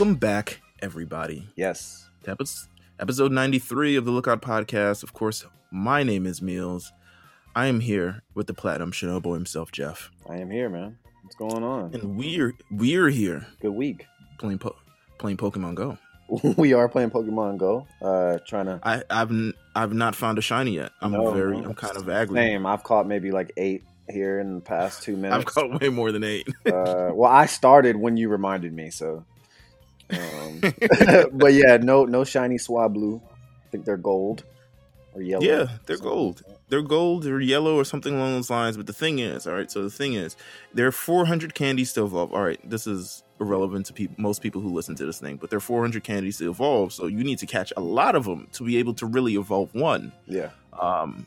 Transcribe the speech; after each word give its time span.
Welcome 0.00 0.14
back, 0.16 0.62
everybody. 0.80 1.46
Yes. 1.56 2.08
Episode 2.98 3.32
93 3.32 3.96
of 3.96 4.06
the 4.06 4.10
Lookout 4.10 4.40
Podcast. 4.40 5.02
Of 5.02 5.12
course, 5.12 5.44
my 5.70 6.02
name 6.02 6.24
is 6.24 6.40
Meelz. 6.40 6.90
I 7.54 7.66
am 7.66 7.80
here 7.80 8.22
with 8.34 8.46
the 8.46 8.54
Platinum 8.54 8.92
Chanel 8.92 9.20
boy 9.20 9.34
himself, 9.34 9.70
Jeff. 9.72 10.10
I 10.26 10.36
am 10.38 10.50
here, 10.50 10.70
man. 10.70 10.96
What's 11.22 11.36
going 11.36 11.62
on? 11.62 11.92
And 11.92 12.16
we're 12.16 12.54
we're 12.70 13.10
here 13.10 13.46
Good 13.60 13.72
week. 13.72 14.06
playing 14.38 14.60
po- 14.60 14.76
playing 15.18 15.36
Pokemon 15.36 15.74
Go. 15.74 15.98
we 16.56 16.72
are 16.72 16.88
playing 16.88 17.10
Pokemon 17.10 17.58
Go. 17.58 17.86
Uh 18.00 18.38
trying 18.46 18.64
to 18.66 18.80
I, 18.82 19.02
I've 19.10 19.30
n- 19.30 19.52
I've 19.76 19.92
not 19.92 20.14
found 20.14 20.38
a 20.38 20.40
shiny 20.40 20.76
yet. 20.76 20.92
I'm 21.02 21.12
No, 21.12 21.30
very 21.34 21.60
no. 21.60 21.68
I'm 21.68 21.74
kind 21.74 21.98
of 21.98 22.08
angry. 22.08 22.36
Same. 22.36 22.64
I've 22.64 22.84
caught 22.84 23.06
maybe 23.06 23.32
like 23.32 23.52
eight 23.58 23.84
here 24.08 24.40
in 24.40 24.54
the 24.54 24.60
past 24.62 25.02
two 25.02 25.16
minutes. 25.18 25.36
I've 25.36 25.44
caught 25.44 25.78
way 25.78 25.90
more 25.90 26.10
than 26.10 26.24
eight. 26.24 26.48
uh, 26.64 27.10
well, 27.12 27.30
I 27.30 27.44
started 27.44 27.96
when 27.96 28.16
you 28.16 28.30
reminded 28.30 28.72
me, 28.72 28.88
so. 28.88 29.26
Um, 30.12 30.60
but 31.38 31.52
yeah, 31.52 31.76
no, 31.76 32.04
no 32.04 32.24
shiny 32.24 32.56
Swablu. 32.56 33.20
I 33.20 33.70
think 33.70 33.84
they're 33.84 33.96
gold 33.96 34.44
or 35.14 35.22
yellow. 35.22 35.44
Yeah, 35.44 35.66
they're 35.86 35.98
gold. 35.98 36.42
like. 36.46 36.56
They're 36.68 36.82
gold 36.82 37.26
or 37.26 37.40
yellow 37.40 37.76
or 37.76 37.84
something 37.84 38.14
along 38.14 38.32
those 38.34 38.50
lines. 38.50 38.76
But 38.76 38.86
the 38.86 38.92
thing 38.92 39.18
is, 39.18 39.46
all 39.46 39.54
right. 39.54 39.70
So 39.70 39.82
the 39.82 39.90
thing 39.90 40.14
is, 40.14 40.36
there 40.72 40.86
are 40.86 40.92
400 40.92 41.54
candies 41.54 41.92
to 41.94 42.04
evolve. 42.04 42.32
All 42.32 42.42
right, 42.42 42.60
this 42.68 42.86
is 42.86 43.24
irrelevant 43.40 43.86
to 43.86 43.92
peop 43.92 44.16
most 44.18 44.42
people 44.42 44.60
who 44.60 44.68
listen 44.68 44.94
to 44.96 45.06
this 45.06 45.18
thing, 45.18 45.36
but 45.36 45.50
there 45.50 45.56
are 45.56 45.60
400 45.60 46.04
candies 46.04 46.38
to 46.38 46.50
evolve. 46.50 46.92
So 46.92 47.06
you 47.06 47.24
need 47.24 47.38
to 47.38 47.46
catch 47.46 47.72
a 47.76 47.80
lot 47.80 48.14
of 48.14 48.24
them 48.24 48.48
to 48.52 48.64
be 48.64 48.76
able 48.76 48.94
to 48.94 49.06
really 49.06 49.34
evolve 49.34 49.74
one. 49.74 50.12
Yeah. 50.26 50.50
Um, 50.78 51.26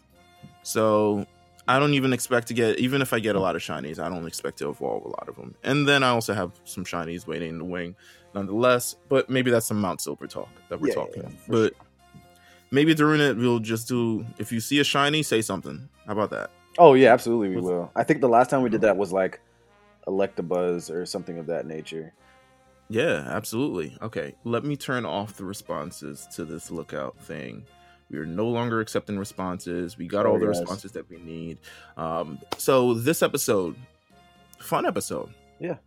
so 0.61 1.25
I 1.67 1.79
don't 1.79 1.93
even 1.93 2.13
expect 2.13 2.47
to 2.49 2.53
get, 2.53 2.79
even 2.79 3.01
if 3.01 3.13
I 3.13 3.19
get 3.19 3.35
a 3.35 3.39
lot 3.39 3.55
of 3.55 3.61
shinies, 3.61 3.99
I 3.99 4.09
don't 4.09 4.27
expect 4.27 4.59
to 4.59 4.69
evolve 4.69 5.05
a 5.05 5.09
lot 5.09 5.27
of 5.27 5.35
them. 5.35 5.55
And 5.63 5.87
then 5.87 6.03
I 6.03 6.09
also 6.09 6.33
have 6.33 6.51
some 6.65 6.85
shinies 6.85 7.25
waiting 7.25 7.49
in 7.49 7.57
the 7.57 7.65
wing, 7.65 7.95
nonetheless. 8.33 8.95
But 9.09 9.29
maybe 9.29 9.51
that's 9.51 9.65
some 9.67 9.79
Mount 9.81 10.01
Silver 10.01 10.27
talk 10.27 10.49
that 10.69 10.79
we're 10.81 10.89
Yeah, 10.89 10.93
talking. 10.95 11.23
yeah, 11.23 11.29
for 11.45 11.51
but 11.51 11.73
maybe 12.71 12.93
during 12.93 13.21
it, 13.21 13.37
we'll 13.37 13.59
just 13.59 13.87
do. 13.87 14.25
If 14.37 14.51
you 14.51 14.59
see 14.59 14.79
a 14.79 14.83
shiny, 14.83 15.23
say 15.23 15.41
something. 15.41 15.89
How 16.05 16.13
about 16.13 16.29
that? 16.31 16.51
Oh 16.77 16.93
yeah, 16.95 17.13
absolutely 17.13 17.49
we 17.49 17.55
Was- 17.57 17.65
will. 17.65 17.91
I 17.95 18.03
think 18.03 18.21
the 18.21 18.29
last 18.29 18.49
time 18.49 18.61
we 18.63 18.69
did 18.69 18.81
that 18.81 18.97
was 18.97 19.11
like 19.11 19.39
Electabuzz 20.07 20.89
or 20.93 21.05
something 21.05 21.37
of 21.37 21.47
that 21.47 21.65
nature. 21.65 22.13
Yeah, 22.89 23.23
absolutely. 23.27 23.97
Okay, 24.01 24.35
let 24.43 24.63
me 24.65 24.75
turn 24.75 25.05
off 25.05 25.37
the 25.37 25.45
responses 25.45 26.27
to 26.35 26.43
this 26.45 26.69
lookout 26.69 27.17
thing. 27.19 27.65
We 28.11 28.19
are 28.19 28.25
no 28.25 28.47
longer 28.47 28.81
accepting 28.81 29.17
responses. 29.17 29.97
We 29.97 30.07
got 30.07 30.25
Oh, 30.25 30.31
all 30.33 30.39
the 30.39 30.47
yes. 30.47 30.59
responses 30.59 30.91
that 30.91 31.09
we 31.09 31.17
need. 31.17 31.57
Um, 31.97 32.37
so 32.57 32.93
this 32.93 33.23
episode, 33.23 33.75
fun 34.59 34.85
episode. 34.85 35.29
Yeah. 35.59 35.77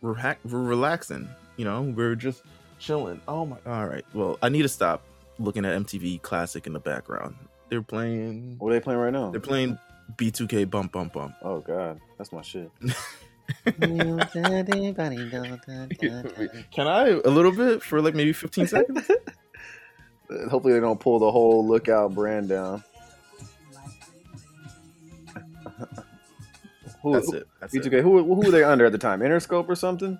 We're 0.00 0.36
we're 0.44 0.62
relaxing. 0.62 1.28
You 1.56 1.64
know, 1.64 1.82
we're 1.82 2.14
just 2.14 2.42
chilling. 2.78 3.20
Oh 3.26 3.46
my! 3.46 3.56
All 3.66 3.86
right. 3.86 4.04
Well, 4.14 4.38
I 4.42 4.48
need 4.48 4.62
to 4.62 4.68
stop 4.68 5.02
looking 5.38 5.64
at 5.64 5.80
MTV 5.80 6.22
Classic 6.22 6.66
in 6.66 6.72
the 6.72 6.80
background. 6.80 7.36
They're 7.68 7.82
playing. 7.82 8.56
What 8.58 8.70
are 8.70 8.74
they 8.74 8.80
playing 8.80 9.00
right 9.00 9.12
now? 9.12 9.30
They're 9.30 9.40
playing 9.40 9.78
B2K 10.16 10.70
Bump 10.70 10.92
Bump 10.92 11.12
Bump. 11.12 11.34
Oh 11.42 11.60
god, 11.60 12.00
that's 12.16 12.32
my 12.32 12.42
shit. 12.42 12.70
Can 13.64 13.96
I 16.86 17.08
a 17.24 17.30
little 17.30 17.52
bit 17.52 17.82
for 17.82 18.02
like 18.02 18.14
maybe 18.14 18.32
15 18.32 18.66
seconds? 18.66 19.10
Hopefully 20.50 20.74
they 20.74 20.80
don't 20.80 21.00
pull 21.00 21.18
the 21.18 21.30
whole 21.30 21.66
lookout 21.66 22.14
brand 22.14 22.48
down. 22.50 22.84
Who, 27.08 27.20
That's 27.20 27.32
it. 27.32 27.48
That's 27.60 27.74
it. 27.74 27.82
B2K, 27.82 28.02
who, 28.02 28.18
who 28.22 28.34
were 28.34 28.50
they 28.50 28.64
under 28.64 28.86
at 28.86 28.92
the 28.92 28.98
time? 28.98 29.20
Interscope 29.20 29.68
or 29.68 29.74
something? 29.74 30.18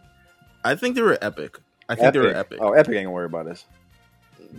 I 0.65 0.75
think 0.75 0.95
they 0.95 1.03
were 1.03 1.19
epic. 1.21 1.59
I 1.89 1.95
think 1.95 2.13
they 2.13 2.19
were 2.21 2.35
epic. 2.35 2.59
Oh, 2.61 2.73
Epic 2.73 2.95
ain't 2.95 3.05
gonna 3.05 3.13
worry 3.13 3.27
about 3.27 3.47
this. 3.47 3.65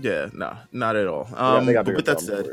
Yeah, 0.01 0.29
no, 0.33 0.55
not 0.71 0.95
at 0.95 1.07
all. 1.07 1.27
Um, 1.33 1.71
got 1.71 1.85
but 1.85 1.95
with 1.95 2.05
that 2.05 2.19
said. 2.19 2.47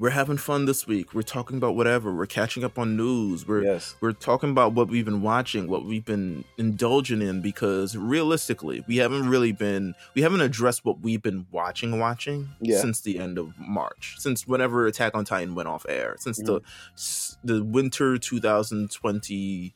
We're 0.00 0.10
having 0.10 0.38
fun 0.38 0.64
this 0.64 0.86
week. 0.86 1.12
We're 1.14 1.20
talking 1.22 1.58
about 1.58 1.76
whatever. 1.76 2.12
We're 2.12 2.24
catching 2.26 2.64
up 2.64 2.78
on 2.78 2.96
news. 2.96 3.46
We're 3.46 3.62
yes, 3.62 3.94
we're 4.00 4.12
talking 4.12 4.50
about 4.50 4.72
what 4.72 4.88
we've 4.88 5.04
been 5.04 5.20
watching, 5.22 5.68
what 5.68 5.84
we've 5.84 6.04
been 6.04 6.44
indulging 6.58 7.20
in. 7.22 7.40
Because 7.42 7.94
realistically, 7.96 8.82
we 8.88 8.96
haven't 8.96 9.28
really 9.28 9.52
been 9.52 9.94
we 10.14 10.22
haven't 10.22 10.40
addressed 10.40 10.84
what 10.84 11.00
we've 11.00 11.22
been 11.22 11.46
watching 11.52 11.98
watching 12.00 12.48
Yeah. 12.60 12.80
since 12.80 13.02
the 13.02 13.18
end 13.18 13.38
of 13.38 13.52
March, 13.58 14.16
since 14.18 14.46
whenever 14.48 14.86
Attack 14.86 15.14
on 15.14 15.24
Titan 15.24 15.54
went 15.54 15.68
off 15.68 15.84
air, 15.88 16.16
since 16.18 16.40
Mm-hmm. 16.42 17.44
the 17.44 17.58
the 17.58 17.62
winter 17.64 18.16
2020 18.18 19.74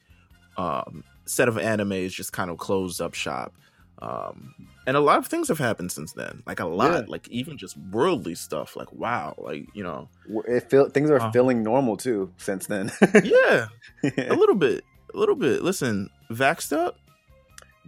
um, 0.56 1.05
set 1.27 1.49
of 1.49 1.56
animes 1.56 2.11
just 2.11 2.33
kind 2.33 2.51
of 2.51 2.59
closed 2.59 3.01
up 3.01 3.12
shop. 3.15 3.53
Um, 4.00 4.55
and 4.87 4.97
a 4.97 5.00
lot 5.00 5.19
of 5.19 5.27
things 5.28 5.49
have 5.49 5.59
happened 5.59 5.93
since 5.93 6.12
then, 6.12 6.43
like 6.47 6.60
a 6.60 6.66
lot, 6.66 6.93
Yeah. 6.93 7.03
like 7.06 7.28
even 7.28 7.56
just 7.56 7.77
worldly 7.77 8.34
stuff. 8.34 8.77
Like 8.77 8.93
wow, 8.93 9.34
like 9.38 9.66
you 9.75 9.82
know, 9.84 10.09
it 10.47 10.69
feel 10.71 10.88
things 10.91 11.10
are 11.10 11.21
Uh. 11.21 11.31
feeling 11.31 11.62
normal 11.62 11.97
too 11.97 12.32
since 12.37 12.66
then. 12.66 12.91
yeah, 13.22 13.69
a 14.19 14.34
little 14.34 14.56
bit, 14.56 14.84
a 15.15 15.16
little 15.19 15.37
bit. 15.37 15.62
Listen, 15.62 16.10
vaxxed 16.31 16.72
up. 16.77 16.97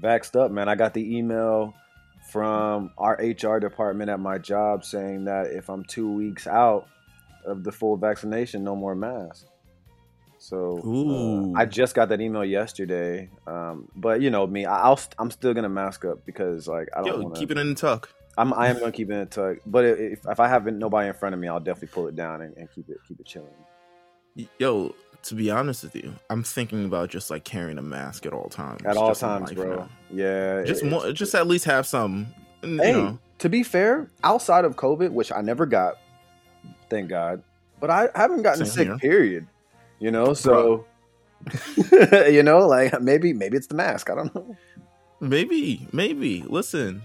Vaxxed 0.01 0.37
up, 0.37 0.51
man. 0.51 0.69
I 0.69 0.75
got 0.75 0.95
the 0.95 1.17
email 1.19 1.75
from 2.31 2.91
our 2.99 3.15
HR 3.21 3.59
department 3.59 4.11
at 4.11 4.21
my 4.21 4.39
job 4.39 4.85
saying 4.85 5.25
that 5.25 5.47
if 5.53 5.69
I'm 5.69 5.85
two 5.85 6.11
weeks 6.13 6.47
out 6.47 6.87
of 7.45 7.63
the 7.65 7.73
full 7.73 7.97
vaccination, 7.97 8.63
no 8.65 8.75
more 8.77 8.95
masks. 8.95 9.45
So 10.47 10.79
uh, 11.55 11.59
I 11.59 11.65
just 11.65 11.97
got 11.97 12.09
that 12.11 12.21
email 12.21 12.45
yesterday, 12.45 13.29
um, 13.49 13.89
but 13.97 14.21
you 14.21 14.31
know 14.31 14.47
me, 14.47 14.65
I- 14.65 14.83
I'll 14.83 14.97
st- 14.97 15.17
I'm 15.19 15.33
still 15.33 15.53
gonna 15.55 15.69
mask 15.69 16.05
up 16.05 16.25
because 16.25 16.69
like 16.69 16.89
I 16.97 16.99
don't 17.03 17.07
Yo, 17.09 17.21
want 17.23 17.35
to. 17.35 17.41
keep 17.41 17.51
it 17.51 17.59
in 17.59 17.71
the 17.71 17.75
tuck. 17.75 18.09
I'm 18.39 18.55
I 18.55 18.69
am 18.69 18.79
gonna 18.79 18.93
keep 18.93 19.11
it 19.11 19.15
in 19.15 19.27
tuck, 19.27 19.57
but 19.67 19.85
if 19.85 20.21
if 20.25 20.39
I 20.39 20.47
have 20.47 20.65
nobody 20.67 21.09
in 21.09 21.15
front 21.15 21.35
of 21.35 21.41
me, 21.41 21.49
I'll 21.49 21.59
definitely 21.59 21.89
pull 21.89 22.07
it 22.07 22.15
down 22.15 22.43
and, 22.43 22.57
and 22.57 22.71
keep 22.71 22.89
it 22.89 22.99
keep 23.09 23.19
it 23.19 23.27
chilling. 23.27 23.49
Yo, 24.61 24.95
to 25.25 25.35
be 25.35 25.51
honest 25.51 25.83
with 25.83 25.97
you, 25.97 26.13
I'm 26.31 26.45
thinking 26.45 26.85
about 26.85 27.09
just 27.11 27.29
like 27.29 27.43
carrying 27.43 27.79
a 27.79 27.83
mask 27.83 28.25
at 28.25 28.33
all 28.33 28.49
times. 28.49 28.83
At 28.85 28.97
all 28.97 29.17
times, 29.17 29.51
bro. 29.53 29.75
now. 29.79 29.89
Yeah, 30.13 30.63
Just 30.63 30.85
it- 30.85 30.91
mo- 30.91 31.11
just 31.13 31.35
at 31.35 31.49
least 31.49 31.65
have 31.65 31.89
some. 31.89 32.29
Hey, 32.63 32.93
know, 32.93 33.19
to 33.41 33.49
be 33.49 33.65
fair, 33.65 34.09
outside 34.23 34.65
of 34.65 34.77
COVID, 34.77 35.11
which 35.11 35.33
I 35.33 35.41
never 35.41 35.67
got, 35.67 35.95
thank 36.89 37.09
God, 37.09 37.43
but 37.81 37.91
I 37.91 38.11
haven't 38.15 38.43
gotten 38.43 38.65
Same 38.67 38.75
sick. 38.75 38.87
here. 38.87 38.99
Period. 38.99 39.47
You 39.99 40.11
know, 40.11 40.35
so 40.35 40.87
you 42.29 42.43
know, 42.43 42.67
like 42.67 43.01
maybe 43.01 43.33
maybe 43.33 43.57
it's 43.57 43.67
the 43.69 43.75
mask. 43.75 44.11
I 44.11 44.15
don't 44.17 44.35
know. 44.35 44.57
maybe, 45.21 45.87
maybe. 45.93 46.43
Listen, 46.43 47.03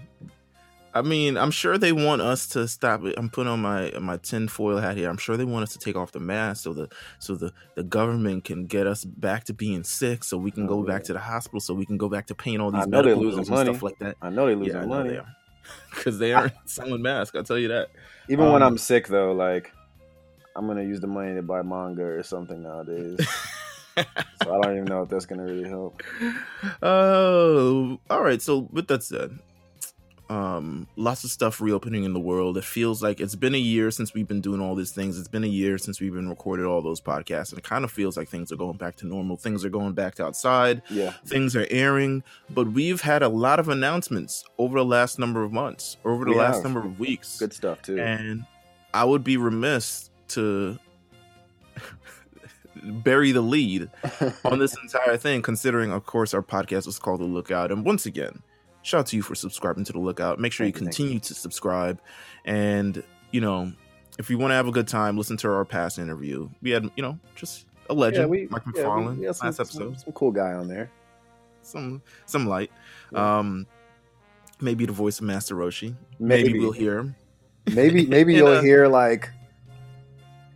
I 0.94 1.02
mean, 1.02 1.36
I'm 1.38 1.50
sure 1.50 1.78
they 1.78 1.92
want 1.92 2.20
us 2.22 2.46
to 2.48 2.68
stop 2.68 3.04
it. 3.04 3.14
I'm 3.16 3.30
putting 3.30 3.50
on 3.50 3.60
my 3.62 3.90
my 4.00 4.18
tinfoil 4.18 4.78
hat 4.78 4.96
here. 4.96 5.08
I'm 5.08 5.16
sure 5.16 5.36
they 5.36 5.44
want 5.44 5.62
us 5.62 5.72
to 5.72 5.78
take 5.78 5.96
off 5.96 6.12
the 6.12 6.20
mask 6.20 6.64
so 6.64 6.72
the 6.74 6.88
so 7.18 7.34
the 7.34 7.52
the 7.76 7.82
government 7.82 8.44
can 8.44 8.66
get 8.66 8.86
us 8.86 9.04
back 9.04 9.44
to 9.44 9.54
being 9.54 9.84
sick, 9.84 10.22
so 10.24 10.36
we 10.36 10.50
can 10.50 10.64
Oh, 10.64 10.68
go 10.68 10.82
back 10.82 11.04
to 11.04 11.12
the 11.12 11.18
hospital, 11.20 11.60
so 11.60 11.72
we 11.74 11.86
can 11.86 11.96
go 11.96 12.08
back 12.08 12.26
to 12.26 12.34
paying 12.34 12.60
all 12.60 12.70
these. 12.70 12.82
I 12.82 12.86
know 12.86 13.02
they're 13.02 13.16
medical 13.16 13.22
losing 13.24 13.44
bills 13.44 13.48
and 13.48 13.56
money. 13.56 13.70
stuff 13.70 13.82
like 13.82 13.98
that. 14.00 14.16
I 14.20 14.30
know 14.30 14.46
they 14.46 14.54
losing 14.54 14.82
yeah, 14.82 14.86
money. 14.86 15.10
they 15.10 15.16
are. 15.18 15.36
Because 15.90 16.18
they 16.18 16.32
aren't 16.34 16.54
selling 16.66 17.00
masks. 17.02 17.34
I'll 17.36 17.44
tell 17.44 17.58
you 17.58 17.68
that. 17.68 17.88
Even 18.28 18.52
when 18.52 18.62
Um, 18.62 18.72
I'm 18.72 18.78
sick, 18.78 19.08
though, 19.08 19.32
like 19.32 19.72
I'm 20.56 20.66
gonna 20.66 20.82
use 20.82 21.00
the 21.00 21.06
money 21.06 21.34
to 21.34 21.42
buy 21.42 21.62
manga 21.62 22.02
or 22.04 22.22
something 22.22 22.62
nowadays. 22.62 23.18
so 23.96 24.04
I 24.54 24.60
don't 24.62 24.72
even 24.72 24.84
know 24.84 25.02
if 25.02 25.08
that's 25.08 25.26
gonna 25.26 25.44
really 25.44 25.68
help. 25.68 26.02
Oh, 26.82 27.98
all 28.10 28.22
right. 28.22 28.40
So 28.42 28.68
with 28.72 28.88
that 28.88 29.02
said, 29.02 29.38
um, 30.30 30.86
lots 30.96 31.24
of 31.24 31.30
stuff 31.30 31.60
reopening 31.60 32.04
in 32.04 32.14
the 32.14 32.20
world. 32.20 32.56
It 32.56 32.64
feels 32.64 33.02
like 33.02 33.20
it's 33.20 33.34
been 33.34 33.54
a 33.54 33.58
year 33.58 33.90
since 33.90 34.14
we've 34.14 34.26
been 34.26 34.40
doing 34.40 34.60
all 34.62 34.74
these 34.74 34.90
things. 34.92 35.18
It's 35.18 35.28
been 35.28 35.44
a 35.44 35.48
year 35.48 35.76
since 35.76 36.00
we've 36.00 36.14
been 36.14 36.28
recorded 36.28 36.64
all 36.64 36.80
those 36.80 37.00
podcasts, 37.02 37.50
and 37.50 37.58
it 37.58 37.64
kind 37.64 37.84
of 37.84 37.90
feels 37.90 38.16
like 38.16 38.28
things 38.28 38.50
are 38.50 38.56
going 38.56 38.78
back 38.78 38.96
to 38.96 39.06
normal. 39.06 39.36
Things 39.36 39.62
are 39.64 39.68
going 39.68 39.92
back 39.92 40.14
to 40.16 40.24
outside. 40.24 40.80
Yeah, 40.88 41.10
Things 41.26 41.54
are 41.54 41.66
airing, 41.70 42.22
but 42.48 42.66
we've 42.72 43.02
had 43.02 43.22
a 43.22 43.28
lot 43.28 43.60
of 43.60 43.68
announcements 43.68 44.44
over 44.58 44.78
the 44.78 44.84
last 44.86 45.18
number 45.18 45.42
of 45.42 45.52
months, 45.52 45.98
over 46.04 46.24
the 46.24 46.30
We 46.30 46.38
last 46.38 46.56
have. 46.56 46.64
number 46.64 46.80
of 46.80 46.98
weeks. 46.98 47.38
good 47.38 47.52
stuff 47.52 47.82
too. 47.82 48.00
And 48.00 48.44
I 48.94 49.04
would 49.04 49.24
be 49.24 49.36
remiss 49.36 50.08
to 50.32 50.78
bury 52.82 53.32
the 53.32 53.40
lead 53.40 53.88
on 54.44 54.58
this 54.58 54.76
entire 54.82 55.16
thing, 55.16 55.42
considering, 55.42 55.92
of 55.92 56.06
course, 56.06 56.34
our 56.34 56.42
podcast 56.42 56.86
was 56.86 56.98
called 56.98 57.20
The 57.20 57.24
Lookout. 57.24 57.70
And 57.70 57.84
once 57.84 58.06
again, 58.06 58.42
shout 58.82 59.00
out 59.00 59.06
to 59.08 59.16
you 59.16 59.22
for 59.22 59.34
subscribing 59.34 59.84
to 59.84 59.92
The 59.92 59.98
Lookout. 59.98 60.38
Make 60.38 60.52
sure 60.52 60.66
you 60.66 60.72
Thank 60.72 60.80
you, 60.80 60.86
thank 60.86 60.96
continue 60.96 61.20
to 61.20 61.34
subscribe. 61.34 62.00
And, 62.44 63.02
you 63.30 63.40
know, 63.40 63.72
if 64.18 64.30
you 64.30 64.38
want 64.38 64.50
to 64.50 64.54
have 64.56 64.68
a 64.68 64.72
good 64.72 64.88
time, 64.88 65.16
listen 65.16 65.36
to 65.38 65.50
our 65.50 65.64
past 65.64 65.98
interview. 65.98 66.48
We 66.60 66.70
had, 66.70 66.90
you 66.96 67.02
know, 67.02 67.18
just 67.34 67.66
a 67.88 67.94
legend, 67.94 68.30
Mike 68.30 68.48
yeah, 68.66 68.72
we- 68.74 68.82
McFarland, 68.82 69.18
we 69.18 69.26
had 69.26 69.36
some, 69.36 69.46
last 69.48 69.56
some, 69.56 69.64
episode. 69.64 70.00
some 70.00 70.12
cool 70.12 70.30
guy 70.32 70.52
on 70.52 70.68
there. 70.68 70.90
Some, 71.62 72.02
some 72.26 72.46
light. 72.46 72.70
Yeah. 73.12 73.38
Um, 73.38 73.66
maybe 74.60 74.84
the 74.86 74.92
voice 74.92 75.18
of 75.18 75.24
Master 75.24 75.54
Roshi. 75.54 75.94
Maybe, 76.18 76.48
Maybe, 76.48 76.58
we'll 76.58 76.72
hear 76.72 76.98
him. 76.98 77.14
maybe 77.72 78.06
maybe 78.06 78.34
you'll 78.36 78.60
hear 78.60 78.88
like 78.88 79.30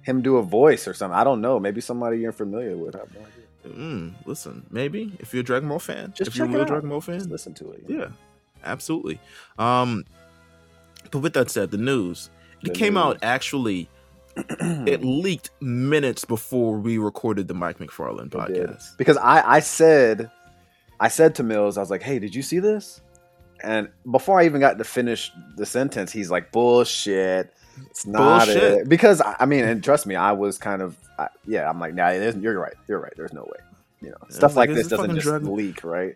him 0.06 0.22
do 0.22 0.36
a 0.36 0.42
voice 0.42 0.86
or 0.88 0.94
something. 0.94 1.18
I 1.18 1.24
don't 1.24 1.40
know. 1.40 1.58
Maybe 1.58 1.80
somebody 1.80 2.18
you're 2.20 2.32
familiar 2.32 2.76
with. 2.76 2.94
I 2.94 3.00
have 3.00 3.12
no 3.14 3.20
idea. 3.20 3.76
Mm, 3.76 4.14
listen, 4.24 4.64
maybe 4.70 5.12
if 5.18 5.34
you're 5.34 5.40
a 5.40 5.44
Dragon 5.44 5.68
Ball 5.68 5.80
fan, 5.80 6.12
Just 6.16 6.28
if 6.28 6.36
you're 6.36 6.46
a 6.46 6.48
real 6.48 6.60
out. 6.62 6.68
Dragon 6.68 6.88
Ball 6.88 7.00
fan, 7.00 7.18
Just 7.18 7.30
listen 7.30 7.52
to 7.54 7.72
it. 7.72 7.82
yeah, 7.88 8.08
absolutely. 8.64 9.18
Um, 9.58 10.04
but 11.10 11.18
with 11.18 11.32
that 11.34 11.50
said, 11.50 11.72
the 11.72 11.76
news 11.78 12.30
it 12.62 12.68
The 12.68 12.70
came 12.72 12.96
out 12.96 13.18
actually. 13.22 13.88
it 14.36 15.02
leaked 15.02 15.48
minutes 15.62 16.24
before 16.26 16.76
we 16.76 16.98
recorded 16.98 17.48
the 17.48 17.54
Mike 17.54 17.78
McFarland 17.78 18.28
podcast. 18.28 18.94
because 18.98 19.16
I, 19.16 19.40
I 19.56 19.60
said 19.60 20.30
I 21.00 21.08
said 21.08 21.34
to 21.36 21.42
Mills, 21.42 21.76
I 21.78 21.80
was 21.80 21.90
like, 21.90 22.02
"Hey, 22.02 22.18
did 22.18 22.34
you 22.34 22.42
see 22.42 22.58
this?" 22.58 23.00
And 23.64 23.88
before 24.10 24.38
I 24.38 24.44
even 24.44 24.60
got 24.60 24.76
to 24.76 24.84
finish 24.84 25.32
the 25.56 25.64
sentence, 25.64 26.12
he's 26.12 26.30
like, 26.30 26.52
"Bullshit, 26.52 27.52
it's 27.90 28.06
not 28.06 28.46
Bullshit. 28.46 28.62
it." 28.62 28.88
Because 28.88 29.20
I 29.24 29.46
mean, 29.46 29.64
and 29.64 29.82
trust 29.82 30.06
me, 30.06 30.14
I 30.14 30.32
was 30.32 30.58
kind 30.58 30.82
of, 30.82 30.96
I, 31.18 31.28
yeah, 31.46 31.68
I'm 31.68 31.78
like, 31.80 31.94
"Nah, 31.94 32.10
you're 32.10 32.58
right. 32.60 32.74
You're 32.88 32.98
right. 33.00 33.12
There's 33.16 33.32
no 33.32 33.42
way." 33.42 33.60
You 34.02 34.10
know, 34.10 34.16
stuff 34.28 34.56
like 34.56 34.68
like, 34.68 34.76
this 34.76 34.88
doesn't 34.88 35.14
just 35.14 35.26
Dragon- 35.26 35.54
leak, 35.56 35.82
right? 35.84 36.14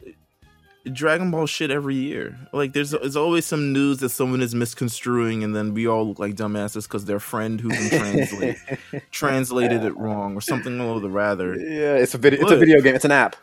Dragon 0.93 1.31
Ball 1.31 1.47
shit 1.47 1.71
every 1.71 1.95
year. 1.95 2.39
Like 2.53 2.73
there's 2.73 2.93
there's 2.93 3.17
always 3.17 3.45
some 3.45 3.73
news 3.73 3.99
that 3.99 4.09
someone 4.11 4.41
is 4.41 4.55
misconstruing, 4.55 5.45
and 5.45 5.55
then 5.55 5.75
we 5.75 5.87
all 5.87 6.09
look 6.09 6.19
like 6.19 6.35
dumbasses 6.37 6.85
because 6.85 7.05
their 7.05 7.21
friend 7.21 7.61
who 7.61 7.69
can 7.69 7.89
translate 7.91 8.56
translated 9.11 9.85
it 9.85 9.97
wrong 9.97 10.37
or 10.37 10.41
something 10.41 10.81
or 10.81 10.99
the 11.01 11.11
rather. 11.11 11.55
yeah, 11.55 11.95
it's 11.97 12.15
a 12.15 12.19
video. 12.19 12.41
It's 12.43 12.53
a 12.53 12.56
video 12.56 12.81
game. 12.81 12.95
It's 12.95 13.05
an 13.05 13.11
app. 13.13 13.37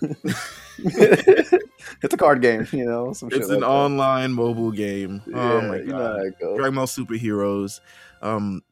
it's 0.78 2.14
a 2.14 2.16
card 2.16 2.42
game. 2.42 2.66
You 2.72 2.84
know, 2.84 3.12
some 3.12 3.30
shit 3.30 3.40
It's 3.40 3.48
like 3.48 3.56
an 3.56 3.60
that. 3.62 3.68
online 3.68 4.32
mobile 4.32 4.70
game. 4.72 5.22
oh 5.34 5.60
Yeah, 5.60 5.68
my 5.68 5.76
you 5.76 5.84
know 5.86 5.98
god, 5.98 6.26
it 6.26 6.38
goes. 6.40 6.56
Dragon 6.56 6.74
Ball 6.74 6.86
superheroes. 6.86 7.80
Um, 8.22 8.62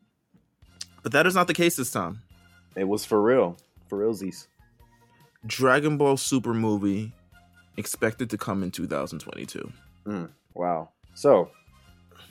but 1.02 1.12
that 1.12 1.26
is 1.26 1.34
not 1.34 1.46
the 1.46 1.54
case 1.54 1.76
this 1.76 1.90
time. 1.90 2.22
It 2.76 2.84
was 2.84 3.04
for 3.04 3.20
real, 3.20 3.56
for 3.88 3.98
realsies. 3.98 4.46
Dragon 5.46 5.96
Ball 5.96 6.16
Super 6.16 6.54
movie 6.54 7.12
expected 7.76 8.30
to 8.30 8.38
come 8.38 8.62
in 8.62 8.70
2022. 8.70 9.72
Wow. 10.54 10.90
So 11.14 11.50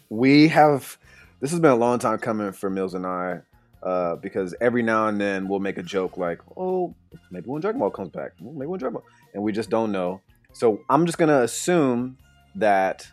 we 0.09 0.47
have 0.47 0.97
this 1.39 1.51
has 1.51 1.59
been 1.59 1.71
a 1.71 1.75
long 1.75 1.99
time 1.99 2.17
coming 2.19 2.51
for 2.51 2.69
Mills 2.69 2.93
and 2.93 3.05
I, 3.05 3.41
uh, 3.83 4.15
because 4.17 4.53
every 4.61 4.83
now 4.83 5.07
and 5.07 5.19
then 5.19 5.47
we'll 5.47 5.59
make 5.59 5.77
a 5.77 5.83
joke 5.83 6.17
like, 6.17 6.39
"Oh, 6.55 6.95
maybe 7.31 7.45
when 7.47 7.61
Dragon 7.61 7.79
Ball 7.79 7.89
comes 7.89 8.09
back, 8.09 8.31
maybe 8.39 8.67
when 8.67 8.79
Dragon 8.79 8.93
Ball," 8.93 9.05
and 9.33 9.43
we 9.43 9.51
just 9.51 9.69
don't 9.69 9.91
know. 9.91 10.21
So 10.53 10.81
I'm 10.89 11.05
just 11.05 11.17
gonna 11.17 11.41
assume 11.41 12.17
that. 12.55 13.07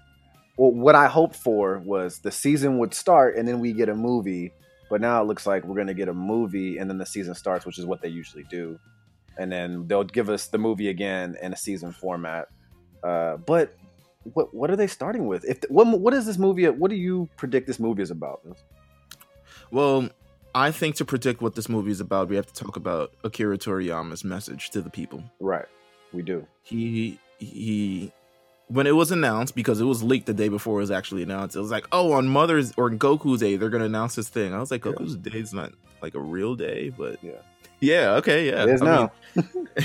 Well, 0.57 0.73
what 0.73 0.97
I 0.97 1.07
hoped 1.07 1.37
for 1.37 1.79
was 1.79 2.19
the 2.19 2.33
season 2.33 2.79
would 2.79 2.93
start 2.93 3.37
and 3.37 3.47
then 3.47 3.61
we 3.61 3.73
get 3.73 3.89
a 3.89 3.95
movie, 3.95 4.53
but 4.91 5.01
now 5.01 5.23
it 5.23 5.27
looks 5.27 5.47
like 5.47 5.65
we're 5.65 5.77
gonna 5.77 5.95
get 5.95 6.09
a 6.09 6.15
movie 6.15 6.79
and 6.79 6.91
then 6.91 6.99
the 6.99 7.07
season 7.07 7.37
starts, 7.37 7.65
which 7.65 7.79
is 7.79 7.87
what 7.87 8.03
they 8.03 8.09
usually 8.09 8.43
do, 8.51 8.77
and 9.39 9.53
then 9.53 9.87
they'll 9.87 10.03
give 10.03 10.29
us 10.29 10.49
the 10.49 10.59
movie 10.59 10.89
again 10.89 11.37
in 11.41 11.53
a 11.53 11.57
season 11.57 11.93
format. 11.93 12.49
Uh, 13.05 13.37
but 13.37 13.77
what 14.35 14.53
what 14.53 14.71
are 14.71 14.77
they 14.77 14.87
starting 14.87 15.27
with? 15.27 15.45
If 15.45 15.59
what 15.69 15.87
what 15.99 16.13
is 16.13 16.27
this 16.27 16.39
movie? 16.39 16.69
What 16.69 16.91
do 16.91 16.97
you 16.97 17.29
predict 17.37 17.67
this 17.67 17.79
movie 17.79 18.03
is 18.03 18.11
about? 18.11 18.43
Well, 19.71 20.09
I 20.55 20.71
think 20.71 20.97
to 20.97 21.05
predict 21.05 21.41
what 21.43 21.55
this 21.55 21.69
movie 21.69 21.91
is 21.91 22.01
about, 22.01 22.29
we 22.29 22.37
have 22.37 22.47
to 22.47 22.55
talk 22.55 22.77
about 22.77 23.13
Akira 23.25 23.59
Toriyama's 23.59 24.25
message 24.25 24.71
to 24.71 24.81
the 24.81 24.91
people. 24.91 25.23
Right, 25.41 25.67
we 26.13 26.23
do. 26.23 26.47
He 26.63 27.19
he 27.39 28.13
when 28.69 28.87
it 28.87 28.93
was 28.97 29.11
announced 29.11 29.55
because 29.55 29.81
it 29.81 29.85
was 29.85 30.03
leaked 30.03 30.27
the 30.27 30.35
day 30.35 30.49
before 30.49 30.79
it 30.79 30.83
was 30.83 30.91
actually 30.91 31.23
announced. 31.23 31.57
It 31.57 31.61
was 31.61 31.71
like, 31.71 31.87
"Oh, 31.93 32.13
on 32.13 32.29
Mother's 32.29 32.73
or 32.77 32.91
Goku's 32.91 33.41
Day, 33.41 33.57
they're 33.57 33.69
going 33.71 33.81
to 33.81 33.87
announce 33.87 34.15
this 34.15 34.29
thing." 34.29 34.53
I 34.55 34.59
was 34.59 34.71
like, 34.71 34.85
Yeah. 34.85 34.93
"Goku's 34.93 35.17
Day 35.17 35.39
is 35.39 35.53
not 35.53 35.73
like 36.03 36.15
a 36.15 36.21
real 36.21 36.55
day, 36.55 36.91
but 36.91 37.23
Yeah. 37.23 37.41
yeah, 37.81 38.15
okay, 38.17 38.47
yeah." 38.47 38.65
it 38.65 38.69
is 38.71 38.83
I 38.83 38.85
mean, 38.85 39.11
now. 39.37 39.43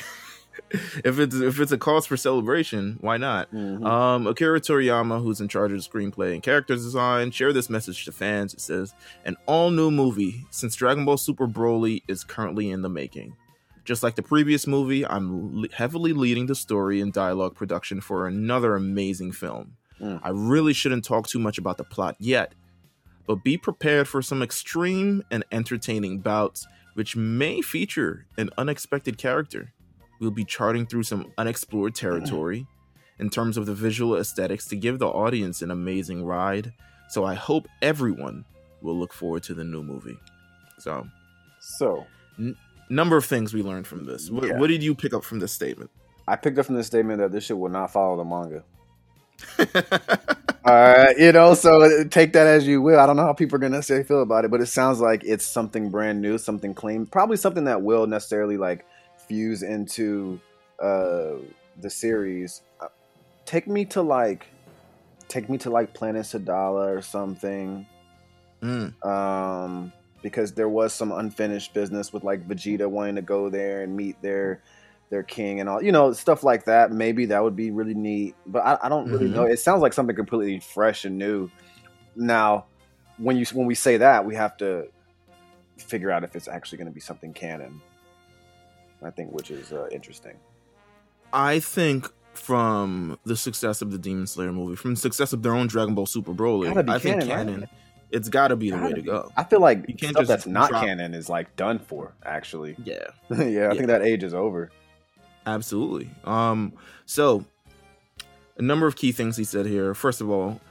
if 1.05 1.19
it's 1.19 1.35
if 1.35 1.59
it's 1.59 1.71
a 1.71 1.77
cause 1.77 2.05
for 2.05 2.17
celebration, 2.17 2.97
why 3.01 3.17
not? 3.17 3.51
Mhm. 3.53 3.85
Um, 3.85 4.27
Akira 4.27 4.59
Toriyama, 4.59 5.21
who's 5.21 5.39
in 5.39 5.47
charge 5.47 5.71
of 5.71 5.79
screenplay 5.79 6.33
and 6.33 6.41
character 6.41 6.73
design, 6.75 7.31
shared 7.31 7.53
this 7.53 7.69
message 7.69 8.05
to 8.05 8.11
fans. 8.11 8.53
It 8.53 8.59
says, 8.61 8.93
"An 9.23 9.37
all-new 9.45 9.91
movie 9.91 10.45
since 10.49 10.75
Dragon 10.75 11.05
Ball 11.05 11.17
Super 11.17 11.47
Broly 11.47 12.01
is 12.07 12.23
currently 12.23 12.71
in 12.71 12.81
the 12.81 12.89
making. 12.89 13.35
Just 13.85 14.01
like 14.01 14.15
the 14.15 14.23
previous 14.23 14.65
movie, 14.65 15.05
I'm 15.05 15.65
heavily 15.73 16.13
leading 16.13 16.47
the 16.47 16.55
story 16.55 17.01
and 17.01 17.11
dialogue 17.13 17.53
production 17.55 17.99
for 18.01 18.25
another 18.27 18.75
amazing 18.75 19.33
film. 19.33 19.73
Mm. 20.01 20.21
I 20.23 20.29
really 20.29 20.73
shouldn't 20.73 21.03
talk 21.03 21.27
too 21.27 21.39
much 21.39 21.57
about 21.57 21.77
the 21.77 21.83
plot 21.83 22.15
yet, 22.17 22.53
but 23.27 23.43
be 23.43 23.57
prepared 23.57 24.07
for 24.07 24.21
some 24.21 24.41
extreme 24.41 25.23
and 25.29 25.43
entertaining 25.51 26.19
bouts, 26.19 26.65
which 26.93 27.15
may 27.15 27.61
feature 27.61 28.25
an 28.37 28.49
unexpected 28.57 29.17
character. 29.17 29.73
We'll 30.23 30.31
be 30.31 30.45
charting 30.45 30.87
through 30.87 31.03
some 31.03 31.31
unexplored 31.37 31.93
territory." 31.93 32.65
in 33.19 33.29
terms 33.29 33.57
of 33.57 33.67
the 33.67 33.75
visual 33.75 34.17
aesthetics 34.17 34.65
to 34.65 34.75
give 34.75 34.97
the 34.97 35.07
audience 35.07 35.61
an 35.61 35.69
amazing 35.69 36.25
ride. 36.25 36.73
So 37.09 37.23
I 37.23 37.35
hope 37.35 37.67
everyone 37.81 38.43
will 38.81 38.97
look 38.97 39.13
forward 39.13 39.43
to 39.43 39.53
the 39.53 39.63
new 39.63 39.83
movie. 39.83 40.17
So, 40.79 41.07
So 41.59 42.05
number 42.89 43.15
of 43.15 43.23
things 43.25 43.53
we 43.53 43.61
learned 43.61 43.85
from 43.87 44.05
this. 44.05 44.29
What, 44.29 44.47
Yeah. 44.47 44.57
what 44.59 44.67
did 44.67 44.81
you 44.83 44.95
pick 44.95 45.13
up 45.13 45.23
from 45.23 45.39
this 45.39 45.51
statement? 45.51 45.91
I 46.27 46.35
picked 46.35 46.57
up 46.57 46.65
from 46.65 46.75
this 46.75 46.87
statement 46.87 47.19
that 47.19 47.31
this 47.31 47.45
shit 47.45 47.57
will 47.57 47.69
not 47.69 47.91
follow 47.91 48.17
the 48.17 48.23
manga. 48.23 48.63
All 50.65 50.73
right, 50.73 51.09
uh, 51.09 51.13
you 51.17 51.31
know, 51.31 51.53
so 51.53 52.03
take 52.05 52.33
that 52.33 52.47
as 52.47 52.65
you 52.65 52.81
will. 52.81 52.99
I 52.99 53.05
don't 53.05 53.15
know 53.15 53.23
how 53.25 53.33
people 53.33 53.57
are 53.57 53.59
going 53.59 53.71
to 53.73 53.77
necessarily 53.77 54.05
feel 54.05 54.21
about 54.21 54.45
it, 54.45 54.51
but 54.51 54.61
it 54.61 54.67
sounds 54.67 54.99
like 54.99 55.23
it's 55.23 55.45
something 55.45 55.89
brand 55.89 56.21
new, 56.21 56.37
something 56.37 56.73
clean, 56.73 57.05
probably 57.05 57.37
something 57.37 57.65
that 57.65 57.81
will 57.81 58.07
necessarily 58.07 58.57
like 58.57 58.85
fuse 59.33 59.63
into 59.63 60.39
uh 60.79 61.33
the 61.81 61.89
series. 61.89 62.61
Uh, 62.79 62.87
Take 63.45 63.67
me 63.67 63.83
to 63.85 64.01
like, 64.01 64.47
take 65.27 65.49
me 65.49 65.57
to 65.59 65.69
like 65.69 65.93
Planet 65.93 66.23
Sadala 66.23 66.95
or 66.97 67.01
something. 67.01 67.85
Mm, 68.61 69.05
um, 69.05 69.91
because 70.21 70.53
there 70.53 70.69
was 70.69 70.93
some 70.93 71.11
unfinished 71.11 71.73
business 71.73 72.13
with 72.13 72.23
like 72.23 72.47
Vegeta 72.47 72.89
wanting 72.89 73.15
to 73.15 73.21
go 73.21 73.49
there 73.49 73.81
and 73.81 73.97
meet 73.97 74.21
their 74.21 74.61
their 75.09 75.23
king 75.23 75.59
and 75.59 75.67
all, 75.67 75.83
you 75.83 75.91
know, 75.91 76.13
stuff 76.13 76.43
like 76.43 76.65
that. 76.65 76.91
Maybe 76.91 77.25
that 77.25 77.43
would 77.43 77.55
be 77.57 77.71
really 77.71 77.93
neat, 77.93 78.35
but 78.45 78.59
I, 78.59 78.77
I 78.83 78.89
don't 78.89 79.11
really 79.11 79.27
Mhm. 79.27 79.33
know. 79.33 79.43
It 79.43 79.59
sounds 79.59 79.81
like 79.81 79.93
something 79.93 80.15
completely 80.15 80.59
fresh 80.59 81.03
and 81.03 81.17
new. 81.17 81.49
Now, 82.15 82.67
when 83.17 83.35
you 83.35 83.45
when 83.53 83.67
we 83.67 83.75
say 83.75 83.97
that, 83.97 84.25
we 84.25 84.35
have 84.35 84.55
to 84.57 84.87
figure 85.77 86.11
out 86.11 86.23
if 86.23 86.35
it's 86.35 86.47
actually 86.47 86.77
going 86.77 86.87
to 86.87 86.93
be 86.93 87.01
something 87.01 87.33
canon. 87.33 87.81
I 89.05 89.11
think, 89.11 89.31
which 89.31 89.51
is 89.51 89.71
uh, 89.73 89.87
interesting. 89.91 90.35
I 91.31 91.59
think 91.59 92.09
from 92.33 93.17
the 93.25 93.35
success 93.35 93.81
of 93.81 93.91
the 93.91 93.97
Demon 93.97 94.27
Slayer 94.27 94.51
movie, 94.51 94.75
from 94.75 94.91
the 94.95 94.99
success 94.99 95.33
of 95.33 95.43
their 95.43 95.53
own 95.53 95.67
Dragon 95.67 95.95
Ball 95.95 96.05
Super 96.05 96.33
Broly, 96.33 96.67
I 96.89 96.99
think 96.99 97.23
canon, 97.23 97.61
right? 97.61 97.69
it's 98.11 98.29
got 98.29 98.49
to 98.49 98.55
be 98.55 98.69
the 98.69 98.75
way 98.77 98.81
Gotta 98.83 98.95
to 98.95 99.01
be. 99.01 99.07
go. 99.07 99.31
I 99.37 99.43
feel 99.43 99.59
like 99.59 99.85
You 99.87 99.95
can't 99.95 100.13
stuff 100.15 100.27
that's 100.27 100.45
not 100.47 100.69
drop- 100.69 100.83
canon 100.85 101.13
is 101.13 101.29
like 101.29 101.55
done 101.55 101.79
for. 101.79 102.13
Actually, 102.25 102.75
Yeah. 102.83 102.95
yeah, 103.29 103.37
I 103.37 103.43
Yeah. 103.45 103.73
think 103.73 103.87
that 103.87 104.01
age 104.03 104.23
is 104.23 104.33
over. 104.33 104.71
Absolutely. 105.45 106.09
Um, 106.23 106.73
so 107.05 107.45
a 108.57 108.61
number 108.61 108.87
of 108.87 108.95
key 108.95 109.11
things 109.11 109.35
he 109.37 109.43
said 109.43 109.65
here. 109.65 109.93
First 109.93 110.21
of 110.21 110.29
all, 110.29 110.61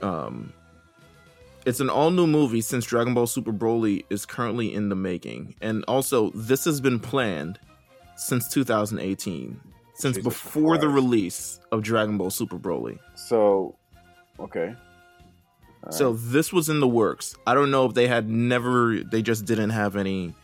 um, 0.00 0.52
it's 1.66 1.80
an 1.80 1.90
all 1.90 2.10
new 2.10 2.26
movie 2.26 2.60
since 2.60 2.84
Dragon 2.84 3.14
Ball 3.14 3.26
Super 3.26 3.52
Broly 3.52 4.04
is 4.10 4.24
currently 4.26 4.74
in 4.74 4.88
the 4.88 4.96
making, 4.96 5.54
and 5.60 5.84
also 5.86 6.30
this 6.30 6.64
has 6.64 6.80
been 6.80 6.98
planned 6.98 7.60
since 8.26 8.48
2018, 8.48 9.60
since 9.94 10.16
Jesus 10.16 10.22
before 10.24 10.78
the 10.78 10.88
release 10.88 11.60
of 11.70 11.82
Dragon 11.82 12.16
Ball 12.18 12.30
Super 12.30 12.58
Broly. 12.58 12.98
So, 13.14 13.76
okay. 14.38 14.74
All 15.84 15.92
So 15.92 16.10
right. 16.12 16.20
this 16.26 16.52
was 16.52 16.68
in 16.68 16.80
the 16.80 16.88
works. 16.88 17.34
I 17.46 17.54
don't 17.54 17.70
know 17.70 17.86
if 17.86 17.94
they 17.94 18.06
had 18.06 18.28
never, 18.28 19.00
they 19.00 19.22
just 19.22 19.44
didn't 19.44 19.70
have 19.70 19.96
any 19.96 20.34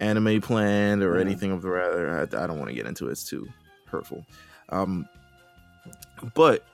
anime 0.00 0.40
planned 0.40 1.02
or 1.02 1.14
Mhm. 1.14 1.20
anything 1.22 1.50
of 1.50 1.62
the 1.62 1.70
rather. 1.70 2.10
I, 2.18 2.22
I 2.22 2.46
don't 2.46 2.58
want 2.58 2.68
to 2.68 2.74
get 2.74 2.86
into 2.86 3.08
it. 3.08 3.12
It's 3.12 3.24
too 3.28 3.48
hurtful. 3.86 4.24
Um, 4.68 5.08
but 6.34 6.64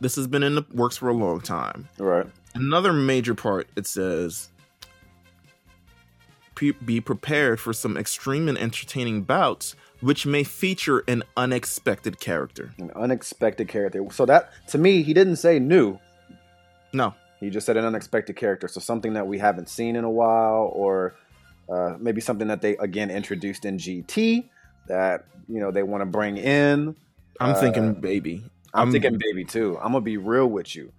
this 0.00 0.14
has 0.16 0.26
been 0.26 0.42
in 0.42 0.54
the 0.54 0.64
works 0.72 0.96
for 0.96 1.08
a 1.08 1.12
long 1.14 1.40
time. 1.40 1.88
right. 1.98 2.26
Another 2.54 2.92
major 2.94 3.34
part 3.34 3.68
it 3.76 3.86
says 3.86 4.48
"Pre- 6.56 6.72
be 6.72 7.00
prepared 7.00 7.60
for 7.60 7.72
some 7.72 7.96
extreme 7.96 8.48
and 8.48 8.58
entertaining 8.58 9.22
bouts, 9.22 9.76
which 10.00 10.26
may 10.26 10.42
feature 10.42 11.04
an 11.06 11.22
unexpected 11.36 12.18
character. 12.18 12.72
An 12.78 12.90
unexpected 12.96 13.68
character. 13.68 14.04
So 14.10 14.26
that 14.26 14.50
to 14.68 14.78
me, 14.78 15.02
he 15.02 15.14
didn't 15.14 15.36
say 15.36 15.60
new. 15.60 15.98
No, 16.92 17.14
He 17.38 17.50
just 17.50 17.66
said 17.66 17.76
an 17.76 17.84
unexpected 17.84 18.34
character. 18.36 18.66
So 18.68 18.80
something 18.80 19.12
that 19.14 19.26
we 19.28 19.38
haven't 19.38 19.68
seen 19.68 19.94
in 19.96 20.02
a 20.04 20.10
while, 20.10 20.70
or 20.74 21.14
uh, 21.68 21.96
maybe 22.00 22.20
something 22.20 22.48
that 22.48 22.62
they 22.62 22.76
again 22.78 23.10
introduced 23.10 23.64
in 23.64 23.76
GT 23.78 24.48
that 24.88 25.24
you 25.48 25.60
know 25.60 25.70
they 25.70 25.82
want 25.84 26.00
to 26.02 26.06
bring 26.06 26.36
in. 26.38 26.96
I'm 27.38 27.50
Uh, 27.50 27.60
thinking 27.60 27.94
baby. 27.94 28.42
I'm, 28.74 28.80
I'm- 28.80 28.92
thinking 28.92 29.18
baby 29.18 29.44
too. 29.44 29.76
I'm 29.78 29.92
gonna 29.92 30.00
be 30.00 30.16
real 30.16 30.46
with 30.48 30.74
you. 30.74 30.90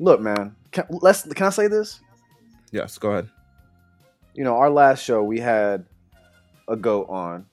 Look, 0.00 0.20
man. 0.20 0.54
Can, 0.72 0.84
let's. 0.88 1.22
Can 1.22 1.46
I 1.46 1.50
say 1.50 1.68
this? 1.68 2.00
Yes, 2.72 2.96
go 2.98 3.10
ahead. 3.12 3.28
You 4.38 4.44
know, 4.44 4.56
our 4.56 4.70
last 4.70 5.02
show 5.02 5.20
we 5.24 5.40
had 5.40 5.84
a 6.68 6.76
goat 6.76 7.08
on, 7.10 7.46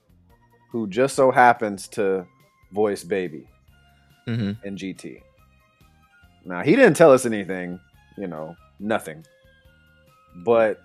who 0.70 0.86
just 0.86 1.16
so 1.16 1.32
happens 1.32 1.88
to 1.88 2.24
voice 2.72 3.02
Baby 3.02 3.48
hmm 4.24 4.52
in 4.62 4.76
GT. 4.76 5.20
Now 6.44 6.62
he 6.62 6.76
didn't 6.76 6.94
tell 6.94 7.10
us 7.12 7.26
anything, 7.26 7.80
you 8.16 8.28
know, 8.28 8.56
nothing. 8.78 9.26
But 10.44 10.80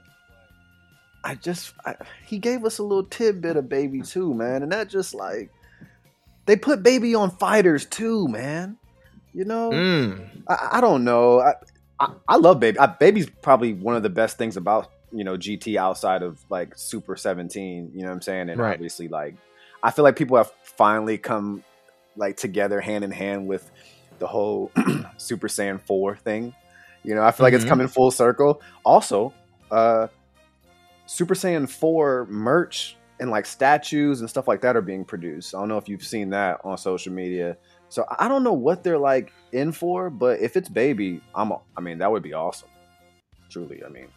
I 1.23 1.35
just 1.35 1.75
I, 1.85 1.93
he 2.25 2.39
gave 2.39 2.65
us 2.65 2.79
a 2.79 2.83
little 2.83 3.03
tidbit 3.05 3.55
of 3.55 3.69
Baby 3.69 4.01
too, 4.01 4.33
man, 4.33 4.63
and 4.63 4.71
that 4.71 4.89
just 4.89 5.13
like 5.13 5.51
they 6.47 6.55
put 6.55 6.81
Baby 6.81 7.13
on 7.13 7.29
fighters 7.29 7.85
too, 7.85 8.27
man. 8.27 8.75
You 9.35 9.45
know, 9.45 9.71
Mm. 9.71 10.29
I, 10.49 10.69
I 10.77 10.81
don't 10.81 11.03
know. 11.03 11.41
I, 11.41 11.53
I, 11.99 12.07
I 12.27 12.35
love 12.37 12.59
Baby. 12.59 12.79
I, 12.79 12.87
Baby's 12.87 13.29
probably 13.43 13.73
one 13.73 13.95
of 13.95 14.01
the 14.01 14.09
best 14.09 14.39
things 14.39 14.57
about 14.57 14.89
you 15.11 15.23
know 15.23 15.37
GT 15.37 15.75
outside 15.77 16.23
of 16.23 16.39
like 16.49 16.73
Super 16.77 17.15
17. 17.15 17.91
You 17.93 18.01
know 18.01 18.07
what 18.09 18.15
I'm 18.15 18.21
saying? 18.21 18.49
And 18.49 18.59
Right. 18.59 18.73
obviously, 18.73 19.07
like 19.07 19.35
I 19.83 19.91
feel 19.91 20.03
like 20.03 20.15
people 20.15 20.37
have 20.37 20.51
finally 20.63 21.17
come 21.17 21.63
like 22.15 22.37
together 22.37 22.79
hand 22.81 23.03
in 23.03 23.11
hand 23.11 23.47
with 23.47 23.69
the 24.19 24.27
whole 24.27 24.71
Super 25.17 25.47
Saiyan 25.47 25.81
4 25.81 26.15
thing. 26.17 26.53
You 27.03 27.15
know, 27.15 27.23
I 27.23 27.31
feel 27.31 27.43
like 27.45 27.53
it's 27.53 27.65
Mhm. 27.65 27.69
coming 27.69 27.87
full 27.87 28.11
circle. 28.11 28.61
Also, 28.83 29.33
uh 29.71 30.07
Super 31.07 31.33
Saiyan 31.33 31.69
4 31.69 32.27
merch 32.29 32.95
and 33.19 33.29
like 33.29 33.45
statues 33.45 34.21
and 34.21 34.29
stuff 34.29 34.47
like 34.47 34.61
that 34.61 34.75
are 34.75 34.81
being 34.81 35.03
produced. 35.05 35.53
I 35.53 35.59
don't 35.59 35.67
know 35.69 35.77
if 35.77 35.87
you've 35.89 36.03
seen 36.03 36.29
that 36.31 36.59
on 36.63 36.77
social 36.77 37.13
media. 37.13 37.57
So 37.89 38.05
I 38.19 38.27
don't 38.27 38.43
know 38.43 38.53
what 38.53 38.83
they're 38.83 38.97
like 38.97 39.31
in 39.51 39.71
for, 39.73 40.09
but 40.09 40.39
if 40.39 40.55
it's 40.55 40.69
baby, 40.69 41.21
I'm. 41.35 41.51
I 41.75 41.81
mean, 41.81 41.97
that 41.97 42.09
would 42.11 42.23
be 42.23 42.33
awesome. 42.33 42.69
Truly, 43.49 43.81
I 43.85 43.89
mean, 43.89 44.07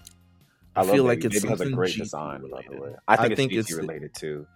I, 0.76 0.80
love 0.80 0.90
feel 0.90 1.04
Baby. 1.04 1.16
like 1.16 1.24
it's 1.24 1.34
Baby 1.42 1.48
has 1.48 1.60
a 1.60 1.70
great 1.70 1.94
GT 1.94 1.98
design. 1.98 2.50
By 2.50 2.62
the 2.68 2.80
way, 2.80 2.94
I 3.08 3.16
think, 3.16 3.32
I 3.32 3.34
think 3.36 3.52
it's 3.52 3.68
GT 3.68 3.72
it's- 3.72 3.78
related 3.86 4.14
too. 4.14 4.46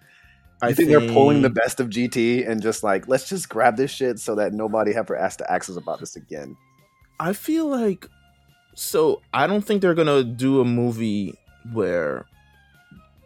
I 0.61 0.69
I 0.69 0.73
think, 0.75 0.89
they're 0.89 1.01
pulling 1.13 1.43
the 1.43 1.51
best 1.51 1.79
of 1.79 1.89
GT 1.89 2.45
and 2.49 2.61
just 2.61 2.83
like 2.83 3.07
let's 3.07 3.29
just 3.29 3.49
grab 3.49 3.77
this 3.77 3.93
shit 3.93 4.19
so 4.19 4.35
that 4.35 4.53
nobody 4.53 4.93
ever 4.95 5.17
has 5.17 5.37
to 5.37 5.49
ask 5.51 5.71
us 5.71 5.77
about 5.77 6.01
this 6.01 6.17
again. 6.17 6.57
I 7.21 7.33
feel 7.33 7.67
like 7.67 8.09
so 8.75 9.23
I 9.33 9.47
don't 9.47 9.63
think 9.65 9.83
they're 9.83 9.95
gonna 9.95 10.25
do 10.25 10.61
a 10.61 10.65
movie 10.65 11.35
where 11.73 12.27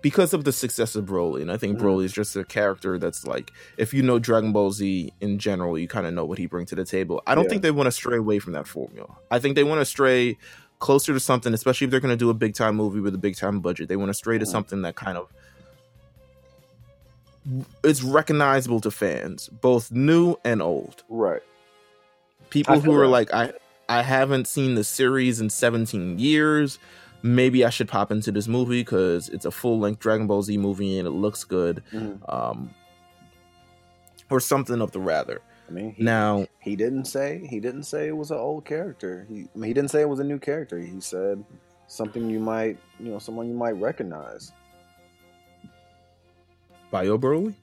because 0.03 0.35
of 0.35 0.45
the 0.45 0.53
success 0.53 0.97
of 0.97 1.05
Broly, 1.07 1.43
and 1.43 1.51
I 1.53 1.57
think 1.57 1.79
Mhm. 1.79 1.83
Broly 1.83 2.05
is 2.05 2.13
just 2.13 2.35
a 2.37 2.45
character 2.45 2.99
that's 2.99 3.25
like 3.27 3.51
if 3.79 3.95
you 3.95 4.03
know 4.03 4.19
Dragon 4.19 4.53
Ball 4.53 4.71
Z 4.73 5.13
in 5.21 5.39
general, 5.39 5.79
you 5.79 5.89
kind 5.89 6.07
of 6.07 6.13
know 6.13 6.25
what 6.27 6.39
he 6.39 6.47
brings 6.47 6.69
to 6.71 6.75
the 6.75 6.85
table. 6.85 7.23
I 7.27 7.35
don't 7.35 7.45
Yeah. 7.45 7.51
think 7.51 7.63
they 7.63 7.71
want 7.71 7.87
to 7.87 7.93
stray 7.93 8.19
away 8.19 8.41
from 8.41 8.53
that 8.55 8.67
formula. 8.67 9.17
I 9.31 9.39
think 9.39 9.55
they 9.55 9.65
want 9.65 9.81
to 9.81 9.85
stray 9.87 10.37
closer 10.83 11.13
to 11.15 11.21
something, 11.21 11.55
especially 11.55 11.85
if 11.87 11.91
they're 11.93 12.01
gonna 12.01 12.17
do 12.17 12.29
a 12.29 12.35
big 12.35 12.55
time 12.55 12.75
movie 12.77 13.01
with 13.01 13.15
a 13.15 13.19
big 13.19 13.37
time 13.37 13.61
budget. 13.61 13.89
They 13.89 13.97
want 13.97 14.11
to 14.11 14.15
stray 14.15 14.37
to 14.39 14.45
something 14.45 14.83
that 14.83 14.97
kind 14.97 15.17
of 15.17 15.29
it's 17.83 18.03
recognizable 18.03 18.81
to 18.81 18.91
fans, 18.91 19.49
both 19.49 19.91
new 19.91 20.37
and 20.45 20.63
old 20.63 21.03
Right. 21.09 21.43
people 22.51 22.79
who 22.81 22.95
are 22.95 23.05
that. 23.07 23.09
like 23.09 23.33
i 23.35 23.53
i 23.89 24.03
haven't 24.03 24.47
seen 24.47 24.75
the 24.77 24.85
series 24.85 25.41
in 25.41 25.49
17 25.51 26.19
years 26.19 26.79
maybe 27.23 27.65
i 27.65 27.71
should 27.71 27.89
pop 27.89 28.13
into 28.13 28.31
this 28.31 28.47
movie 28.47 28.81
because 28.83 29.29
it's 29.31 29.45
a 29.45 29.51
full-length 29.51 29.99
dragon 30.01 30.27
ball 30.29 30.43
z 30.43 30.57
movie 30.59 30.99
and 30.99 31.09
it 31.09 31.13
looks 31.13 31.43
good 31.45 31.83
Mhm. 31.93 32.19
um 32.33 32.71
or 34.31 34.39
something 34.39 34.81
of 34.81 34.93
the 34.93 35.01
rather 35.01 35.41
I 35.73 35.75
mean, 35.75 35.95
he, 35.95 36.03
now 36.03 36.47
he 36.61 36.77
didn't 36.77 37.07
say 37.07 37.47
he 37.49 37.59
didn't 37.61 37.85
say 37.85 38.09
it 38.09 38.17
was 38.17 38.31
an 38.31 38.37
old 38.37 38.67
character. 38.67 39.27
He 39.29 39.47
I 39.55 39.59
mean, 39.59 39.69
he 39.69 39.73
didn't 39.75 39.91
say 39.91 40.03
it 40.03 40.09
was 40.09 40.21
a 40.21 40.25
new 40.25 40.39
character. 40.39 40.79
He 40.79 41.01
said 41.01 41.43
something 41.87 42.29
you 42.29 42.39
might 42.39 42.77
you 43.01 43.11
know 43.11 43.19
someone 43.19 43.49
you 43.49 43.55
might 43.55 43.73
recognize. 43.81 44.53
bio 46.91 47.17
broly 47.19 47.55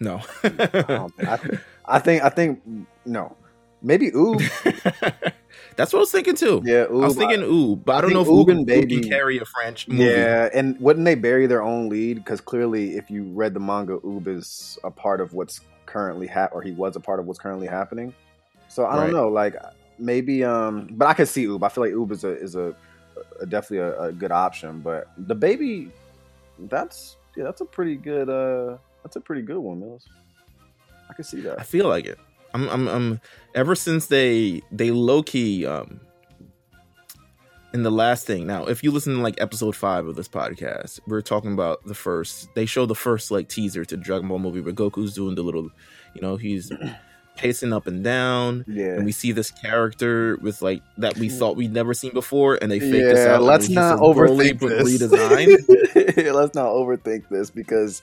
no 0.00 0.14
um, 0.14 0.22
I, 0.44 0.56
think, 0.56 1.28
I, 1.28 1.36
think- 1.36 1.60
I 1.84 1.98
think 1.98 2.22
I 2.24 2.28
think 2.30 2.62
no, 3.04 3.36
maybe 3.82 4.10
Oob. 4.12 4.40
that's 5.76 5.92
what 5.92 5.98
i 5.98 6.00
was 6.00 6.10
thinking 6.12 6.34
too 6.36 6.62
Yeah, 6.64 6.84
Oob. 6.86 7.02
i 7.02 7.06
was 7.06 7.16
thinking 7.16 7.40
Oob 7.40 7.84
but 7.84 7.92
i 7.94 7.98
I 7.98 8.00
don't 8.02 8.12
know 8.12 8.20
if 8.22 8.26
think 8.28 8.48
Oob 8.48 8.50
and 8.52 8.60
Oob 8.64 8.66
Baby- 8.66 9.00
can 9.00 9.10
carry 9.10 9.38
a 9.38 9.44
french 9.44 9.88
movie 9.88 10.04
Yeah, 10.04 10.48
and 10.54 10.78
wouldn't 10.80 11.04
they 11.04 11.14
bury 11.16 11.46
their 11.46 11.62
own 11.62 11.88
lead? 11.88 12.16
Because 12.16 12.40
clearly, 12.40 12.96
if 12.96 13.10
you 13.10 13.24
read 13.24 13.52
the 13.54 13.60
manga, 13.60 13.98
Oob 13.98 14.26
is 14.28 14.78
a 14.84 14.90
part 14.90 15.20
of 15.20 15.32
what's 15.34 15.60
currently 15.88 16.26
hap, 16.26 16.54
or 16.54 16.62
he 16.62 16.70
was 16.72 16.94
a 16.94 17.00
part 17.00 17.18
of 17.18 17.26
what's 17.26 17.38
currently 17.40 17.66
happening. 17.66 18.14
So 18.68 18.84
I 18.86 18.96
Right. 18.96 19.04
don't 19.06 19.12
know, 19.12 19.28
like 19.28 19.56
maybe, 19.98 20.44
um, 20.44 20.88
but 20.92 21.08
I 21.08 21.14
could 21.14 21.28
see 21.28 21.46
Oob. 21.46 21.64
I 21.64 21.68
feel 21.68 21.82
like 21.84 21.92
Oob 21.94 22.12
is 22.12 22.22
a 22.24 22.32
is 22.46 22.54
a, 22.54 22.74
a 23.40 23.46
definitely 23.46 23.78
a, 23.78 24.00
a 24.02 24.12
good 24.12 24.30
option. 24.30 24.80
But 24.80 25.08
the 25.16 25.34
baby, 25.34 25.90
that's 26.68 27.16
yeah, 27.36 27.44
that's 27.44 27.60
a 27.62 27.64
pretty 27.64 27.96
good 27.96 28.28
uh, 28.28 28.76
that's 29.02 29.16
a 29.16 29.20
pretty 29.20 29.42
good 29.42 29.58
one, 29.58 29.80
Mills. 29.80 30.06
I 31.10 31.14
can 31.14 31.24
see 31.24 31.40
that. 31.40 31.58
I 31.58 31.62
feel 31.64 31.88
like 31.88 32.04
it. 32.06 32.18
I'm, 32.54 32.68
I'm, 32.68 32.88
I'm. 32.88 33.20
Ever 33.54 33.74
since 33.74 34.06
they, 34.06 34.62
they 34.72 34.90
low 34.90 35.22
key, 35.22 35.66
um, 35.66 36.00
in 37.72 37.82
the 37.82 37.90
last 37.90 38.26
thing. 38.26 38.46
Now, 38.46 38.66
if 38.66 38.82
you 38.82 38.90
listen 38.90 39.14
to 39.16 39.20
like 39.20 39.40
episode 39.40 39.76
five 39.76 40.06
of 40.06 40.16
this 40.16 40.28
podcast, 40.28 41.00
we're 41.06 41.20
talking 41.20 41.52
about 41.52 41.84
the 41.84 41.94
first. 41.94 42.54
They 42.54 42.66
show 42.66 42.86
the 42.86 42.94
first 42.94 43.30
like 43.30 43.48
teaser 43.48 43.84
to 43.84 43.96
Dragon 43.96 44.28
Ball 44.28 44.38
movie 44.38 44.60
where 44.60 44.72
Goku's 44.72 45.14
doing 45.14 45.34
the 45.34 45.42
little, 45.42 45.70
you 46.14 46.22
know, 46.22 46.36
he's 46.36 46.72
pacing 47.36 47.72
up 47.72 47.86
and 47.86 48.02
down, 48.02 48.64
Yeah, 48.66 48.94
and 48.94 49.04
we 49.04 49.12
see 49.12 49.32
this 49.32 49.50
character 49.50 50.36
with 50.42 50.60
like 50.60 50.82
that 50.98 51.16
we 51.16 51.28
mm. 51.28 51.38
thought 51.38 51.56
we'd 51.56 51.72
never 51.72 51.94
seen 51.94 52.12
before, 52.12 52.58
and 52.60 52.70
they 52.70 52.80
fake 52.80 52.90
this 52.92 53.24
yeah. 53.24 53.34
out. 53.34 53.42
Let's 53.42 53.68
not 53.68 53.98
overthink 53.98 54.60
this. 54.60 55.00
let's 56.34 56.54
not 56.54 56.66
overthink 56.66 57.28
this 57.28 57.50
because 57.50 58.02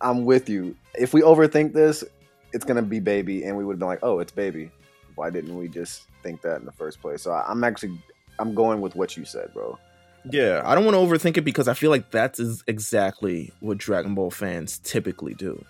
I'm 0.00 0.24
with 0.24 0.48
you. 0.48 0.76
If 0.94 1.12
we 1.12 1.22
overthink 1.22 1.72
this, 1.72 2.04
it's 2.52 2.64
gonna 2.64 2.82
be 2.82 3.00
baby, 3.00 3.44
and 3.44 3.56
we 3.56 3.64
would 3.64 3.74
have 3.74 3.80
been 3.80 3.88
like, 3.88 4.00
"Oh, 4.02 4.20
it's 4.20 4.32
baby." 4.32 4.70
Why 5.16 5.30
didn't 5.30 5.56
we 5.56 5.68
just 5.68 6.02
think 6.22 6.42
that 6.42 6.58
in 6.58 6.66
the 6.66 6.72
first 6.72 7.00
place? 7.00 7.22
So 7.22 7.30
I- 7.30 7.48
I'm 7.48 7.62
actually, 7.62 7.96
I'm 8.38 8.54
going 8.54 8.80
with 8.80 8.94
what 8.96 9.16
you 9.16 9.24
said, 9.24 9.52
bro. 9.52 9.78
Yeah, 10.30 10.62
I 10.64 10.74
don't 10.74 10.84
want 10.86 10.94
to 10.96 11.00
overthink 11.00 11.36
it 11.36 11.42
because 11.42 11.68
I 11.68 11.74
feel 11.74 11.90
like 11.90 12.10
that's 12.10 12.40
exactly 12.66 13.52
what 13.60 13.78
Dragon 13.78 14.14
Ball 14.14 14.30
fans 14.30 14.78
typically 14.78 15.34
do. 15.34 15.62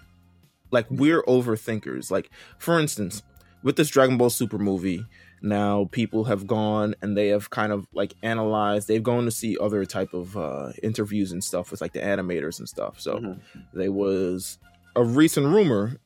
Like 0.71 0.87
we're 0.91 1.23
overthinkers. 1.25 2.11
Like 2.11 2.31
for 2.59 2.79
instance, 2.79 3.23
with 3.63 3.77
this 3.77 3.89
Dragon 3.89 4.17
Ball 4.17 4.31
Super 4.31 4.59
movie, 4.59 5.05
now 5.43 5.89
people 5.93 6.25
have 6.25 6.47
gone 6.47 6.95
and 7.03 7.17
they 7.17 7.29
have 7.29 7.51
kind 7.51 7.73
of 7.73 7.87
like 7.93 8.15
analyzed. 8.23 8.87
They've 8.89 9.03
gone 9.03 9.25
to 9.25 9.31
see 9.31 9.59
other 9.61 9.85
type 9.85 10.15
of 10.15 10.37
uh, 10.37 10.71
interviews 10.83 11.33
and 11.33 11.43
stuff 11.43 11.71
with 11.71 11.81
like 11.81 11.93
the 11.93 12.01
animators 12.01 12.59
and 12.61 12.69
stuff. 12.69 13.01
So 13.01 13.19
Mhm. 13.19 13.41
there 13.73 13.93
was 13.93 14.59
a 14.97 15.05
recent 15.05 15.47
rumor 15.47 15.97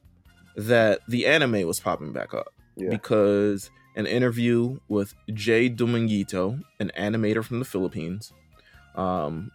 that 0.57 1.01
the 1.07 1.27
anime 1.27 1.67
was 1.67 1.79
popping 1.81 2.13
back 2.13 2.33
up 2.35 2.53
Yeah, 2.77 2.89
because 2.91 3.71
an 3.99 4.07
interview 4.07 4.79
with 4.89 5.13
Jay 5.35 5.69
Dominguito, 5.69 6.63
an 6.79 6.93
animator 6.97 7.45
from 7.45 7.59
the 7.59 7.65
Philippines, 7.65 8.33
um, 8.95 9.51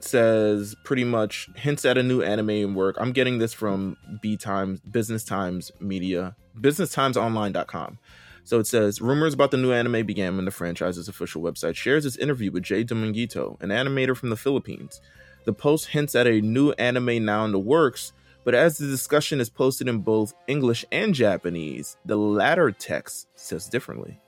says 0.00 0.74
pretty 0.82 1.04
much 1.04 1.48
hints 1.54 1.84
at 1.84 1.96
a 1.96 2.02
new 2.02 2.22
anime 2.22 2.74
work. 2.74 2.96
I'm 2.98 3.12
getting 3.12 3.38
this 3.38 3.52
from 3.52 3.96
B 4.20 4.36
Times, 4.36 4.80
Business 4.80 5.22
Times 5.22 5.70
Media, 5.80 6.34
BusinessTimesOnline.com. 6.60 7.98
So 8.42 8.58
it 8.58 8.66
says 8.66 9.00
rumors 9.00 9.34
about 9.34 9.52
the 9.52 9.58
new 9.58 9.72
anime 9.72 10.04
began 10.04 10.34
when 10.34 10.44
the 10.44 10.50
franchise's 10.50 11.08
official 11.08 11.40
website 11.40 11.76
shares 11.76 12.04
its 12.04 12.16
interview 12.16 12.50
with 12.50 12.64
Jay 12.64 12.82
Dominguito, 12.82 13.60
an 13.62 13.68
animator 13.68 14.16
from 14.16 14.30
the 14.30 14.36
Philippines. 14.36 15.00
The 15.44 15.52
post 15.52 15.88
hints 15.88 16.16
at 16.16 16.26
a 16.26 16.40
new 16.40 16.72
anime 16.72 17.24
now 17.24 17.44
in 17.44 17.52
the 17.52 17.60
works, 17.60 18.12
but 18.44 18.54
as 18.54 18.78
the 18.78 18.86
discussion 18.86 19.40
is 19.40 19.50
posted 19.50 19.88
in 19.88 19.98
both 19.98 20.34
English 20.46 20.84
and 20.92 21.14
Japanese, 21.14 21.96
the 22.04 22.16
latter 22.16 22.70
text 22.70 23.28
says 23.34 23.68
differently. 23.68 24.20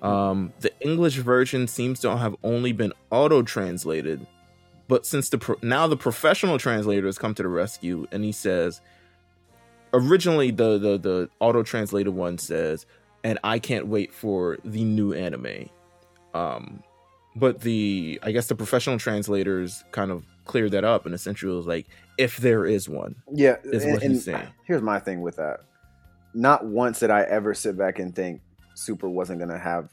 Um, 0.00 0.52
the 0.60 0.72
English 0.80 1.16
version 1.16 1.68
seems 1.68 2.00
to 2.00 2.16
have 2.16 2.34
only 2.42 2.72
been 2.72 2.92
auto 3.10 3.42
translated, 3.42 4.26
but 4.88 5.06
since 5.06 5.28
the 5.28 5.38
pro- 5.38 5.58
now 5.62 5.86
the 5.86 5.96
professional 5.96 6.58
translator 6.58 7.06
has 7.06 7.18
come 7.18 7.34
to 7.34 7.42
the 7.42 7.48
rescue, 7.48 8.06
and 8.10 8.24
he 8.24 8.32
says, 8.32 8.80
originally 9.92 10.50
the 10.50 10.78
the 10.78 10.98
the 10.98 11.30
auto 11.38 11.62
translated 11.62 12.14
one 12.14 12.38
says, 12.38 12.84
and 13.22 13.38
I 13.44 13.60
can't 13.60 13.86
wait 13.86 14.12
for 14.12 14.58
the 14.64 14.82
new 14.82 15.12
anime. 15.12 15.68
Um, 16.34 16.82
but 17.36 17.60
the 17.60 18.18
I 18.24 18.32
guess 18.32 18.48
the 18.48 18.56
professional 18.56 18.98
translators 18.98 19.84
kind 19.92 20.10
of 20.10 20.24
cleared 20.46 20.72
that 20.72 20.84
up, 20.84 21.06
and 21.06 21.14
essentially 21.14 21.54
was 21.54 21.66
like, 21.66 21.86
if 22.22 22.36
there 22.38 22.64
is 22.64 22.88
one. 22.88 23.16
yeah. 23.32 23.56
Is 23.64 23.84
and- 23.84 23.92
what 23.94 24.02
he's 24.02 24.24
saying. 24.24 24.48
Here's 24.64 24.82
my 24.82 24.98
thing 24.98 25.20
with 25.20 25.36
that. 25.36 25.60
Not 26.34 26.64
once 26.64 27.00
did 27.00 27.10
I 27.10 27.22
ever 27.22 27.52
sit 27.54 27.76
back 27.76 27.98
and 27.98 28.14
think 28.14 28.40
Super 28.74 29.08
wasn't 29.08 29.38
gonna 29.40 29.58
have, 29.58 29.90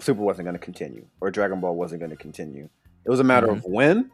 Super 0.00 0.22
wasn't 0.22 0.46
gonna 0.46 0.58
continue, 0.58 1.04
or 1.20 1.30
Dragon 1.30 1.60
Ball 1.60 1.74
wasn't 1.74 2.00
gonna 2.02 2.16
continue. 2.16 2.68
It 3.04 3.10
was 3.10 3.20
a 3.20 3.24
matter 3.24 3.50
of 3.50 3.64
when. 3.64 4.10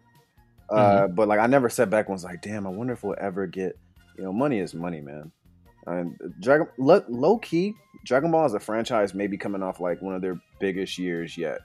Uh, 0.70 1.06
But 1.08 1.28
like, 1.28 1.40
I 1.40 1.46
never 1.46 1.68
sat 1.68 1.90
back 1.90 2.06
and 2.06 2.14
was 2.14 2.24
like, 2.24 2.40
"Damn, 2.40 2.66
I 2.66 2.70
wonder 2.70 2.92
if 2.94 3.02
we'll 3.04 3.16
ever 3.20 3.46
get." 3.46 3.76
You 4.16 4.24
know, 4.24 4.32
money 4.32 4.58
is 4.60 4.74
money, 4.74 5.00
man. 5.00 5.30
And 5.86 6.16
Dragon, 6.40 6.68
low, 6.78 7.02
low 7.08 7.38
key, 7.38 7.74
Dragon 8.06 8.30
Ball 8.30 8.44
as 8.46 8.54
a 8.54 8.60
franchise 8.60 9.12
may 9.14 9.26
be 9.26 9.36
coming 9.36 9.62
off 9.62 9.80
like 9.80 10.00
one 10.00 10.14
of 10.14 10.22
their 10.22 10.40
biggest 10.60 10.98
years 10.98 11.36
yet. 11.36 11.58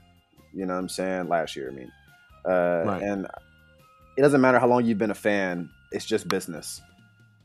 You 0.52 0.66
know 0.66 0.74
what 0.74 0.80
I'm 0.80 0.88
saying? 0.88 1.28
Last 1.28 1.56
year, 1.56 1.70
I 1.70 1.74
mean, 1.74 1.92
uh, 2.44 2.82
Right. 2.86 3.02
and 3.02 3.26
it 4.18 4.22
doesn't 4.22 4.40
matter 4.40 4.58
how 4.58 4.66
long 4.66 4.84
you've 4.84 4.98
been 4.98 5.12
a 5.12 5.14
fan. 5.14 5.70
It's 5.92 6.04
just 6.04 6.26
business. 6.26 6.82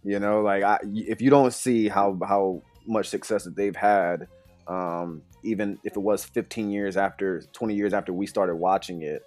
You 0.03 0.19
know, 0.19 0.41
like 0.41 0.63
I, 0.63 0.79
if 0.83 1.21
you 1.21 1.29
don't 1.29 1.53
see 1.53 1.87
how 1.87 2.17
how 2.27 2.63
much 2.87 3.09
success 3.09 3.43
that 3.43 3.55
they've 3.55 3.75
had, 3.75 4.27
um, 4.67 5.21
even 5.43 5.77
if 5.83 5.95
it 5.95 5.99
was 5.99 6.25
15 6.25 6.71
years 6.71 6.97
after, 6.97 7.43
20 7.53 7.75
years 7.75 7.93
after 7.93 8.11
we 8.11 8.25
started 8.25 8.55
watching 8.55 9.03
it, 9.03 9.21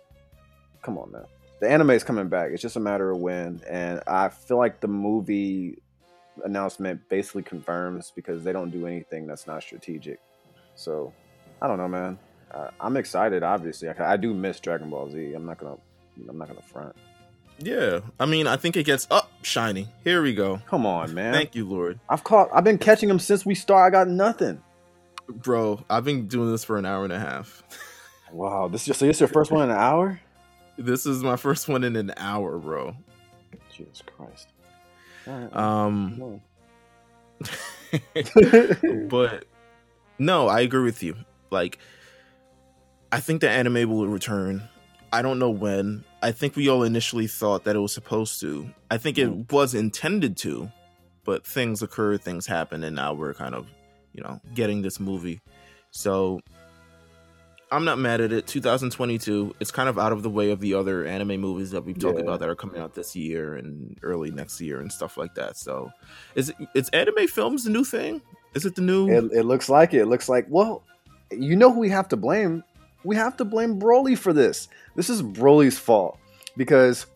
come 0.82 0.98
on, 0.98 1.12
man. 1.12 1.24
The 1.60 1.70
anime 1.70 1.90
is 1.90 2.02
coming 2.02 2.28
back. 2.28 2.50
It's 2.50 2.60
just 2.60 2.74
a 2.74 2.80
matter 2.80 3.12
of 3.12 3.18
when, 3.18 3.62
and 3.70 4.02
I 4.08 4.28
feel 4.28 4.58
like 4.58 4.80
the 4.80 4.88
movie 4.88 5.78
announcement 6.44 7.08
basically 7.08 7.44
confirms 7.44 8.12
because 8.14 8.42
they 8.42 8.52
don't 8.52 8.70
do 8.70 8.88
anything 8.88 9.28
that's 9.28 9.46
not 9.46 9.62
strategic. 9.62 10.18
So, 10.74 11.12
I 11.62 11.68
don't 11.68 11.78
know, 11.78 11.88
man. 11.88 12.18
Uh, 12.50 12.70
I'm 12.80 12.96
excited. 12.96 13.44
Obviously, 13.44 13.88
I, 13.88 14.14
I 14.14 14.16
do 14.16 14.34
miss 14.34 14.58
Dragon 14.58 14.90
Ball 14.90 15.08
Z. 15.10 15.32
I'm 15.32 15.46
not 15.46 15.58
gonna, 15.58 15.76
I'm 16.28 16.36
not 16.36 16.48
gonna 16.48 16.60
front. 16.60 16.96
Yeah, 17.58 18.00
I 18.20 18.26
mean, 18.26 18.46
I 18.46 18.56
think 18.56 18.76
it 18.76 18.84
gets 18.84 19.06
up 19.10 19.30
shiny. 19.42 19.88
Here 20.04 20.22
we 20.22 20.34
go. 20.34 20.60
Come 20.66 20.84
on, 20.84 21.14
man. 21.14 21.32
Thank 21.32 21.54
you, 21.54 21.66
Lord. 21.66 21.98
I've 22.08 22.22
caught. 22.22 22.50
I've 22.52 22.64
been 22.64 22.78
catching 22.78 23.08
them 23.08 23.18
since 23.18 23.46
we 23.46 23.54
start. 23.54 23.86
I 23.86 23.90
got 23.96 24.08
nothing. 24.08 24.62
Bro, 25.28 25.84
I've 25.88 26.04
been 26.04 26.28
doing 26.28 26.52
this 26.52 26.64
for 26.64 26.76
an 26.76 26.84
hour 26.86 27.04
and 27.04 27.12
a 27.12 27.18
half. 27.18 27.62
Wow, 28.32 28.66
this 28.66 28.88
is 28.88 28.96
so. 28.96 29.06
This 29.06 29.18
is 29.18 29.20
your 29.20 29.28
first 29.28 29.52
one 29.52 29.62
in 29.62 29.70
an 29.70 29.76
hour. 29.76 30.20
This 30.76 31.06
is 31.06 31.22
my 31.22 31.36
first 31.36 31.68
one 31.68 31.84
in 31.84 31.94
an 31.94 32.12
hour, 32.16 32.58
bro. 32.58 32.96
Jesus 33.72 34.02
Christ. 34.04 34.48
Right, 35.26 35.56
Um, 35.56 36.40
but 39.08 39.44
no, 40.18 40.48
I 40.48 40.60
agree 40.60 40.82
with 40.82 41.04
you. 41.04 41.16
Like, 41.50 41.78
I 43.12 43.20
think 43.20 43.42
the 43.42 43.48
anime 43.48 43.88
will 43.88 44.08
return. 44.08 44.68
I 45.12 45.22
don't 45.22 45.38
know 45.38 45.50
when. 45.50 46.04
I 46.26 46.32
think 46.32 46.56
we 46.56 46.68
all 46.68 46.82
initially 46.82 47.28
thought 47.28 47.62
that 47.64 47.76
it 47.76 47.78
was 47.78 47.92
supposed 47.92 48.40
to. 48.40 48.68
I 48.90 48.98
think 48.98 49.16
it 49.16 49.28
mm. 49.28 49.52
was 49.52 49.74
intended 49.74 50.36
to, 50.38 50.72
but 51.22 51.46
things 51.46 51.82
occurred, 51.82 52.20
things 52.20 52.48
happened, 52.48 52.84
and 52.84 52.96
now 52.96 53.14
we're 53.14 53.32
kind 53.32 53.54
of, 53.54 53.68
you 54.12 54.24
know, 54.24 54.40
getting 54.52 54.82
this 54.82 54.98
movie. 54.98 55.40
So 55.92 56.40
I'm 57.70 57.84
not 57.84 58.00
mad 58.00 58.20
at 58.20 58.32
it. 58.32 58.48
2022, 58.48 59.54
it's 59.60 59.70
kind 59.70 59.88
of 59.88 60.00
out 60.00 60.10
of 60.10 60.24
the 60.24 60.28
way 60.28 60.50
of 60.50 60.58
the 60.58 60.74
other 60.74 61.06
anime 61.06 61.40
movies 61.40 61.70
that 61.70 61.84
we've 61.84 61.96
talked 61.96 62.18
Yeah. 62.18 62.24
about 62.24 62.40
that 62.40 62.48
are 62.48 62.56
coming 62.56 62.80
out 62.80 62.94
this 62.94 63.14
year 63.14 63.54
and 63.54 63.96
early 64.02 64.32
next 64.32 64.60
year 64.60 64.80
and 64.80 64.90
stuff 64.90 65.16
like 65.16 65.36
that. 65.36 65.56
So, 65.56 65.92
is 66.34 66.48
it, 66.48 66.56
is 66.74 66.88
anime 66.88 67.28
films 67.28 67.62
the 67.62 67.70
new 67.70 67.84
thing? 67.84 68.20
Is 68.52 68.66
it 68.66 68.74
the 68.74 68.82
new? 68.82 69.08
It, 69.08 69.30
it 69.32 69.42
looks 69.44 69.68
like 69.68 69.94
it. 69.94 69.98
It 69.98 70.06
looks 70.06 70.28
like 70.28 70.46
well, 70.48 70.82
you 71.30 71.54
know 71.54 71.72
who 71.72 71.78
we 71.78 71.90
have 71.90 72.08
to 72.08 72.16
blame? 72.16 72.64
We 73.06 73.16
have 73.16 73.36
to 73.38 73.44
blame 73.44 73.78
Broly 73.80 74.18
for 74.18 74.32
this. 74.32 74.68
This 74.96 75.08
is 75.08 75.22
Broly's 75.22 75.78
fault 75.78 76.18
because 76.56 77.06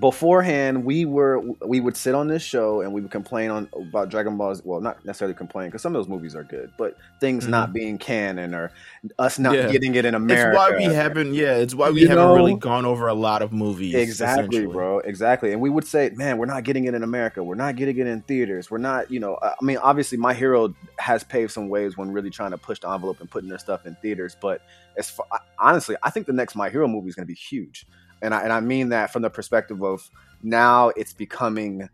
beforehand 0.00 0.86
we 0.86 1.04
were 1.04 1.38
we 1.66 1.78
would 1.78 1.94
sit 1.94 2.14
on 2.14 2.26
this 2.26 2.42
show 2.42 2.80
and 2.80 2.94
we 2.94 3.02
would 3.02 3.10
complain 3.10 3.50
on 3.50 3.68
about 3.74 4.08
Dragon 4.08 4.38
Ball's 4.38 4.64
well 4.64 4.80
not 4.80 5.04
necessarily 5.04 5.34
complain 5.34 5.68
because 5.68 5.82
some 5.82 5.94
of 5.94 6.00
those 6.00 6.08
movies 6.08 6.34
are 6.34 6.44
good 6.44 6.72
but 6.78 6.96
things 7.20 7.44
Mhm. 7.44 7.50
not 7.50 7.72
being 7.74 7.98
canon 7.98 8.54
or 8.54 8.72
us 9.18 9.38
not 9.38 9.54
Yeah. 9.54 9.70
getting 9.70 9.94
it 9.94 10.06
in 10.06 10.14
America. 10.14 10.48
It's 10.48 10.56
why 10.56 10.76
we 10.78 10.84
haven't. 10.84 11.34
Yeah, 11.34 11.56
it's 11.56 11.74
why 11.74 11.90
we 11.90 12.00
You 12.00 12.08
haven't 12.08 12.24
know? 12.24 12.34
really 12.34 12.54
gone 12.54 12.86
over 12.86 13.06
a 13.08 13.12
lot 13.12 13.42
of 13.42 13.52
movies. 13.52 13.94
Exactly, 13.94 14.64
bro. 14.64 15.00
Exactly. 15.00 15.52
And 15.52 15.60
we 15.60 15.68
would 15.68 15.86
say, 15.86 16.10
man, 16.14 16.38
we're 16.38 16.46
not 16.46 16.64
getting 16.64 16.84
it 16.86 16.94
in 16.94 17.02
America. 17.02 17.44
We're 17.44 17.54
not 17.54 17.76
getting 17.76 17.98
it 17.98 18.06
in 18.06 18.22
theaters. 18.22 18.70
We're 18.70 18.78
not, 18.78 19.10
you 19.10 19.20
know, 19.20 19.36
I 19.42 19.52
mean, 19.62 19.76
obviously, 19.76 20.16
My 20.16 20.32
Hero 20.32 20.74
has 21.00 21.22
paved 21.22 21.50
some 21.52 21.68
ways 21.68 21.98
when 21.98 22.12
really 22.12 22.30
trying 22.30 22.52
to 22.52 22.58
push 22.58 22.78
the 22.80 22.88
envelope 22.88 23.20
and 23.20 23.30
putting 23.30 23.50
their 23.50 23.58
stuff 23.58 23.84
in 23.84 23.94
theaters. 23.96 24.38
But 24.40 24.62
as 24.96 25.10
far, 25.10 25.26
honestly, 25.58 25.96
I 26.02 26.10
think 26.10 26.26
the 26.26 26.32
next 26.32 26.54
My 26.54 26.70
Hero 26.70 26.88
movie 26.88 27.08
is 27.08 27.14
going 27.14 27.26
to 27.26 27.32
be 27.32 27.38
huge. 27.38 27.86
And 28.20 28.34
I, 28.34 28.42
and 28.42 28.52
I 28.52 28.60
mean 28.60 28.90
that 28.90 29.12
from 29.12 29.22
the 29.22 29.30
perspective 29.30 29.82
of 29.82 30.08
now 30.42 30.88
it's 30.90 31.12
becoming 31.12 31.88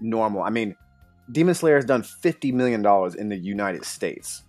normal. 0.00 0.42
I 0.42 0.50
mean, 0.50 0.76
Demon 1.30 1.54
Slayer 1.54 1.76
has 1.76 1.84
done 1.84 2.02
$50 2.02 2.52
million 2.52 2.84
in 3.18 3.28
the 3.28 3.36
United 3.36 3.84
States. 3.84 4.42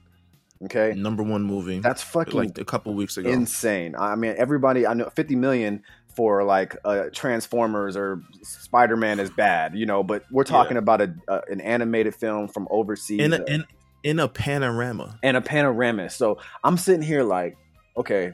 Okay. 0.64 0.94
Number 0.96 1.24
one 1.24 1.44
movie. 1.44 1.80
That's 1.80 2.02
fucking 2.02 2.34
like 2.34 2.58
a 2.58 2.66
couple 2.66 2.94
weeks 2.94 3.18
ago. 3.18 3.30
insane. 3.30 3.96
I 3.98 4.16
mean, 4.16 4.36
everybody 4.38 4.88
I 4.88 4.94
know 4.94 5.10
50 5.10 5.36
million 5.36 5.84
for 6.16 6.44
like 6.44 6.76
uh, 6.84 7.06
Transformers 7.14 7.96
or 7.96 8.24
Spider 8.42 8.98
Man 8.98 9.20
is 9.20 9.30
bad, 9.30 9.76
you 9.76 9.86
know. 9.86 10.04
But 10.04 10.24
we're 10.32 10.46
talking 10.46 10.78
about 10.78 11.02
a, 11.02 11.14
an 11.48 11.62
animated 11.62 12.16
film 12.16 12.48
from 12.48 12.68
overseas 12.72 13.22
in 13.22 13.34
a, 13.34 13.44
in 13.46 13.66
in 14.04 14.20
a 14.20 14.28
panorama. 14.28 15.20
and 15.22 15.38
a 15.38 15.42
panorama. 15.42 16.10
So 16.10 16.40
I'm 16.64 16.78
sitting 16.78 17.04
here 17.04 17.24
like, 17.24 17.56
okay, 17.98 18.34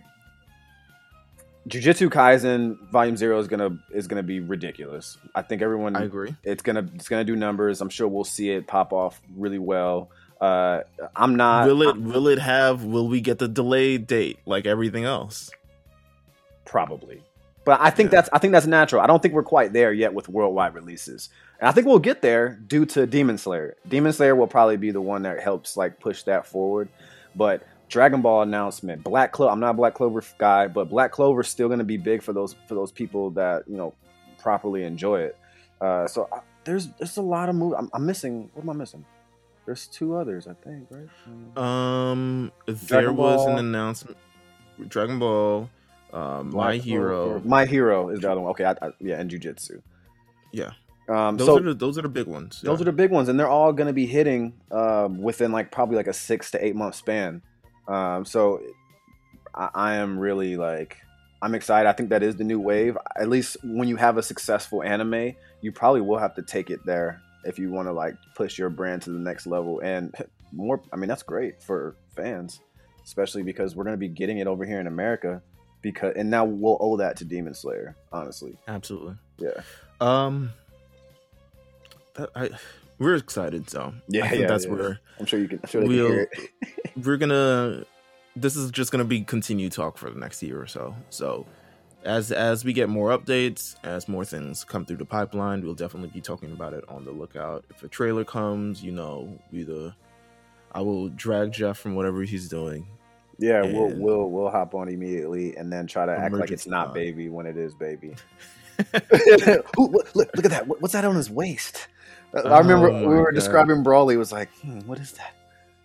Jujutsu 1.67 2.10
Kaisen 2.10 2.78
Volume 2.91 3.15
Zero 3.17 3.39
is 3.39 3.47
gonna 3.47 3.78
is 3.93 4.08
gonna 4.08 4.21
be 4.23 4.39
ridiculous. 4.41 5.17
I 5.34 5.41
think 5.41 5.62
everyone 5.62 5.95
I 5.95 6.04
agree. 6.04 6.36
it's 6.43 6.62
gonna 6.62 6.88
it's 6.95 7.08
gonna 7.08 7.23
do 7.23 7.36
numbers. 7.36 7.80
I'm 7.82 7.89
sure 7.89 8.08
we'll 8.08 8.23
see 8.26 8.49
it 8.52 8.67
pop 8.67 8.91
off 8.91 9.21
really 9.36 9.60
well. 9.60 10.10
Uh, 10.41 10.82
I'm 11.15 11.36
not 11.38 11.67
will 11.67 11.82
it 11.84 11.97
will 11.97 12.28
it 12.28 12.39
have? 12.39 12.84
Will 12.84 13.08
we 13.08 13.21
get 13.21 13.39
the 13.39 13.47
delayed 13.47 14.08
date 14.08 14.39
like 14.45 14.65
everything 14.65 15.06
else? 15.06 15.49
probably 16.65 17.21
but 17.65 17.80
i 17.82 17.89
think 17.91 18.08
Yeah. 18.12 18.21
that's 18.21 18.30
i 18.34 18.39
think 18.39 18.52
that's 18.52 18.65
natural 18.65 19.02
i 19.02 19.06
don't 19.06 19.21
think 19.21 19.34
we're 19.36 19.43
quite 19.43 19.73
there 19.73 19.93
yet 19.93 20.13
with 20.13 20.28
worldwide 20.28 20.73
releases 20.73 21.30
and 21.60 21.67
i 21.67 21.71
think 21.71 21.86
we'll 21.86 21.99
get 21.99 22.21
there 22.21 22.58
due 22.67 22.86
to 22.88 23.06
demon 23.06 23.38
slayer 23.38 23.76
demon 23.88 24.12
slayer 24.13 24.36
will 24.36 24.47
probably 24.47 24.78
be 24.78 24.89
the 24.89 25.02
one 25.02 25.21
that 25.23 25.39
helps 25.41 25.78
like 25.78 25.99
push 25.99 26.23
that 26.23 26.47
forward 26.47 26.89
but 27.36 27.62
dragon 27.93 28.23
ball 28.23 28.41
announcement 28.41 29.03
black 29.03 29.32
clover 29.32 29.51
i'm 29.51 29.60
not 29.60 29.69
a 29.69 29.73
black 29.75 29.93
clover 29.93 30.23
guy 30.39 30.67
but 30.67 30.89
black 30.89 31.12
clover 31.12 31.41
is 31.41 31.47
still 31.47 31.67
going 31.67 31.77
to 31.77 31.86
be 31.86 31.95
big 31.95 32.23
for 32.23 32.34
those 32.34 32.56
for 32.67 32.73
those 32.73 32.91
people 32.91 33.29
that 33.29 33.62
you 33.67 33.77
know 33.77 33.93
properly 34.39 34.84
enjoy 34.84 35.21
it 35.21 35.38
uh, 35.79 36.08
so 36.08 36.27
I, 36.34 36.39
there's 36.63 36.88
there's 36.97 37.17
a 37.17 37.21
lot 37.21 37.49
of 37.49 37.56
movies 37.56 37.75
I'm, 37.77 37.91
I'm 37.93 38.03
missing 38.03 38.49
what 38.56 38.63
am 38.63 38.71
i 38.71 38.73
missing 38.73 39.06
there's 39.67 39.86
two 39.86 40.15
others 40.15 40.47
i 40.47 40.53
think 40.53 40.88
right. 40.89 41.56
Um, 41.56 42.51
there 42.65 43.13
was 43.13 43.45
an 43.45 43.60
announcement. 43.60 44.17
Dragon 44.88 45.19
Ball, 45.19 45.69
um, 46.12 46.49
My 46.49 46.77
Hero. 46.77 47.25
Clover. 47.25 47.47
my 47.47 47.65
hero 47.67 48.10
is 48.10 48.21
the 48.21 48.32
other 48.32 48.41
one 48.41 48.49
okay 48.51 48.65
I, 48.65 48.71
I, 48.71 48.89
yeah 48.99 49.19
and 49.19 49.29
jujitsu 49.29 49.84
Yeah, 50.51 50.71
um 51.08 51.38
those 51.38 51.45
so 51.45 51.58
are 51.58 51.62
the 51.62 51.73
those 51.75 51.99
are 51.99 52.01
the 52.01 52.10
big 52.10 52.25
ones. 52.25 52.60
Those 52.62 52.82
are 52.82 52.86
the 52.86 52.91
big 52.91 53.12
ones, 53.12 53.29
and 53.29 53.39
they're 53.39 53.47
all 53.47 53.71
going 53.71 53.86
to 53.86 53.93
be 53.93 54.08
hitting 54.08 54.53
um, 54.71 55.21
within 55.21 55.51
like 55.51 55.69
probably 55.69 55.95
like 55.95 56.08
a 56.08 56.13
six 56.13 56.49
to 56.51 56.65
eight 56.65 56.75
month 56.75 56.95
span. 56.95 57.43
Um, 57.88 58.26
so 58.26 58.62
I, 59.54 59.69
I 59.74 59.96
am 59.96 60.17
really 60.19 60.58
like 60.58 60.98
I'm 61.43 61.56
excited. 61.56 61.89
I 61.89 61.91
think 61.91 62.10
that 62.12 62.24
is 62.24 62.38
the 62.38 62.46
new 62.46 62.58
wave. 62.58 62.98
At 63.19 63.28
least 63.28 63.58
when 63.65 63.89
you 63.89 63.98
have 63.98 64.17
a 64.17 64.24
successful 64.24 64.82
anime, 64.82 65.34
you 65.60 65.74
probably 65.74 66.00
will 66.00 66.17
have 66.17 66.36
to 66.36 66.41
take 66.41 66.69
it 66.69 66.86
there 66.86 67.22
if 67.43 67.60
you 67.60 67.69
want 67.69 67.89
to 67.89 67.91
like 67.91 68.15
push 68.34 68.58
your 68.58 68.69
brand 68.69 69.02
to 69.02 69.10
the 69.10 69.19
next 69.19 69.46
level. 69.46 69.82
And 69.82 70.15
more, 70.54 70.82
I 70.93 70.96
mean, 70.96 71.10
that's 71.10 71.24
great 71.24 71.62
for 71.62 71.98
fans, 72.15 72.62
especially 73.04 73.43
because 73.43 73.76
we're 73.76 73.84
going 73.84 73.93
to 73.93 74.00
be 74.00 74.08
getting 74.08 74.38
it 74.38 74.48
over 74.48 74.65
here 74.65 74.80
in 74.80 74.88
America. 74.88 75.41
Because 75.82 76.13
and 76.15 76.30
now 76.30 76.46
we'll 76.46 76.78
owe 76.80 76.96
that 76.96 77.17
to 77.17 77.26
Demon 77.26 77.54
Slayer. 77.54 77.98
Honestly, 78.13 78.56
absolutely. 78.69 79.15
yeah, 79.38 79.63
Um, 80.00 80.54
that, 82.13 82.30
I 82.38 82.52
we're 83.03 83.15
excited. 83.15 83.69
So 83.69 83.93
Yeah, 84.07 84.25
I 84.25 84.29
think 84.29 84.41
yeah, 84.41 84.47
that's 84.47 84.65
yeah. 84.65 84.71
where 84.71 84.99
I'm 85.19 85.25
sure 85.25 85.39
you 85.39 85.47
can. 85.47 85.59
I'm 85.63 85.69
sure 85.69 85.81
We'll- 85.85 86.07
can 86.07 86.15
hear 86.15 86.29
it. 86.31 86.95
we're 87.05 87.17
gonna 87.17 87.83
this 88.35 88.55
is 88.55 88.71
just 88.71 88.91
gonna 88.91 89.03
be 89.05 89.21
continued 89.21 89.71
talk 89.71 89.97
for 89.97 90.09
the 90.09 90.19
next 90.19 90.41
year 90.41 90.59
or 90.61 90.67
so 90.67 90.95
so 91.09 91.45
as 92.03 92.31
as 92.31 92.63
we 92.65 92.73
get 92.73 92.89
more 92.89 93.09
updates 93.17 93.75
as 93.83 94.07
more 94.07 94.25
things 94.25 94.63
come 94.63 94.85
through 94.85 94.97
the 94.97 95.05
pipeline 95.05 95.63
we'll 95.63 95.73
definitely 95.75 96.09
be 96.09 96.19
talking 96.21 96.51
about 96.51 96.73
it 96.73 96.83
on 96.89 97.03
the 97.05 97.11
lookout 97.11 97.63
if 97.69 97.81
a 97.83 97.87
trailer 97.87 98.23
comes 98.25 98.83
you 98.83 98.91
know 98.91 99.27
we 99.51 99.63
the 99.63 99.93
i 100.73 100.81
will 100.81 101.09
drag 101.09 101.51
jeff 101.51 101.77
from 101.79 101.95
whatever 101.95 102.21
he's 102.23 102.47
doing 102.49 102.85
Yeah, 103.39 103.61
we'll 103.61 103.95
we'll 103.99 104.21
uh, 104.21 104.25
we'll 104.27 104.49
hop 104.49 104.75
on 104.75 104.89
immediately 104.89 105.55
and 105.55 105.71
then 105.71 105.87
try 105.87 106.05
to 106.05 106.11
act 106.11 106.33
like 106.35 106.51
it's 106.51 106.67
not 106.67 106.87
pod. 106.87 106.93
baby 106.95 107.29
when 107.29 107.45
it 107.47 107.57
is 107.57 107.73
baby. 107.75 108.15
Ooh, 109.79 109.87
look, 109.87 110.15
look 110.15 110.45
at 110.45 110.51
that! 110.51 110.67
What's 110.67 110.93
that 110.93 111.05
on 111.05 111.15
his 111.15 111.29
waist? 111.29 111.87
I 112.36 112.58
remember 112.60 112.89
Oh 112.89 113.00
we 113.02 113.15
were 113.15 113.32
God. 113.32 113.36
describing 113.36 113.84
Broly. 113.84 114.17
Was 114.17 114.32
like, 114.32 114.50
hmm, 114.62 114.80
what 114.82 115.00
is 115.00 115.12
that? 115.13 115.34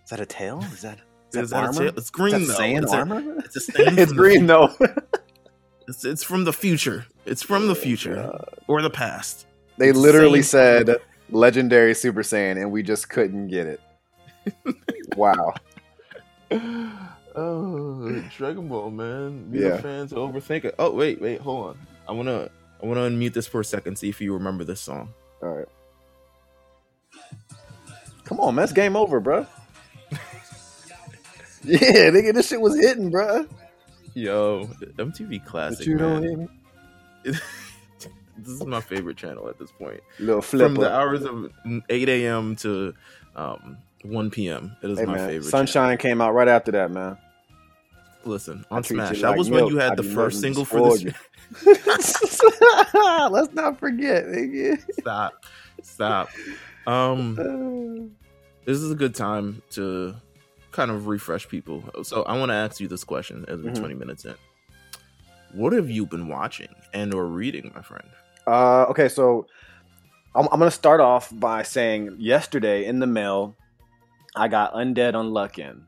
Is 0.03 0.09
that 0.09 0.19
a 0.19 0.25
tail? 0.25 0.63
Is 0.73 0.81
that 0.81 0.97
is 0.97 1.33
that 1.33 1.43
Is 1.43 1.49
that 1.51 1.63
a 1.63 1.67
armor? 1.67 1.79
tail? 1.79 1.93
it's 1.97 2.09
green 2.09 2.47
that 2.47 2.57
though 2.57 2.63
it's, 2.63 2.91
a, 2.93 2.95
armor? 2.97 3.35
it's 3.45 3.55
a 3.55 3.71
it's 3.75 3.85
from 3.85 3.95
the 3.95 4.13
green 4.15 4.45
though. 4.47 4.69
it's, 5.87 6.05
it's 6.05 6.23
from 6.23 6.43
the 6.43 6.53
future 6.53 7.05
it's 7.25 7.43
from 7.43 7.67
the 7.67 7.75
future 7.75 8.31
or 8.67 8.81
the 8.81 8.89
past 8.89 9.45
They 9.77 9.89
It's 9.89 9.97
literally 9.97 10.41
said 10.41 10.97
legendary 11.29 11.93
Super 11.93 12.23
Saiyan, 12.23 12.59
and 12.59 12.71
we 12.71 12.81
just 12.81 13.09
couldn't 13.09 13.47
get 13.49 13.67
it. 13.67 13.79
wow. 15.15 15.53
oh, 17.35 18.23
Dragon 18.35 18.67
Ball, 18.67 18.89
man. 18.89 19.51
We 19.51 19.61
Yeah. 19.61 19.75
the 19.77 19.81
fans 19.83 20.11
overthink 20.13 20.65
it. 20.65 20.75
Oh, 20.79 20.91
wait, 20.91 21.21
wait, 21.21 21.39
hold 21.41 21.67
on. 21.67 21.77
I 22.07 22.11
wanna, 22.11 22.49
I 22.81 22.85
wanna 22.87 23.01
unmute 23.01 23.33
this 23.33 23.45
for 23.45 23.59
a 23.61 23.65
second. 23.65 23.97
See 23.97 24.09
if 24.09 24.19
you 24.19 24.33
remember 24.33 24.63
this 24.63 24.81
song. 24.81 25.13
All 25.43 25.49
right. 25.49 25.67
Come 28.29 28.39
on, 28.41 28.53
man. 28.53 28.63
It's 28.63 28.73
game 28.73 28.95
over, 28.95 29.19
bro. 29.19 29.47
yeah, 31.63 32.11
nigga, 32.11 32.31
this 32.31 32.47
shit 32.47 32.61
was 32.61 32.79
hitting, 32.79 33.09
bro. 33.09 33.47
Yo, 34.13 34.67
MTV 34.97 35.39
But 35.39 35.45
classic. 35.49 35.87
you 35.87 35.97
don't 35.97 36.21
man. 36.21 36.39
me. 36.41 36.47
this 38.37 38.53
is 38.53 38.63
my 38.67 38.81
favorite 38.81 39.17
channel 39.17 39.49
at 39.49 39.57
this 39.57 39.71
point. 39.71 39.99
Little 40.19 40.43
flip. 40.43 40.61
From 40.61 40.75
the 40.75 40.93
hours 40.93 41.23
of 41.23 41.51
8 41.89 42.07
a.m. 42.07 42.55
to 42.57 42.93
um, 43.35 43.79
1 44.03 44.29
p.m. 44.29 44.77
It 44.83 44.91
is 44.91 44.99
Hey 44.99 45.05
my 45.05 45.15
man, 45.15 45.27
favorite. 45.27 45.49
Sunshine 45.49 45.97
came 45.97 46.21
out 46.21 46.35
right 46.35 46.47
after 46.47 46.71
that, 46.73 46.91
man. 46.91 47.17
Listen, 48.25 48.63
on 48.69 48.83
you 48.83 48.89
Smash. 48.89 49.13
like 49.13 49.21
that 49.21 49.37
was 49.39 49.49
when 49.49 49.61
milk. 49.61 49.71
you 49.71 49.81
I 49.81 49.85
had 49.85 49.97
the 49.97 50.03
first 50.03 50.39
single 50.39 50.65
for 50.65 50.95
this. 50.95 51.15
Let's 52.93 53.53
not 53.53 53.79
forget, 53.79 54.25
nigga. 54.25 54.83
Stop. 54.99 55.45
Stop. 55.81 56.29
Um, 56.87 57.35
this 58.65 58.77
is 58.77 58.91
a 58.91 58.95
good 58.95 59.15
time 59.15 59.61
to 59.71 60.15
kind 60.71 60.91
of 60.91 61.07
refresh 61.07 61.47
people. 61.47 61.83
So 62.03 62.23
I 62.23 62.37
want 62.37 62.49
to 62.49 62.55
ask 62.55 62.79
you 62.79 62.87
this 62.87 63.03
question 63.03 63.45
as 63.47 63.61
we're 63.61 63.71
Mhm. 63.71 63.79
20 63.79 63.93
minutes 63.95 64.25
in. 64.25 64.35
What 65.53 65.73
have 65.73 65.89
you 65.89 66.05
been 66.05 66.27
watching 66.27 66.69
and 66.93 67.13
or 67.13 67.25
reading, 67.25 67.71
my 67.75 67.81
friend? 67.81 68.07
Uh, 68.45 68.83
okay, 68.89 69.09
so 69.09 69.47
I'm, 70.35 70.47
I'm 70.51 70.59
gonna 70.59 70.69
start 70.71 70.99
off 71.01 71.31
by 71.33 71.63
saying 71.63 72.15
yesterday 72.19 72.85
in 72.85 72.99
the 72.99 73.07
mail, 73.07 73.55
I 74.35 74.47
got 74.47 74.73
Undead 74.73 75.13
Unluck 75.13 75.57
in. 75.57 75.85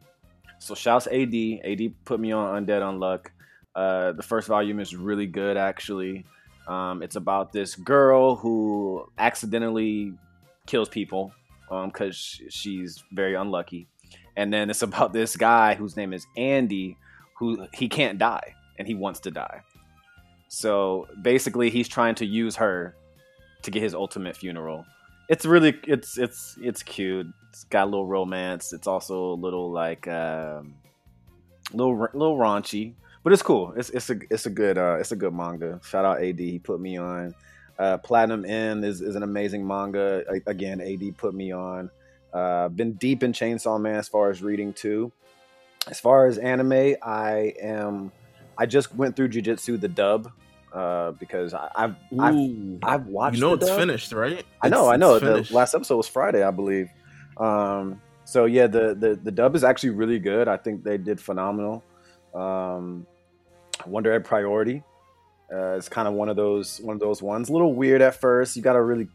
So 0.58 0.73
shouts 0.75 1.08
AD. 1.08 1.34
AD 1.63 1.93
put 2.06 2.19
me 2.19 2.32
on 2.32 2.65
Undead 2.65 2.82
Unluck. 2.82 3.27
Uh, 3.75 4.12
the 4.13 4.23
first 4.23 4.47
volume 4.47 4.80
is 4.80 4.95
really 4.95 5.27
good, 5.27 5.58
actually. 5.58 6.25
Um, 6.67 7.01
it's 7.04 7.15
about 7.15 7.51
this 7.54 7.75
girl 7.75 8.36
who 8.36 9.08
accidentally 9.17 10.13
kills 10.67 10.89
people 10.89 11.34
because 11.69 12.41
she's 12.50 13.04
very 13.12 13.36
unlucky, 13.36 13.88
and 14.36 14.54
then 14.54 14.69
it's 14.69 14.82
about 14.89 15.13
this 15.13 15.36
guy 15.36 15.76
whose 15.76 15.95
name 15.95 16.13
is 16.13 16.26
Andy, 16.38 16.97
who 17.38 17.67
he 17.74 17.88
can't 17.88 18.17
die 18.17 18.56
and 18.78 18.88
he 18.88 18.95
wants 18.95 19.19
to 19.21 19.32
die. 19.32 19.62
So 20.47 21.08
basically, 21.21 21.69
he's 21.69 21.88
trying 21.88 22.15
to 22.15 22.26
use 22.26 22.56
her 22.56 22.95
to 23.62 23.71
get 23.71 23.82
his 23.84 23.93
ultimate 23.93 24.36
funeral. 24.36 24.86
It's 25.30 25.45
really 25.45 25.80
it's 25.88 26.17
it's 26.17 26.58
it's 26.62 26.84
cute. 26.84 27.28
It's 27.50 27.63
got 27.65 27.84
a 27.84 27.89
little 27.89 28.08
romance. 28.08 28.74
It's 28.74 28.88
also 28.88 29.32
a 29.32 29.38
little 29.45 29.71
like 29.71 30.08
um, 30.08 30.76
little 31.71 31.95
little 31.95 32.38
raunchy, 32.38 32.95
but 33.24 33.32
it's 33.32 33.41
cool. 33.41 33.74
It's 33.78 33.91
it's 33.91 34.10
a 34.10 34.17
it's 34.30 34.45
a 34.45 34.50
good 34.50 34.78
uh, 34.78 34.97
it's 35.00 35.12
a 35.12 35.15
good 35.15 35.34
manga. 35.34 35.80
Shout 35.86 36.06
out 36.06 36.21
AD. 36.21 36.39
He 36.39 36.60
put 36.60 36.82
me 36.82 36.97
on. 36.97 37.34
Uh, 37.79 37.97
Platinum 37.97 38.45
End 38.45 38.86
is, 38.86 39.01
is 39.01 39.15
an 39.15 39.23
amazing 39.23 39.65
manga. 39.65 40.23
A- 40.29 40.49
again, 40.49 40.79
AD 40.81 41.17
put 41.17 41.34
me 41.34 41.51
on. 41.51 41.89
Uh, 42.34 42.69
been 42.69 42.93
deep 42.93 43.23
in 43.23 43.34
Chainsaw 43.34 43.79
Man 43.81 43.95
as 43.95 44.07
far 44.07 44.29
as 44.29 44.41
reading 44.41 44.71
too. 44.73 45.12
As 45.88 45.99
far 45.99 46.27
as 46.27 46.38
anime, 46.38 46.95
I 47.01 47.53
am. 47.62 48.12
I 48.57 48.65
just 48.67 48.93
went 48.95 49.15
through 49.15 49.29
Jujutsu 49.29 49.81
the 49.81 49.88
dub 49.88 50.31
uh, 50.71 51.12
because 51.12 51.53
I, 51.55 51.69
I've 51.75 51.95
I've 52.19 52.77
I've 52.84 53.07
watched. 53.07 53.36
you 53.38 53.41
know 53.41 53.53
it's 53.53 53.65
dub. 53.67 53.79
finished, 53.79 54.12
right? 54.12 54.45
I 54.62 54.69
know, 54.69 54.91
It's- 54.91 54.93
I 54.93 54.97
know. 54.97 55.13
The 55.19 55.25
finished. 55.25 55.51
last 55.51 55.73
episode 55.73 55.97
was 55.97 56.07
Friday, 56.07 56.43
I 56.43 56.51
believe. 56.51 56.89
Um, 57.38 57.99
so 58.25 58.45
yeah, 58.45 58.67
the, 58.67 58.93
the 58.93 59.19
the 59.21 59.31
dub 59.31 59.55
is 59.55 59.63
actually 59.63 59.89
really 59.91 60.19
good. 60.19 60.47
I 60.47 60.57
think 60.57 60.84
they 60.84 60.97
did 60.99 61.19
phenomenal. 61.19 61.84
Um, 62.36 63.07
Wonder 63.88 64.13
Egg 64.13 64.23
Priority 64.23 64.84
uh, 65.53 65.73
is 65.75 65.89
kind 65.89 66.07
of 66.07 66.13
one 66.13 66.29
of 66.29 66.35
those 66.35 66.79
one 66.81 66.95
of 66.95 66.99
those 66.99 67.21
ones. 67.21 67.49
A 67.49 67.51
little 67.53 67.73
weird 67.73 68.01
at 68.01 68.15
first. 68.15 68.55
You 68.55 68.61
gotta 68.61 68.81
really 68.81 69.07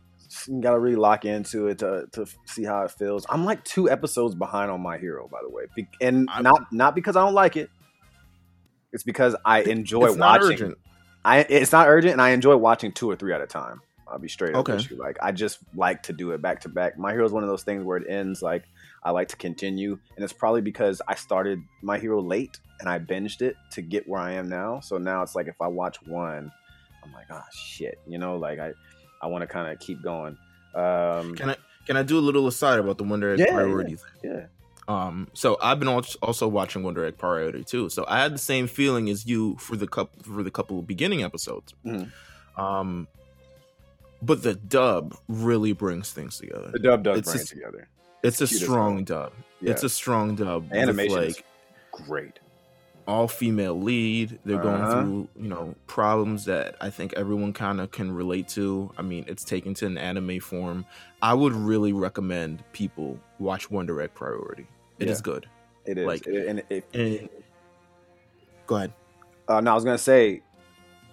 you 0.48 0.60
gotta 0.60 0.78
really 0.78 0.96
lock 0.96 1.24
into 1.24 1.68
it 1.68 1.78
to 1.78 2.06
to 2.12 2.26
see 2.46 2.64
how 2.64 2.82
it 2.82 2.90
feels. 2.90 3.24
I'm 3.28 3.44
like 3.44 3.64
two 3.64 3.88
episodes 3.90 4.34
behind 4.34 4.70
on 4.70 4.80
My 4.82 4.98
Hero, 4.98 5.28
by 5.30 5.38
the 5.42 5.48
way, 5.50 5.64
Be- 5.74 5.88
and 6.00 6.28
I'm- 6.30 6.42
not 6.42 6.72
not 6.72 6.94
because 6.94 7.16
I 7.16 7.24
don't 7.24 7.34
like 7.34 7.56
it. 7.56 7.70
It's 8.92 9.02
because 9.04 9.36
I 9.44 9.62
enjoy 9.62 10.06
it's 10.06 10.16
not 10.16 10.40
watching. 10.40 10.54
urgent. 10.54 10.78
I 11.24 11.38
it's 11.40 11.72
not 11.72 11.88
urgent, 11.88 12.12
and 12.12 12.22
I 12.22 12.30
enjoy 12.30 12.56
watching 12.56 12.92
two 12.92 13.10
or 13.10 13.16
three 13.16 13.32
at 13.32 13.40
a 13.40 13.46
time. 13.46 13.80
I'll 14.08 14.18
be 14.20 14.28
straight 14.28 14.54
up 14.54 14.60
Okay. 14.60 14.74
with 14.74 14.90
you. 14.90 14.96
Like 14.96 15.16
I 15.20 15.32
just 15.32 15.58
like 15.74 16.04
to 16.04 16.12
do 16.12 16.30
it 16.30 16.40
back 16.40 16.60
to 16.60 16.68
back. 16.68 16.96
My 16.98 17.12
Hero 17.12 17.24
is 17.26 17.32
one 17.32 17.42
of 17.42 17.48
those 17.48 17.64
things 17.64 17.84
where 17.84 17.96
it 17.96 18.08
ends. 18.08 18.40
Like 18.42 18.64
I 19.06 19.10
like 19.10 19.28
to 19.28 19.36
continue, 19.36 19.92
and 20.16 20.24
it's 20.24 20.32
probably 20.32 20.62
because 20.62 21.00
I 21.06 21.14
started 21.14 21.62
My 21.80 21.96
Hero 21.98 22.20
late 22.20 22.58
and 22.80 22.88
I 22.88 22.98
binged 22.98 23.40
it 23.40 23.54
to 23.70 23.80
get 23.80 24.08
where 24.08 24.20
I 24.20 24.32
am 24.32 24.48
now. 24.48 24.80
So 24.80 24.98
now 24.98 25.22
it's 25.22 25.36
like 25.36 25.46
if 25.46 25.54
I 25.60 25.68
watch 25.68 25.98
one, 26.06 26.50
I'm 27.04 27.12
like, 27.12 27.28
oh 27.30 27.40
shit, 27.52 27.98
you 28.08 28.18
know, 28.18 28.36
like 28.36 28.58
I 28.58 28.72
I 29.22 29.28
want 29.28 29.42
to 29.42 29.46
kind 29.46 29.72
of 29.72 29.78
keep 29.78 30.02
going. 30.02 30.36
Um, 30.74 31.36
Can 31.36 31.50
I 31.50 31.56
can 31.86 31.96
I 31.96 32.02
do 32.02 32.18
a 32.18 32.24
little 32.28 32.48
aside 32.48 32.80
about 32.80 32.98
the 32.98 33.04
Wonder 33.04 33.32
Egg 33.32 33.38
Yeah, 33.38 33.52
priority 33.52 33.94
thing? 33.94 34.08
yeah, 34.24 34.46
Um, 34.88 35.28
so 35.34 35.56
I've 35.62 35.78
been 35.78 35.86
also 35.88 36.48
watching 36.48 36.82
Wonder 36.82 37.04
Egg 37.04 37.16
Priority 37.16 37.62
too. 37.62 37.88
So 37.88 38.04
I 38.08 38.20
had 38.20 38.34
the 38.34 38.38
same 38.38 38.66
feeling 38.66 39.08
as 39.08 39.24
you 39.24 39.56
for 39.58 39.76
the 39.76 39.86
couple 39.86 40.20
for 40.24 40.42
the 40.42 40.50
couple 40.50 40.80
of 40.80 40.86
beginning 40.88 41.22
episodes. 41.22 41.72
Mhm. 41.84 42.10
Um, 42.58 43.06
but 44.20 44.42
the 44.42 44.54
dub 44.54 45.14
really 45.28 45.72
brings 45.72 46.10
things 46.12 46.38
together. 46.38 46.70
the 46.72 46.80
dub 46.80 47.04
does 47.04 47.22
bring 47.22 47.40
it 47.40 47.46
together. 47.46 47.88
It's 48.26 48.40
a 48.40 48.46
strong 48.46 49.04
dub. 49.04 49.32
Yeah. 49.60 49.70
It's 49.72 49.82
a 49.82 49.88
strong 49.88 50.34
dub. 50.36 50.72
Animation 50.72 51.16
like 51.16 51.44
great. 51.92 52.38
all 53.06 53.28
female 53.28 53.80
lead. 53.80 54.38
They're 54.44 54.58
going 54.60 54.82
Uh-huh. 54.82 55.02
through 55.02 55.28
you 55.36 55.48
know 55.48 55.74
problems 55.86 56.44
that 56.46 56.76
I 56.80 56.90
think 56.90 57.12
everyone 57.14 57.52
kind 57.52 57.80
of 57.80 57.90
can 57.90 58.12
relate 58.12 58.48
to. 58.48 58.90
I 58.98 59.02
mean, 59.02 59.24
it's 59.28 59.44
taken 59.44 59.74
to 59.74 59.86
an 59.86 59.96
anime 59.96 60.40
form. 60.40 60.84
I 61.22 61.32
would 61.34 61.52
really 61.54 61.92
recommend 61.92 62.62
people 62.72 63.18
watch 63.38 63.70
Wonder 63.70 64.00
Egg 64.02 64.12
Priority. 64.14 64.66
It 64.98 65.08
is 65.08 65.18
Yeah. 65.18 65.22
good. 65.22 65.46
It 65.86 65.98
is, 65.98 66.06
like- 66.06 66.26
It- 66.26 66.46
and 66.48 66.62
it, 66.68 66.84
And 66.94 67.28
go 68.66 68.76
ahead. 68.76 68.92
Uh, 69.48 69.60
no, 69.60 69.70
I 69.70 69.74
was 69.74 69.84
gonna 69.84 69.96
say, 69.98 70.42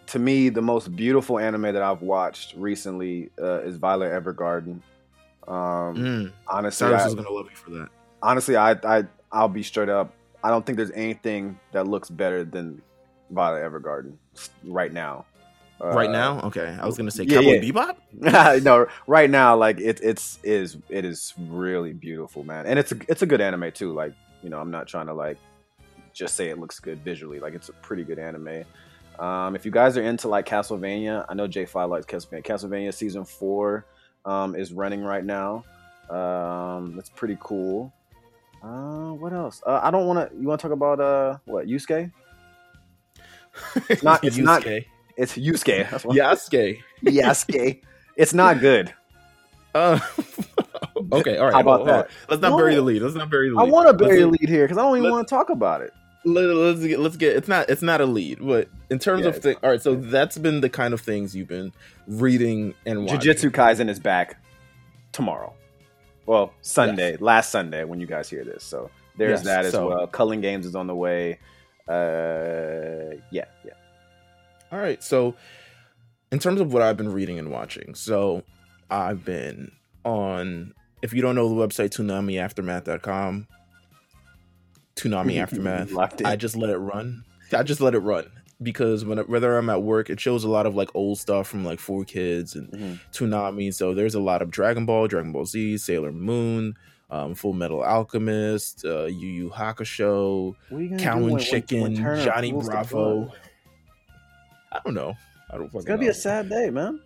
to 0.08 0.20
me, 0.20 0.50
the 0.50 0.62
most 0.62 0.96
beautiful 0.96 1.38
anime 1.40 1.62
that 1.74 1.82
I've 1.84 2.02
watched 2.02 2.56
recently 2.58 3.30
uh, 3.40 3.60
is 3.62 3.78
Violet 3.78 4.12
Evergarden. 4.12 4.82
Um, 5.48 5.96
Mm. 5.96 6.32
honestly, 6.48 6.88
Cyrus 6.88 7.02
I, 7.04 7.08
is 7.08 7.16
gonna 7.16 7.30
love 7.30 7.48
you 7.50 7.56
for 7.56 7.70
that. 7.72 7.90
honestly, 8.22 8.56
I, 8.56 8.72
I, 8.84 9.04
I'll 9.32 9.50
be 9.50 9.64
straight 9.64 9.90
up. 9.90 10.14
I 10.44 10.50
don't 10.50 10.66
think 10.66 10.78
there's 10.78 10.92
anything 10.92 11.60
that 11.72 11.88
looks 11.88 12.10
better 12.10 12.44
than 12.44 12.82
Violet 13.32 13.62
Evergarden 13.62 14.14
right 14.64 14.92
now. 14.92 15.26
Uh, 15.82 15.88
right 15.88 16.10
now, 16.12 16.40
okay. 16.42 16.78
I 16.80 16.86
was 16.86 16.96
gonna 16.98 17.12
say 17.12 17.24
yeah, 17.24 17.38
Cowboy 17.40 17.62
yeah. 17.62 17.72
Bebop. 17.72 18.64
no, 18.64 18.88
right 19.08 19.30
now, 19.30 19.56
like 19.58 19.80
it, 19.80 20.00
it's 20.02 20.40
is 20.44 20.78
it 20.90 21.04
is 21.04 21.34
really 21.50 21.94
beautiful, 21.94 22.44
man, 22.44 22.66
and 22.66 22.78
it's 22.80 22.92
a 22.92 22.98
it's 23.10 23.22
a 23.22 23.26
good 23.26 23.42
anime 23.42 23.72
too. 23.72 23.92
Like 23.94 24.14
you 24.42 24.50
know, 24.50 24.60
I'm 24.60 24.72
not 24.72 24.88
trying 24.88 25.08
to 25.08 25.14
like 25.14 25.38
just 26.14 26.36
say 26.36 26.50
it 26.50 26.60
looks 26.60 26.80
good 26.80 27.00
visually. 27.04 27.40
Like 27.40 27.54
it's 27.54 27.70
a 27.70 27.74
pretty 27.74 28.04
good 28.04 28.20
anime. 28.20 28.64
Um, 29.20 29.56
if 29.56 29.66
you 29.66 29.72
guys 29.72 29.98
are 29.98 30.04
into 30.04 30.28
like 30.28 30.46
Castlevania, 30.46 31.26
I 31.28 31.34
know 31.34 31.48
J 31.48 31.66
Five 31.66 31.90
likes 31.90 32.06
Castlevania. 32.06 32.44
Castlevania 32.46 32.94
season 32.94 33.26
four 33.26 33.86
um, 34.26 34.56
is 34.56 34.74
running 34.74 35.04
right 35.04 35.24
now. 35.24 35.64
Um, 36.10 36.96
that's 36.96 37.10
pretty 37.10 37.38
cool. 37.40 37.94
Uh, 38.64 39.12
what 39.14 39.34
else? 39.34 39.62
Uh, 39.66 39.80
I 39.84 39.92
don't 39.92 40.08
want 40.08 40.30
to. 40.32 40.36
You 40.40 40.48
want 40.48 40.62
to 40.62 40.68
talk 40.68 40.74
about 40.74 41.00
uh 41.00 41.38
what 41.46 41.68
Yusuke? 41.68 42.12
It's 43.90 44.04
not- 44.04 44.24
it's 44.24 44.38
not- 44.40 44.64
Yusuke. 44.64 44.86
It's 45.18 45.34
Yusuke. 45.38 45.90
That's 45.92 46.06
what, 46.06 46.18
Yasuke. 46.18 46.80
Yasuke. 47.04 47.82
It's 48.16 48.34
not 48.34 48.60
good. 48.60 48.94
Uh, 49.74 50.00
okay, 51.14 51.38
all 51.38 51.46
right. 51.46 51.54
How 51.54 51.62
about 51.62 51.78
hold 51.78 51.88
that? 51.90 52.10
Let's 52.30 52.44
not 52.44 52.50
No. 52.52 52.58
bury 52.58 52.76
the 52.76 52.82
lead. 52.84 53.02
Let's 53.02 53.16
not 53.16 53.32
bury 53.32 53.50
the 53.50 53.56
I 53.58 53.64
want 53.64 53.88
to 53.88 53.94
bury 53.96 54.20
the 54.20 54.28
lead 54.28 54.48
here 54.48 54.66
because 54.66 54.78
I 54.78 54.84
don't 54.84 55.00
even 55.00 55.10
want 55.10 55.28
to 55.28 55.34
talk 55.34 55.50
about 55.50 55.82
it. 55.82 55.92
Let, 56.26 56.46
us 56.46 56.80
get 56.80 57.00
let's 57.00 57.18
get 57.18 57.36
it's 57.36 57.48
not 57.48 57.70
it's 57.70 57.82
not 57.82 58.00
a 58.02 58.06
lead 58.06 58.40
but 58.42 58.70
in 58.90 58.98
terms 59.00 59.24
Yeah, 59.24 59.30
of 59.30 59.42
the, 59.42 59.56
all 59.62 59.72
right 59.72 59.82
so 59.82 59.96
that's 59.96 60.38
been 60.38 60.62
the 60.62 60.70
kind 60.70 60.94
of 60.94 61.02
things 61.02 61.36
you've 61.36 61.50
been 61.50 61.74
reading 62.08 62.74
and 62.86 63.06
watching 63.06 63.20
Jujutsu 63.20 63.50
Kaisen 63.52 63.90
is 63.90 64.00
back 64.00 64.42
tomorrow. 65.12 65.54
Well, 66.26 66.54
Sunday, 66.62 67.18
last 67.18 67.52
Sunday 67.52 67.84
when 67.84 68.00
you 68.00 68.08
guys 68.08 68.30
hear 68.30 68.46
this. 68.46 68.64
So 68.64 68.90
there's 69.18 69.40
Yes, 69.40 69.44
that 69.46 69.66
as 69.66 69.74
so- 69.74 69.90
well. 69.90 70.08
Culling 70.08 70.40
Games 70.42 70.66
is 70.66 70.76
on 70.76 70.88
the 70.88 70.96
way. 70.96 71.40
Uh, 71.88 73.18
yeah, 73.30 73.44
yeah. 73.66 73.74
all 74.72 74.80
right 74.80 75.04
so 75.04 75.36
in 76.32 76.40
terms 76.40 76.62
of 76.62 76.72
what 76.72 76.82
i've 76.82 76.96
been 76.96 77.12
reading 77.12 77.38
and 77.38 77.52
watching 77.52 77.94
so 77.94 78.42
i've 78.90 79.26
been 79.26 79.70
on 80.06 80.74
if 81.02 81.12
you 81.14 81.22
don't 81.22 81.36
know 81.36 81.50
the 81.50 81.56
website 81.56 81.90
toonamiaftermath.com 81.90 83.48
Toonami 84.96 85.38
aftermath 85.42 85.92
i 86.26 86.36
just 86.36 86.56
let 86.56 86.70
it 86.70 86.78
run 86.78 87.24
i 87.52 87.64
just 87.64 87.82
let 87.82 87.94
it 87.96 88.00
run 88.00 88.30
because 88.62 89.04
when 89.04 89.18
whether 89.20 89.58
i'm 89.58 89.70
at 89.70 89.82
work 89.84 90.10
it 90.10 90.20
shows 90.20 90.44
a 90.44 90.50
lot 90.50 90.66
of 90.66 90.76
like 90.76 90.90
old 90.96 91.18
stuff 91.18 91.48
from 91.48 91.66
like 91.66 91.80
4Kids 91.80 92.56
and 92.56 92.70
Mhm. 92.72 93.00
Toonami. 93.12 93.74
So 93.74 93.94
there's 93.94 94.16
a 94.16 94.20
lot 94.20 94.42
of 94.42 94.50
Dragon 94.52 94.86
Ball, 94.86 95.08
Dragon 95.08 95.32
Ball 95.32 95.46
Z, 95.46 95.78
Sailor 95.80 96.12
Moon, 96.12 96.76
um, 97.12 97.36
Full 97.36 97.54
Metal 97.54 97.84
Alchemist, 97.84 98.86
uh, 98.86 99.06
Yu 99.06 99.28
Yu 99.28 99.50
Hakusho, 99.50 100.56
What 100.70 100.78
are 100.78 100.82
you 100.82 100.90
gonna 100.90 100.98
do 101.00 101.04
Cow 101.04 101.26
and 101.26 101.40
Chicken, 101.42 101.96
Johnny 101.96 102.52
Bravo. 102.54 103.32
I 104.72 104.80
don't 104.86 104.94
know. 104.94 105.14
I 105.52 105.58
don't 105.58 105.66
fucking 105.68 105.80
It's 105.80 105.86
gonna 105.86 106.00
be 106.00 106.08
a 106.08 106.14
sad 106.14 106.50
day, 106.50 106.70
man. 106.70 107.00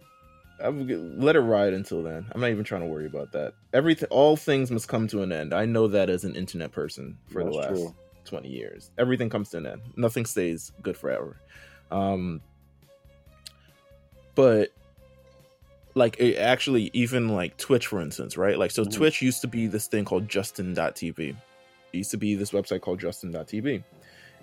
I 0.63 0.69
would 0.69 0.89
let 1.19 1.35
it 1.35 1.41
ride 1.41 1.73
until 1.73 2.01
then. 2.01 2.25
I'm 2.31 2.41
not 2.41 2.49
even 2.49 2.63
trying 2.63 2.81
to 2.81 2.87
worry 2.87 3.05
about 3.05 3.31
that. 3.33 3.53
Everything, 3.73 4.07
all 4.09 4.35
things 4.35 4.71
must 4.71 4.87
come 4.87 5.07
to 5.09 5.21
an 5.21 5.31
end. 5.31 5.53
I 5.53 5.65
know 5.65 5.87
that 5.87 6.09
as 6.09 6.23
an 6.23 6.35
internet 6.35 6.71
person 6.71 7.17
for 7.27 7.43
That's 7.43 7.55
the 7.55 7.61
last 7.61 7.69
true. 7.69 7.95
20 8.25 8.49
years. 8.49 8.91
Everything 8.97 9.29
comes 9.29 9.49
to 9.49 9.57
an 9.57 9.67
end. 9.67 9.81
Nothing 9.95 10.25
stays 10.25 10.71
good 10.81 10.97
forever. 10.97 11.39
Um, 11.91 12.41
but 14.35 14.69
like 15.95 16.15
it 16.19 16.37
actually 16.37 16.89
even 16.93 17.29
like 17.29 17.57
Twitch 17.57 17.87
for 17.87 18.01
instance, 18.01 18.37
right? 18.37 18.57
Like 18.57 18.71
so 18.71 18.83
Mhm. 18.83 18.93
Twitch 18.93 19.21
used 19.21 19.41
to 19.41 19.47
be 19.47 19.67
this 19.67 19.87
thing 19.87 20.05
called 20.05 20.27
Justin.tv. 20.27 21.29
It 21.29 21.97
used 21.97 22.11
to 22.11 22.17
be 22.17 22.35
this 22.35 22.51
website 22.51 22.81
called 22.81 22.99
Justin.tv. 22.99 23.83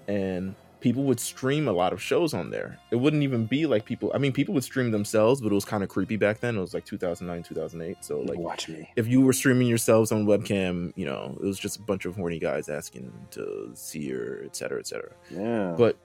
And 0.08 0.54
people 0.84 1.04
would 1.04 1.18
stream 1.18 1.66
a 1.66 1.72
lot 1.72 1.94
of 1.94 2.02
shows 2.02 2.34
on 2.34 2.50
there. 2.50 2.78
It 2.90 2.96
wouldn't 2.96 3.22
even 3.22 3.46
be 3.46 3.64
like 3.64 3.86
people 3.86 4.12
I 4.14 4.18
mean 4.18 4.34
people 4.34 4.52
would 4.52 4.64
stream 4.64 4.90
themselves, 4.90 5.40
but 5.40 5.50
it 5.50 5.54
was 5.54 5.64
kind 5.64 5.82
of 5.82 5.88
creepy 5.88 6.16
back 6.16 6.40
then. 6.40 6.58
It 6.58 6.60
was 6.60 6.74
like 6.74 6.84
2009, 6.84 7.42
2008. 7.42 8.04
So 8.04 8.20
like 8.20 8.38
watch 8.38 8.68
me. 8.68 8.90
if 8.94 9.08
you 9.08 9.22
were 9.22 9.32
streaming 9.32 9.66
yourselves 9.66 10.12
on 10.12 10.26
webcam, 10.26 10.92
you 10.94 11.06
know, 11.06 11.38
it 11.40 11.46
was 11.46 11.58
just 11.58 11.78
a 11.78 11.80
bunch 11.80 12.04
of 12.04 12.16
horny 12.16 12.38
guys 12.38 12.68
asking 12.68 13.10
to 13.30 13.70
see 13.72 14.10
her, 14.10 14.42
et 14.44 14.54
cetera, 14.54 14.78
et 14.78 14.86
cetera. 14.86 15.12
Yeah. 15.30 15.74
But 15.74 15.96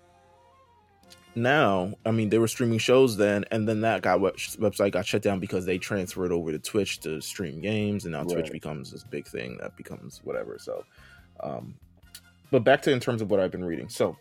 now, 1.36 1.96
I 2.06 2.12
mean, 2.12 2.30
they 2.30 2.38
were 2.38 2.48
streaming 2.48 2.80
shows 2.80 3.18
then, 3.18 3.44
and 3.52 3.68
then 3.68 3.82
that 3.82 4.02
got 4.02 4.22
web- 4.22 4.38
website 4.38 4.94
got 4.94 5.06
shut 5.06 5.22
down 5.22 5.42
because 5.42 5.66
they 5.66 5.78
transferred 5.78 6.32
over 6.32 6.54
to 6.54 6.60
Twitch 6.60 7.02
to 7.02 7.20
stream 7.20 7.60
games, 7.60 8.06
and 8.06 8.14
now 8.14 8.24
Twitch 8.24 8.52
becomes 8.52 8.92
this 8.92 9.04
big 9.04 9.28
thing 9.28 9.58
that 9.60 9.76
becomes 9.76 10.22
whatever. 10.24 10.58
So, 10.58 10.86
um, 11.42 11.76
but 12.50 12.64
back 12.64 12.82
to 12.84 12.92
in 12.92 13.00
terms 13.00 13.22
of 13.22 13.30
what 13.30 13.40
I've 13.40 13.52
been 13.52 13.64
reading. 13.64 13.90
So, 13.90 14.18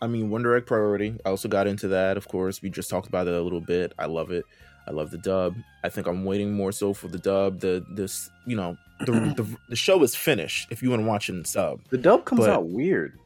I 0.00 0.06
mean, 0.06 0.30
Wonder 0.30 0.56
Egg 0.56 0.66
Priority. 0.66 1.18
I 1.24 1.30
also 1.30 1.48
got 1.48 1.66
into 1.66 1.88
that. 1.88 2.16
Of 2.16 2.28
course, 2.28 2.62
we 2.62 2.70
just 2.70 2.88
talked 2.90 3.08
about 3.08 3.26
it 3.26 3.34
a 3.34 3.40
little 3.42 3.60
bit. 3.60 3.92
I 3.98 4.06
love 4.06 4.30
it. 4.30 4.44
I 4.86 4.90
love 4.92 5.10
the 5.10 5.18
dub. 5.18 5.54
I 5.84 5.88
think 5.90 6.06
I'm 6.06 6.24
waiting 6.24 6.52
more 6.52 6.72
so 6.72 6.94
for 6.94 7.08
the 7.08 7.18
dub. 7.18 7.60
The 7.60 7.84
this, 7.90 8.30
you 8.46 8.56
know, 8.56 8.76
the 9.04 9.12
the, 9.36 9.56
the 9.68 9.76
show 9.76 10.02
is 10.02 10.14
finished. 10.14 10.68
If 10.70 10.82
you 10.82 10.90
want 10.90 11.02
to 11.02 11.06
watch 11.06 11.28
it 11.28 11.34
in 11.34 11.44
sub, 11.44 11.80
the 11.90 11.98
dub 11.98 12.24
comes 12.24 12.42
but- 12.42 12.50
out 12.50 12.66
weird. 12.68 13.18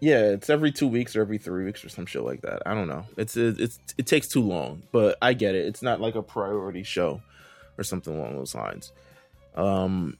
yeah, 0.00 0.20
it's 0.30 0.48
every 0.50 0.70
two 0.70 0.86
weeks 0.86 1.16
or 1.16 1.22
every 1.22 1.38
three 1.38 1.64
weeks 1.64 1.84
or 1.84 1.88
some 1.88 2.06
shit 2.06 2.22
like 2.22 2.42
that. 2.42 2.62
I 2.66 2.74
don't 2.74 2.88
know. 2.88 3.04
It's 3.16 3.36
it, 3.36 3.58
it's 3.60 3.78
it 3.98 4.06
takes 4.06 4.28
too 4.28 4.42
long, 4.42 4.82
but 4.92 5.16
I 5.22 5.32
get 5.32 5.54
it. 5.54 5.66
It's 5.66 5.82
not 5.82 6.00
like 6.00 6.14
a 6.14 6.22
priority 6.22 6.82
show 6.84 7.20
or 7.78 7.84
something 7.84 8.14
along 8.14 8.36
those 8.36 8.54
lines. 8.54 8.92
Um, 9.56 10.18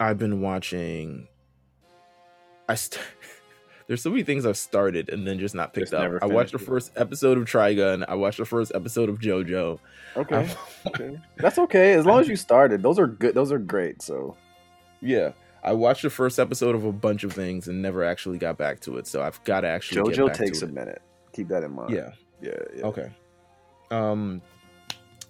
I've 0.00 0.18
been 0.18 0.40
watching. 0.40 1.28
I 2.68 2.74
st- 2.74 3.02
there's 3.88 4.02
so 4.02 4.10
many 4.10 4.22
things 4.22 4.44
I've 4.44 4.58
started 4.58 5.08
and 5.08 5.26
then 5.26 5.38
just 5.38 5.54
not 5.54 5.72
picked 5.72 5.90
Just 5.90 5.94
up. 5.94 6.22
I 6.22 6.26
watched 6.26 6.52
the 6.52 6.58
first 6.58 6.92
episode 6.94 7.38
of 7.38 7.44
Trigun. 7.44 8.04
I 8.06 8.14
watched 8.14 8.36
the 8.36 8.44
first 8.44 8.70
episode 8.74 9.08
of 9.08 9.18
JoJo. 9.18 9.78
Okay. 10.14 10.48
Okay. 10.86 11.18
That's 11.38 11.58
okay. 11.58 11.94
As 11.94 12.04
long 12.04 12.20
as 12.20 12.28
you 12.28 12.36
started. 12.36 12.82
Those 12.82 12.98
are 12.98 13.06
good. 13.06 13.34
Those 13.34 13.50
are 13.50 13.58
great. 13.58 14.02
So 14.02 14.36
yeah, 15.00 15.32
I 15.64 15.72
watched 15.72 16.02
the 16.02 16.10
first 16.10 16.38
episode 16.38 16.74
of 16.74 16.84
a 16.84 16.92
bunch 16.92 17.24
of 17.24 17.32
things 17.32 17.66
and 17.66 17.80
never 17.80 18.04
actually 18.04 18.36
got 18.36 18.58
back 18.58 18.80
to 18.80 18.98
it. 18.98 19.06
So 19.06 19.22
I've 19.22 19.42
got 19.44 19.62
to 19.62 19.68
actually. 19.68 20.12
get 20.12 20.20
JoJo 20.20 20.34
takes 20.34 20.60
a 20.60 20.66
it. 20.66 20.74
minute. 20.74 21.02
Keep 21.32 21.48
that 21.48 21.64
in 21.64 21.72
mind. 21.72 21.90
Yeah. 21.90 22.10
Yeah. 22.42 22.50
yeah. 22.76 22.84
Okay. 22.84 23.10
Um, 23.90 24.42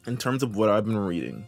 in 0.08 0.16
terms 0.16 0.42
of 0.42 0.56
what 0.56 0.68
I've 0.68 0.84
been 0.84 0.98
reading, 0.98 1.46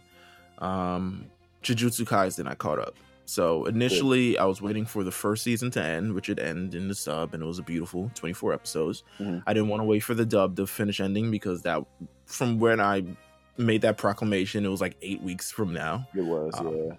um, 0.59 1.25
Jujutsu 1.61 2.05
Kaisen 2.05 2.47
I 2.47 2.55
caught 2.55 2.79
up. 2.79 2.95
So 3.31 3.63
initially, 3.63 4.37
I 4.37 4.43
was 4.43 4.61
waiting 4.61 4.85
for 4.85 5.05
the 5.05 5.11
first 5.11 5.45
season 5.45 5.71
to 5.71 5.81
end, 5.81 6.11
which 6.13 6.27
it 6.27 6.37
ended 6.37 6.75
in 6.75 6.89
the 6.89 6.93
sub, 6.95 7.33
and 7.33 7.41
it 7.41 7.45
was 7.45 7.59
a 7.59 7.63
beautiful 7.63 8.11
24 8.13 8.51
episodes. 8.51 9.03
Mhm. 9.21 9.41
I 9.47 9.53
didn't 9.53 9.69
want 9.69 9.79
to 9.79 9.85
wait 9.85 10.01
for 10.01 10.13
the 10.13 10.25
dub 10.25 10.57
to 10.57 10.67
finish 10.67 10.99
ending 10.99 11.31
because 11.31 11.61
that, 11.61 11.81
from 12.25 12.59
when 12.59 12.81
I 12.81 13.05
made 13.55 13.83
that 13.83 13.97
proclamation, 13.97 14.65
it 14.65 14.67
was 14.67 14.81
like 14.81 14.97
eight 15.01 15.21
weeks 15.21 15.49
from 15.49 15.71
now. 15.73 16.05
It 16.13 16.25
was. 16.25 16.53
Um, 16.57 16.75
yeah. 16.75 16.95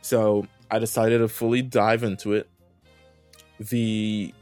So 0.00 0.48
I 0.68 0.80
decided 0.80 1.18
to 1.18 1.28
fully 1.28 1.62
dive 1.62 2.02
into 2.02 2.32
it. 2.32 2.50
The 3.60 4.34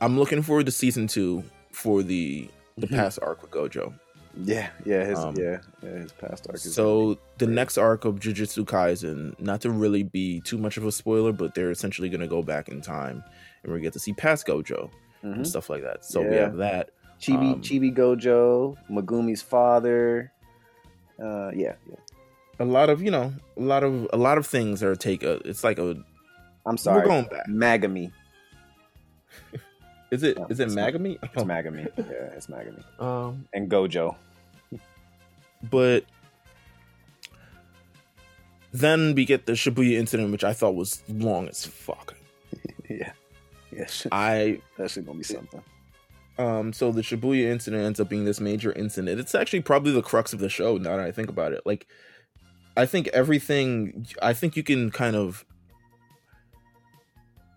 I'm 0.00 0.18
looking 0.18 0.42
forward 0.42 0.66
to 0.66 0.72
season 0.72 1.06
two 1.06 1.44
for 1.70 2.02
the 2.02 2.50
the 2.76 2.88
Mhm. 2.88 2.96
past 2.96 3.20
arc 3.22 3.40
with 3.40 3.52
Gojo. 3.52 3.94
Yeah. 4.42 4.68
Yeah. 4.84 5.04
His. 5.04 5.18
um, 5.18 5.34
yeah. 5.36 5.58
Yeah. 5.82 5.90
His 5.90 6.12
past 6.12 6.46
arc. 6.48 6.56
Is 6.56 6.74
So 6.74 7.18
the 7.38 7.46
next 7.46 7.78
arc 7.78 8.04
of 8.04 8.16
Jujutsu 8.20 8.64
Kaisen, 8.64 9.38
not 9.40 9.60
to 9.62 9.70
really 9.70 10.02
be 10.02 10.40
too 10.40 10.58
much 10.58 10.76
of 10.76 10.84
a 10.84 10.92
spoiler, 10.92 11.32
but 11.32 11.54
they're 11.54 11.70
essentially 11.70 12.08
going 12.08 12.20
to 12.20 12.26
go 12.28 12.42
back 12.42 12.68
in 12.68 12.80
time, 12.80 13.24
and 13.62 13.72
we 13.72 13.80
get 13.80 13.92
to 13.94 13.98
see 13.98 14.12
past 14.12 14.46
Gojo 14.46 14.90
and 15.22 15.36
Mhm. 15.36 15.46
stuff 15.46 15.70
like 15.70 15.82
that. 15.82 16.04
So 16.04 16.20
we 16.22 16.36
have 16.36 16.56
that. 16.58 16.90
Chibi 17.20 17.54
um, 17.54 17.62
Chibi 17.62 17.94
Gojo, 17.96 18.76
Megumi's 18.90 19.40
father. 19.42 20.30
Uh. 21.18 21.50
Yeah. 21.54 21.76
Yeah. 21.88 21.96
A 22.58 22.64
lot 22.64 22.90
of 22.90 23.02
you 23.02 23.10
know, 23.10 23.32
a 23.56 23.60
lot 23.62 23.82
of 23.84 24.06
a 24.12 24.16
lot 24.18 24.36
of 24.38 24.46
things 24.46 24.82
are 24.82 24.94
take 24.96 25.22
a. 25.22 25.34
It's 25.48 25.64
like 25.64 25.78
a. 25.78 25.96
I'm 26.66 26.76
sorry. 26.76 27.00
We're 27.00 27.06
going 27.06 27.24
back. 27.26 27.46
Magami. 27.48 28.12
Is 30.10 30.22
it 30.22 30.38
No, 30.38 30.46
is 30.48 30.60
it. 30.60 30.68
Magami? 30.68 31.18
It's 31.22 31.42
Magami. 31.42 31.88
Yeah. 31.96 32.36
It's 32.36 32.46
Magami. 32.46 32.82
um, 33.02 33.48
And 33.52 33.68
Gojo. 33.70 34.14
But 35.70 36.04
then 38.72 39.14
we 39.14 39.24
get 39.24 39.46
the 39.46 39.52
Shibuya 39.52 39.98
incident, 39.98 40.30
which 40.32 40.44
I 40.44 40.52
thought 40.52 40.74
was 40.74 41.02
long 41.08 41.48
as 41.48 41.64
fuck. 41.64 42.14
yeah. 42.90 43.12
Shit. 43.86 44.12
I 44.12 44.60
that's 44.78 44.96
gonna 44.96 45.14
be 45.18 45.24
something. 45.24 45.62
Um, 46.38 46.72
so 46.72 46.92
the 46.92 47.02
Shibuya 47.02 47.44
incident 47.44 47.82
ends 47.82 48.00
up 48.00 48.08
being 48.08 48.24
this 48.24 48.40
major 48.40 48.72
incident. 48.72 49.18
It's 49.18 49.34
actually 49.34 49.62
probably 49.62 49.92
the 49.92 50.02
crux 50.02 50.32
of 50.32 50.38
the 50.38 50.48
show 50.48 50.76
now 50.76 50.96
that 50.96 51.06
I 51.06 51.10
think 51.10 51.30
about 51.30 51.52
it. 51.52 51.62
Like, 51.64 51.86
I 52.76 52.84
think 52.84 53.08
everything, 53.08 54.06
I 54.20 54.34
think 54.34 54.54
you 54.54 54.62
can 54.62 54.90
kind 54.90 55.16
of, 55.16 55.46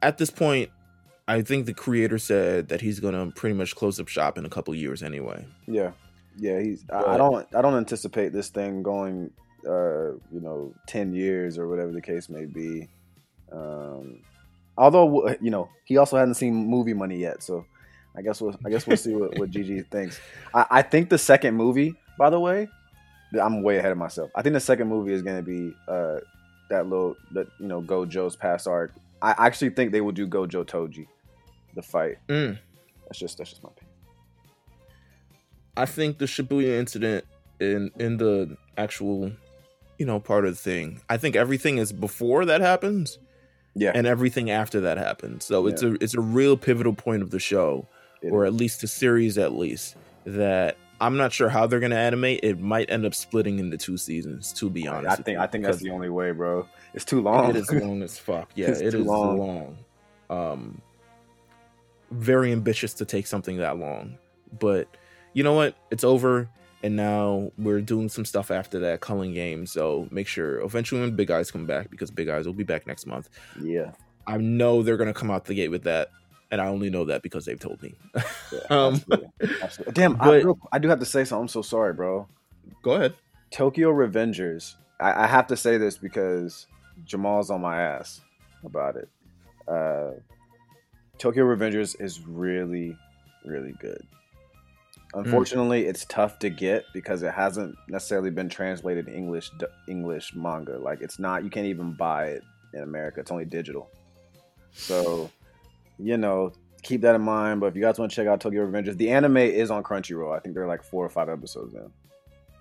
at 0.01 0.17
this 0.17 0.29
point, 0.29 0.69
I 1.27 1.41
think 1.41 1.65
the 1.65 1.73
creator 1.73 2.17
said 2.17 2.69
that 2.69 2.79
he's 2.81 2.99
gonna 3.01 3.31
pretty 3.35 3.53
much 3.53 3.75
close 3.75 3.99
up 3.99 4.07
shop 4.07 4.37
in 4.37 4.45
a 4.45 4.49
couple 4.49 4.73
years 4.73 5.03
anyway. 5.03 5.45
Yeah, 5.67 5.91
yeah. 6.37 6.59
He's. 6.59 6.85
I, 6.91 7.13
I 7.13 7.17
don't. 7.17 7.47
I 7.55 7.61
don't 7.61 7.75
anticipate 7.75 8.33
this 8.33 8.49
thing 8.49 8.83
going. 8.83 9.31
Uh, 9.67 10.13
you 10.31 10.39
know, 10.41 10.73
ten 10.87 11.13
years 11.13 11.57
or 11.57 11.67
whatever 11.67 11.91
the 11.91 12.01
case 12.01 12.29
may 12.29 12.45
be. 12.45 12.87
Um, 13.51 14.21
although 14.77 15.35
you 15.41 15.51
know, 15.51 15.69
he 15.85 15.97
also 15.97 16.17
hasn't 16.17 16.37
seen 16.37 16.53
movie 16.53 16.93
money 16.93 17.17
yet, 17.17 17.43
so 17.43 17.65
I 18.15 18.21
guess 18.21 18.41
we'll. 18.41 18.55
I 18.65 18.69
guess 18.69 18.87
we'll 18.87 18.97
see 18.97 19.13
what, 19.13 19.37
what 19.37 19.51
Gege 19.51 19.85
thinks. 19.91 20.19
I, 20.53 20.65
I 20.69 20.81
think 20.81 21.09
the 21.09 21.17
second 21.17 21.55
movie, 21.55 21.93
by 22.17 22.29
the 22.29 22.39
way, 22.39 22.69
I'm 23.39 23.63
way 23.63 23.77
ahead 23.77 23.91
of 23.91 23.97
myself. 23.97 24.31
I 24.35 24.41
think 24.41 24.53
the 24.53 24.59
second 24.59 24.87
movie 24.87 25.13
is 25.13 25.21
going 25.21 25.37
to 25.37 25.43
be 25.43 25.73
uh 25.87 26.19
that 26.69 26.87
little 26.87 27.15
that 27.31 27.47
you 27.59 27.67
know 27.67 27.81
Gojo's 27.81 28.35
past 28.35 28.67
arc. 28.67 28.93
I 29.21 29.35
actually 29.37 29.71
think 29.71 29.91
they 29.91 30.01
will 30.01 30.13
do 30.13 30.27
Gojo 30.27 30.63
Toji, 30.63 31.07
the 31.75 31.81
fight. 31.81 32.17
Mm. 32.29 32.57
That's 33.05 33.19
just 33.19 33.37
that's 33.37 33.49
just 33.49 33.63
my 33.63 33.69
opinion. 33.69 33.88
I 35.79 35.85
think 35.85 36.17
the 36.17 36.25
Shibuya 36.25 36.77
incident 36.79 37.25
in 37.59 37.91
in 37.97 38.17
the 38.17 38.57
actual, 38.77 39.31
you 39.97 40.05
know, 40.05 40.19
part 40.19 40.45
of 40.45 40.51
the 40.51 40.61
thing. 40.61 41.01
I 41.09 41.17
think 41.17 41.35
everything 41.35 41.77
is 41.77 41.91
before 41.93 42.45
that 42.45 42.61
happens. 42.61 43.17
Yeah, 43.75 43.91
and 43.95 44.05
everything 44.07 44.49
after 44.49 44.81
that 44.81 44.97
happens. 44.97 45.45
So 45.45 45.67
it's 45.67 45.83
a 45.83 45.93
it's 46.03 46.13
a 46.15 46.21
real 46.21 46.57
pivotal 46.57 46.93
point 46.93 47.21
of 47.21 47.29
the 47.29 47.39
show, 47.39 47.87
it 48.21 48.29
or 48.31 48.45
at 48.45 48.53
least 48.53 48.81
the 48.81 48.87
series, 48.87 49.37
at 49.37 49.53
least 49.53 49.95
that 50.25 50.75
I'm 50.99 51.15
not 51.15 51.31
sure 51.31 51.47
how 51.49 51.65
they're 51.67 51.79
gonna 51.79 51.95
animate. 51.95 52.41
It 52.43 52.59
might 52.59 52.89
end 52.89 53.05
up 53.05 53.13
splitting 53.13 53.59
into 53.59 53.77
two 53.77 53.95
seasons. 53.95 54.51
To 54.53 54.69
be 54.69 54.87
honest, 54.87 55.19
I 55.19 55.23
think 55.23 55.39
I 55.39 55.47
think 55.47 55.63
that's 55.63 55.77
the 55.77 55.91
only 55.91 56.09
way, 56.09 56.31
bro. 56.31 56.67
It's 56.93 57.05
too 57.05 57.21
long. 57.21 57.51
It 57.51 57.55
is 57.57 57.71
long 57.71 58.01
as 58.01 58.17
fuck. 58.17 58.49
Yeah, 58.55 58.69
It's 58.69 58.81
it 58.81 58.91
too 58.91 59.01
is 59.01 59.05
long. 59.05 59.37
long. 59.37 59.77
Um, 60.29 60.81
very 62.11 62.51
ambitious 62.51 62.93
to 62.95 63.05
take 63.05 63.27
something 63.27 63.57
that 63.57 63.77
long, 63.77 64.17
but 64.59 64.87
you 65.33 65.43
know 65.43 65.53
what? 65.53 65.75
It's 65.91 66.03
over. 66.03 66.49
And 66.81 66.95
now 66.95 67.51
we're 67.57 67.81
doing 67.81 68.07
some 68.07 68.23
stuff 68.23 68.51
after 68.51 68.79
that 68.79 69.01
culling 69.01 69.33
game. 69.33 69.65
So 69.65 70.07
make 70.11 70.27
sure 70.27 70.61
eventually 70.61 71.01
when 71.01 71.13
Big 71.15 71.29
Eyes 71.29 71.51
come 71.51 71.65
back, 71.65 71.89
because 71.91 72.09
Big 72.09 72.29
Eyes 72.29 72.45
will 72.45 72.53
be 72.53 72.63
back 72.63 72.87
next 72.87 73.05
month. 73.05 73.29
yeah, 73.61 73.91
I 74.25 74.37
know 74.37 74.81
they're 74.81 74.95
gonna 74.95 75.13
come 75.13 75.29
out 75.29 75.43
the 75.43 75.55
gate 75.55 75.71
with 75.71 75.83
that, 75.83 76.09
and 76.51 76.61
I 76.61 76.67
only 76.67 76.89
know 76.89 77.03
that 77.05 77.21
because 77.21 77.43
they've 77.43 77.59
told 77.59 77.81
me. 77.83 77.95
yeah 78.15 78.21
Um, 78.69 78.93
absolutely, 78.95 79.29
absolutely. 79.61 79.93
Damn, 79.93 80.21
I, 80.21 80.35
real- 80.37 80.59
I 80.71 80.79
do 80.79 80.87
have 80.87 80.99
to 80.99 81.05
say 81.05 81.25
something. 81.25 81.41
I'm 81.43 81.47
so 81.49 81.61
sorry, 81.61 81.91
bro. 81.93 82.27
Go 82.81 82.91
ahead. 82.93 83.13
Tokyo 83.51 83.91
Revengers. 83.91 84.75
I, 85.01 85.23
I 85.25 85.27
have 85.27 85.47
to 85.47 85.57
say 85.57 85.77
this 85.77 85.97
because 85.97 86.65
Jamal's 87.03 87.49
on 87.49 87.59
my 87.59 87.81
ass 87.81 88.21
about 88.63 88.95
it. 88.95 89.09
Uh, 89.67 90.11
Tokyo 91.17 91.43
Revengers 91.43 91.99
is 91.99 92.21
really, 92.25 92.95
really 93.43 93.73
good. 93.81 94.05
Unfortunately, 95.13 95.85
it's 95.85 96.05
tough 96.05 96.37
to 96.39 96.49
get 96.49 96.85
because 96.93 97.23
it 97.23 97.33
hasn't 97.33 97.75
necessarily 97.87 98.29
been 98.29 98.47
translated 98.47 99.07
English 99.07 99.49
English 99.87 100.35
manga. 100.35 100.77
Like 100.77 101.01
it's 101.01 101.17
not 101.17 101.43
you 101.43 101.49
can't 101.49 101.65
even 101.65 101.93
buy 101.93 102.25
it 102.27 102.43
in 102.73 102.83
America. 102.83 103.19
It's 103.19 103.31
only 103.31 103.45
digital. 103.45 103.89
So, 104.71 105.31
you 105.97 106.17
know, 106.17 106.53
keep 106.83 107.01
that 107.01 107.15
in 107.15 107.21
mind. 107.21 107.59
But 107.59 107.67
if 107.67 107.75
you 107.75 107.81
guys 107.81 107.97
want 107.97 108.11
to 108.11 108.15
check 108.15 108.27
out 108.27 108.39
Tokyo 108.39 108.65
Revengers, 108.67 108.97
the 108.97 109.09
anime 109.09 109.37
is 109.37 109.71
on 109.71 109.83
Crunchyroll. 109.83 110.35
I 110.35 110.39
think 110.39 110.53
there 110.53 110.63
are 110.63 110.67
like 110.67 110.83
four 110.83 111.03
or 111.03 111.09
five 111.09 111.27
episodes 111.27 111.73
in. 111.73 111.91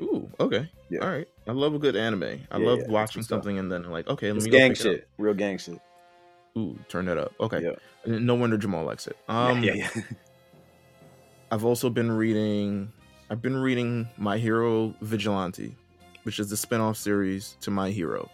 Ooh, 0.00 0.30
okay. 0.40 0.70
Yeah. 0.90 1.00
All 1.00 1.10
right. 1.10 1.28
I 1.46 1.52
love 1.52 1.74
a 1.74 1.78
good 1.78 1.96
anime. 1.96 2.22
I 2.50 2.58
Yeah, 2.58 2.66
love 2.66 2.78
yeah, 2.80 2.88
watching 2.88 3.22
something 3.22 3.58
and 3.58 3.70
then 3.70 3.90
like, 3.90 4.08
okay, 4.08 4.28
let 4.28 4.36
It's 4.36 4.46
me 4.46 4.52
go 4.52 4.58
gang 4.58 4.74
shit, 4.74 5.08
real 5.18 5.34
gang 5.34 5.58
shit. 5.58 5.80
Ooh, 6.56 6.78
turn 6.88 7.06
that 7.06 7.18
up. 7.18 7.34
Okay. 7.40 7.62
Yeah. 7.62 7.72
No 8.18 8.34
wonder 8.36 8.56
Jamal 8.56 8.84
likes 8.84 9.06
it. 9.06 9.16
Um, 9.28 9.62
yeah, 9.62 9.74
yeah. 9.74 9.90
I've 11.50 11.64
also 11.64 11.90
been 11.90 12.10
reading 12.12 12.92
I've 13.30 13.42
been 13.42 13.56
reading 13.56 14.08
My 14.16 14.38
Hero 14.38 14.94
Vigilante, 15.02 15.74
which 16.22 16.38
is 16.38 16.48
the 16.48 16.56
spin-off 16.56 16.96
series 16.96 17.56
to 17.60 17.70
My 17.70 17.90
Hero. 17.90 18.30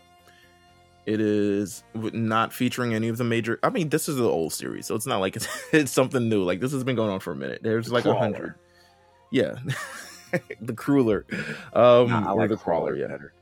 It 1.06 1.20
is 1.20 1.82
not 1.94 2.52
featuring 2.52 2.94
any 2.94 3.08
of 3.08 3.18
the 3.18 3.24
major. 3.24 3.58
I 3.62 3.70
mean, 3.70 3.88
this 3.88 4.08
is 4.08 4.16
the 4.16 4.28
old 4.28 4.52
series, 4.52 4.86
so 4.86 4.94
it's 4.94 5.06
not 5.06 5.18
like 5.18 5.36
it's, 5.36 5.48
it's 5.72 5.90
something 5.92 6.28
new. 6.28 6.42
Like 6.44 6.60
this 6.60 6.72
has 6.72 6.84
been 6.84 6.96
going 6.96 7.10
on 7.10 7.20
for 7.20 7.32
a 7.32 7.36
minute. 7.36 7.60
There's 7.62 7.92
like 7.92 8.04
a 8.04 8.14
hundred. 8.14 8.54
Yeah, 9.30 9.56
the 10.60 10.72
crueler, 10.74 11.26
um, 11.72 12.08
Nah, 12.08 12.30
I 12.30 12.32
like 12.32 12.50
the 12.50 12.56
crawler. 12.56 12.96
Yeah, 12.96 13.08
better. 13.08 13.32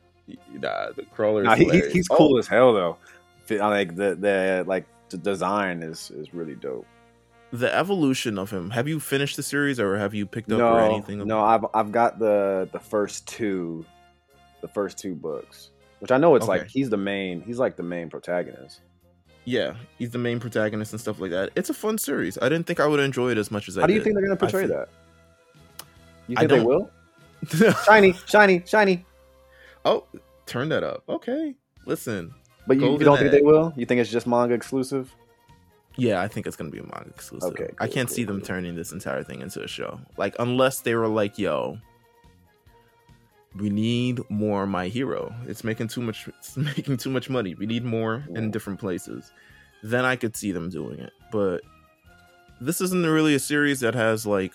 nah, 0.55 0.93
the 0.93 1.05
crawler. 1.13 1.43
Nah, 1.45 1.55
he, 1.55 1.69
he's, 1.69 1.93
he's 1.93 2.07
Oh, 2.11 2.17
cool 2.17 2.39
as 2.39 2.49
hell 2.49 2.73
though. 2.73 2.97
Like 3.51 3.95
the 3.95 4.17
the 4.17 4.65
like 4.67 4.87
the 5.11 5.19
design 5.19 5.83
is 5.83 6.11
is 6.13 6.33
really 6.33 6.55
dope. 6.55 6.87
The 7.53 7.73
evolution 7.75 8.39
of 8.39 8.51
him. 8.51 8.71
Have 8.71 8.89
you 8.89 8.99
finished 8.99 9.37
the 9.37 9.43
series, 9.43 9.79
or 9.79 9.99
have 9.99 10.15
you 10.15 10.27
picked 10.27 10.51
up 10.51 10.59
no, 10.59 10.73
or 10.73 10.81
anything? 10.81 11.19
no, 11.27 11.41
I've 11.41 11.65
I've 11.75 11.93
got 11.93 12.19
the 12.19 12.69
the 12.73 12.81
first 12.81 13.27
two, 13.29 13.85
the 14.63 14.69
first 14.69 14.99
two 14.99 15.15
books, 15.15 15.71
which 16.01 16.11
I 16.11 16.17
know 16.19 16.35
it's 16.35 16.49
like 16.49 16.67
he's 16.69 16.89
the 16.91 16.97
main. 16.97 17.43
He's 17.43 17.59
like 17.59 17.77
the 17.77 17.83
main 17.83 18.09
protagonist. 18.09 18.81
Yeah, 19.45 19.75
he's 19.99 20.11
the 20.11 20.19
main 20.19 20.41
protagonist 20.41 20.93
and 20.93 21.01
stuff 21.01 21.21
like 21.21 21.33
that. 21.33 21.51
It's 21.57 21.69
a 21.69 21.75
fun 21.75 21.99
series. 21.99 22.39
I 22.41 22.49
didn't 22.49 22.67
think 22.67 22.81
I 22.81 22.87
would 22.87 23.01
enjoy 23.01 23.31
it 23.33 23.39
as 23.39 23.51
much 23.51 23.69
as 23.69 23.77
I 23.77 23.83
How 23.83 23.87
do 23.89 23.93
you 23.93 23.99
did. 23.99 24.05
think 24.05 24.15
they're 24.17 24.25
gonna 24.25 24.37
portray 24.37 24.67
think- 24.67 24.73
that? 24.73 24.89
You 26.29 26.37
think 26.37 26.51
they 26.51 26.61
will? 26.61 26.91
Shiny, 27.85 28.15
shiny, 28.27 28.63
shiny. 28.65 29.05
oh, 29.85 30.07
turn 30.47 30.69
that 30.69 30.85
up. 30.85 31.03
Okay, 31.09 31.57
listen. 31.87 32.33
But 32.69 32.79
you, 32.79 32.93
you 32.93 32.99
don't 32.99 33.19
think 33.19 33.33
Egg. 33.33 33.41
they 33.41 33.43
will? 33.43 33.73
You 33.77 33.85
think 33.85 34.01
it's 34.01 34.11
just 34.11 34.29
manga 34.29 34.55
exclusive? 34.55 35.13
Yeah, 35.97 36.23
I 36.23 36.29
think 36.29 36.47
it's 36.47 36.57
gonna 36.57 36.71
be 36.71 36.79
a 36.79 36.83
manga 36.83 37.11
exclusive. 37.11 37.51
Okay, 37.51 37.71
I 37.79 37.87
can't 37.87 38.09
cool, 38.09 38.15
see 38.17 38.25
them 38.25 38.41
turning 38.41 38.75
this 38.75 38.93
entire 38.93 39.23
thing 39.23 39.41
into 39.41 39.63
a 39.63 39.69
show. 39.69 40.01
Like 40.17 40.35
unless 40.39 40.81
they 40.81 40.95
were 40.95 41.09
like, 41.09 41.39
"Yo, 41.39 41.79
we 43.57 43.69
need 43.69 44.21
more 44.31 44.67
My 44.67 44.89
Hero. 44.89 45.35
It's 45.47 45.65
making 45.65 45.89
too 45.89 46.01
much. 46.01 46.27
It's 46.39 46.57
making 46.57 46.97
too 46.97 47.11
much 47.11 47.29
money. 47.29 47.55
We 47.55 47.67
need 47.67 47.85
more 47.85 48.25
in 48.35 48.51
different 48.51 48.81
places." 48.81 49.31
Then 49.83 50.05
I 50.05 50.17
could 50.17 50.37
see 50.37 50.53
them 50.53 50.71
doing 50.71 51.01
it. 51.01 51.13
But 51.33 51.63
this 52.61 52.81
isn't 52.81 53.05
really 53.05 53.35
a 53.35 53.41
series 53.41 53.81
that 53.81 53.95
has 53.95 54.25
like 54.25 54.53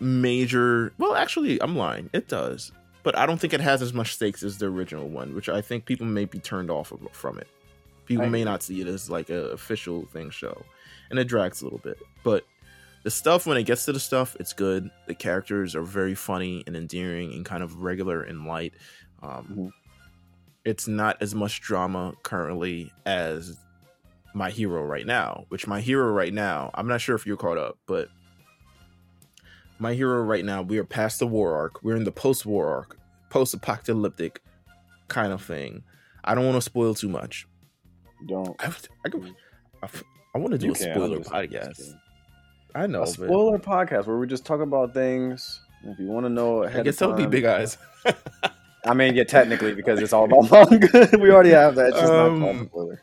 major. 0.00 0.92
Well, 0.98 1.14
actually, 1.14 1.62
I'm 1.62 1.76
lying. 1.76 2.10
It 2.12 2.28
does, 2.28 2.72
but 3.02 3.16
I 3.16 3.24
don't 3.24 3.40
think 3.40 3.54
it 3.54 3.60
has 3.60 3.80
as 3.80 3.92
much 3.92 4.14
stakes 4.14 4.42
as 4.42 4.58
the 4.58 4.66
original 4.66 5.08
one, 5.08 5.34
which 5.34 5.48
I 5.48 5.60
think 5.60 5.86
people 5.86 6.06
may 6.06 6.24
be 6.24 6.38
turned 6.38 6.70
off 6.70 6.92
of, 6.92 7.00
from 7.12 7.38
it. 7.38 7.48
People 8.12 8.30
may 8.30 8.44
not 8.44 8.62
see 8.62 8.80
it 8.80 8.86
as 8.86 9.10
like 9.10 9.30
a 9.30 9.50
official 9.50 10.06
thing 10.06 10.30
show, 10.30 10.64
and 11.10 11.18
it 11.18 11.24
drags 11.28 11.60
a 11.60 11.64
little 11.64 11.78
bit. 11.80 11.98
But 12.22 12.44
the 13.02 13.10
stuff 13.10 13.46
when 13.46 13.56
it 13.56 13.64
gets 13.64 13.84
to 13.86 13.92
the 13.92 14.00
stuff, 14.00 14.36
it's 14.38 14.52
good. 14.52 14.90
The 15.06 15.14
characters 15.14 15.74
are 15.74 15.82
very 15.82 16.14
funny 16.14 16.62
and 16.66 16.76
endearing 16.76 17.32
and 17.32 17.44
kind 17.44 17.62
of 17.62 17.82
regular 17.82 18.22
and 18.22 18.46
light. 18.46 18.74
Um, 19.22 19.46
Mhm. 19.56 19.70
It's 20.64 20.86
not 20.86 21.20
as 21.20 21.34
much 21.34 21.60
drama 21.60 22.14
currently 22.22 22.92
as 23.04 23.58
my 24.34 24.50
hero 24.50 24.84
right 24.84 25.04
now, 25.04 25.44
which 25.48 25.66
my 25.66 25.80
hero 25.80 26.10
right 26.12 26.32
now, 26.32 26.70
I'm 26.74 26.86
not 26.86 27.00
sure 27.00 27.16
if 27.16 27.26
you're 27.26 27.36
caught 27.36 27.58
up, 27.58 27.78
but 27.86 28.08
my 29.78 29.94
hero 29.94 30.22
right 30.22 30.44
now, 30.44 30.62
we 30.62 30.78
are 30.78 30.84
past 30.84 31.18
the 31.18 31.26
war 31.26 31.56
arc. 31.56 31.82
We're 31.82 31.96
in 31.96 32.04
the 32.04 32.12
post 32.12 32.46
war 32.46 32.68
arc, 32.68 32.96
post 33.30 33.52
apocalyptic 33.54 34.40
kind 35.08 35.32
of 35.32 35.42
thing. 35.42 35.82
I 36.24 36.34
don't 36.36 36.44
want 36.44 36.56
to 36.56 36.62
spoil 36.62 36.94
too 36.94 37.08
much. 37.08 37.46
Don't. 38.26 38.56
I, 38.60 38.66
I, 39.06 39.10
I, 39.82 39.88
I 40.34 40.38
want 40.38 40.52
to 40.52 40.58
do 40.58 40.66
You 40.66 40.72
a 40.72 40.74
can, 40.76 40.94
spoiler 40.94 41.18
just- 41.18 41.32
I'm 41.32 41.48
just 41.50 41.80
podcast. 41.80 41.94
I 42.74 42.86
know, 42.86 43.02
a 43.02 43.04
but 43.04 43.08
spoiler 43.10 43.58
podcast 43.58 44.06
where 44.06 44.16
we 44.16 44.26
just 44.26 44.46
talk 44.46 44.60
about 44.60 44.94
things. 44.94 45.60
If 45.84 45.98
you 45.98 46.06
want 46.06 46.24
to 46.24 46.30
know 46.30 46.62
ahead 46.62 46.80
I 46.80 46.84
guess 46.84 46.94
of 46.94 46.98
that 47.00 47.08
would 47.08 47.30
be 47.30 47.36
big 47.36 47.44
eyes. 47.44 47.76
I 48.84 48.94
mean, 48.94 49.14
yeah, 49.14 49.24
technically 49.24 49.74
because 49.74 50.00
it's 50.00 50.12
all 50.12 50.24
about 50.24 50.70
manga. 50.70 51.08
we 51.20 51.30
already 51.30 51.50
have 51.50 51.74
that. 51.74 51.92
Um, 51.94 52.40
not 52.40 52.52
called 52.52 52.66
spoiler. 52.68 53.02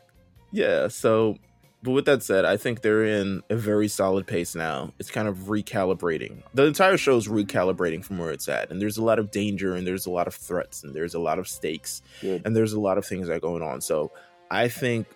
Yeah, 0.50 0.88
so 0.88 1.36
but 1.82 1.92
with 1.92 2.04
that 2.06 2.22
said, 2.22 2.44
I 2.44 2.56
think 2.56 2.82
they're 2.82 3.04
in 3.04 3.42
a 3.48 3.56
very 3.56 3.88
solid 3.88 4.26
pace 4.26 4.54
now. 4.54 4.92
It's 4.98 5.10
kind 5.10 5.28
of 5.28 5.36
recalibrating. 5.48 6.42
The 6.52 6.64
entire 6.66 6.96
show 6.98 7.16
is 7.16 7.28
recalibrating 7.28 8.04
from 8.04 8.18
where 8.18 8.30
it's 8.32 8.48
at. 8.48 8.70
And 8.70 8.82
there's 8.82 8.98
a 8.98 9.04
lot 9.04 9.18
of 9.18 9.30
danger 9.30 9.74
and 9.74 9.86
there's 9.86 10.04
a 10.04 10.10
lot 10.10 10.26
of 10.26 10.34
threats 10.34 10.84
and 10.84 10.94
there's 10.94 11.14
a 11.14 11.18
lot 11.20 11.38
of 11.38 11.48
stakes 11.48 12.02
Good. 12.20 12.42
and 12.44 12.54
there's 12.54 12.74
a 12.74 12.80
lot 12.80 12.98
of 12.98 13.06
things 13.06 13.28
that 13.28 13.34
are 13.34 13.40
going 13.40 13.62
on. 13.62 13.80
So 13.80 14.12
I 14.50 14.68
think 14.68 15.06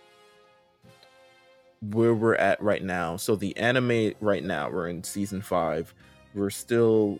where 1.81 2.15
we're 2.15 2.37
at 2.37 2.63
right 2.63 2.83
now, 2.83 3.17
so 3.17 3.37
the 3.37 3.57
anime 3.57 4.13
right 4.21 4.43
now, 4.45 4.71
we're 4.71 4.89
in 4.89 5.05
season 5.05 5.43
five. 5.43 5.93
We're 6.35 6.51
still 6.51 7.19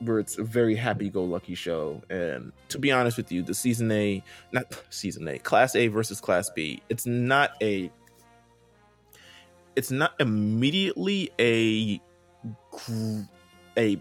where 0.00 0.20
it's 0.20 0.38
a 0.38 0.44
very 0.44 0.76
happy 0.76 1.08
go 1.10 1.24
lucky 1.24 1.56
show. 1.56 2.00
And 2.08 2.52
to 2.68 2.78
be 2.78 2.92
honest 2.92 3.16
with 3.16 3.32
you, 3.32 3.42
the 3.42 3.54
season 3.54 3.90
A, 3.90 4.22
not 4.52 4.80
season 4.90 5.26
A, 5.28 5.38
class 5.38 5.74
A 5.74 5.88
versus 5.88 6.20
class 6.20 6.50
B, 6.50 6.82
it's 6.88 7.06
not 7.06 7.52
a 7.62 7.90
it's 9.74 9.90
not 9.90 10.12
immediately 10.20 11.30
a 11.38 12.00
a 13.76 13.96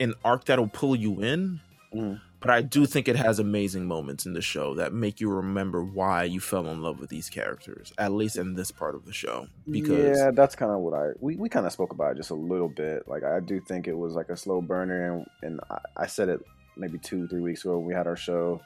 an 0.00 0.14
arc 0.24 0.44
that'll 0.44 0.68
pull 0.68 0.94
you 0.96 1.20
in, 1.20 1.60
Mhm. 1.94 2.20
But 2.40 2.50
I 2.50 2.62
do 2.62 2.86
think 2.86 3.08
it 3.08 3.16
has 3.16 3.38
amazing 3.38 3.86
moments 3.86 4.24
in 4.24 4.32
the 4.32 4.40
show 4.40 4.74
that 4.74 4.92
make 4.92 5.20
you 5.20 5.28
remember 5.28 5.82
why 5.82 6.24
you 6.24 6.38
fell 6.38 6.68
in 6.68 6.82
love 6.82 7.00
with 7.00 7.10
these 7.10 7.28
characters, 7.28 7.92
at 7.98 8.12
least 8.12 8.36
in 8.36 8.54
this 8.54 8.70
part 8.70 8.94
of 8.94 9.04
the 9.04 9.12
show. 9.12 9.48
Because 9.68 10.18
yeah, 10.18 10.30
that's 10.30 10.54
kind 10.54 10.70
of 10.70 10.78
what 10.78 10.94
I 10.94 11.10
we, 11.20 11.36
we 11.36 11.48
kind 11.48 11.66
of 11.66 11.72
spoke 11.72 11.92
about 11.92 12.16
just 12.16 12.30
a 12.30 12.34
little 12.34 12.68
bit. 12.68 13.08
Like 13.08 13.24
I 13.24 13.40
do 13.40 13.60
think 13.60 13.88
it 13.88 13.96
was 13.96 14.14
like 14.14 14.28
a 14.28 14.36
slow 14.36 14.60
burner, 14.60 15.12
and 15.12 15.26
and 15.42 15.60
I, 15.70 15.78
I 15.96 16.06
said 16.06 16.28
it 16.28 16.40
maybe 16.76 16.98
two 16.98 17.26
three 17.26 17.40
weeks 17.40 17.64
ago 17.64 17.78
when 17.78 17.86
we 17.86 17.94
had 17.94 18.06
our 18.06 18.16
show 18.16 18.60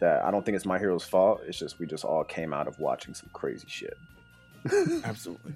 that 0.00 0.24
I 0.24 0.30
don't 0.30 0.44
think 0.44 0.56
it's 0.56 0.66
my 0.66 0.78
hero's 0.78 1.04
fault. 1.04 1.42
It's 1.46 1.58
just 1.58 1.78
we 1.78 1.86
just 1.86 2.04
all 2.04 2.24
came 2.24 2.54
out 2.54 2.66
of 2.66 2.78
watching 2.78 3.12
some 3.12 3.28
crazy 3.34 3.68
shit. 3.68 3.96
Absolutely. 5.04 5.52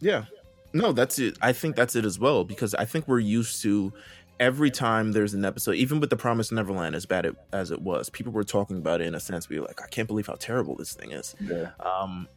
Yeah. 0.00 0.24
No, 0.72 0.92
that's 0.92 1.18
it. 1.18 1.36
I 1.40 1.52
think 1.52 1.76
that's 1.76 1.96
it 1.96 2.04
as 2.04 2.18
well 2.18 2.44
because 2.44 2.74
I 2.74 2.84
think 2.84 3.08
we're 3.08 3.20
used 3.20 3.62
to 3.62 3.92
every 4.40 4.70
time 4.70 5.12
there's 5.12 5.34
an 5.34 5.44
episode, 5.44 5.76
even 5.76 6.00
with 6.00 6.10
the 6.10 6.16
Promise 6.16 6.52
Neverland, 6.52 6.94
as 6.94 7.06
bad 7.06 7.26
it, 7.26 7.36
as 7.52 7.70
it 7.70 7.80
was, 7.82 8.08
people 8.10 8.32
were 8.32 8.44
talking 8.44 8.78
about 8.78 9.00
it 9.00 9.06
in 9.06 9.14
a 9.14 9.20
sense. 9.20 9.48
We 9.48 9.58
were 9.58 9.66
like, 9.66 9.82
I 9.82 9.86
can't 9.86 10.08
believe 10.08 10.26
how 10.26 10.36
terrible 10.38 10.76
this 10.76 10.92
thing 10.94 11.12
is. 11.12 11.34
Yeah, 11.40 11.70
Um, 11.80 12.28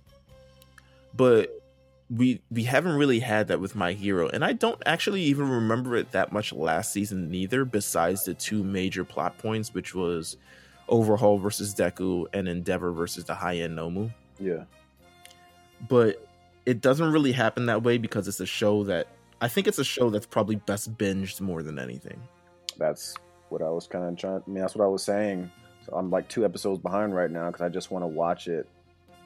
but 1.14 1.50
we 2.10 2.42
we 2.52 2.64
haven't 2.64 2.94
really 2.94 3.20
had 3.20 3.48
that 3.50 3.60
with 3.62 3.76
My 3.76 3.94
Hero, 3.94 4.28
and 4.28 4.44
I 4.44 4.54
don't 4.54 4.82
actually 4.86 5.22
even 5.24 5.50
remember 5.50 5.96
it 5.96 6.12
that 6.12 6.32
much 6.32 6.52
last 6.52 6.92
season 6.92 7.30
neither. 7.30 7.66
Besides 7.66 8.26
the 8.26 8.34
two 8.34 8.64
major 8.64 9.04
plot 9.04 9.38
points, 9.38 9.74
which 9.74 9.96
was 9.96 10.38
Overhaul 10.90 11.38
versus 11.38 11.74
Deku 11.74 12.28
and 12.34 12.48
Endeavor 12.48 12.92
versus 12.92 13.24
the 13.24 13.36
High 13.36 13.58
End 13.58 13.78
Nomu 13.78 14.12
yeah. 14.42 14.64
but 15.88 16.28
it 16.66 16.82
doesn't 16.82 17.12
really 17.12 17.32
happen 17.32 17.68
that 17.68 17.84
way 17.84 17.98
because 17.98 18.28
it's 18.28 18.40
a 18.40 18.46
show 18.46 18.84
that 18.86 19.08
I 19.42 19.48
think 19.48 19.68
it's 19.68 19.80
a 19.80 19.84
show 19.84 20.10
that's 20.10 20.28
probably 20.28 20.56
best 20.56 20.96
binged 20.98 21.42
more 21.42 21.64
than 21.64 21.80
anything. 21.80 22.22
That's 22.78 23.16
what 23.50 23.62
I 23.62 23.70
was 23.70 23.88
kind 23.88 24.06
of 24.06 24.16
trying. 24.18 24.36
I 24.36 24.50
mean, 24.50 24.62
that's 24.62 24.76
what 24.76 24.86
I 24.86 24.88
was 24.88 25.04
saying. 25.04 25.52
So 25.86 25.94
I'm 25.94 26.10
like 26.12 26.28
two 26.30 26.46
episodes 26.46 26.80
behind 26.80 27.16
right 27.16 27.32
now 27.32 27.48
because 27.48 27.62
I 27.62 27.70
just 27.70 27.92
want 27.92 28.04
to 28.04 28.08
watch 28.08 28.48
it 28.48 28.70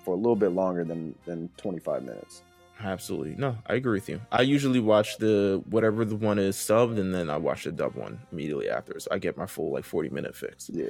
for 0.04 0.14
a 0.14 0.18
little 0.18 0.36
bit 0.36 0.50
longer 0.52 0.84
than 0.84 1.16
than 1.26 1.50
25 1.58 2.04
minutes. 2.04 2.44
Absolutely. 2.82 3.36
No, 3.36 3.58
I 3.68 3.76
agree 3.76 3.94
with 3.94 4.10
you. 4.10 4.20
I 4.32 4.42
usually 4.42 4.80
watch 4.80 5.18
the 5.18 5.64
whatever 5.70 6.04
the 6.04 6.16
one 6.16 6.40
is 6.40 6.58
subbed 6.58 7.00
and 7.00 7.14
then 7.14 7.30
I 7.30 7.38
watch 7.38 7.64
the 7.64 7.72
dub 7.72 7.96
one 7.96 8.20
immediately 8.32 8.70
after. 8.70 9.00
So 9.00 9.10
I 9.12 9.18
get 9.18 9.38
my 9.38 9.46
full 9.46 9.72
like 9.72 9.86
40 9.86 10.10
minute 10.10 10.36
fix. 10.36 10.70
Yeah. 10.74 10.86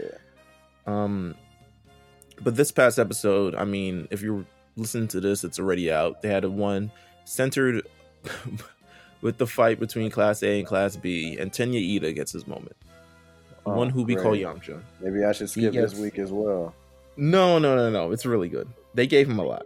Um 0.86 1.36
but 2.41 2.55
this 2.55 2.71
past 2.71 2.99
episode, 2.99 3.55
I 3.55 3.65
mean, 3.65 4.07
if 4.11 4.21
you're 4.21 4.45
listening 4.76 5.07
to 5.09 5.19
this, 5.19 5.43
it's 5.43 5.59
already 5.59 5.91
out. 5.91 6.21
They 6.21 6.30
had 6.30 6.43
a 6.43 6.49
one 6.49 6.91
centered 7.23 7.88
with 9.26 9.39
the 9.39 9.47
fight 9.47 9.80
between 9.80 10.11
class 10.11 10.43
A 10.43 10.59
and 10.59 10.67
class 10.67 10.95
B, 10.95 11.36
and 11.39 11.51
Tenya 11.51 11.82
Ida 11.95 12.13
gets 12.13 12.32
his 12.32 12.45
moment. 12.45 12.76
The 13.63 13.71
Oh, 13.71 13.76
one 13.76 13.89
who 13.89 14.03
we 14.03 14.15
call. 14.15 14.34
Oh, 14.34 14.38
Yamcha. 14.38 14.80
Maybe 15.01 15.23
I 15.26 15.32
should 15.32 15.49
skip 15.49 15.73
gets- 15.73 15.93
this 15.93 15.99
week 15.99 16.19
as 16.19 16.32
well. 16.32 16.76
No, 17.17 17.57
no, 17.57 17.76
no, 17.76 17.89
no. 17.89 18.11
It's 18.11 18.23
really 18.23 18.49
good. 18.49 18.67
They 18.93 19.07
gave 19.07 19.28
him 19.28 19.39
a 19.39 19.43
lot. 19.43 19.65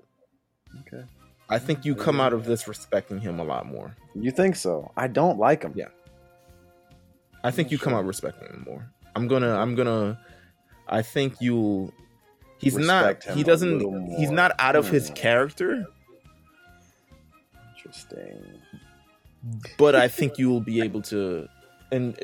Okay. 0.87 1.03
I 1.49 1.59
think 1.59 1.83
you 1.83 1.93
come 1.93 2.21
out 2.21 2.31
of 2.31 2.45
this 2.45 2.69
respecting 2.69 3.19
him 3.19 3.37
a 3.37 3.43
lot 3.43 3.65
more. 3.65 3.97
You 4.15 4.31
think 4.31 4.55
so? 4.55 4.93
I 4.95 5.07
don't 5.07 5.37
like 5.37 5.63
him. 5.63 5.73
Yeah. 5.75 5.89
I 7.43 7.51
think 7.51 7.69
you 7.69 7.77
come 7.77 7.93
out 7.93 8.05
respecting 8.05 8.47
him 8.47 8.63
more. 8.65 8.89
I'm 9.13 9.27
gonna 9.27 9.57
I'm 9.57 9.75
gonna 9.75 10.17
I 10.87 11.01
think 11.01 11.41
you'll 11.41 11.91
he's 12.59 12.75
Respect 12.75 13.27
not 13.27 13.35
he 13.35 13.43
doesn't 13.43 13.81
he's 14.19 14.31
not 14.31 14.53
out 14.59 14.77
of 14.77 14.87
his 14.89 15.09
character, 15.15 15.85
Interesting. 17.75 18.37
But 19.77 19.95
I 19.95 20.07
think 20.07 20.37
you 20.37 20.49
will 20.49 20.61
be 20.61 20.81
able 20.81 21.01
to 21.03 21.47
and 21.91 22.17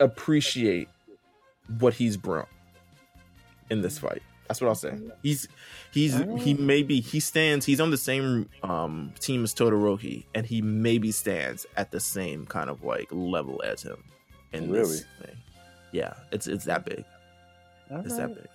appreciate 0.00 0.88
what 1.78 1.94
he's 1.94 2.16
brought 2.16 2.48
in 3.70 3.82
this 3.82 3.98
fight. 3.98 4.22
That's 4.48 4.60
what 4.60 4.68
I'll 4.68 4.74
say. 4.74 4.94
He's 5.22 5.48
he's 5.90 6.14
he 6.38 6.54
maybe 6.54 7.00
he 7.00 7.18
stands 7.20 7.64
he's 7.64 7.80
on 7.80 7.90
the 7.90 7.96
same 7.96 8.48
um 8.62 9.12
team 9.18 9.42
as 9.44 9.54
Todoroki 9.54 10.24
and 10.34 10.44
he 10.44 10.60
maybe 10.60 11.12
stands 11.12 11.66
at 11.76 11.90
the 11.90 12.00
same 12.00 12.44
kind 12.44 12.68
of 12.68 12.84
like 12.84 13.08
level 13.10 13.62
as 13.64 13.82
him 13.82 14.02
in 14.52 14.70
Really? 14.70 14.82
this 14.82 15.04
thing. 15.22 15.36
Yeah, 15.92 16.14
it's 16.32 16.46
it's 16.46 16.64
that 16.66 16.84
big. 16.84 17.04
It's 17.90 18.16
that 18.16 18.34
big. 18.34 18.48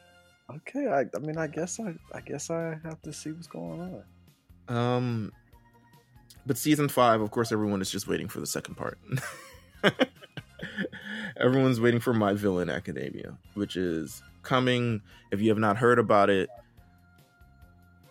Okay, 0.58 0.88
I, 0.88 1.06
I 1.16 1.20
mean, 1.20 1.38
I 1.38 1.48
guess 1.48 1.80
I, 1.80 1.94
I 2.14 2.22
guess 2.22 2.50
I 2.50 2.78
have 2.84 3.02
to 3.04 3.14
see 3.14 3.32
what's 3.32 3.48
going 3.48 4.04
on. 4.68 4.76
Um, 4.76 5.32
but 6.50 6.58
season 6.58 6.90
five, 6.90 7.22
of 7.22 7.30
course, 7.30 7.52
everyone 7.52 7.80
is 7.80 7.92
just 7.92 8.08
waiting 8.08 8.28
for 8.28 8.40
the 8.40 8.48
second 8.48 8.74
part. 8.74 8.98
Everyone's 11.40 11.80
waiting 11.80 12.00
for 12.00 12.12
My 12.12 12.34
Villain 12.34 12.72
Academia, 12.72 13.38
which 13.54 13.76
is 13.76 14.24
coming. 14.42 15.04
If 15.32 15.42
you 15.42 15.50
have 15.50 15.60
not 15.60 15.78
heard 15.78 16.00
about 16.00 16.32
it, 16.32 16.50